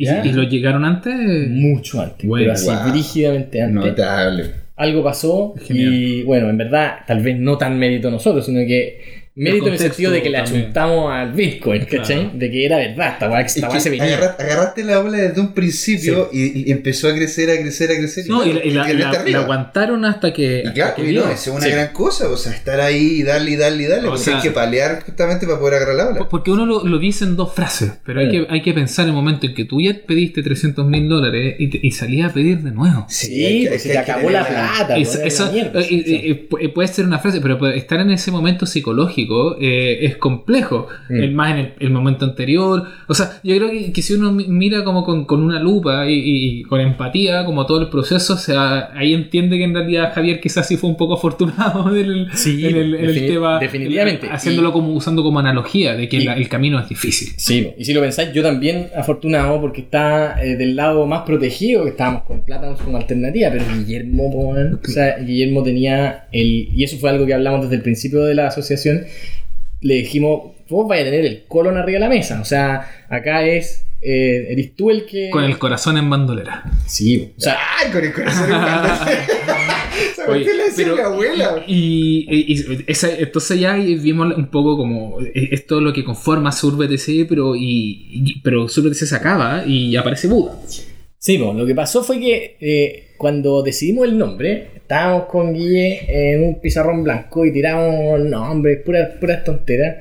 ¿Y, 0.00 0.32
lo 0.32 0.42
llegaron 0.44 0.84
antes? 0.84 1.14
Mucho 1.50 2.00
antes, 2.00 2.26
Bueno, 2.26 2.44
pero 2.44 2.52
así, 2.52 2.66
wow. 2.66 2.92
rígidamente 2.92 3.62
antes. 3.62 3.84
Notable. 3.84 4.50
algo 4.76 5.04
pasó 5.04 5.54
Genial. 5.66 5.92
y 5.92 6.22
bueno, 6.22 6.48
en 6.48 6.56
verdad, 6.56 7.00
tal 7.06 7.20
vez 7.22 7.38
no 7.38 7.58
tan 7.58 7.78
mérito 7.78 8.10
nosotros, 8.10 8.46
sino 8.46 8.60
que 8.60 9.19
mérito 9.36 9.68
en 9.68 9.72
el 9.74 9.78
sentido 9.78 10.10
de 10.10 10.22
que 10.22 10.28
le 10.30 10.38
achuntamos 10.38 11.12
al 11.12 11.32
Bitcoin, 11.32 11.84
¿cachai? 11.84 12.16
Claro. 12.24 12.30
De 12.34 12.50
que 12.50 12.66
era 12.66 12.76
verdad, 12.78 13.12
esta 13.12 13.30
weá 13.30 13.40
esta 13.40 13.68
que 13.68 13.80
se 13.80 14.00
agarraste 14.00 14.84
la 14.84 14.98
ola 15.00 15.16
desde 15.18 15.40
un 15.40 15.52
principio 15.54 16.28
y, 16.32 16.68
y 16.68 16.72
empezó 16.72 17.08
a 17.08 17.14
crecer, 17.14 17.48
a 17.50 17.60
crecer, 17.60 17.90
a 17.92 17.96
crecer. 17.96 18.26
No, 18.28 18.44
y, 18.44 18.52
la, 18.52 18.64
y 18.64 18.70
la- 18.72 18.86
quedaste 18.86 18.98
la- 19.14 19.20
arriba. 19.20 19.38
la 19.38 19.44
aguantaron 19.44 20.04
hasta 20.04 20.32
que. 20.32 20.64
Y 20.66 20.72
claro, 20.72 20.94
que 20.96 21.10
y 21.10 21.14
no, 21.14 21.30
es 21.30 21.46
una 21.46 21.60
Sí. 21.60 21.70
gran 21.70 21.92
cosa, 21.92 22.28
o 22.28 22.36
sea, 22.36 22.52
estar 22.52 22.80
ahí 22.80 23.20
y 23.20 23.22
darle 23.22 23.52
y 23.52 23.56
darle 23.56 23.82
y 23.84 23.86
darle, 23.86 24.08
O 24.08 24.10
porque 24.10 24.24
sea- 24.24 24.36
hay 24.36 24.42
que 24.42 24.50
palear 24.50 25.02
justamente 25.04 25.46
para 25.46 25.58
poder 25.58 25.74
agarrar 25.76 25.94
la 25.96 26.08
ola. 26.08 26.28
Porque 26.28 26.50
uno 26.50 26.66
lo, 26.66 26.84
lo 26.84 26.98
dice 26.98 27.24
en 27.24 27.36
dos 27.36 27.52
frases, 27.54 27.92
pero 28.04 28.20
hay, 28.20 28.30
que, 28.30 28.46
hay 28.50 28.62
que 28.62 28.72
pensar 28.74 29.04
en 29.04 29.10
el 29.10 29.14
momento 29.14 29.46
en 29.46 29.54
que 29.54 29.64
tú 29.64 29.80
ya 29.80 29.94
pediste 30.06 30.42
300 30.42 30.86
mil 30.86 31.08
dólares 31.08 31.54
y, 31.58 31.68
te- 31.68 31.90
salías 31.92 32.30
a 32.30 32.34
pedir 32.34 32.58
de 32.60 32.70
nuevo. 32.72 33.06
Sí, 33.08 33.64
pues 33.68 33.82
se 33.82 33.90
te 33.90 33.98
acabó 33.98 34.28
la 34.30 34.46
plata. 34.46 34.96
Puede 36.74 36.88
ser 36.88 37.04
una 37.06 37.18
frase, 37.18 37.40
pero 37.40 37.64
estar 37.68 38.00
en 38.00 38.10
ese 38.10 38.30
momento 38.30 38.66
psicológico 38.66 39.19
eh, 39.60 39.98
es 40.06 40.16
complejo. 40.16 40.88
Mm. 41.08 41.16
El, 41.22 41.32
más 41.32 41.52
en 41.52 41.58
el, 41.58 41.72
el 41.80 41.90
momento 41.90 42.24
anterior. 42.24 42.84
O 43.08 43.14
sea, 43.14 43.40
yo 43.42 43.56
creo 43.56 43.70
que, 43.70 43.92
que 43.92 44.02
si 44.02 44.14
uno 44.14 44.32
mi- 44.32 44.46
mira 44.48 44.84
como 44.84 45.04
con, 45.04 45.24
con 45.24 45.42
una 45.42 45.60
lupa 45.60 46.08
y, 46.08 46.14
y- 46.14 46.60
y 46.60 46.62
con 46.62 46.80
empatía, 46.80 47.44
como 47.44 47.66
todo 47.66 47.80
el 47.82 47.88
proceso, 47.88 48.34
o 48.34 48.38
sea, 48.38 48.90
ahí 48.94 49.14
entiende 49.14 49.58
que 49.58 49.64
en 49.64 49.74
realidad 49.74 50.12
Javier 50.14 50.40
quizás 50.40 50.66
sí 50.68 50.76
fue 50.76 50.90
un 50.90 50.96
poco 50.96 51.14
afortunado 51.14 51.88
en 51.96 52.04
el, 52.04 52.28
Sí, 52.34 52.66
en 52.66 52.76
el, 52.76 52.94
en 52.94 53.04
el 53.04 53.14
defini- 53.14 53.26
tema. 53.26 53.58
definitivamente. 53.58 54.28
Haciéndolo 54.30 54.68
Y- 54.68 54.72
como 54.72 54.92
usando 54.94 55.22
como 55.22 55.38
analogía 55.38 55.94
de 55.94 56.08
que 56.08 56.20
la- 56.20 56.34
el 56.36 56.48
camino 56.48 56.78
es 56.80 56.88
difícil. 56.88 57.28
Sí, 57.36 57.68
y 57.78 57.84
si 57.84 57.92
lo 57.92 58.00
pensáis, 58.00 58.32
yo 58.32 58.42
también 58.42 58.88
afortunado 58.96 59.60
porque 59.60 59.80
está 59.82 60.42
eh, 60.44 60.56
del 60.56 60.76
lado 60.76 61.06
más 61.06 61.22
protegido, 61.22 61.84
que 61.84 61.90
estábamos 61.90 62.22
con 62.22 62.42
plátanos 62.42 62.80
como 62.80 62.96
alternativa, 62.96 63.48
pero 63.52 63.64
Guillermo, 63.76 64.50
o 64.50 64.88
sea, 64.88 65.18
Guillermo 65.18 65.62
tenía 65.62 66.26
el, 66.32 66.68
y 66.74 66.84
eso 66.84 66.96
fue 66.98 67.10
algo 67.10 67.26
que 67.26 67.34
hablamos 67.34 67.62
desde 67.62 67.76
el 67.76 67.82
principio 67.82 68.20
de 68.24 68.34
la 68.34 68.48
asociación, 68.48 69.02
le 69.82 69.94
dijimos, 69.94 70.52
vos 70.68 70.86
vais 70.88 71.02
a 71.02 71.04
tener 71.04 71.24
el 71.24 71.44
colon 71.48 71.76
arriba 71.76 71.96
de 71.98 72.00
la 72.00 72.08
mesa, 72.08 72.40
o 72.40 72.44
sea, 72.44 73.04
acá 73.08 73.44
es, 73.46 73.84
eh, 74.02 74.46
eres 74.50 74.74
tú 74.76 74.90
el 74.90 75.06
que... 75.06 75.30
Con 75.30 75.44
el 75.44 75.58
corazón 75.58 75.96
en 75.96 76.08
bandolera. 76.10 76.64
Sí, 76.86 77.32
o 77.36 77.40
sea, 77.40 77.56
¡Ay, 77.78 77.90
con 77.90 78.04
el 78.04 78.12
corazón 78.12 78.44
en 78.44 78.50
banda! 78.50 79.08
Esa 80.12 80.30
Oye, 80.30 80.44
la 80.54 80.64
pero- 80.76 80.94
mi 80.94 81.00
abuela. 81.02 81.64
Y, 81.66 82.26
y- 82.30 82.52
y 82.54 82.84
esa- 82.86 83.12
entonces 83.18 83.58
ya 83.60 83.74
vimos 83.74 84.34
un 84.36 84.46
poco 84.50 84.76
como 84.76 85.20
eh, 85.20 85.48
esto 85.52 85.80
lo 85.80 85.92
que 85.92 86.04
conforma 86.04 86.52
SurBTC, 86.52 87.26
pero, 87.28 87.54
y, 87.56 88.06
y- 88.10 88.40
pero 88.40 88.68
SurBTC 88.68 89.04
se 89.06 89.16
acaba 89.16 89.64
y 89.66 89.96
aparece 89.96 90.28
Buda. 90.28 90.58
Sí, 91.18 91.36
pues, 91.36 91.54
lo 91.54 91.66
que 91.66 91.74
pasó 91.74 92.02
fue 92.02 92.18
que 92.18 92.56
eh, 92.60 93.08
cuando 93.18 93.62
decidimos 93.62 94.06
el 94.08 94.16
nombre, 94.16 94.79
estábamos 94.90 95.26
con 95.26 95.54
Guille 95.54 96.00
en 96.08 96.42
un 96.42 96.60
pizarrón 96.60 97.04
blanco 97.04 97.46
y 97.46 97.52
tiramos 97.52 98.18
nombres, 98.24 98.80
puras, 98.84 99.10
puras 99.20 99.44
tonteras. 99.44 99.98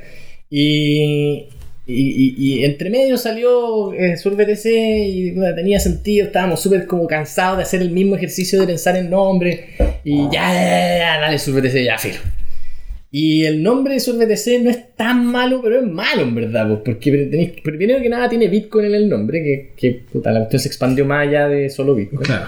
Y, 0.50 1.46
y, 1.86 2.36
y- 2.38 2.66
entre 2.66 2.90
medio 2.90 3.16
salió 3.18 3.94
eh, 3.94 4.16
y 5.08 5.32
bueno, 5.32 5.54
tenía 5.56 5.80
sentido, 5.80 6.26
estábamos 6.26 6.60
súper 6.64 6.88
como 6.88 7.06
cansados 7.06 7.58
de 7.58 7.64
hacer 7.64 7.82
el 7.82 7.92
mismo 7.92 8.16
ejercicio 8.16 8.60
de 8.60 8.66
pensar 8.66 8.96
en 8.96 9.12
nombre. 9.12 9.66
Y 10.04 10.24
ya, 10.32 10.52
ya, 10.54 10.98
ya, 10.98 11.20
dale 11.22 11.38
Sur 11.38 11.62
BTC, 11.62 11.84
ya, 11.84 11.98
filo. 12.00 12.18
Y 13.12 13.46
el 13.46 13.62
nombre 13.62 13.94
de 13.94 14.00
Sur 14.00 14.16
BTC 14.18 14.64
no 14.64 14.72
es 14.72 14.96
tan 14.96 15.24
malo, 15.26 15.62
pero 15.64 15.80
es 15.82 15.86
malo 15.86 16.24
en 16.24 16.34
verdad, 16.34 16.68
pues, 16.68 16.80
porque 16.84 17.12
tenéis- 17.30 17.62
primero 17.64 18.02
que 18.02 18.10
nada 18.10 18.28
tiene 18.28 18.48
Bitcoin 18.48 18.86
en 18.88 18.96
el 18.96 19.08
nombre, 19.10 19.44
que, 19.44 19.74
que 19.78 20.02
puta, 20.12 20.32
la 20.32 20.40
cuestión 20.40 20.60
se 20.62 20.68
expandió 20.68 21.06
más 21.06 21.28
allá 21.28 21.48
de 21.48 21.70
solo 21.70 21.94
Bitcoin. 21.94 22.22
Claro. 22.24 22.46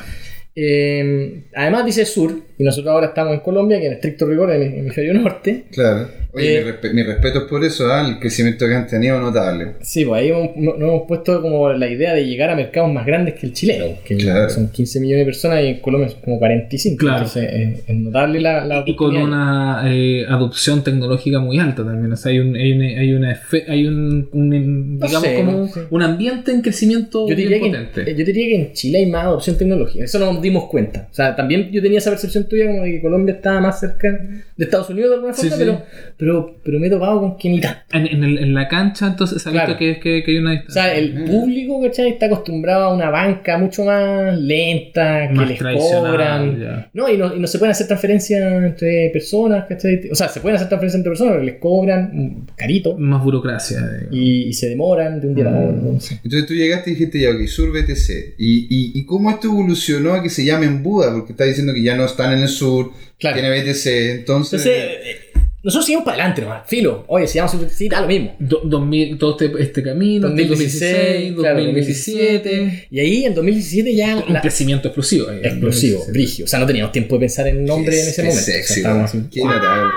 Eh, 0.55 1.43
además 1.55 1.85
dice 1.85 2.05
Sur, 2.05 2.33
y 2.57 2.63
nosotros 2.63 2.91
ahora 2.91 3.07
estamos 3.07 3.33
en 3.33 3.39
Colombia, 3.39 3.79
que 3.79 3.87
en 3.87 3.93
estricto 3.93 4.25
rigor 4.25 4.51
es 4.51 4.61
el 4.61 4.79
hemisferio 4.79 5.13
norte. 5.13 5.65
Claro. 5.71 6.09
Oye, 6.33 6.59
Eh, 6.59 6.63
mi, 6.63 6.71
respe- 6.71 6.93
mi 6.93 7.03
respeto 7.03 7.39
es 7.39 7.45
por 7.45 7.63
eso, 7.63 7.91
¿ah? 7.91 8.07
el 8.07 8.19
crecimiento 8.19 8.65
que 8.67 8.73
han 8.73 8.87
tenido 8.87 9.19
notable. 9.19 9.73
Sí, 9.81 10.05
pues 10.05 10.21
ahí 10.21 10.29
hemos, 10.29 10.49
no- 10.55 10.71
nos 10.77 10.89
hemos 10.89 11.01
puesto 11.07 11.41
como 11.41 11.71
la 11.73 11.89
idea 11.89 12.13
de 12.13 12.25
llegar 12.25 12.49
a 12.49 12.55
mercados 12.55 12.91
más 12.91 13.05
grandes 13.05 13.35
que 13.35 13.47
el 13.47 13.53
chileno, 13.53 13.85
que 14.05 14.15
Claro. 14.17 14.49
son 14.49 14.69
15 14.69 14.99
millones 15.01 15.21
de 15.21 15.25
personas 15.25 15.63
y 15.63 15.67
en 15.67 15.79
Colombia 15.79 16.09
son 16.09 16.21
como 16.21 16.39
45. 16.39 16.97
Claro. 16.99 17.17
Entonces 17.17 17.49
eh, 17.51 17.83
es 17.87 17.95
notable 17.95 18.39
la, 18.39 18.65
la 18.65 18.83
Y 18.85 18.95
con 18.95 19.15
una 19.17 19.83
eh, 19.87 20.25
adopción 20.27 20.83
tecnológica 20.83 21.39
muy 21.39 21.59
alta 21.59 21.83
también. 21.83 22.11
O 22.11 22.15
sea, 22.15 22.31
hay 22.31 22.39
un, 22.39 22.55
hay 22.55 22.71
un, 22.71 22.81
hay 22.81 23.13
una 23.13 23.33
efe- 23.35 23.65
hay 23.67 23.85
un, 23.87 24.29
un- 24.31 24.97
No 24.99 25.05
digamos 25.07 25.27
sé, 25.27 25.35
como 25.35 25.51
no 25.51 25.57
un, 25.63 25.69
sé. 25.69 25.81
un 25.89 26.01
ambiente 26.01 26.51
en 26.51 26.61
crecimiento 26.61 27.27
Yo 27.27 27.35
diría, 27.35 27.57
bien 27.59 27.71
que, 27.71 27.77
potente. 27.77 28.11
eh, 28.11 28.15
yo 28.17 28.25
diría 28.25 28.47
que 28.47 28.55
en 28.67 28.73
Chile 28.73 28.99
hay 28.99 29.05
más 29.07 29.25
adopción 29.25 29.57
tecnológica. 29.57 30.05
Eso 30.05 30.19
nos 30.19 30.41
dimos 30.41 30.65
cuenta. 30.69 31.07
O 31.11 31.13
sea, 31.13 31.35
también 31.35 31.71
yo 31.71 31.81
tenía 31.81 31.97
esa 31.97 32.09
percepción 32.09 32.47
tuya 32.47 32.67
como 32.67 32.83
de 32.83 32.91
que 32.91 33.01
Colombia 33.01 33.35
estaba 33.35 33.59
más 33.59 33.79
cerca 33.79 34.07
de 34.11 34.63
Estados 34.63 34.89
Unidos 34.89 35.09
de 35.09 35.15
alguna 35.15 35.33
Sí, 35.33 35.49
forma, 35.49 35.55
sí. 35.57 35.63
Pero, 35.71 35.85
pero, 36.21 36.55
pero 36.63 36.77
me 36.79 36.85
he 36.85 36.89
topado 36.91 37.19
con 37.19 37.35
que 37.35 37.49
ni 37.49 37.59
tanto. 37.59 37.79
En, 37.93 38.05
en 38.05 38.23
el- 38.23 38.37
en 38.37 38.53
la 38.53 38.67
cancha, 38.67 39.07
entonces, 39.07 39.41
se 39.41 39.49
ha 39.49 39.51
visto 39.51 39.65
Claro. 39.65 39.79
que, 39.79 39.99
que, 39.99 40.21
que 40.23 40.31
hay 40.31 40.37
una 40.37 40.51
O 40.51 40.53
distancia. 40.53 40.83
sea, 40.83 40.95
el 40.95 41.23
público, 41.25 41.81
¿cachai? 41.81 42.09
Está 42.09 42.27
acostumbrado 42.27 42.83
a 42.83 42.93
una 42.93 43.09
banca 43.09 43.57
mucho 43.57 43.83
más 43.85 44.39
lenta, 44.39 45.27
que 45.29 45.33
Más 45.33 45.49
les 45.49 45.59
cobran. 45.59 46.59
ya. 46.59 46.89
No, 46.93 47.09
y 47.09 47.17
no, 47.17 47.35
y 47.35 47.39
no 47.39 47.47
se 47.47 47.57
pueden 47.57 47.71
hacer 47.71 47.87
transferencias 47.87 48.63
entre 48.63 49.09
personas, 49.11 49.65
¿cachai? 49.67 50.09
O 50.11 50.15
sea, 50.15 50.27
se 50.29 50.39
pueden 50.41 50.57
hacer 50.57 50.69
transferencias 50.69 50.99
entre 50.99 51.09
personas, 51.09 51.33
pero 51.33 51.43
les 51.43 51.55
cobran 51.55 52.11
mm, 52.13 52.45
carito 52.55 52.95
Más 52.99 53.23
burocracia. 53.23 53.79
y, 54.11 54.43
y 54.43 54.53
se 54.53 54.69
demoran 54.69 55.19
de 55.19 55.27
un 55.27 55.33
día 55.35 55.47
a 55.47 55.49
Mm. 55.51 55.63
otro. 55.79 55.91
no 55.93 55.99
sé. 55.99 56.19
Entonces 56.23 56.45
tú 56.45 56.53
llegaste 56.53 56.91
y 56.91 56.93
dijiste 56.93 57.19
ya, 57.19 57.31
ok, 57.31 57.47
Sur 57.47 57.71
BTC. 57.71 58.35
¿Y, 58.37 58.67
y, 58.69 58.91
y 58.99 59.05
cómo 59.05 59.31
esto 59.31 59.47
evolucionó 59.47 60.13
a 60.13 60.21
que 60.21 60.29
se 60.29 60.45
llamen 60.45 60.83
Buda? 60.83 61.11
Porque 61.13 61.31
está 61.31 61.45
diciendo 61.45 61.73
que 61.73 61.81
ya 61.81 61.95
no 61.97 62.05
están 62.05 62.33
en 62.33 62.39
el 62.43 62.47
sur, 62.49 62.91
Claro. 63.19 63.39
tiene 63.39 63.49
BTC, 63.61 63.85
entonces... 64.19 64.65
Entonces, 64.65 64.67
eh, 64.67 65.30
nosotros 65.63 65.85
seguimos 65.85 66.05
para 66.05 66.15
adelante 66.15 66.41
nomás, 66.41 66.63
filo. 66.67 67.05
Oye, 67.07 67.27
si 67.27 67.35
llama 67.35 67.51
sí, 67.69 67.87
da 67.89 68.01
lo 68.01 68.07
mismo. 68.07 68.35
Do- 68.39 68.61
2000, 68.65 69.17
todo 69.17 69.37
este, 69.39 69.61
este 69.61 69.83
camino, 69.83 70.27
2016, 70.29 71.35
2016, 71.35 71.35
claro, 71.35 71.57
2017. 71.57 72.49
2017. 72.49 72.87
Y 72.89 72.99
ahí 72.99 73.25
en 73.25 73.35
2017 73.35 73.95
ya 73.95 74.15
Un 74.27 74.33
la, 74.33 74.41
crecimiento 74.41 74.87
explosivo. 74.87 75.29
ahí, 75.29 75.37
explosivo, 75.43 75.99
2017. 75.99 76.11
brigio. 76.11 76.45
O 76.45 76.47
sea, 76.47 76.59
no 76.59 76.65
teníamos 76.65 76.91
tiempo 76.91 77.15
de 77.15 77.19
pensar 77.19 77.47
en 77.47 77.63
nombre 77.65 77.93
en 77.99 78.07
ese 78.07 78.21
Qué 78.21 78.27
momento. 78.27 78.41
O 78.41 78.45
sea, 78.45 78.55
sexy, 78.55 78.79
estábamos 78.79 79.09
así, 79.09 79.19
Qué 79.31 79.43
notable. 79.43 79.91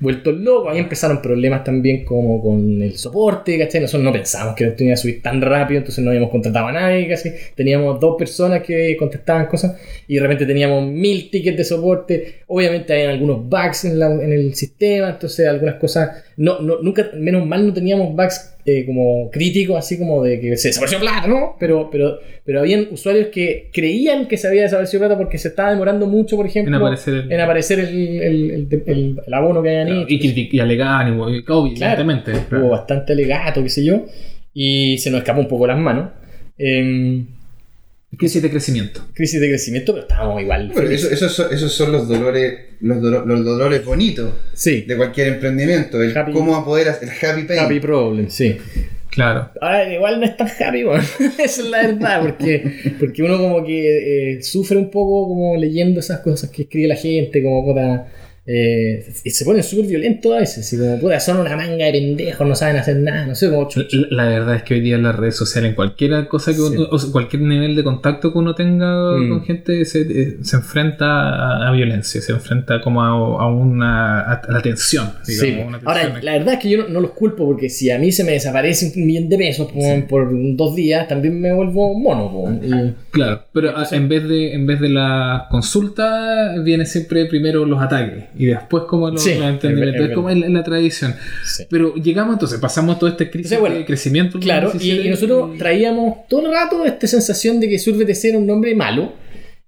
Vueltos 0.00 0.34
locos. 0.36 0.72
Ahí 0.72 0.78
empezaron 0.78 1.22
problemas 1.22 1.64
también 1.64 2.04
como 2.04 2.42
con 2.42 2.82
el 2.82 2.96
soporte, 2.96 3.58
¿cachai? 3.58 3.80
Nosotros 3.80 4.04
no 4.04 4.12
pensábamos 4.12 4.54
que 4.54 4.64
la 4.64 4.70
cuestión 4.70 4.88
iba 4.88 4.94
a 4.94 4.98
subir 4.98 5.22
tan 5.22 5.40
rápido, 5.40 5.78
entonces 5.78 6.04
no 6.04 6.10
habíamos 6.10 6.30
contratado 6.30 6.66
a 6.66 6.72
nadie 6.72 7.08
casi. 7.08 7.30
Teníamos 7.54 8.00
dos 8.00 8.16
personas 8.18 8.62
que 8.62 8.96
contestaban 8.96 9.46
cosas 9.46 9.76
y 10.06 10.14
de 10.16 10.20
repente 10.20 10.46
teníamos 10.46 10.86
mil 10.86 11.30
tickets 11.30 11.56
de 11.56 11.64
soporte. 11.64 12.34
Obviamente 12.46 12.92
hay 12.92 13.06
algunos 13.06 13.48
bugs 13.48 13.84
en 13.84 14.32
el 14.32 14.54
sistema, 14.54 15.10
entonces 15.10 15.46
algunas 15.46 15.76
cosas... 15.76 16.24
No, 16.40 16.60
no, 16.60 16.80
nunca, 16.80 17.10
menos 17.16 17.44
mal 17.46 17.66
no 17.66 17.72
teníamos 17.74 18.14
bugs 18.14 18.54
eh, 18.64 18.86
como 18.86 19.28
críticos, 19.30 19.76
así 19.76 19.98
como 19.98 20.22
de 20.22 20.38
que 20.40 20.56
se 20.56 20.68
desapareció 20.68 21.00
plata, 21.00 21.26
¿no? 21.26 21.56
Pero, 21.58 21.88
pero, 21.90 22.20
pero 22.44 22.60
habían 22.60 22.86
usuarios 22.92 23.26
que 23.32 23.70
creían 23.72 24.28
que 24.28 24.36
se 24.36 24.46
había 24.46 24.62
desaparecido 24.62 25.00
plata 25.00 25.18
porque 25.18 25.36
se 25.36 25.48
estaba 25.48 25.70
demorando 25.70 26.06
mucho, 26.06 26.36
por 26.36 26.46
ejemplo, 26.46 26.76
En 26.76 26.80
aparecer 26.80 27.14
el- 27.14 27.32
en 27.32 27.40
aparecer 27.40 27.80
el, 27.80 27.88
el- 28.22 28.50
el- 28.52 28.82
el- 28.86 29.20
el 29.26 29.34
abono 29.34 29.60
que 29.62 29.68
habían 29.70 29.86
Claro, 29.88 30.06
hecho. 30.08 30.26
y, 30.26 30.48
y 30.52 30.60
alegaban, 30.60 31.08
y, 31.08 31.20
obvio, 31.20 31.42
Claro. 31.42 32.00
evidentemente. 32.02 32.30
Hubo 32.30 32.48
claro. 32.48 32.68
bastante 32.68 33.12
alegato, 33.14 33.60
qué 33.62 33.68
sé 33.70 33.84
yo, 33.84 34.06
y 34.54 34.96
se 34.98 35.10
nos 35.10 35.18
escapó 35.18 35.40
un 35.40 35.48
poco 35.48 35.66
las 35.66 35.78
manos. 35.78 36.10
Em, 36.56 37.26
Crisis 38.16 38.42
de 38.42 38.50
crecimiento. 38.50 39.02
crisis 39.14 39.40
de 39.40 39.48
crecimiento, 39.48 39.92
pero 39.92 40.02
estábamos 40.08 40.40
igual. 40.42 40.68
Bueno, 40.72 40.82
felices. 40.88 41.12
eso- 41.12 41.26
esos, 41.26 41.32
son, 41.36 41.54
esos 41.54 41.72
son 41.72 41.92
los 41.92 42.08
dolores, 42.08 42.54
los, 42.80 43.00
dolo- 43.02 43.24
los 43.26 43.44
dolores 43.44 43.84
bonitos 43.84 44.32
sí, 44.54 44.82
de 44.82 44.96
cualquier 44.96 45.28
emprendimiento. 45.28 46.02
El 46.02 46.16
Happy- 46.16 46.32
cómo 46.32 46.64
poder 46.64 46.88
hacer 46.88 47.08
el 47.10 47.26
happy 47.30 47.42
pain. 47.44 47.60
happy 47.60 47.80
problem, 47.80 48.28
sí. 48.30 48.56
Claro. 49.10 49.50
Ahora, 49.60 49.92
igual 49.92 50.20
no 50.20 50.26
es 50.26 50.36
tan 50.36 50.48
happy, 50.48 50.84
bueno. 50.84 51.02
Esa 51.38 51.62
es 51.62 51.68
la 51.68 51.82
verdad, 51.86 52.20
porque, 52.22 52.94
porque 52.98 53.22
uno 53.22 53.38
como 53.38 53.64
que 53.64 54.36
eh, 54.36 54.42
sufre 54.42 54.76
un 54.78 54.90
poco 54.90 55.28
como 55.28 55.56
leyendo 55.56 56.00
esas 56.00 56.20
cosas 56.20 56.50
que 56.50 56.62
escribe 56.62 56.88
la 56.88 56.96
gente, 56.96 57.42
como 57.42 57.64
puta, 57.64 58.08
eh, 58.50 59.06
y 59.24 59.30
se 59.30 59.44
ponen 59.44 59.62
súper 59.62 59.86
violentos 59.86 60.34
a 60.34 60.40
veces, 60.40 60.64
así 60.66 60.78
como, 60.78 60.98
puta, 60.98 61.20
son 61.20 61.36
una 61.38 61.54
manga 61.54 61.84
de 61.84 61.92
pendejos, 61.92 62.46
no 62.48 62.54
saben 62.54 62.76
hacer 62.76 62.96
nada, 62.96 63.26
no 63.26 63.34
sé 63.34 63.50
cómo. 63.50 63.68
La, 63.76 64.24
la 64.24 64.28
verdad 64.30 64.54
es 64.56 64.62
que 64.62 64.74
hoy 64.74 64.80
día 64.80 64.96
en 64.96 65.02
las 65.02 65.14
redes 65.16 65.36
sociales, 65.36 65.68
en 65.70 65.74
cualquier 65.76 66.26
cosa 66.28 66.54
que 66.54 66.60
uno- 66.62 66.88
o 66.90 66.98
sea, 66.98 67.12
cualquier 67.12 67.42
nivel 67.42 67.76
de 67.76 67.84
contacto 67.84 68.32
que 68.32 68.38
uno 68.38 68.54
tenga 68.54 69.12
Mm. 69.18 69.28
con 69.28 69.44
gente, 69.44 69.84
se, 69.84 70.00
eh, 70.00 70.36
se 70.42 70.56
enfrenta 70.56 71.04
a, 71.06 71.68
a 71.68 71.72
violencia, 71.72 72.22
se 72.22 72.32
enfrenta 72.32 72.80
como 72.80 73.02
a, 73.02 73.08
a 73.08 73.46
una 73.48 74.20
a, 74.20 74.40
la 74.50 74.62
tensión. 74.62 75.10
Sí, 75.24 75.38
ahora, 75.84 76.18
la 76.22 76.32
verdad 76.32 76.54
es 76.54 76.60
que 76.60 76.70
yo 76.70 76.78
no, 76.78 76.88
no 76.88 77.00
los 77.00 77.10
culpo 77.10 77.44
porque 77.46 77.68
si 77.68 77.90
a 77.90 77.98
mí 77.98 78.10
se 78.12 78.24
me 78.24 78.32
desaparece 78.32 78.92
un 78.96 79.06
millón 79.06 79.28
de 79.28 79.36
pesos 79.36 79.70
por, 79.70 80.06
por 80.06 80.56
dos 80.56 80.74
días, 80.74 81.06
también 81.06 81.38
me 81.38 81.52
vuelvo 81.52 81.98
mono. 81.98 82.58
Y- 82.62 82.94
Claro, 83.10 83.42
pero 83.52 83.76
a- 83.76 83.86
en 83.92 84.08
vez 84.08 84.26
de 84.26 84.54
en 84.54 84.66
vez 84.66 84.80
de 84.80 84.88
la 84.88 85.46
consulta 85.50 86.54
viene 86.62 86.86
siempre 86.86 87.26
primero 87.26 87.64
los 87.66 87.80
ataques 87.82 88.24
y 88.38 88.46
después 88.46 88.84
como 88.84 89.10
los, 89.10 89.22
Sí, 89.22 89.32
es 89.32 89.64
es 89.64 90.14
como 90.14 90.30
en 90.30 90.52
la, 90.54 90.62
tradición. 90.62 91.14
Sí. 91.44 91.64
Pero 91.68 91.94
llegamos 91.94 92.34
entonces, 92.34 92.60
pasamos 92.60 92.98
todo 92.98 93.10
este 93.10 93.30
crisis 93.30 93.58
bueno, 93.58 93.76
de 93.76 93.84
crecimiento. 93.84 94.38
Claro, 94.38 94.72
y, 94.80 95.08
nosotros 95.08 95.58
traíamos 95.58 96.26
todo 96.28 96.46
el 96.46 96.52
rato 96.52 96.84
esta 96.84 97.06
sensación 97.06 97.58
de 97.60 97.68
que 97.68 97.78
Sur 97.78 97.96
BTC 97.96 98.24
era 98.24 98.38
un 98.38 98.46
nombre 98.46 98.74
malo 98.74 99.12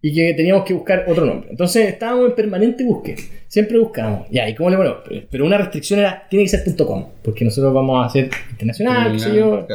y 0.02 0.14
que 0.14 0.32
teníamos 0.34 0.64
que 0.64 0.72
buscar 0.72 1.04
otro 1.08 1.26
nombre. 1.26 1.50
Entonces 1.50 1.88
estábamos 1.88 2.30
en 2.30 2.34
permanente 2.34 2.84
búsqueda. 2.84 3.16
Siempre 3.48 3.78
buscábamos. 3.78 4.28
Ya, 4.30 4.48
¿y 4.48 4.54
cómo 4.54 4.70
le 4.70 4.76
ponemos? 4.76 4.98
Pero- 5.30 5.44
una 5.44 5.58
restricción 5.58 6.00
era, 6.00 6.26
tiene 6.30 6.44
que 6.44 6.48
ser 6.48 6.76
.com, 6.76 7.06
porque 7.22 7.44
nosotros 7.44 7.74
vamos 7.74 8.02
a 8.02 8.06
hacer 8.06 8.30
internacional, 8.50 9.12
qué 9.12 9.18
sé 9.18 9.34
yo. 9.34 9.66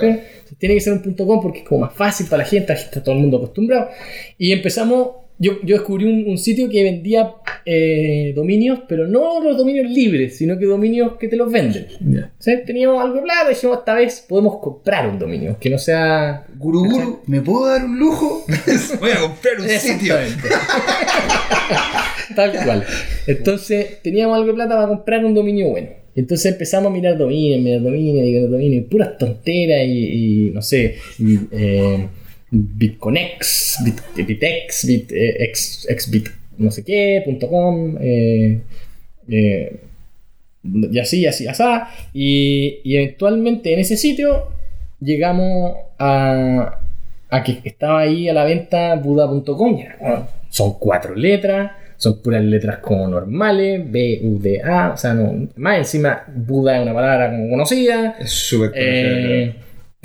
Tiene 0.57 0.75
que 0.75 0.81
ser 0.81 0.93
un 0.93 1.13
.com 1.13 1.41
porque 1.41 1.59
es 1.59 1.65
como 1.65 1.81
más 1.81 1.93
fácil 1.93 2.27
para 2.27 2.43
la 2.43 2.49
gente, 2.49 2.73
está 2.73 3.03
todo 3.03 3.13
el 3.13 3.21
mundo 3.21 3.37
acostumbrado. 3.37 3.89
Y 4.37 4.51
empezamos, 4.51 5.24
yo, 5.37 5.53
yo 5.63 5.77
descubrí 5.77 6.05
un, 6.05 6.29
un 6.29 6.37
sitio 6.37 6.69
que 6.69 6.83
vendía 6.83 7.35
eh, 7.67 8.31
dominios, 8.35 8.81
pero 8.87 9.07
no 9.07 9.41
los 9.41 9.57
dominios 9.57 9.89
libres, 9.89 10.37
sino 10.37 10.55
que 10.57 10.65
dominios 10.65 11.17
que 11.17 11.27
te 11.27 11.35
los 11.35 11.51
venden. 11.51 11.87
Ya. 11.99 12.31
¿Sí? 12.37 12.53
Teníamos 12.65 13.03
algo 13.03 13.15
de 13.15 13.21
plata 13.23 13.45
y 13.47 13.55
dijimos, 13.55 13.79
esta 13.79 13.95
vez 13.95 14.23
podemos 14.27 14.59
comprar 14.59 15.09
un 15.09 15.17
dominio, 15.17 15.57
que 15.59 15.71
no 15.71 15.79
sea... 15.79 16.45
Guru 16.57 16.85
Guru, 16.85 17.21
¿me 17.25 17.41
puedo 17.41 17.67
dar 17.67 17.85
un 17.85 17.97
lujo? 17.97 18.45
Voy 18.99 19.11
a 19.11 19.19
comprar 19.19 19.59
un 19.59 19.67
sitio. 19.67 20.15
Tal 22.35 22.51
cual. 22.63 22.85
Entonces 23.25 23.99
teníamos 24.03 24.37
algo 24.37 24.47
de 24.47 24.53
plata 24.53 24.75
para 24.75 24.87
comprar 24.87 25.25
un 25.25 25.33
dominio 25.33 25.69
bueno. 25.69 25.89
Entonces 26.15 26.53
empezamos 26.53 26.91
a 26.91 26.93
mirar 26.93 27.17
dominios, 27.17 27.61
mirar 27.61 27.81
dominios, 27.81 28.25
mirar 28.25 28.49
dominios, 28.49 28.85
y 28.85 28.87
puras 28.87 29.17
tonteras 29.17 29.85
y, 29.85 30.47
y, 30.47 30.51
no 30.51 30.61
sé, 30.61 30.95
y, 31.19 31.39
eh, 31.51 32.07
Bitconex, 32.63 33.79
Bit, 33.83 34.27
Bitex, 34.27 34.87
Bit, 34.87 35.11
eh, 35.11 35.43
ex, 35.43 35.87
no 36.57 36.71
sé 36.71 36.83
qué, 36.83 37.21
punto 37.25 37.49
com, 37.49 37.97
eh, 37.99 38.61
eh, 39.27 39.79
y 40.63 40.99
así, 40.99 41.19
y 41.21 41.25
así, 41.27 41.43
y 41.43 41.47
así. 41.47 41.63
Y, 42.13 42.79
y 42.83 42.95
eventualmente 42.95 43.73
en 43.73 43.79
ese 43.79 43.97
sitio 43.97 44.47
llegamos 44.99 45.75
a, 45.99 46.79
a 47.29 47.43
que 47.43 47.59
estaba 47.63 47.99
ahí 47.99 48.29
a 48.29 48.33
la 48.33 48.45
venta 48.45 48.95
Buda.com. 48.95 49.79
y 49.79 49.85
como, 49.97 50.27
Son 50.49 50.79
cuatro 50.79 51.13
letras, 51.13 51.71
son 51.97 52.21
puras 52.21 52.43
letras 52.43 52.77
como 52.79 53.07
normales, 53.07 53.89
B, 53.91 54.21
U, 54.23 54.39
D, 54.39 54.61
A. 54.63 54.91
O 54.93 54.97
sea, 54.97 55.13
no, 55.13 55.47
más 55.57 55.77
encima, 55.77 56.23
Buda 56.33 56.77
es 56.77 56.83
una 56.83 56.93
palabra 56.93 57.29
como 57.31 57.49
conocida. 57.49 58.15
Es 58.19 58.31
súper 58.31 58.71
Eh, 58.75 59.55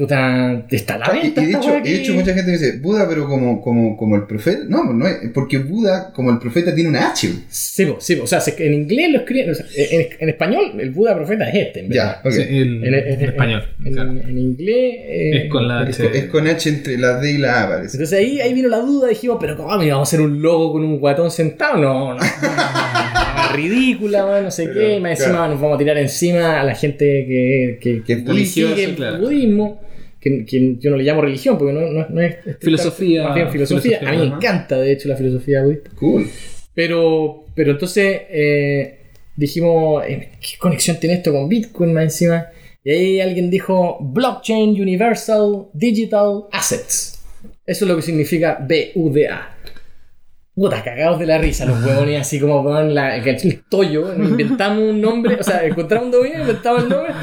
puta, 0.00 0.62
está 0.70 0.94
a 0.94 0.98
la 0.98 1.16
y, 1.16 1.22
venta. 1.22 1.42
y 1.42 1.46
de 1.46 1.52
esta 1.52 1.60
hecho, 1.78 1.78
y 1.88 1.90
de 1.92 2.00
hecho 2.02 2.14
mucha 2.14 2.34
gente 2.34 2.50
dice 2.50 2.78
Buda 2.78 3.06
pero 3.08 3.28
como, 3.28 3.60
como, 3.60 3.96
como 3.96 4.16
el 4.16 4.24
profeta 4.24 4.64
no, 4.68 4.84
no 4.92 5.06
es, 5.06 5.16
porque 5.32 5.58
Buda 5.58 6.12
como 6.12 6.30
el 6.30 6.38
profeta 6.38 6.74
tiene 6.74 6.90
una 6.90 7.10
H 7.10 7.28
Sí, 7.48 7.86
po, 7.86 7.96
sí, 8.00 8.16
po. 8.16 8.24
o 8.24 8.26
sea, 8.26 8.40
se- 8.40 8.66
en 8.66 8.74
inglés 8.74 9.10
lo 9.12 9.18
escriben, 9.18 9.50
o 9.50 9.54
sea, 9.54 9.66
en, 9.76 10.08
en 10.18 10.28
español 10.28 10.72
el 10.78 10.90
Buda 10.90 11.14
profeta 11.14 11.48
es 11.48 11.66
este, 11.66 11.80
en 11.80 11.88
verdad. 11.88 12.20
ya, 12.22 12.28
ok 12.28 12.34
Sí, 12.34 12.42
el- 12.42 12.84
En, 12.84 12.94
en- 12.94 13.08
en 13.20 13.20
español. 13.28 13.64
En, 13.84 13.92
claro. 13.92 14.10
en 14.10 14.38
inglés. 14.38 14.94
eh, 15.06 15.42
Es 15.44 15.50
con 15.50 15.68
la 15.68 15.88
es, 15.88 15.98
H. 16.00 16.08
con, 16.08 16.16
es 16.16 16.24
con 16.26 16.46
H 16.48 16.68
entre 16.68 16.98
la 16.98 17.18
D 17.20 17.30
y 17.32 17.38
la 17.38 17.62
A 17.64 17.68
parece 17.68 17.96
Entonces 17.96 18.18
ahí, 18.18 18.40
ahí 18.40 18.54
vino 18.54 18.68
la 18.68 18.78
duda, 18.78 19.08
dijimos, 19.08 19.38
pero 19.40 19.56
¿cómo 19.56 19.82
íbamos 19.82 20.08
a 20.08 20.08
hacer 20.08 20.20
un 20.20 20.40
logo 20.42 20.72
con 20.72 20.84
un 20.84 20.98
guatón 20.98 21.30
sentado? 21.30 21.76
No, 21.78 22.14
no. 22.14 22.20
no, 22.20 22.20
ridícula, 23.54 24.26
man, 24.26 24.44
no 24.44 24.50
sé 24.50 24.66
Pero, 24.68 24.80
qué. 24.80 25.00
Más 25.00 25.12
encima 25.12 25.36
claro. 25.38 25.52
nos 25.52 25.60
vamos 25.60 25.76
a 25.76 25.78
tirar 25.78 25.98
encima 25.98 26.60
a 26.60 26.64
la 26.64 26.74
gente 26.74 27.04
que, 27.26 27.78
que, 27.80 28.02
Que 28.04 28.12
es 28.14 28.22
que 28.24 28.46
sigue 28.46 28.84
el 28.84 28.94
claro. 28.96 29.18
budismo. 29.18 29.80
Que, 30.20 30.44
que 30.44 30.76
yo 30.78 30.90
no 30.90 30.96
le 30.96 31.04
llamo 31.04 31.22
religión 31.22 31.56
porque 31.56 31.72
no, 31.72 31.80
no, 31.80 32.06
no 32.08 32.20
es 32.20 32.36
Filosofía. 32.60 33.24
más 33.24 33.34
bien 33.34 33.50
filosofía. 33.50 33.98
Filosofía, 33.98 34.08
A 34.08 34.12
mí 34.12 34.28
me 34.28 34.36
encanta, 34.36 34.78
de 34.78 34.92
hecho, 34.92 35.08
la 35.08 35.16
filosofía 35.16 35.62
budista. 35.62 35.90
cool 35.98 36.28
Pero, 36.74 37.46
pero 37.54 37.72
entonces 37.72 38.22
eh, 38.28 38.98
dijimos, 39.36 40.04
eh, 40.06 40.32
¿qué 40.40 40.58
conexión 40.58 40.98
tiene 41.00 41.16
esto 41.16 41.32
con 41.32 41.48
Bitcoin 41.48 41.94
más 41.94 42.04
encima? 42.04 42.46
Y 42.84 42.90
ahí 42.90 43.20
alguien 43.20 43.50
dijo, 43.50 43.98
Blockchain 44.00 44.70
Universal 44.80 45.66
Digital 45.72 46.44
Assets. 46.52 47.22
Eso 47.66 47.84
es 47.84 47.88
lo 47.90 47.96
que 47.96 48.02
significa 48.02 48.58
BUDA. 48.94 49.56
Puta, 50.60 50.84
cagados 50.84 51.18
de 51.18 51.24
la 51.24 51.38
risa 51.38 51.64
los 51.64 51.82
huevones, 51.82 52.20
así 52.20 52.38
como 52.38 52.62
con 52.62 52.94
la, 52.94 53.16
el 53.16 53.62
tollo. 53.66 54.12
Inventamos 54.12 54.90
un 54.90 55.00
nombre, 55.00 55.36
o 55.40 55.42
sea, 55.42 55.64
encontramos 55.64 56.04
un 56.08 56.12
dominio, 56.12 56.40
inventamos 56.40 56.82
el 56.82 56.90
nombre. 56.90 57.14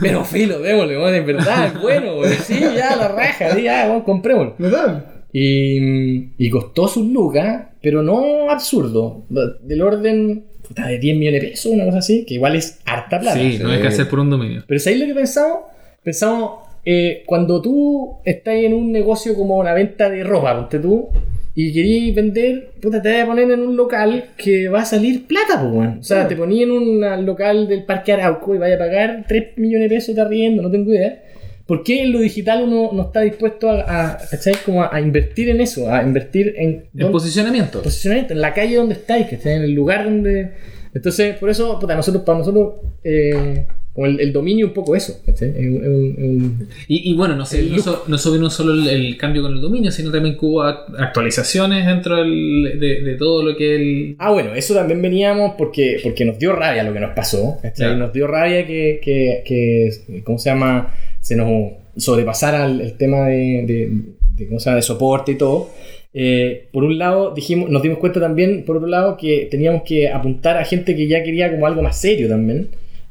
Pero 0.00 0.24
filo, 0.24 0.58
démosle, 0.58 0.96
weón, 0.96 1.14
es 1.14 1.26
verdad, 1.26 1.66
es 1.66 1.82
bueno. 1.82 2.14
Sí, 2.42 2.58
ya, 2.58 2.96
la 2.96 3.08
raja, 3.08 3.54
sí, 3.54 3.64
ya, 3.64 3.88
weón, 3.90 4.00
comprémoslo. 4.00 4.54
¿verdad? 4.56 5.04
Y, 5.34 6.32
y 6.42 6.48
costó 6.48 6.88
sus 6.88 7.06
lucas, 7.06 7.66
pero 7.82 8.02
no 8.02 8.50
absurdo. 8.50 9.26
Del 9.28 9.82
orden 9.82 10.46
puta, 10.66 10.86
de 10.86 10.98
10 10.98 11.18
millones 11.18 11.42
de 11.42 11.48
pesos, 11.48 11.72
una 11.72 11.84
cosa 11.84 11.98
así, 11.98 12.24
que 12.24 12.32
igual 12.36 12.56
es 12.56 12.80
harta 12.86 13.20
plata. 13.20 13.38
Sí, 13.38 13.58
no 13.60 13.68
hay 13.68 13.82
que 13.82 13.88
hacer 13.88 14.08
por 14.08 14.20
un 14.20 14.30
dominio. 14.30 14.64
Pero 14.66 14.80
¿sabéis 14.80 15.02
lo 15.02 15.08
que 15.08 15.14
pensamos? 15.14 15.58
Pensamos, 16.02 16.67
eh, 16.90 17.22
cuando 17.26 17.60
tú 17.60 18.16
estás 18.24 18.54
en 18.54 18.72
un 18.72 18.90
negocio 18.90 19.34
como 19.34 19.62
la 19.62 19.74
venta 19.74 20.08
de 20.08 20.24
ropa, 20.24 20.56
ponte 20.58 20.78
tú, 20.78 21.10
y 21.54 21.70
querías 21.72 22.14
vender, 22.14 22.70
puta, 22.80 23.02
te 23.02 23.12
vas 23.12 23.24
a 23.24 23.26
poner 23.26 23.50
en 23.50 23.60
un 23.60 23.76
local 23.76 24.24
que 24.38 24.68
va 24.68 24.80
a 24.80 24.84
salir 24.86 25.26
plata, 25.26 25.68
pues. 25.70 25.88
O 26.00 26.02
sea, 26.02 26.16
Claro. 26.18 26.28
te 26.30 26.36
ponías 26.36 26.62
en 26.62 26.70
un 26.70 27.26
local 27.26 27.68
del 27.68 27.84
Parque 27.84 28.12
Arauco 28.12 28.54
y 28.54 28.58
vaya 28.58 28.76
a 28.76 28.78
pagar 28.78 29.24
3 29.28 29.58
millones 29.58 29.90
de 29.90 29.96
pesos 29.96 30.14
de 30.14 30.22
arriendo, 30.22 30.62
no 30.62 30.70
tengo 30.70 30.90
idea. 30.94 31.24
¿Por 31.66 31.82
qué 31.82 32.04
en 32.04 32.12
lo 32.12 32.20
digital 32.20 32.62
uno 32.62 32.88
no 32.94 33.02
está 33.02 33.20
dispuesto 33.20 33.68
a, 33.68 34.12
a. 34.12 34.18
Como 34.64 34.82
a, 34.82 34.88
a 34.94 35.00
invertir 35.02 35.50
en 35.50 35.60
eso? 35.60 35.92
A 35.92 36.02
invertir 36.02 36.54
en... 36.56 36.84
El 36.96 37.10
posicionamiento. 37.10 37.82
posicionamiento, 37.82 38.32
en 38.32 38.40
la 38.40 38.54
calle 38.54 38.76
donde 38.76 38.94
estáis, 38.94 39.26
que 39.26 39.34
estáis 39.34 39.56
en 39.56 39.64
el 39.64 39.72
lugar 39.72 40.04
donde. 40.04 40.52
Entonces, 40.94 41.36
por 41.36 41.50
eso, 41.50 41.78
puta, 41.78 41.94
nosotros, 41.94 42.22
para 42.24 42.38
nosotros, 42.38 42.76
eh, 43.04 43.66
como 43.98 44.06
el, 44.06 44.20
el 44.20 44.32
dominio 44.32 44.66
un 44.68 44.72
poco 44.72 44.94
eso, 44.94 45.20
es 45.26 45.42
un- 45.42 45.48
es 45.48 45.58
un- 45.58 46.68
Y, 46.86 47.10
y 47.10 47.14
bueno, 47.14 47.34
no 47.34 47.44
sé, 47.44 47.58
El 47.58 47.72
no, 47.72 47.78
so- 47.82 48.04
no 48.06 48.16
solo 48.16 48.36
vino 48.36 48.48
solo 48.48 48.72
el, 48.74 48.86
el 48.86 49.16
cambio 49.16 49.42
con 49.42 49.52
el 49.54 49.60
dominio, 49.60 49.90
sino 49.90 50.12
también 50.12 50.36
que 50.38 50.46
hubo 50.46 50.62
act- 50.62 50.94
actualizaciones 51.00 51.84
dentro 51.84 52.16
del- 52.18 52.78
de, 52.78 53.02
de 53.02 53.14
todo 53.16 53.42
lo 53.42 53.56
que 53.56 53.74
el... 53.74 54.16
Ah, 54.20 54.30
bueno, 54.30 54.54
eso 54.54 54.72
también 54.72 55.02
veníamos 55.02 55.54
porque, 55.58 55.98
porque 56.00 56.24
nos 56.24 56.38
dio 56.38 56.52
rabia 56.52 56.84
lo 56.84 56.92
que 56.92 57.00
nos 57.00 57.12
pasó, 57.12 57.58
¿cachai? 57.60 57.88
Ya. 57.90 57.96
Nos 57.96 58.12
dio 58.12 58.28
rabia 58.28 58.64
que, 58.68 59.00
que, 59.02 59.42
que, 59.44 60.22
¿cómo 60.22 60.38
se 60.38 60.50
llama? 60.50 60.94
Se 61.20 61.34
nos 61.34 61.72
sobrepasara 61.96 62.66
el, 62.66 62.80
el 62.80 62.92
tema 62.96 63.26
de, 63.26 63.64
de, 63.66 63.90
de, 64.36 64.46
¿cómo 64.46 64.60
se 64.60 64.66
llama? 64.66 64.76
de 64.76 64.82
soporte 64.82 65.32
y 65.32 65.38
todo. 65.38 65.70
Eh, 66.14 66.68
por 66.72 66.84
un 66.84 66.98
lado, 66.98 67.34
dijimos, 67.34 67.68
nos 67.68 67.82
dimos 67.82 67.98
cuenta 67.98 68.20
también, 68.20 68.64
por 68.64 68.76
otro 68.76 68.88
lado, 68.88 69.16
que 69.16 69.48
teníamos 69.50 69.82
que 69.82 70.08
apuntar 70.08 70.56
a 70.56 70.64
gente 70.64 70.94
que 70.94 71.08
ya 71.08 71.22
quería 71.24 71.50
como 71.50 71.66
algo 71.66 71.82
más 71.82 72.00
serio 72.00 72.28
también. 72.28 72.68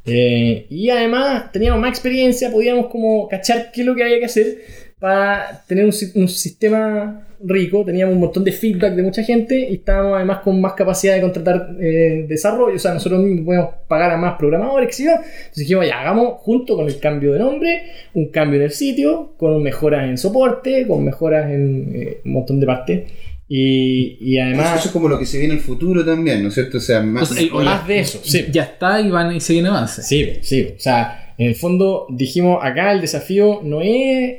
Eh, 0.08 0.66
y 0.70 0.90
además 0.90 1.52
teníamos 1.52 1.82
más 1.82 1.90
experiencia, 1.92 2.52
podíamos 2.52 2.88
como 2.88 3.28
cachar 3.28 3.72
qué 3.74 3.82
es 3.82 3.88
lo 3.88 3.96
que 3.96 4.04
había 4.04 4.20
que 4.20 4.26
hacer 4.26 4.58
para 5.00 5.64
tener 5.68 5.86
un, 5.86 5.94
si- 5.94 6.18
un 6.20 6.28
sistema 6.28 7.28
rico, 7.44 7.86
teníamos 7.86 8.16
un 8.16 8.22
montón 8.22 8.44
de 8.44 8.52
feedback 8.52 8.96
de 8.96 9.04
mucha 9.04 9.22
gente 9.22 9.60
y 9.70 9.76
estábamos 9.76 10.16
además 10.16 10.40
con 10.40 10.60
más 10.60 10.74
capacidad 10.74 11.14
de 11.14 11.22
contratar 11.22 11.70
eh, 11.80 12.26
desarrollo, 12.28 12.76
o 12.76 12.80
sea, 12.80 12.96
nosotros 12.96 13.22
mismos 13.22 13.46
podemos 13.46 13.70
pagar 13.88 14.10
a 14.12 14.18
más 14.18 14.38
programadores, 14.40 14.98
yo. 14.98 15.12
Entonces 15.12 15.56
dijimos, 15.56 15.86
ya, 15.86 16.00
hagamos 16.02 16.40
junto 16.40 16.76
con 16.76 16.88
el 16.88 17.00
cambio 17.00 17.34
de 17.34 17.40
nombre, 17.40 17.84
un 18.16 18.30
cambio 18.30 18.58
en 18.60 18.64
el 18.66 18.72
sitio, 18.72 19.34
con 19.38 19.62
mejoras 19.62 20.10
en 20.10 20.18
soporte, 20.18 20.88
con 20.88 21.04
mejoras 21.06 21.52
en 21.52 21.92
eh, 21.94 22.18
un 22.26 22.32
montón 22.32 22.60
de 22.60 22.66
partes. 22.66 23.12
Y, 23.50 24.18
y 24.20 24.40
además... 24.40 24.80
eso 24.80 24.90
es 24.90 24.92
como 24.92 25.08
lo 25.08 25.18
que 25.18 25.26
se 25.26 25.38
viene 25.38 25.54
en 25.54 25.60
el 25.60 25.66
futuro 25.66 26.04
también 26.04 26.44
¿no 26.44 26.50
es 26.50 26.54
cierto? 26.54 26.80
o 26.80 26.82
sea 26.82 27.02
más, 27.02 27.32
O 27.32 27.34
sea, 27.34 27.54
más 27.54 27.88
de 27.88 28.00
eso, 28.00 28.20
sí. 28.24 28.46
Ya 28.52 28.64
está 28.64 29.00
y 29.00 29.10
van 29.10 29.34
y 29.34 29.40
siguen 29.40 29.68
avance. 29.68 30.04
Sí, 30.04 30.34
sí. 30.42 30.74
O 30.76 30.80
sea, 30.80 31.27
en 31.38 31.48
el 31.48 31.56
fondo 31.56 32.08
dijimos 32.10 32.60
acá 32.64 32.92
el 32.92 33.02
desafío 33.02 33.62
no 33.64 33.82
es 33.82 33.90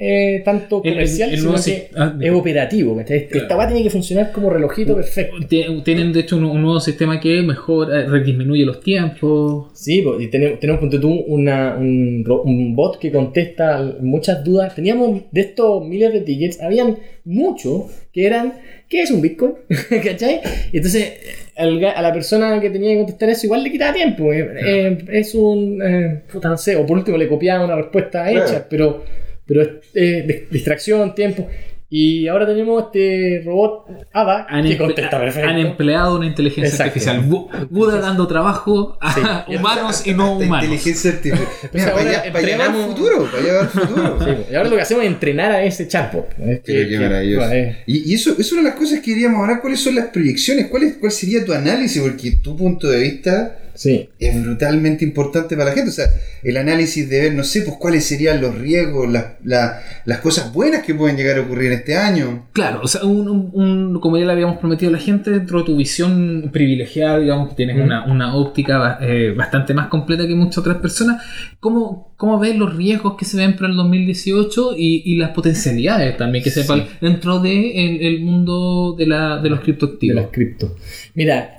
eh, 0.01 0.43
tanto 0.45 0.81
El- 0.83 0.89
el- 0.91 0.95
comercial, 0.97 1.31
el 1.31 1.39
sino 1.39 1.55
que 1.65 1.89
ah, 1.97 2.17
es 2.21 2.31
operativo. 2.33 3.01
Esta 3.01 3.57
va 3.57 3.67
tiene 3.69 3.83
que 3.85 3.91
funcionar 3.91 4.33
como 4.33 4.51
relojito 4.51 4.95
perfecto. 4.97 5.37
Tien- 5.49 5.83
Tienen 5.85 6.13
de 6.13 6.21
hecho 6.21 6.37
un, 6.37 6.45
un 6.45 6.61
nuevo 6.63 6.81
sistema 6.81 7.21
que 7.21 7.41
mejora, 7.43 8.01
eh, 8.03 8.25
disminuye 8.25 8.65
los 8.65 8.81
tiempos. 8.81 9.69
Sí, 9.75 10.03
pues, 10.03 10.23
y 10.23 10.27
tenemos, 10.29 10.59
tenemos 10.61 10.81
ponte 10.81 10.99
tú, 10.99 11.13
una, 11.29 11.77
un, 11.79 12.25
un 12.45 12.75
bot 12.75 12.99
que 12.99 13.13
contesta 13.13 13.95
muchas 14.01 14.43
dudas. 14.43 14.75
Teníamos 14.75 15.23
de 15.31 15.41
estos 15.41 15.85
miles 15.87 16.13
de 16.13 16.21
tickets, 16.23 16.61
habían 16.61 16.99
muchos 17.25 17.83
que 18.13 18.27
eran, 18.27 18.55
¿qué 18.89 19.03
es 19.03 19.11
un 19.11 19.21
Bitcoin? 19.21 19.53
¿Cachai? 20.05 20.41
Y 20.73 20.79
entonces, 20.79 21.13
al 21.59 21.85
a 21.85 22.01
la 22.03 22.13
persona 22.13 22.61
que 22.61 22.71
tenía 22.71 22.93
que 22.93 22.99
contestar 22.99 23.29
eso 23.31 23.47
igual 23.47 23.63
le 23.65 23.71
quitaba 23.73 23.93
tiempo. 23.93 24.33
eh, 24.33 24.49
eh, 24.65 24.99
es 25.11 25.35
un. 25.35 25.83
eh, 25.83 26.23
puta, 26.33 26.49
no 26.49 26.57
sé, 26.57 26.77
o 26.77 26.87
por 26.87 26.97
último 26.99 27.17
le 27.19 27.29
copiaba 27.29 27.65
una 27.65 27.77
respuesta 27.77 28.29
Claro. 28.29 28.47
hecha, 28.47 28.67
pero, 28.71 29.05
pero 29.47 29.63
es 29.63 29.69
eh, 29.95 30.25
dis- 30.27 30.49
distracción, 30.51 31.15
tiempo. 31.15 31.47
Y 31.91 32.29
ahora 32.29 32.47
tenemos 32.47 32.85
este 32.85 33.41
robot 33.47 33.87
Ada 34.13 34.47
Han, 34.51 34.63
que 34.69 34.77
contesta 34.77 35.19
perfecto. 35.19 35.49
han 35.49 35.57
empleado 35.59 36.17
una 36.19 36.27
inteligencia 36.27 36.69
Exacto. 36.69 36.89
artificial. 37.01 37.23
Bu- 37.27 37.69
Buda 37.71 37.99
dando 37.99 38.27
trabajo 38.27 38.99
a 39.01 39.15
Sí. 39.15 39.21
humanos 39.57 40.07
y 40.07 40.13
no 40.13 40.37
humanos. 40.37 40.65
Inteligencia 40.65 41.13
artificial. 41.13 41.49
Mira, 41.73 41.95
para 42.33 42.47
allá, 42.47 42.73
futuro, 42.73 43.27
para. 43.31 43.69
Sí, 44.25 44.31
y 44.51 44.55
ahora 44.55 44.69
lo 44.69 44.77
que 44.77 44.83
hacemos 44.83 45.05
es 45.05 45.11
entrenar 45.11 45.51
a 45.53 45.63
ese 45.65 45.89
chatbot. 45.89 46.29
Que- 46.37 46.89
Qué, 46.89 46.99
maravilloso. 47.01 47.47
bueno, 47.47 47.55
eh, 47.55 47.83
Y, 47.87 48.11
y 48.11 48.15
eso, 48.15 48.33
eso 48.33 48.41
es 48.43 48.53
una 48.53 48.63
de 48.65 48.69
las 48.69 48.79
cosas 48.79 48.99
que 49.01 49.07
queríamos 49.13 49.41
hablar. 49.41 49.63
¿Cuáles 49.63 49.81
son 49.81 49.95
las 49.95 50.09
proyecciones? 50.09 50.67
¿Cuál, 50.67 50.83
es, 50.83 50.97
¿Cuál 50.99 51.11
sería 51.13 51.43
tu 51.43 51.55
análisis? 51.55 52.03
Porque 52.03 52.33
tu 52.43 52.55
punto 52.55 52.87
de 52.89 53.01
vista 53.01 53.59
sí. 53.79 54.09
es 54.19 54.43
brutalmente 54.43 55.05
importante 55.05 55.57
para 55.57 55.71
la 55.71 55.75
gente. 55.75 55.91
O 55.91 55.93
sea, 55.93 56.07
el 56.43 56.57
análisis 56.57 57.09
de 57.09 57.21
ver, 57.21 57.35
no 57.35 57.45
sé, 57.45 57.63
pues 57.63 57.77
cuáles 57.79 58.05
serían 58.05 58.41
los 58.41 58.57
riesgos, 58.59 59.09
las, 59.09 59.25
la- 59.45 59.81
las 60.05 60.19
cosas 60.19 60.53
buenas 60.53 60.83
que 60.85 60.95
pueden 60.95 61.17
llegar 61.17 61.39
a 61.39 61.43
ocurrir 61.43 61.73
en 61.73 61.79
este 61.79 61.97
año. 61.97 62.49
Claro, 62.53 62.81
o 62.83 62.89
sea, 62.89 63.05
un, 63.05 63.51
un- 63.53 64.01
como 64.01 64.19
ya 64.19 64.25
le 64.27 64.33
habíamos 64.33 64.59
prometido 64.59 64.89
a 64.91 64.93
la 64.93 64.99
gente, 64.99 65.31
dentro 65.31 65.61
de 65.61 65.65
tu 65.67 65.77
visión 65.77 66.51
privilegiada, 66.53 67.19
digamos 67.21 67.51
que 67.51 67.55
tienes 67.55 67.77
una, 67.77 68.05
una 68.07 68.35
óptica 68.35 68.99
eh, 69.01 69.33
bastante 69.37 69.75
más 69.75 69.89
completa 69.89 70.27
que 70.27 70.35
muchas 70.35 70.59
otras 70.59 70.79
personas, 70.79 71.23
¿cómo, 71.61 72.13
cómo 72.17 72.39
ves 72.39 72.57
los 72.57 72.75
riesgos 72.77 73.17
que 73.17 73.25
se 73.25 73.37
ven 73.37 73.55
para 73.57 73.69
el 73.69 73.77
2018 73.77 74.75
y, 74.77 75.03
y 75.05 75.17
las 75.17 75.31
potencialidades 75.31 76.17
también 76.17 76.43
que 76.43 76.51
se 76.51 76.63
Sí. 76.65 76.73
ven 76.73 76.87
dentro 77.01 77.39
del 77.41 77.49
de 77.63 78.09
el 78.09 78.21
mundo 78.21 78.95
de, 78.99 79.07
la, 79.07 79.39
de 79.41 79.49
los 79.51 79.59
de 79.61 79.65
criptoactivos? 79.65 80.17
las 80.17 80.27
cripto. 80.31 80.77
Mira, 81.15 81.58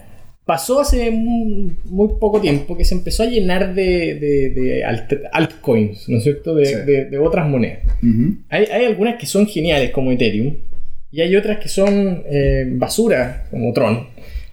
pasó 0.54 0.80
hace 0.82 1.12
muy, 1.12 1.76
muy 1.86 2.10
poco 2.20 2.42
tiempo 2.42 2.76
que 2.76 2.84
se 2.84 2.96
empezó 2.96 3.22
a 3.22 3.28
llenar 3.28 3.76
de, 3.76 4.16
de- 4.16 4.50
de 4.50 4.84
alt- 4.84 5.30
altcoins, 5.32 6.10
¿no 6.10 6.18
es 6.18 6.24
cierto? 6.24 6.56
De, 6.56 6.66
Sí. 6.66 6.74
de- 6.88 7.06
de 7.06 7.18
otras 7.20 7.48
monedas. 7.48 7.80
Hay, 8.50 8.66
hay 8.66 8.86
algunas 8.86 9.18
que 9.20 9.28
son 9.28 9.46
geniales, 9.46 9.92
como 9.92 10.12
Ethereum, 10.12 10.56
y 11.12 11.22
hay 11.22 11.36
otras 11.36 11.60
que 11.60 11.70
son 11.70 12.24
eh, 12.26 12.66
basura, 12.68 13.46
como 13.52 13.72
Tron. 13.74 14.08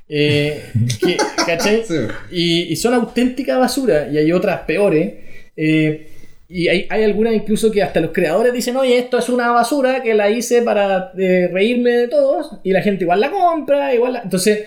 Eh, 0.07 0.61
que, 1.01 1.17
¿cachai? 1.47 1.83
Sí. 1.89 1.95
Y, 2.31 2.73
y 2.73 2.77
son 2.77 2.93
auténtica 2.93 3.57
basura, 3.57 4.09
y 4.13 4.19
hay 4.19 4.33
otras 4.33 4.61
peores. 4.67 5.15
eh, 5.57 6.09
y 6.49 6.69
hay, 6.69 6.87
hay 6.91 7.03
algunas 7.03 7.35
incluso 7.35 7.71
que 7.73 7.83
hasta 7.83 8.01
los 8.01 8.13
creadores 8.13 8.53
dicen, 8.53 8.77
oye, 8.77 8.99
esto 8.99 9.19
es 9.19 9.29
una 9.29 9.51
basura 9.51 10.03
que 10.03 10.15
la 10.15 10.31
hice 10.31 10.63
para 10.63 11.13
eh, 11.19 11.49
reírme 11.53 11.91
de 11.91 12.09
todos, 12.09 12.53
y 12.63 12.71
la 12.73 12.83
gente 12.83 13.05
igual 13.05 13.21
la 13.21 13.31
compra, 13.31 13.93
igual 13.95 14.13
la... 14.15 14.23
Entonces, 14.23 14.61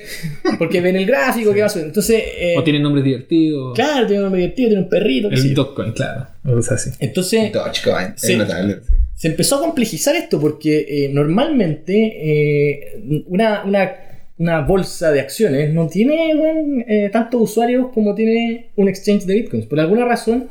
porque 0.57 0.81
ven 0.81 0.95
el 0.97 1.05
gráfico, 1.05 1.53
que 1.53 1.61
basura. 1.61 1.85
Entonces, 1.85 2.21
eh, 2.37 2.55
O 2.57 2.63
tienen 2.63 2.83
nombres 2.83 3.05
divertidos. 3.05 3.73
claro, 3.75 4.05
tiene 4.05 4.19
un 4.19 4.23
nombre 4.25 4.41
divertido, 4.41 4.69
tiene 4.69 4.83
un 4.83 4.89
perrito, 4.89 5.29
El. 5.29 5.53
Dogecoin, 5.53 5.91
claro. 5.93 6.27
O 6.45 6.61
sea, 6.61 6.75
así. 6.75 6.89
Entonces, 6.99 7.51
Dogecoin, 7.53 8.13
Sí. 8.17 8.37
se 9.15 9.27
empezó 9.27 9.57
a 9.57 9.59
complejizar 9.61 10.15
esto 10.15 10.39
porque 10.39 10.85
eh, 11.05 11.09
normalmente 11.13 11.93
eh, 11.93 13.23
una, 13.27 13.63
una, 13.63 13.91
una 14.37 14.61
bolsa 14.61 15.11
de 15.11 15.19
acciones 15.19 15.73
no 15.73 15.87
tiene 15.87 16.31
eh, 16.87 17.09
tantos 17.11 17.41
usuarios 17.41 17.87
como 17.93 18.15
tiene 18.15 18.71
un 18.75 18.87
exchange 18.87 19.25
de 19.25 19.33
bitcoins. 19.33 19.65
Por 19.65 19.79
alguna 19.79 20.05
razón, 20.05 20.47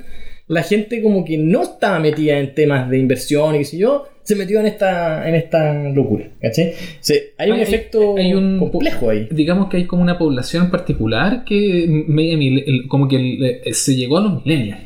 la 0.49 0.63
gente 0.63 1.03
como 1.03 1.25
que 1.25 1.37
no 1.39 1.63
estaba 1.63 1.99
metida 2.01 2.39
en 2.39 2.55
temas 2.55 2.89
de 2.91 2.99
inversión 2.99 3.55
y 3.55 3.59
qué 3.59 3.65
sé 3.65 3.79
yo, 3.79 4.07
se 4.23 4.35
metió 4.37 4.61
en 4.61 4.67
esta, 4.67 5.27
en 5.29 5.35
esta 5.35 5.73
locura. 5.91 6.29
¿cachai? 6.41 6.73
Se- 7.01 7.33
hay 7.39 7.51
un 7.51 7.57
Hay- 7.57 7.63
efecto 7.63 8.17
hay 8.17 8.35
un- 8.35 8.59
complejo 8.59 9.11
ahí. 9.11 9.29
Digamos 9.31 9.69
que 9.69 9.79
hay 9.79 9.85
como 9.87 10.03
una 10.03 10.19
población 10.19 10.65
en 10.65 10.71
particular 10.71 11.45
que 11.45 12.05
media 12.09 12.63
como 12.89 13.09
que 13.09 13.61
eh, 13.65 13.73
se 13.75 13.95
llegó 13.97 14.19
a 14.19 14.23
los 14.23 14.45
millennials. 14.45 14.81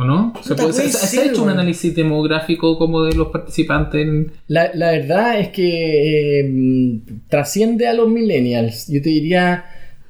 ¿O 0.00 0.04
no? 0.04 0.32
Se, 0.42 0.54
puede- 0.54 0.72
se- 0.72 0.82
puede 0.82 0.92
se- 0.92 1.06
se 1.08 1.20
ha 1.20 1.24
hecho 1.24 1.42
un 1.42 1.50
análisis 1.50 1.92
demográfico 1.92 2.78
como 2.78 3.02
de 3.02 3.16
los 3.16 3.28
participantes 3.28 4.00
en, 4.02 4.30
La, 4.46 4.70
la 4.72 4.92
verdad 4.92 5.40
es 5.40 5.48
que 5.48 6.40
eh, 6.40 7.00
trasciende 7.28 7.88
a 7.88 7.94
los 7.94 8.08
millennials. 8.08 8.86
Yo 8.88 9.02
te 9.02 9.08
diría, 9.08 9.64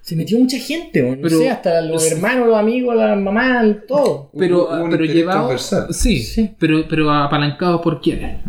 se 0.09 0.17
metió 0.17 0.39
mucha 0.39 0.57
gente, 0.59 1.03
¿no? 1.03 1.17
Pero- 1.21 1.39
sé, 1.39 1.51
hasta 1.51 1.83
los 1.83 2.03
sí. 2.03 2.15
hermanos, 2.15 2.47
los 2.49 2.57
amigos, 2.57 2.97
la 2.97 3.15
mamá, 3.15 3.63
todo. 3.87 4.31
pero, 4.39 4.69
un 4.83 4.91
pero 4.91 5.05
llevado 5.05 5.59
sí, 5.91 6.23
Sí. 6.23 6.51
pero 6.59 6.85
pero 6.89 7.11
apalancados 7.11 7.83
por 7.83 8.01
quiénes 8.01 8.41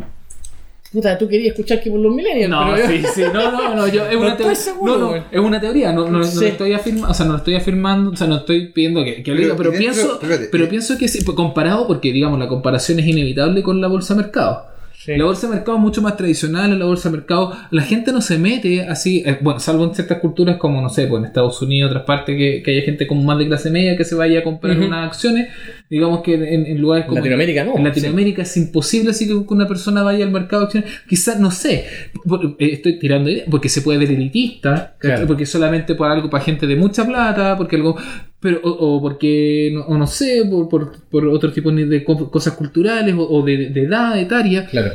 Puta, 0.92 1.16
tú 1.20 1.28
querías 1.28 1.50
escuchar 1.52 1.80
que 1.82 1.92
por 1.92 2.00
los 2.00 2.16
millennials, 2.16 2.50
no 2.50 2.72
pero 2.74 2.78
yo- 2.78 2.88
sí 2.88 3.04
sí 3.14 3.22
no 3.32 3.52
no 3.52 3.76
no 3.76 3.88
yo 3.88 4.06
es 4.08 4.14
No 4.16 4.20
una 4.22 4.30
estoy 4.30 4.38
teoría 4.46 4.56
seguro, 4.56 4.98
no 4.98 5.12
no 5.12 5.16
es 5.32 5.40
una 5.40 5.60
teoría 5.62 5.94
no, 5.94 6.08
no, 6.10 6.24
Sí. 6.24 6.46
estoy 6.46 6.74
afirmando 6.74 7.12
o 7.12 7.14
sea 7.14 7.26
no 7.28 7.32
lo 7.34 7.38
estoy 7.40 7.56
afirmando 7.56 8.12
o 8.12 8.16
sea 8.16 8.26
no 8.26 8.38
estoy 8.38 8.68
pidiendo 8.70 9.04
que, 9.04 9.22
que 9.22 9.32
lo 9.32 9.38
Pero, 9.38 9.44
diga 9.44 9.56
pero 9.58 9.70
y 9.70 9.74
dentro- 9.78 9.94
pienso 9.94 10.14
espérate, 10.14 10.48
pero 10.52 10.64
eh. 10.64 10.68
pienso 10.68 10.98
que 10.98 11.08
sí, 11.08 11.24
comparado 11.36 11.86
porque 11.88 12.12
digamos 12.14 12.40
la 12.40 12.48
comparación 12.48 13.00
es 13.00 13.06
inevitable 13.06 13.62
con 13.62 13.82
la 13.82 13.88
bolsa 13.88 14.16
de 14.16 14.22
mercado 14.24 14.64
Sí. 15.02 15.16
La 15.16 15.24
bolsa 15.24 15.48
de 15.48 15.56
mercado 15.56 15.78
es 15.78 15.82
mucho 15.82 16.02
más 16.02 16.18
tradicional, 16.18 16.78
la 16.78 16.84
bolsa 16.84 17.10
de 17.10 17.16
mercado 17.16 17.56
la 17.72 17.84
gente 17.84 18.12
no 18.12 18.20
se 18.20 18.38
mete 18.38 18.82
así, 18.82 19.24
eh, 19.26 19.38
bueno, 19.40 19.58
salvo 19.62 19.86
en 19.86 19.96
ciertas 19.96 20.20
culturas 20.20 20.58
como, 20.58 20.82
no 20.82 20.90
sé, 20.90 21.08
pues 21.08 21.22
en 21.22 21.28
Estados 21.28 21.62
Unidos, 21.62 21.92
otras 21.92 22.04
partes, 22.04 22.36
que, 22.36 22.62
que 22.62 22.72
haya 22.72 22.82
gente 22.82 23.08
como 23.08 23.24
más 23.24 23.38
de 23.38 23.48
clase 23.48 23.70
media 23.70 23.96
que 23.96 24.04
se 24.04 24.16
vaya 24.16 24.40
a 24.40 24.44
comprar 24.44 24.78
unas 24.78 25.08
acciones, 25.08 25.48
digamos 25.90 26.22
que 26.22 26.34
en, 26.34 26.66
en 26.66 26.82
lugares 26.82 27.06
En 27.06 27.10
como... 27.12 27.20
Latinoamérica 27.20 27.64
no. 27.64 27.78
En 27.78 27.86
Latinoamérica 27.86 28.42
es 28.42 28.58
imposible 28.58 29.12
así 29.12 29.26
que 29.26 29.36
una 29.36 29.70
persona 29.70 30.04
vaya 30.04 30.26
al 30.26 30.32
mercado 30.32 30.64
de 30.64 30.66
acciones. 30.66 30.92
Quizás, 31.08 31.40
no 31.40 31.50
sé, 31.50 31.86
eh, 31.86 32.56
estoy 32.60 33.00
tirando 33.00 33.30
ideas, 33.30 33.48
porque 33.50 33.70
se 33.70 33.82
puede 33.82 34.00
ver 34.00 34.12
elitista, 34.12 34.98
porque 35.26 35.46
solamente 35.46 35.96
por 35.96 36.12
algo 36.12 36.30
para 36.30 36.44
gente 36.44 36.68
de 36.68 36.76
mucha 36.76 37.06
plata, 37.06 37.56
porque 37.58 37.78
algo... 37.78 37.98
Pero, 38.42 38.62
o, 38.64 38.70
o 38.96 39.02
porque, 39.02 39.70
no, 39.74 39.82
o 39.82 39.98
no 39.98 40.08
sé, 40.08 40.44
por, 40.50 40.70
por, 40.70 40.94
por 41.10 41.28
otro 41.28 41.52
tipo 41.52 41.72
de 41.72 42.04
co- 42.06 42.32
cosas 42.32 42.54
culturales 42.54 43.14
o, 43.16 43.22
o 43.28 43.44
de, 43.44 43.70
de 43.70 43.84
edad 43.84 44.18
etaria. 44.18 44.66
Claro. 44.66 44.92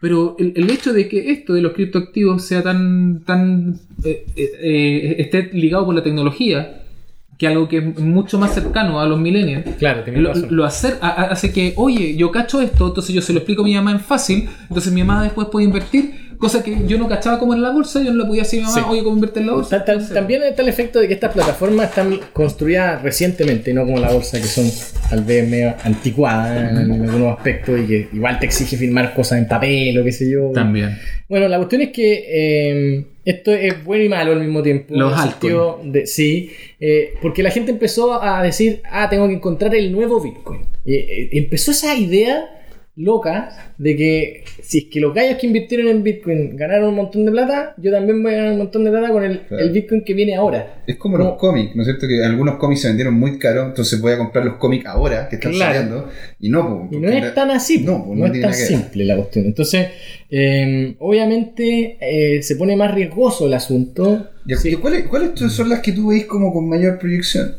Pero 0.00 0.34
el, 0.38 0.52
el 0.56 0.68
hecho 0.68 0.92
de 0.92 1.08
que 1.08 1.30
esto 1.30 1.54
de 1.54 1.60
los 1.62 1.74
criptoactivos 1.74 2.44
sea 2.44 2.62
tan, 2.62 3.22
tan 3.24 3.78
eh, 4.04 4.26
eh, 4.34 4.50
eh, 4.62 5.16
esté 5.18 5.50
ligado 5.52 5.86
con 5.86 5.94
la 5.94 6.02
tecnología, 6.02 6.82
que 7.38 7.46
algo 7.46 7.68
que 7.68 7.78
es 7.78 8.00
mucho 8.00 8.36
más 8.36 8.52
cercano 8.52 9.00
a 9.00 9.06
los 9.06 9.20
millennials, 9.20 9.76
Claro, 9.78 10.02
lo, 10.16 10.34
lo 10.34 10.64
hacer, 10.64 10.94
hace 11.00 11.52
que, 11.52 11.72
oye, 11.76 12.16
yo 12.16 12.32
cacho 12.32 12.60
esto, 12.60 12.88
entonces 12.88 13.14
yo 13.14 13.22
se 13.22 13.32
lo 13.32 13.38
explico 13.38 13.62
a 13.62 13.64
mi 13.64 13.74
mamá 13.76 13.92
en 13.92 14.00
fácil, 14.00 14.48
entonces 14.68 14.92
mi 14.92 15.04
mamá 15.04 15.22
después 15.22 15.46
puede 15.46 15.66
invertir, 15.66 16.27
cosa 16.38 16.62
que 16.62 16.76
yo 16.86 16.98
no 16.98 17.08
cachaba 17.08 17.38
como 17.38 17.52
en 17.54 17.62
la 17.62 17.70
bolsa, 17.70 18.02
yo 18.02 18.12
no 18.12 18.22
le 18.22 18.24
podía 18.28 18.42
decir 18.42 18.60
a 18.60 18.62
mi 18.62 18.68
mamá, 18.70 18.82
Sí. 18.82 18.86
oye, 18.90 19.02
¿cómo 19.02 19.16
invierte 19.16 19.40
en 19.40 19.46
la 19.46 19.52
bolsa? 19.54 19.78
Ta- 19.78 19.84
ta- 19.84 19.92
Entonces, 19.92 20.14
También 20.14 20.42
está 20.44 20.62
el 20.62 20.68
efecto 20.68 21.00
de 21.00 21.08
que 21.08 21.14
estas 21.14 21.32
plataformas 21.32 21.88
están 21.88 22.18
construidas 22.32 23.02
recientemente, 23.02 23.74
no 23.74 23.84
como 23.84 23.98
la 23.98 24.12
bolsa, 24.12 24.38
que 24.40 24.46
son 24.46 24.70
tal 25.10 25.24
vez 25.24 25.48
medio 25.48 25.74
anticuadas 25.82 26.70
en, 26.72 26.78
en 26.92 27.02
algunos 27.02 27.36
aspectos 27.36 27.80
y 27.80 27.86
que 27.86 28.08
igual 28.12 28.38
te 28.38 28.46
exige 28.46 28.76
firmar 28.76 29.14
cosas 29.14 29.38
en 29.38 29.48
papel 29.48 29.98
o 29.98 30.04
qué 30.04 30.12
sé 30.12 30.30
yo. 30.30 30.50
También. 30.54 30.96
Bueno, 31.28 31.48
la 31.48 31.56
cuestión 31.58 31.82
es 31.82 31.90
que 31.90 32.24
eh, 32.28 33.04
esto 33.24 33.52
es 33.52 33.84
bueno 33.84 34.04
y 34.04 34.08
malo 34.08 34.32
al 34.32 34.40
mismo 34.40 34.62
tiempo. 34.62 34.94
Los 34.94 35.12
de- 35.84 36.06
sí, 36.06 36.50
eh, 36.80 37.14
porque 37.20 37.42
la 37.42 37.50
gente 37.50 37.70
empezó 37.70 38.22
a 38.22 38.42
decir, 38.42 38.80
ah, 38.90 39.08
tengo 39.10 39.26
que 39.28 39.34
encontrar 39.34 39.74
el 39.74 39.92
nuevo 39.92 40.20
Bitcoin. 40.22 40.62
Y, 40.84 40.94
eh, 40.94 41.28
empezó 41.32 41.72
esa 41.72 41.94
idea 41.96 42.44
loca 42.98 43.72
de 43.78 43.96
que 43.96 44.44
si 44.60 44.78
es 44.78 44.84
que 44.86 45.00
los 45.00 45.14
gallos 45.14 45.38
que 45.38 45.46
invirtieron 45.46 45.86
en 45.88 46.02
Bitcoin 46.02 46.56
ganaron 46.56 46.88
un 46.90 46.96
montón 46.96 47.24
de 47.24 47.30
plata, 47.30 47.74
yo 47.78 47.90
también 47.92 48.22
voy 48.22 48.32
a 48.34 48.36
ganar 48.38 48.52
un 48.52 48.58
montón 48.58 48.84
de 48.84 48.90
plata 48.90 49.10
con 49.10 49.24
el, 49.24 49.40
Claro. 49.42 49.64
el 49.64 49.70
Bitcoin 49.70 50.02
que 50.04 50.14
viene 50.14 50.34
ahora. 50.34 50.82
Es 50.86 50.96
como 50.96 51.16
No. 51.16 51.24
los 51.24 51.38
cómics, 51.38 51.76
¿no 51.76 51.82
es 51.82 51.86
cierto? 51.88 52.08
Que 52.08 52.24
algunos 52.24 52.56
cómics 52.56 52.80
se 52.82 52.88
vendieron 52.88 53.14
muy 53.14 53.38
caros, 53.38 53.68
entonces 53.68 54.00
voy 54.00 54.12
a 54.12 54.18
comprar 54.18 54.44
los 54.44 54.56
cómics 54.56 54.86
ahora 54.86 55.28
que 55.28 55.36
están 55.36 55.52
Claro. 55.52 55.72
saliendo. 55.74 56.08
Y 56.40 56.48
no, 56.48 56.66
po, 56.88 56.88
Y 56.96 56.98
no 57.00 57.08
es 57.08 57.34
tan 57.34 57.50
así, 57.50 57.78
No, 57.84 57.98
no, 57.98 58.04
pues 58.06 58.18
no 58.18 58.26
es 58.26 58.32
tiene 58.32 58.46
tan 58.46 58.54
simple 58.54 59.04
la 59.04 59.16
cuestión. 59.16 59.44
Entonces, 59.46 59.86
eh, 60.30 60.94
obviamente 60.98 61.96
eh, 62.00 62.42
se 62.42 62.56
pone 62.56 62.76
más 62.76 62.94
riesgoso 62.94 63.46
el 63.46 63.54
asunto. 63.54 64.28
¿Y- 64.46 64.54
Sí. 64.56 64.74
¿Cuáles 64.74 65.06
cuáles 65.06 65.34
tú- 65.34 65.48
son 65.50 65.68
las 65.68 65.80
que 65.80 65.92
tú 65.92 66.08
veis 66.08 66.24
como 66.26 66.52
con 66.52 66.68
mayor 66.68 66.98
proyección? 66.98 67.52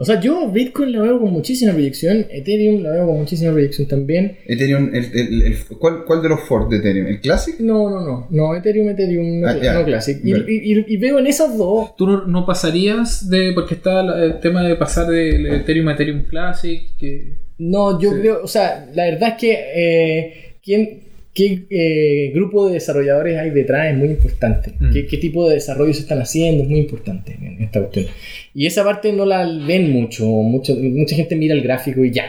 O 0.00 0.04
sea, 0.04 0.20
yo 0.20 0.48
Bitcoin 0.52 0.92
lo 0.92 1.02
veo 1.02 1.18
con 1.18 1.32
muchísima 1.32 1.72
proyección, 1.72 2.26
Ethereum 2.30 2.82
lo 2.84 2.90
veo 2.90 3.06
con 3.06 3.18
muchísima 3.18 3.50
proyección 3.50 3.88
también. 3.88 4.38
Ethereum, 4.46 4.94
el, 4.94 5.04
el- 5.12 5.42
el- 5.42 5.56
¿cuál, 5.78 6.04
¿cuál 6.06 6.22
de 6.22 6.28
los 6.28 6.40
Ford 6.42 6.70
de 6.70 6.76
Ethereum? 6.76 7.08
¿El 7.08 7.20
Classic? 7.20 7.58
No, 7.58 7.90
no, 7.90 8.00
no, 8.06 8.26
no, 8.30 8.54
Ethereum, 8.54 8.88
Ethereum, 8.90 9.40
no, 9.40 9.48
Ah, 9.48 9.54
no 9.74 9.84
Classic. 9.84 10.20
Y, 10.22 10.32
Vale. 10.32 10.44
y- 10.48 10.72
y- 10.78 10.84
y 10.86 10.96
veo 10.98 11.18
en 11.18 11.26
esas 11.26 11.58
dos, 11.58 11.96
Tú 11.96 12.06
no, 12.06 12.26
no 12.26 12.46
pasarías 12.46 13.28
de, 13.28 13.50
porque 13.54 13.74
está 13.74 14.04
la- 14.04 14.24
el 14.24 14.38
tema 14.38 14.62
de 14.62 14.76
pasar 14.76 15.08
de 15.08 15.56
Ethereum 15.56 15.88
a 15.88 15.94
Ethereum 15.94 16.22
Classic, 16.26 16.80
que... 16.96 17.38
no, 17.58 18.00
yo 18.00 18.12
Sí. 18.12 18.20
creo, 18.20 18.40
o 18.44 18.46
sea, 18.46 18.88
la 18.94 19.04
verdad 19.04 19.30
es 19.30 19.34
que 19.40 19.52
eh, 19.74 20.34
¿quién, 20.62 21.07
qué 21.38 21.66
eh, 21.70 22.32
grupo 22.34 22.66
de 22.66 22.74
desarrolladores 22.74 23.38
hay 23.38 23.50
detrás 23.50 23.92
es 23.92 23.96
muy 23.96 24.08
importante. 24.08 24.72
Mm. 24.76 24.92
¿Qué, 24.92 25.06
qué 25.06 25.18
tipo 25.18 25.48
de 25.48 25.54
desarrollo 25.54 25.94
se 25.94 26.00
están 26.00 26.20
haciendo 26.20 26.64
es 26.64 26.68
muy 26.68 26.80
importante 26.80 27.36
en 27.40 27.62
esta 27.62 27.78
cuestión. 27.78 28.06
Y 28.54 28.66
esa 28.66 28.82
parte 28.82 29.12
no 29.12 29.24
la 29.24 29.46
ven 29.46 29.92
mucho, 29.92 30.26
mucho 30.26 30.74
mucha 30.74 31.14
gente 31.14 31.36
mira 31.36 31.54
el 31.54 31.62
gráfico 31.62 32.04
y 32.04 32.10
ya. 32.10 32.24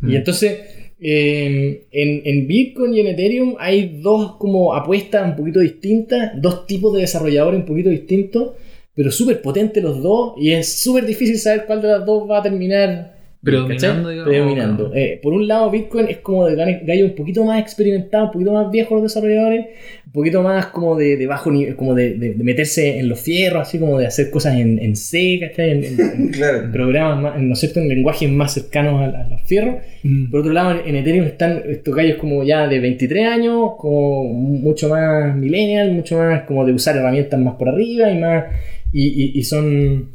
Mm. 0.00 0.10
Y 0.10 0.16
entonces, 0.16 0.60
eh, 1.00 1.82
en, 1.90 2.22
en 2.24 2.46
Bitcoin 2.46 2.94
y 2.94 3.00
en 3.00 3.08
Ethereum 3.08 3.56
hay 3.58 3.98
dos 4.00 4.36
como 4.36 4.72
apuestas 4.72 5.28
un 5.28 5.36
poquito 5.36 5.58
distintas, 5.58 6.40
dos 6.40 6.64
tipos 6.66 6.94
de 6.94 7.00
desarrolladores 7.00 7.58
un 7.58 7.66
poquito 7.66 7.90
distintos. 7.90 8.52
pero 8.94 9.10
súper 9.10 9.42
potentes 9.42 9.82
los 9.82 10.00
dos 10.00 10.34
y 10.38 10.52
es 10.52 10.80
súper 10.80 11.04
difícil 11.04 11.38
saber 11.38 11.64
cuál 11.66 11.82
de 11.82 11.88
las 11.88 12.06
dos 12.06 12.30
va 12.30 12.38
a 12.38 12.42
terminar 12.44 13.14
Predominando, 13.44 14.08
digamos. 14.08 14.30
Predominando. 14.30 14.92
Eh, 14.94 15.20
por 15.22 15.32
un 15.34 15.46
lado, 15.46 15.70
Bitcoin 15.70 16.08
es 16.08 16.16
como 16.18 16.46
de 16.46 16.56
gallo 16.84 17.04
un 17.06 17.14
poquito 17.14 17.44
más 17.44 17.60
experimentado, 17.60 18.24
un 18.26 18.32
poquito 18.32 18.52
más 18.52 18.70
viejo 18.70 18.94
los 18.94 19.04
desarrolladores, 19.04 19.66
un 20.06 20.12
poquito 20.12 20.42
más 20.42 20.66
como 20.66 20.96
de, 20.96 21.16
de 21.16 21.26
bajo 21.26 21.50
nivel, 21.50 21.76
como 21.76 21.94
de, 21.94 22.14
de- 22.14 22.34
de 22.34 22.44
meterse 22.44 22.98
en 22.98 23.08
los 23.08 23.20
fierros, 23.20 23.62
así 23.62 23.78
como 23.78 23.98
de 23.98 24.06
hacer 24.06 24.30
cosas 24.30 24.56
en, 24.56 24.78
en 24.78 24.96
C, 24.96 25.38
¿cachai? 25.40 25.70
En, 25.72 25.84
en- 25.84 26.00
en 26.00 26.28
Claro. 26.32 26.70
programas, 26.72 27.20
más, 27.20 27.42
¿no 27.42 27.52
es 27.52 27.58
cierto? 27.60 27.80
En 27.80 27.88
lenguajes 27.88 28.30
más 28.30 28.54
cercanos 28.54 29.00
a, 29.00 29.20
a 29.20 29.28
los 29.28 29.42
fierros. 29.42 29.76
Mm. 30.02 30.30
Por 30.30 30.40
otro 30.40 30.52
lado, 30.52 30.80
en 30.84 30.96
Ethereum 30.96 31.26
están 31.26 31.62
estos 31.68 31.94
gallos 31.94 32.16
como 32.18 32.44
ya 32.44 32.66
de 32.68 32.80
23 32.80 33.26
años, 33.26 33.72
como 33.78 34.24
mucho 34.24 34.88
más 34.88 35.36
millennial, 35.36 35.92
mucho 35.92 36.16
más 36.18 36.42
como 36.42 36.64
de 36.64 36.72
usar 36.72 36.96
herramientas 36.96 37.38
más 37.40 37.54
por 37.56 37.68
arriba 37.68 38.10
y 38.10 38.18
más 38.18 38.44
y, 38.92 39.06
y- 39.06 39.38
y 39.38 39.42
son 39.44 40.10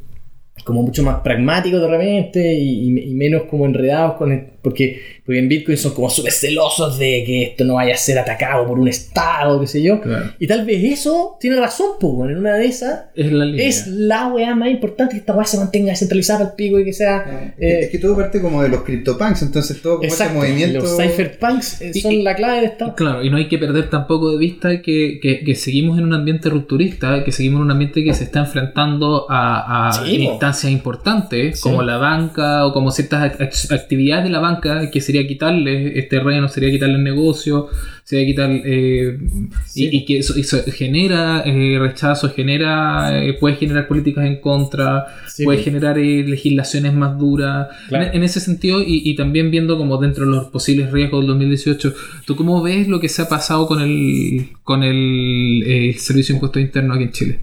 como 0.64 0.82
mucho 0.84 1.04
más 1.04 1.22
pragmáticos 1.22 1.82
de 1.82 1.88
repente 1.88 2.54
y, 2.54 2.88
y- 2.88 3.14
menos 3.14 3.44
como 3.44 3.66
enredados 3.66 4.14
con 4.18 4.32
el- 4.32 4.44
porque, 4.62 5.00
porque 5.30 5.40
en 5.42 5.48
Bitcoin 5.48 5.78
son 5.78 5.94
como 5.94 6.10
súper 6.10 6.32
celosos 6.32 6.98
de 6.98 7.24
que 7.24 7.44
esto 7.44 7.64
no 7.64 7.76
vaya 7.76 7.94
a 7.94 7.98
ser 7.98 8.18
atacado 8.18 8.66
por 8.66 8.80
un 8.80 8.88
estado, 8.88 9.62
qué 9.62 9.68
sé 9.68 9.84
yo. 9.84 10.02
Claro. 10.02 10.32
Y 10.40 10.48
tal 10.48 10.66
vez 10.66 10.84
eso 10.84 11.38
tiene 11.40 11.58
razón, 11.60 11.90
pues, 12.00 12.12
bueno, 12.14 12.32
en 12.34 12.40
una 12.40 12.56
de 12.56 12.66
esas 12.66 13.02
Es 13.16 13.32
la 13.32 13.46
línea. 13.46 13.68
es 13.68 13.86
la 13.86 14.28
weá 14.30 14.56
más 14.56 14.70
importante 14.70 15.14
que 15.14 15.20
esta 15.20 15.36
weá 15.36 15.46
se 15.46 15.58
mantenga 15.60 15.92
descentralizada 15.92 16.46
al 16.48 16.54
pico 16.56 16.80
y 16.80 16.84
que 16.86 16.94
sea... 16.94 17.54
eh, 17.60 17.80
es 17.84 17.90
que 17.92 18.00
todo 18.00 18.16
parte 18.16 18.42
como 18.42 18.64
de 18.64 18.70
los 18.70 18.82
CryptoPunks, 18.82 19.44
entonces 19.44 19.80
todo 19.84 19.98
como 19.98 20.08
Exacto, 20.10 20.34
ese 20.34 20.48
movimiento. 20.52 20.80
los 20.80 20.98
cypherpunks 20.98 21.82
eh, 21.82 21.94
son 22.02 22.12
y- 22.14 22.24
la 22.24 22.34
clave 22.36 22.62
de 22.62 22.66
esta. 22.66 22.96
Claro, 22.96 23.24
y 23.24 23.30
no 23.30 23.38
hay 23.38 23.48
que 23.48 23.60
perder 23.60 23.88
tampoco 23.92 24.32
de 24.32 24.40
vista 24.40 24.82
que, 24.82 25.20
que- 25.22 25.44
que 25.44 25.54
seguimos 25.54 26.00
en 26.00 26.06
un 26.06 26.14
ambiente 26.16 26.50
rupturista, 26.50 27.24
que 27.24 27.32
seguimos 27.32 27.60
en 27.60 27.66
un 27.66 27.72
ambiente 27.72 28.04
que 28.04 28.16
se 28.16 28.24
está 28.24 28.40
enfrentando 28.40 29.28
a, 29.30 29.90
a 29.90 29.94
Sí, 30.06 30.24
instancias 30.24 30.72
importantes, 30.72 31.58
Sí. 31.60 31.62
como 31.62 31.84
la 31.84 31.98
banca 31.98 32.66
o 32.66 32.74
como 32.74 32.90
ciertas 32.90 33.22
ac- 33.22 33.38
ac- 33.38 33.76
actividades 33.76 34.24
de 34.24 34.32
la 34.32 34.40
banca, 34.40 34.90
que 34.90 35.02
sería 35.02 35.19
quitarle 35.28 36.00
este 36.00 36.18
terreno, 36.18 36.48
sería 36.48 36.70
quitarle 36.72 36.96
el 36.96 37.04
negocio, 37.04 37.68
sería 38.04 38.26
quitar. 38.26 38.50
eh, 38.52 39.18
Sí. 39.66 39.86
y, 39.92 39.98
y 39.98 40.06
que 40.06 40.18
eso, 40.20 40.36
eso 40.38 40.58
genera 40.72 41.44
eh, 41.46 41.78
rechazo, 41.80 42.30
genera 42.32 43.24
eh, 43.24 43.34
puede 43.34 43.56
generar 43.56 43.88
políticas 43.88 44.26
en 44.26 44.42
contra, 44.42 45.06
Sí, 45.28 45.44
puede 45.44 45.60
po. 45.60 45.64
generar 45.66 45.98
eh, 45.98 46.24
legislaciones 46.24 46.94
más 46.94 47.18
duras. 47.18 47.68
Claro. 47.88 48.06
En, 48.06 48.16
en 48.18 48.24
ese 48.24 48.40
sentido, 48.40 48.82
y, 48.82 49.02
y 49.06 49.16
también 49.16 49.52
viendo 49.52 49.78
como 49.78 49.98
dentro 49.98 50.26
de 50.26 50.32
los 50.32 50.48
posibles 50.50 50.92
riesgos 50.92 51.22
del 51.22 51.28
2018, 51.30 51.94
¿tú 52.26 52.36
cómo 52.36 52.62
ves 52.62 52.88
lo 52.88 53.00
que 53.00 53.10
se 53.10 53.22
ha 53.22 53.30
pasado 53.30 53.68
con 53.68 53.82
el 53.82 54.48
con 54.64 54.84
el 54.84 55.64
eh, 55.66 55.94
Servicio 55.98 56.34
de 56.34 56.38
Impuestos 56.38 56.62
Internos 56.62 56.96
aquí 56.96 57.04
en 57.06 57.12
Chile? 57.12 57.40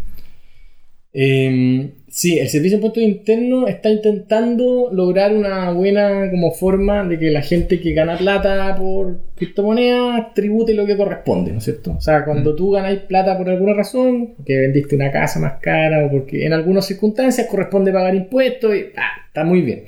Eh, 1.13 1.95
sí, 2.09 2.39
el 2.39 2.49
Servicio 2.49 2.79
de 2.79 2.87
Impuestos 2.87 3.03
Internos 3.03 3.69
está 3.69 3.91
intentando 3.91 4.91
lograr 4.93 5.35
una 5.35 5.71
buena 5.73 6.31
como 6.31 6.53
forma 6.53 7.05
de 7.05 7.19
que 7.19 7.31
la 7.31 7.43
gente 7.43 7.81
que 7.81 7.93
gana 7.93 8.17
plata 8.17 8.75
por 8.77 9.21
criptomonedas 9.35 10.33
tribute 10.35 10.75
lo 10.75 10.87
que 10.87 10.97
corresponde, 10.97 11.53
¿no 11.53 11.59
es 11.59 11.65
cierto? 11.65 11.93
O 11.99 12.01
sea, 12.01 12.25
cuando 12.25 12.55
tú 12.55 12.71
ganáis 12.71 13.01
plata 13.01 13.37
por 13.37 13.49
alguna 13.49 13.75
razón, 13.75 14.35
porque 14.37 14.59
vendiste 14.59 14.97
una 14.97 15.11
casa 15.11 15.39
más 15.41 15.55
cara 15.61 16.07
o 16.07 16.11
porque 16.11 16.47
en 16.47 16.53
algunas 16.53 16.87
circunstancias 16.87 17.47
corresponde 17.51 17.93
pagar 17.93 18.15
impuestos 18.15 18.75
y 18.75 18.87
ah, 18.97 19.27
está 19.29 19.45
muy 19.45 19.63
bien. 19.63 19.85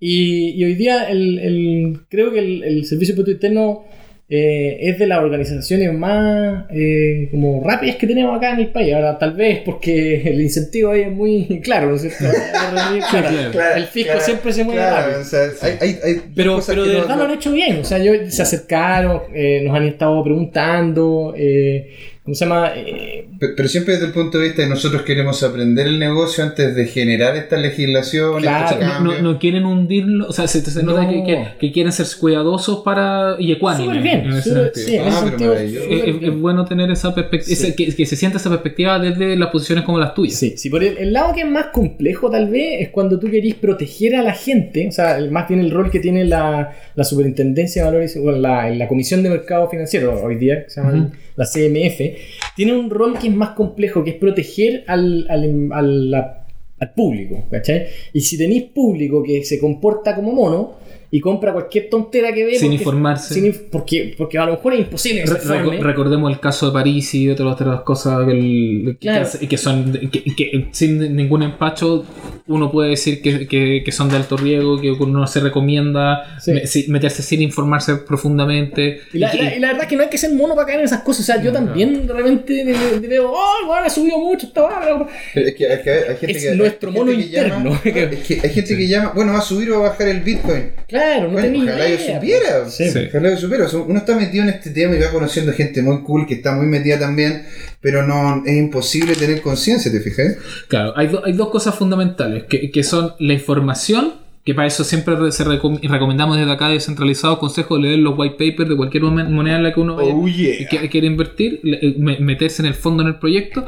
Y, 0.00 0.50
y 0.50 0.64
hoy 0.64 0.74
día 0.74 1.04
el, 1.10 1.38
el- 1.38 2.00
creo 2.08 2.32
que 2.32 2.38
el, 2.40 2.62
el 2.64 2.84
Servicio 2.84 3.14
de 3.14 3.20
Impuestos 3.22 3.34
Internos 3.34 3.78
eh, 4.28 4.78
es 4.80 4.98
de 4.98 5.06
las 5.06 5.18
organizaciones 5.18 5.92
más 5.92 6.64
eh, 6.70 7.28
como 7.30 7.62
rápidas 7.62 7.96
que 7.96 8.06
tenemos 8.06 8.36
acá 8.36 8.52
en 8.54 8.60
el 8.60 8.68
país. 8.68 8.94
Ahora, 8.94 9.18
tal 9.18 9.32
vez 9.34 9.60
porque 9.64 10.22
el 10.28 10.40
incentivo 10.40 10.92
ahí 10.92 11.02
es 11.02 11.12
muy 11.12 11.60
claro, 11.64 11.88
¿no 11.90 11.96
es 11.96 12.02
cierto? 12.02 12.24
claro. 13.10 13.50
Claro, 13.52 13.76
el 13.76 13.84
fisco 13.86 14.12
claro, 14.12 14.24
siempre 14.24 14.52
se 14.52 14.64
mueve 14.64 14.80
claro, 14.80 14.96
rápido. 15.12 15.20
o 15.20 15.24
sea, 15.24 15.40
hay, 15.62 15.76
hay, 15.80 15.98
hay 16.04 16.20
Pero, 16.34 16.60
pero 16.66 16.84
de 16.84 16.92
no- 16.94 17.00
verdad 17.00 17.16
no- 17.16 17.22
lo 17.24 17.24
han 17.24 17.38
hecho 17.38 17.52
bien. 17.52 17.78
O 17.78 17.84
sea, 17.84 17.98
yo, 17.98 18.12
se 18.28 18.42
acercaron, 18.42 19.20
eh, 19.34 19.62
nos 19.64 19.76
han 19.76 19.84
estado 19.84 20.22
preguntando. 20.24 21.34
Eh, 21.36 21.90
¿Cómo 22.24 22.34
se 22.34 22.46
llama? 22.46 22.72
Eh, 22.74 23.26
Pe- 23.38 23.48
Pero 23.50 23.68
siempre 23.68 23.94
desde 23.94 24.06
el 24.06 24.12
punto 24.12 24.38
de 24.38 24.44
vista 24.44 24.62
de 24.62 24.68
nosotros 24.68 25.02
queremos 25.02 25.42
aprender 25.42 25.86
el 25.86 25.98
negocio 25.98 26.42
antes 26.42 26.74
de 26.74 26.86
generar 26.86 27.36
esta 27.36 27.58
legislación, 27.58 28.40
Claro, 28.40 29.02
No, 29.04 29.20
no 29.20 29.38
quieren 29.38 29.66
hundirlo, 29.66 30.28
o 30.28 30.32
sea, 30.32 30.46
se, 30.48 30.62
se 30.62 30.82
nota 30.82 31.02
No. 31.02 31.10
que, 31.10 31.22
que- 31.24 31.44
que 31.60 31.72
quieren 31.72 31.92
ser 31.92 32.06
cuidadosos 32.18 32.80
para 32.82 33.36
y 33.38 33.52
ecuánimes. 33.52 33.86
súper 33.96 34.02
bien. 34.02 34.20
en 34.24 34.32
ese 34.38 34.70
sí, 34.74 34.96
Ah, 34.96 35.20
pero 35.22 35.28
sentido, 35.28 35.54
Es, 35.54 36.40
bueno 36.40 36.64
tener 36.64 36.90
esa 36.90 37.14
perspectiva, 37.14 37.56
Sí. 37.56 37.74
que, 37.74 37.94
que 37.94 38.06
se 38.06 38.16
sienta 38.16 38.38
esa 38.38 38.48
perspectiva 38.48 38.98
desde 38.98 39.36
las 39.36 39.50
posiciones 39.50 39.84
como 39.84 39.98
las 39.98 40.14
tuyas. 40.14 40.38
Sí, 40.38 40.54
sí, 40.56 40.70
por 40.70 40.82
el, 40.82 40.96
el 40.96 41.12
lado 41.12 41.34
que 41.34 41.42
es 41.42 41.46
más 41.48 41.66
complejo 41.66 42.30
tal 42.30 42.48
vez 42.48 42.80
es 42.80 42.88
cuando 42.88 43.18
tú 43.18 43.28
querís 43.30 43.56
proteger 43.56 44.16
a 44.16 44.22
la 44.22 44.32
gente, 44.32 44.88
o 44.88 44.92
sea, 44.92 45.18
el- 45.18 45.30
más 45.30 45.46
bien 45.46 45.60
el 45.60 45.70
rol 45.70 45.90
que 45.90 46.00
tiene 46.00 46.24
la, 46.24 46.72
la 46.94 47.04
Superintendencia 47.04 47.82
de 47.82 47.86
Valores, 47.90 48.16
o 48.16 48.30
la, 48.32 48.70
la 48.70 48.88
Comisión 48.88 49.22
de 49.22 49.28
Mercado 49.28 49.68
Financiero, 49.68 50.22
hoy 50.24 50.36
día, 50.36 50.64
que 50.64 50.70
se 50.70 50.80
llama 50.80 50.94
Ujú. 50.94 51.10
la 51.36 51.44
CMF, 51.46 52.13
tiene 52.56 52.72
un 52.76 52.90
rol 52.90 53.18
que 53.18 53.28
es 53.28 53.34
más 53.34 53.50
complejo, 53.50 54.02
que 54.04 54.10
es 54.10 54.16
proteger 54.16 54.84
al, 54.86 55.26
al, 55.28 55.68
al- 55.72 56.10
la- 56.10 56.40
al 56.80 56.92
público, 56.92 57.44
¿cachai? 57.50 57.86
Y 58.12 58.20
si 58.20 58.36
tenéis 58.36 58.64
público 58.64 59.22
que 59.22 59.44
se 59.44 59.58
comporta 59.60 60.14
como 60.16 60.32
mono 60.32 60.72
y 61.10 61.20
compra 61.20 61.52
cualquier 61.52 61.88
tontera 61.88 62.32
que 62.32 62.44
ve... 62.44 62.54
Sin 62.58 62.70
porque- 62.70 62.74
informarse. 62.82 63.34
sin 63.34 63.54
porque, 63.70 64.14
porque 64.18 64.36
a 64.38 64.46
lo 64.46 64.52
mejor 64.54 64.74
es 64.74 64.80
imposible 64.80 65.22
que 65.22 65.30
Re- 65.30 65.78
recordemos 65.80 66.32
el 66.32 66.40
caso 66.40 66.66
de 66.66 66.72
París 66.72 67.14
y 67.14 67.30
otras 67.30 67.52
otras 67.54 67.80
cosas 67.82 68.24
que, 68.26 68.32
el- 68.32 68.84
que- 68.84 68.96
Claro. 68.98 69.28
que 69.48 69.56
son 69.56 69.92
que 70.10 70.66
sin 70.72 71.14
ningún 71.14 71.44
empacho 71.44 72.04
uno 72.46 72.70
puede 72.70 72.90
decir 72.90 73.22
que, 73.22 73.46
que- 73.46 73.82
que 73.82 73.92
son 73.92 74.10
de 74.10 74.16
alto 74.16 74.36
riesgo 74.36 74.78
que 74.78 74.90
uno 74.90 75.20
no 75.20 75.26
se 75.26 75.40
recomienda 75.40 76.38
Sí. 76.40 76.52
me- 76.52 76.66
si- 76.66 76.88
meterse 76.88 77.22
sin 77.22 77.40
informarse 77.40 77.96
profundamente 77.96 79.00
Y 79.14 79.18
la, 79.18 79.34
Y- 79.34 79.38
la- 79.38 79.56
y 79.56 79.60
la 79.60 79.66
verdad 79.68 79.82
es 79.84 79.88
que 79.88 79.96
no 79.96 80.02
hay 80.02 80.08
que 80.10 80.18
ser 80.18 80.32
mono 80.34 80.54
para 80.54 80.66
caer 80.66 80.80
en 80.80 80.84
esas 80.84 81.02
cosas. 81.02 81.22
O 81.22 81.24
sea, 81.32 81.42
yo 81.42 81.52
No, 81.52 81.58
también 81.60 82.06
de 82.06 83.08
veo, 83.08 83.30
oh, 83.32 83.66
bueno, 83.66 83.86
ha 83.86 83.90
subido 83.90 84.18
mucho 84.18 84.46
esta 84.46 84.60
es 85.34 85.54
que, 85.54 85.72
es 85.72 85.80
que 85.80 85.90
hay, 85.90 85.98
hay 86.10 86.16
gente 86.16 86.30
Es 86.38 86.44
que, 86.44 86.54
nuestro 86.54 86.90
hay 86.90 86.94
mono 86.96 87.10
gente 87.12 87.26
que 87.26 87.30
llama- 87.32 87.56
interno. 87.56 87.80
es 88.12 88.22
que 88.26 88.40
hay 88.42 88.50
gente 88.50 88.76
que 88.76 88.88
llama, 88.88 89.12
bueno, 89.14 89.32
va 89.32 89.38
a 89.38 89.42
subir 89.42 89.70
o 89.72 89.80
va 89.80 89.86
a 89.86 89.90
bajar 89.90 90.08
el 90.08 90.20
Bitcoin. 90.20 90.72
Claro, 90.88 91.24
no 91.28 91.32
Bueno, 91.32 91.46
tenía 91.48 91.62
ojalá 91.64 91.88
yo 91.88 91.94
idea. 91.94 92.14
supiera. 92.16 92.68
Sí. 92.70 92.90
Sí. 92.90 92.98
Ojalá 93.08 93.30
yo 93.30 93.36
supiera. 93.38 93.64
O 93.64 93.68
sea, 93.68 93.78
uno 93.80 93.98
está 93.98 94.16
metido 94.16 94.44
en 94.44 94.50
este 94.50 94.70
tema 94.70 94.94
y 94.96 95.00
va 95.00 95.10
conociendo 95.10 95.52
gente 95.52 95.80
muy 95.82 96.02
cool 96.02 96.26
que 96.26 96.34
está 96.34 96.52
muy 96.54 96.66
metida 96.66 96.98
también, 96.98 97.46
pero 97.84 98.02
no 98.06 98.42
es 98.46 98.56
imposible 98.56 99.14
tener 99.14 99.42
conciencia, 99.42 99.92
¿te 99.92 100.00
fijas? 100.00 100.36
Claro, 100.68 100.94
hay, 100.96 101.08
do- 101.08 101.22
hay 101.22 101.34
dos 101.34 101.50
cosas 101.50 101.74
fundamentales, 101.74 102.44
que, 102.44 102.70
que 102.70 102.82
son 102.82 103.12
la 103.18 103.34
información, 103.34 104.14
que 104.44 104.54
para 104.54 104.66
eso 104.68 104.84
siempre 104.84 105.16
re- 105.16 105.32
se 105.32 105.42
recom- 105.44 105.80
recomendamos 105.88 106.36
desde 106.36 106.52
acá 106.52 106.68
descentralizados 106.68 107.38
consejos 107.38 107.80
leer 107.80 107.98
los 108.00 108.12
white 108.18 108.34
papers 108.34 108.68
de 108.68 108.76
cualquier 108.76 109.02
mon- 109.04 109.32
moneda 109.32 109.56
en 109.56 109.62
la 109.62 109.72
que 109.72 109.80
uno 109.80 109.96
vaya- 109.96 110.12
Oh, 110.14 110.28
yeah. 110.28 110.68
que 110.68 110.88
quiere 110.90 111.06
invertir, 111.06 111.60
eh, 111.64 111.94
me- 111.98 112.18
meterse 112.20 112.60
en 112.60 112.66
el 112.66 112.74
fondo 112.74 113.02
en 113.02 113.08
el 113.08 113.16
proyecto. 113.16 113.64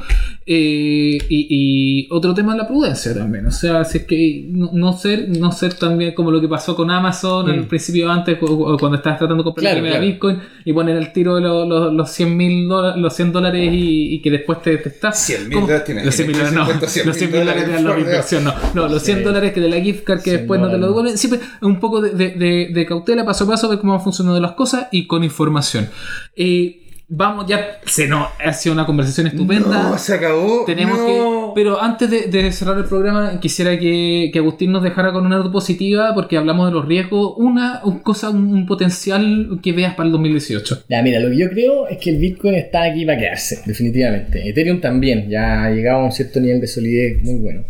eh, 0.49 1.19
y, 1.29 1.47
y 1.51 2.09
otro 2.11 2.33
tema 2.33 2.53
es 2.53 2.59
la 2.59 2.69
prudencia 2.69 3.13
también. 3.13 3.47
O 3.47 3.51
sea, 3.51 3.85
si 3.85 3.99
es 3.99 4.05
que 4.05 4.47
no, 4.49 4.71
no 4.73 4.93
ser, 4.97 5.29
no 5.31 5.51
ser 5.51 5.75
también 5.75 6.15
como 6.15 6.31
lo 6.31 6.41
que 6.41 6.47
pasó 6.49 6.77
con 6.77 6.89
Amazon 6.91 7.51
al 7.51 7.63
Mm. 7.63 7.65
principio 7.65 8.09
antes, 8.11 8.39
cu- 8.39 8.47
cu- 8.47 8.77
cuando 8.79 8.97
estabas 8.99 9.19
tratando 9.19 9.43
de 9.43 9.45
comprar 9.45 9.63
Claro, 9.63 9.77
la 9.77 9.81
primera 9.83 9.99
claro. 9.99 10.13
Bitcoin 10.13 10.39
y 10.65 10.73
poner 10.73 10.97
el 10.99 11.13
tiro 11.13 11.35
de 11.35 11.41
los, 11.41 11.67
los, 11.69 11.93
los 11.93 12.11
100 12.13 12.37
mil 12.37 12.69
dólares, 12.69 13.01
los 13.03 13.13
100 13.17 13.33
dólares 13.33 13.71
y, 13.73 14.15
y 14.15 14.23
que 14.23 14.31
después 14.31 14.63
te, 14.63 14.77
te 14.79 14.89
estás. 14.91 15.19
100.000 15.29 15.53
¿Cómo? 15.55 15.67
dólares 15.67 16.05
Los 16.05 16.15
100 16.15 16.29
mil 16.29 16.37
dólares, 16.37 16.55
no. 16.55 16.65
50, 16.67 16.87
100.000 16.87 17.07
Los 17.07 17.17
100 17.17 17.31
mil 17.33 17.41
dólares 17.41 17.67
de 17.67 17.73
la 17.73 17.81
dólares, 17.81 18.05
inversión, 18.05 18.45
no. 18.45 18.55
No, 18.75 18.89
los 18.89 19.03
100 19.03 19.19
Sí. 19.19 19.25
dólares 19.25 19.53
que 19.53 19.61
de 19.61 19.69
la 19.69 19.81
gift 19.81 20.05
card 20.05 20.19
que 20.19 20.31
100 20.31 20.37
después 20.39 20.61
no 20.61 20.66
te 20.71 20.79
lo 20.79 20.87
devuelven. 20.89 21.17
Siempre 21.19 21.41
un 21.63 21.79
poco 21.81 22.01
de, 22.01 22.11
de- 22.11 22.31
de- 22.35 22.71
de 22.73 22.87
cautela, 22.87 23.25
paso 23.25 23.45
a 23.45 23.49
paso, 23.49 23.69
ver 23.69 23.79
cómo 23.79 23.93
van 23.93 24.03
funcionando 24.03 24.41
las 24.41 24.53
cosas 24.53 24.89
y 24.93 25.07
con 25.07 25.25
información. 25.25 25.89
Eh, 26.37 26.83
vamos, 27.09 27.47
ya 27.47 27.79
se 27.87 28.09
nos 28.09 28.29
ha 28.45 28.53
sido 28.53 28.73
una 28.75 28.85
conversación 28.87 29.27
estupenda. 29.29 29.91
No, 29.91 29.99
se 29.99 30.15
acabó. 30.15 30.65
Tenemos 30.67 30.99
No. 30.99 31.07
que. 31.07 31.37
Pero 31.57 31.81
antes 31.81 32.11
de, 32.11 32.23
de 32.27 32.53
cerrar 32.53 32.77
el 32.77 32.85
programa, 32.85 33.41
quisiera 33.41 33.79
que, 33.79 34.29
que 34.31 34.39
Agustín 34.41 34.73
nos 34.73 34.83
dejara 34.83 35.11
con 35.13 35.25
una 35.25 35.39
nota 35.39 35.51
positiva, 35.51 36.13
porque 36.15 36.37
hablamos 36.37 36.67
de 36.67 36.73
los 36.75 36.85
riesgos. 36.85 37.33
Una, 37.39 37.81
un 37.85 38.01
cosa, 38.01 38.29
un, 38.29 38.53
un 38.53 38.67
potencial 38.67 39.59
que 39.63 39.73
veas 39.73 39.95
para 39.95 40.07
el 40.09 40.13
2018. 40.13 40.83
Ya, 40.91 41.01
mira, 41.03 41.19
lo 41.19 41.31
que 41.31 41.39
yo 41.39 41.49
creo 41.49 41.89
es 41.89 41.97
que 41.97 42.11
el 42.11 42.19
Bitcoin 42.19 42.57
está 42.57 42.83
aquí 42.83 43.07
para 43.07 43.19
quedarse, 43.19 43.63
definitivamente. 43.65 44.47
Ethereum 44.47 44.81
también, 44.83 45.31
ya 45.31 45.65
ha 45.65 45.71
llegado 45.71 46.01
a 46.01 46.05
un 46.05 46.13
cierto 46.13 46.41
nivel 46.41 46.61
de 46.61 46.67
solidez 46.67 47.23
muy 47.23 47.37
bueno. 47.39 47.63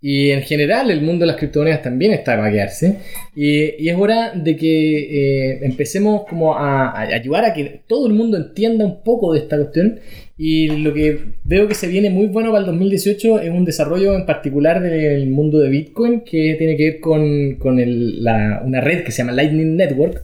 Y 0.00 0.30
en 0.30 0.42
general 0.42 0.92
el 0.92 1.00
mundo 1.00 1.22
de 1.24 1.26
las 1.32 1.36
criptomonedas 1.36 1.82
también 1.82 2.12
está 2.12 2.36
para 2.36 2.52
quedarse. 2.52 2.98
Y, 3.34 3.82
y 3.82 3.88
es 3.88 3.96
hora 3.96 4.30
de 4.32 4.56
que 4.56 5.52
eh, 5.52 5.58
empecemos 5.62 6.24
como 6.28 6.54
a, 6.56 6.90
a 6.90 7.00
ayudar 7.00 7.44
a 7.44 7.52
que 7.52 7.80
todo 7.88 8.06
el 8.06 8.12
mundo 8.12 8.36
entienda 8.36 8.84
un 8.84 9.02
poco 9.02 9.32
de 9.32 9.40
esta 9.40 9.56
cuestión. 9.56 9.98
Y 10.36 10.68
lo 10.68 10.94
que 10.94 11.18
veo 11.42 11.66
que 11.66 11.74
se 11.74 11.88
viene 11.88 12.10
muy 12.10 12.26
bueno 12.26 12.50
para 12.50 12.60
el 12.60 12.66
2018 12.66 13.40
es 13.40 13.50
un 13.50 13.64
desarrollo 13.64 14.14
en 14.14 14.24
particular 14.24 14.80
del 14.80 15.26
mundo 15.30 15.58
de 15.58 15.68
Bitcoin 15.68 16.20
que 16.20 16.54
tiene 16.56 16.76
que 16.76 16.84
ver 16.84 17.00
con, 17.00 17.56
con 17.56 17.80
el- 17.80 18.22
la- 18.22 18.62
una 18.64 18.80
red 18.80 19.02
que 19.02 19.10
se 19.10 19.18
llama 19.22 19.32
Lightning 19.32 19.74
Network 19.76 20.22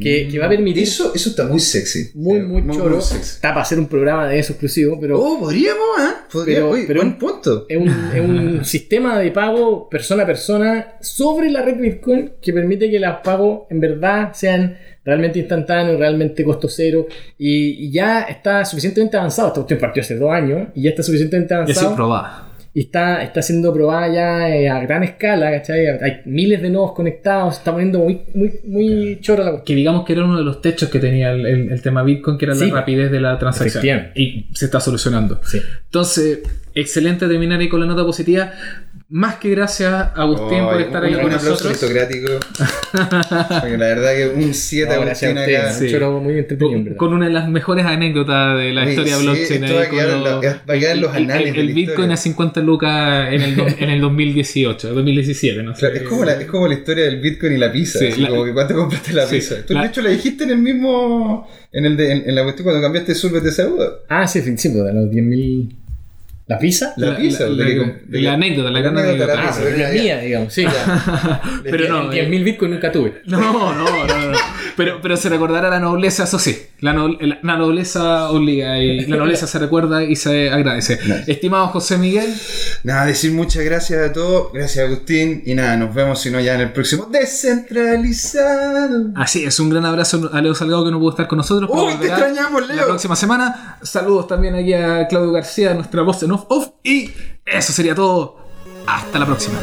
que, 0.00 0.28
que 0.28 0.38
va 0.38 0.46
a 0.46 0.48
permitir 0.48 0.82
Eso, 0.84 1.12
eso 1.14 1.30
está 1.30 1.44
muy 1.46 1.60
sexy. 1.60 2.10
muy, 2.14 2.38
Eh, 2.38 2.42
muy 2.42 2.76
choro. 2.76 3.00
sexy. 3.00 3.34
Está 3.36 3.50
para 3.50 3.62
hacer 3.62 3.78
un 3.78 3.86
programa 3.86 4.26
de 4.28 4.38
eso 4.38 4.52
exclusivo, 4.54 4.98
pero 5.00 5.20
Oh, 5.20 5.38
podríamos, 5.38 5.84
¿eh? 6.00 6.14
Podría, 6.32 6.56
Pero- 6.56 6.70
oye, 6.70 6.84
pero- 6.86 7.00
buen 7.02 7.18
punto. 7.18 7.66
es 7.68 7.76
un, 7.76 7.88
es 7.88 8.20
un 8.20 8.64
sistema 8.64 9.18
de 9.18 9.30
pago 9.30 9.88
persona 9.88 10.22
a 10.22 10.26
persona 10.26 10.94
sobre 11.00 11.50
la 11.50 11.62
red 11.62 11.78
Bitcoin 11.78 12.32
que 12.40 12.52
permite 12.52 12.90
que 12.90 12.98
los 12.98 13.16
pagos 13.22 13.62
en 13.70 13.80
verdad 13.80 14.30
sean 14.34 14.76
realmente 15.04 15.38
instantáneos, 15.38 15.98
realmente 15.98 16.42
costo 16.44 16.66
cero 16.66 17.06
y, 17.36 17.86
y 17.86 17.92
ya 17.92 18.22
está 18.22 18.64
suficientemente 18.64 19.18
avanzado. 19.18 19.48
Esta 19.48 19.60
cuestión 19.60 19.78
partió 19.80 20.00
hace 20.02 20.16
dos 20.16 20.30
años 20.32 20.68
y 20.74 20.82
ya 20.84 20.90
está 20.90 21.02
suficientemente 21.02 21.52
Ya 21.52 21.56
avanzado. 21.58 21.90
se 21.90 21.94
probada. 21.94 22.43
Y 22.76 22.80
está, 22.80 23.22
está 23.22 23.40
siendo 23.40 23.72
probada 23.72 24.12
ya 24.12 24.48
eh, 24.50 24.68
a 24.68 24.80
gran 24.80 25.04
escala, 25.04 25.50
¿cachai? 25.52 25.86
Hay 25.86 26.22
miles 26.24 26.60
de 26.60 26.70
nodos 26.70 26.92
conectados, 26.92 27.54
se 27.54 27.58
está 27.60 27.70
poniendo 27.70 28.00
muy, 28.00 28.22
muy, 28.34 28.52
muy 28.64 29.18
choro 29.20 29.44
la 29.44 29.50
cuestión. 29.52 29.64
Que 29.66 29.74
digamos 29.76 30.04
que 30.04 30.12
era 30.14 30.24
uno 30.24 30.36
de 30.38 30.42
los 30.44 30.60
techos 30.60 30.88
que 30.90 30.98
tenía 30.98 31.30
el, 31.30 31.46
el- 31.46 31.70
el 31.72 31.82
tema 31.82 32.02
Bitcoin, 32.02 32.36
que 32.36 32.46
era 32.46 32.54
Sí. 32.56 32.68
la 32.68 32.74
rapidez 32.80 33.10
de 33.12 33.20
la 33.20 33.38
transacción. 33.38 34.08
Y 34.16 34.48
se 34.54 34.64
está 34.64 34.80
solucionando. 34.80 35.40
Sí. 35.44 35.60
Entonces, 35.84 36.40
excelente 36.74 37.26
terminar 37.28 37.60
ahí 37.60 37.68
con 37.68 37.80
la 37.80 37.86
nota 37.86 38.04
positiva. 38.04 38.52
Más 39.10 39.36
que 39.36 39.50
gracias, 39.50 39.92
Agustín, 40.16 40.64
por 40.64 40.76
Ay, 40.76 40.84
estar 40.84 41.02
un- 41.02 41.08
ahí 41.08 41.14
un 41.14 41.20
con 41.22 41.32
aplauso 41.34 41.50
nosotros. 41.68 41.82
aristocrático. 41.82 42.32
Porque 43.60 43.76
la 43.78 43.86
verdad 43.86 44.14
que 44.16 44.28
un 44.34 44.54
7 44.54 44.86
No, 44.86 44.92
a 45.00 45.04
Agustín 45.04 45.38
acá. 45.38 45.72
Sí. 45.72 45.94
muy 46.22 46.38
entretenido. 46.38 46.96
Con 46.96 47.12
una 47.12 47.26
de 47.26 47.32
las 47.32 47.48
mejores 47.48 47.84
anécdotas 47.84 48.58
de 48.58 48.72
la 48.72 48.82
Oye, 48.82 48.90
historia 48.90 49.14
de 49.16 49.20
sí, 49.20 49.26
blockchain. 49.26 49.64
ahí 49.64 49.72
va 49.74 49.82
a 49.82 49.90
quedar 49.90 50.06
con 50.08 50.16
en 50.18 50.24
la- 50.24 50.30
lo- 50.30 50.40
va 50.42 50.74
a 50.74 50.78
quedar 50.78 50.96
en 50.96 51.00
los 51.02 51.10
el- 51.16 51.22
el- 51.24 51.30
anales 51.30 51.54
de 51.54 51.60
El, 51.60 51.66
la 51.68 51.72
Bitcoin 51.74 51.90
historia. 52.10 52.14
a 52.14 52.16
50 52.16 52.60
lucas 52.60 53.32
en 53.32 53.42
el, 53.42 53.56
do- 53.56 53.66
en 53.78 53.90
el 53.90 54.00
2018, 54.00 54.94
2017, 54.94 55.62
no 55.62 55.74
sé. 55.74 55.80
Claro, 55.80 55.94
es, 55.96 56.02
como 56.02 56.24
la, 56.24 56.32
es 56.40 56.46
como 56.46 56.66
la 56.68 56.74
historia 56.74 57.04
del 57.04 57.20
Bitcoin 57.20 57.52
y 57.52 57.58
la 57.58 57.70
pizza. 57.72 57.98
Sí, 57.98 58.06
así 58.08 58.20
la- 58.20 58.28
como 58.30 58.44
que 58.44 58.52
cuánto 58.52 58.74
compraste 58.74 59.12
la 59.12 59.26
Sí, 59.26 59.36
pizza. 59.36 59.56
Tú, 59.66 59.74
la- 59.74 59.82
de 59.82 59.86
hecho, 59.88 60.02
la 60.02 60.10
dijiste 60.10 60.44
en 60.44 60.50
el 60.50 60.58
mismo. 60.58 61.48
En, 61.72 61.84
el 61.84 61.96
de, 61.96 62.10
en, 62.12 62.28
en 62.28 62.34
la 62.34 62.42
cuestión 62.42 62.64
cuando 62.64 62.80
cambiaste 62.82 63.14
Sur 63.14 63.40
de 63.40 63.52
Sauda. 63.52 63.98
Ah, 64.08 64.26
sí, 64.26 64.40
sí, 64.40 64.50
pues, 64.70 64.84
de 64.84 64.92
los 64.94 65.10
10.000. 65.10 65.76
¿La 66.46 66.58
pizza? 66.58 66.92
La, 66.98 67.16
pizza. 67.16 67.46
la- 67.48 67.64
de 67.64 67.70
que- 67.72 67.76
la- 67.80 67.86
de 67.86 68.18
que- 68.18 68.20
la 68.20 68.32
anécdota, 68.34 68.70
la 68.70 68.80
la 68.80 68.80
gran 68.82 68.98
anécdota 68.98 69.34
la. 69.34 69.42
Ah, 69.42 69.46
pizza. 69.46 69.60
pero 69.64 69.76
ya, 69.78 69.88
la 69.88 69.94
mía, 69.94 70.18
digamos, 70.18 70.52
sí. 70.52 70.64
Pero 71.64 71.88
no, 71.88 72.12
eh, 72.12 72.28
10.000 72.28 72.44
Bitcoin 72.44 72.70
nunca 72.72 72.92
tuve. 72.92 73.14
No, 73.26 73.40
no, 73.40 73.74
no, 73.74 74.06
no. 74.06 74.38
Pero, 74.76 74.98
pero 75.00 75.16
se 75.16 75.28
recordará 75.28 75.70
la 75.70 75.78
nobleza, 75.78 76.24
eso 76.24 76.38
sí. 76.38 76.58
La, 76.80 76.92
no- 76.92 77.08
la- 77.08 77.38
la 77.42 77.56
nobleza 77.56 78.30
obliga 78.30 78.78
y 78.78 79.06
la 79.06 79.16
nobleza 79.16 79.46
se 79.46 79.58
recuerda 79.58 80.02
y 80.02 80.16
se 80.16 80.50
agradece. 80.50 80.98
Estimado 81.26 81.68
José 81.68 81.96
Miguel, 81.98 82.34
Nada, 82.82 83.06
decir 83.06 83.32
muchas 83.32 83.64
gracias 83.64 84.10
a 84.10 84.12
todos. 84.12 84.52
Gracias, 84.52 84.86
Agustín. 84.86 85.42
Y 85.46 85.54
nada, 85.54 85.76
nos 85.76 85.94
vemos, 85.94 86.20
si 86.20 86.30
no, 86.30 86.40
ya 86.40 86.54
en 86.56 86.62
el 86.62 86.72
próximo 86.72 87.06
Descentralizado. 87.10 89.10
así 89.16 89.44
es, 89.44 89.58
un 89.60 89.70
gran 89.70 89.84
abrazo 89.86 90.28
a 90.32 90.40
Leo 90.40 90.54
Salgado 90.54 90.84
que 90.84 90.90
no 90.90 90.98
pudo 90.98 91.10
estar 91.10 91.28
con 91.28 91.38
nosotros. 91.38 91.70
Uy, 91.72 91.94
te 92.00 92.06
extrañamos, 92.08 92.66
La 92.68 92.74
Leo. 92.74 92.86
próxima 92.86 93.16
semana. 93.16 93.78
Saludos 93.82 94.26
también 94.28 94.54
aquí 94.54 94.72
a 94.74 95.06
Claudio 95.08 95.32
García, 95.32 95.72
nuestra 95.74 96.02
voz 96.02 96.22
en 96.22 96.32
off. 96.32 96.44
off 96.48 96.68
y 96.82 97.10
eso 97.46 97.72
sería 97.72 97.94
todo. 97.94 98.38
Hasta 98.86 99.18
la 99.18 99.26
próxima. 99.26 99.58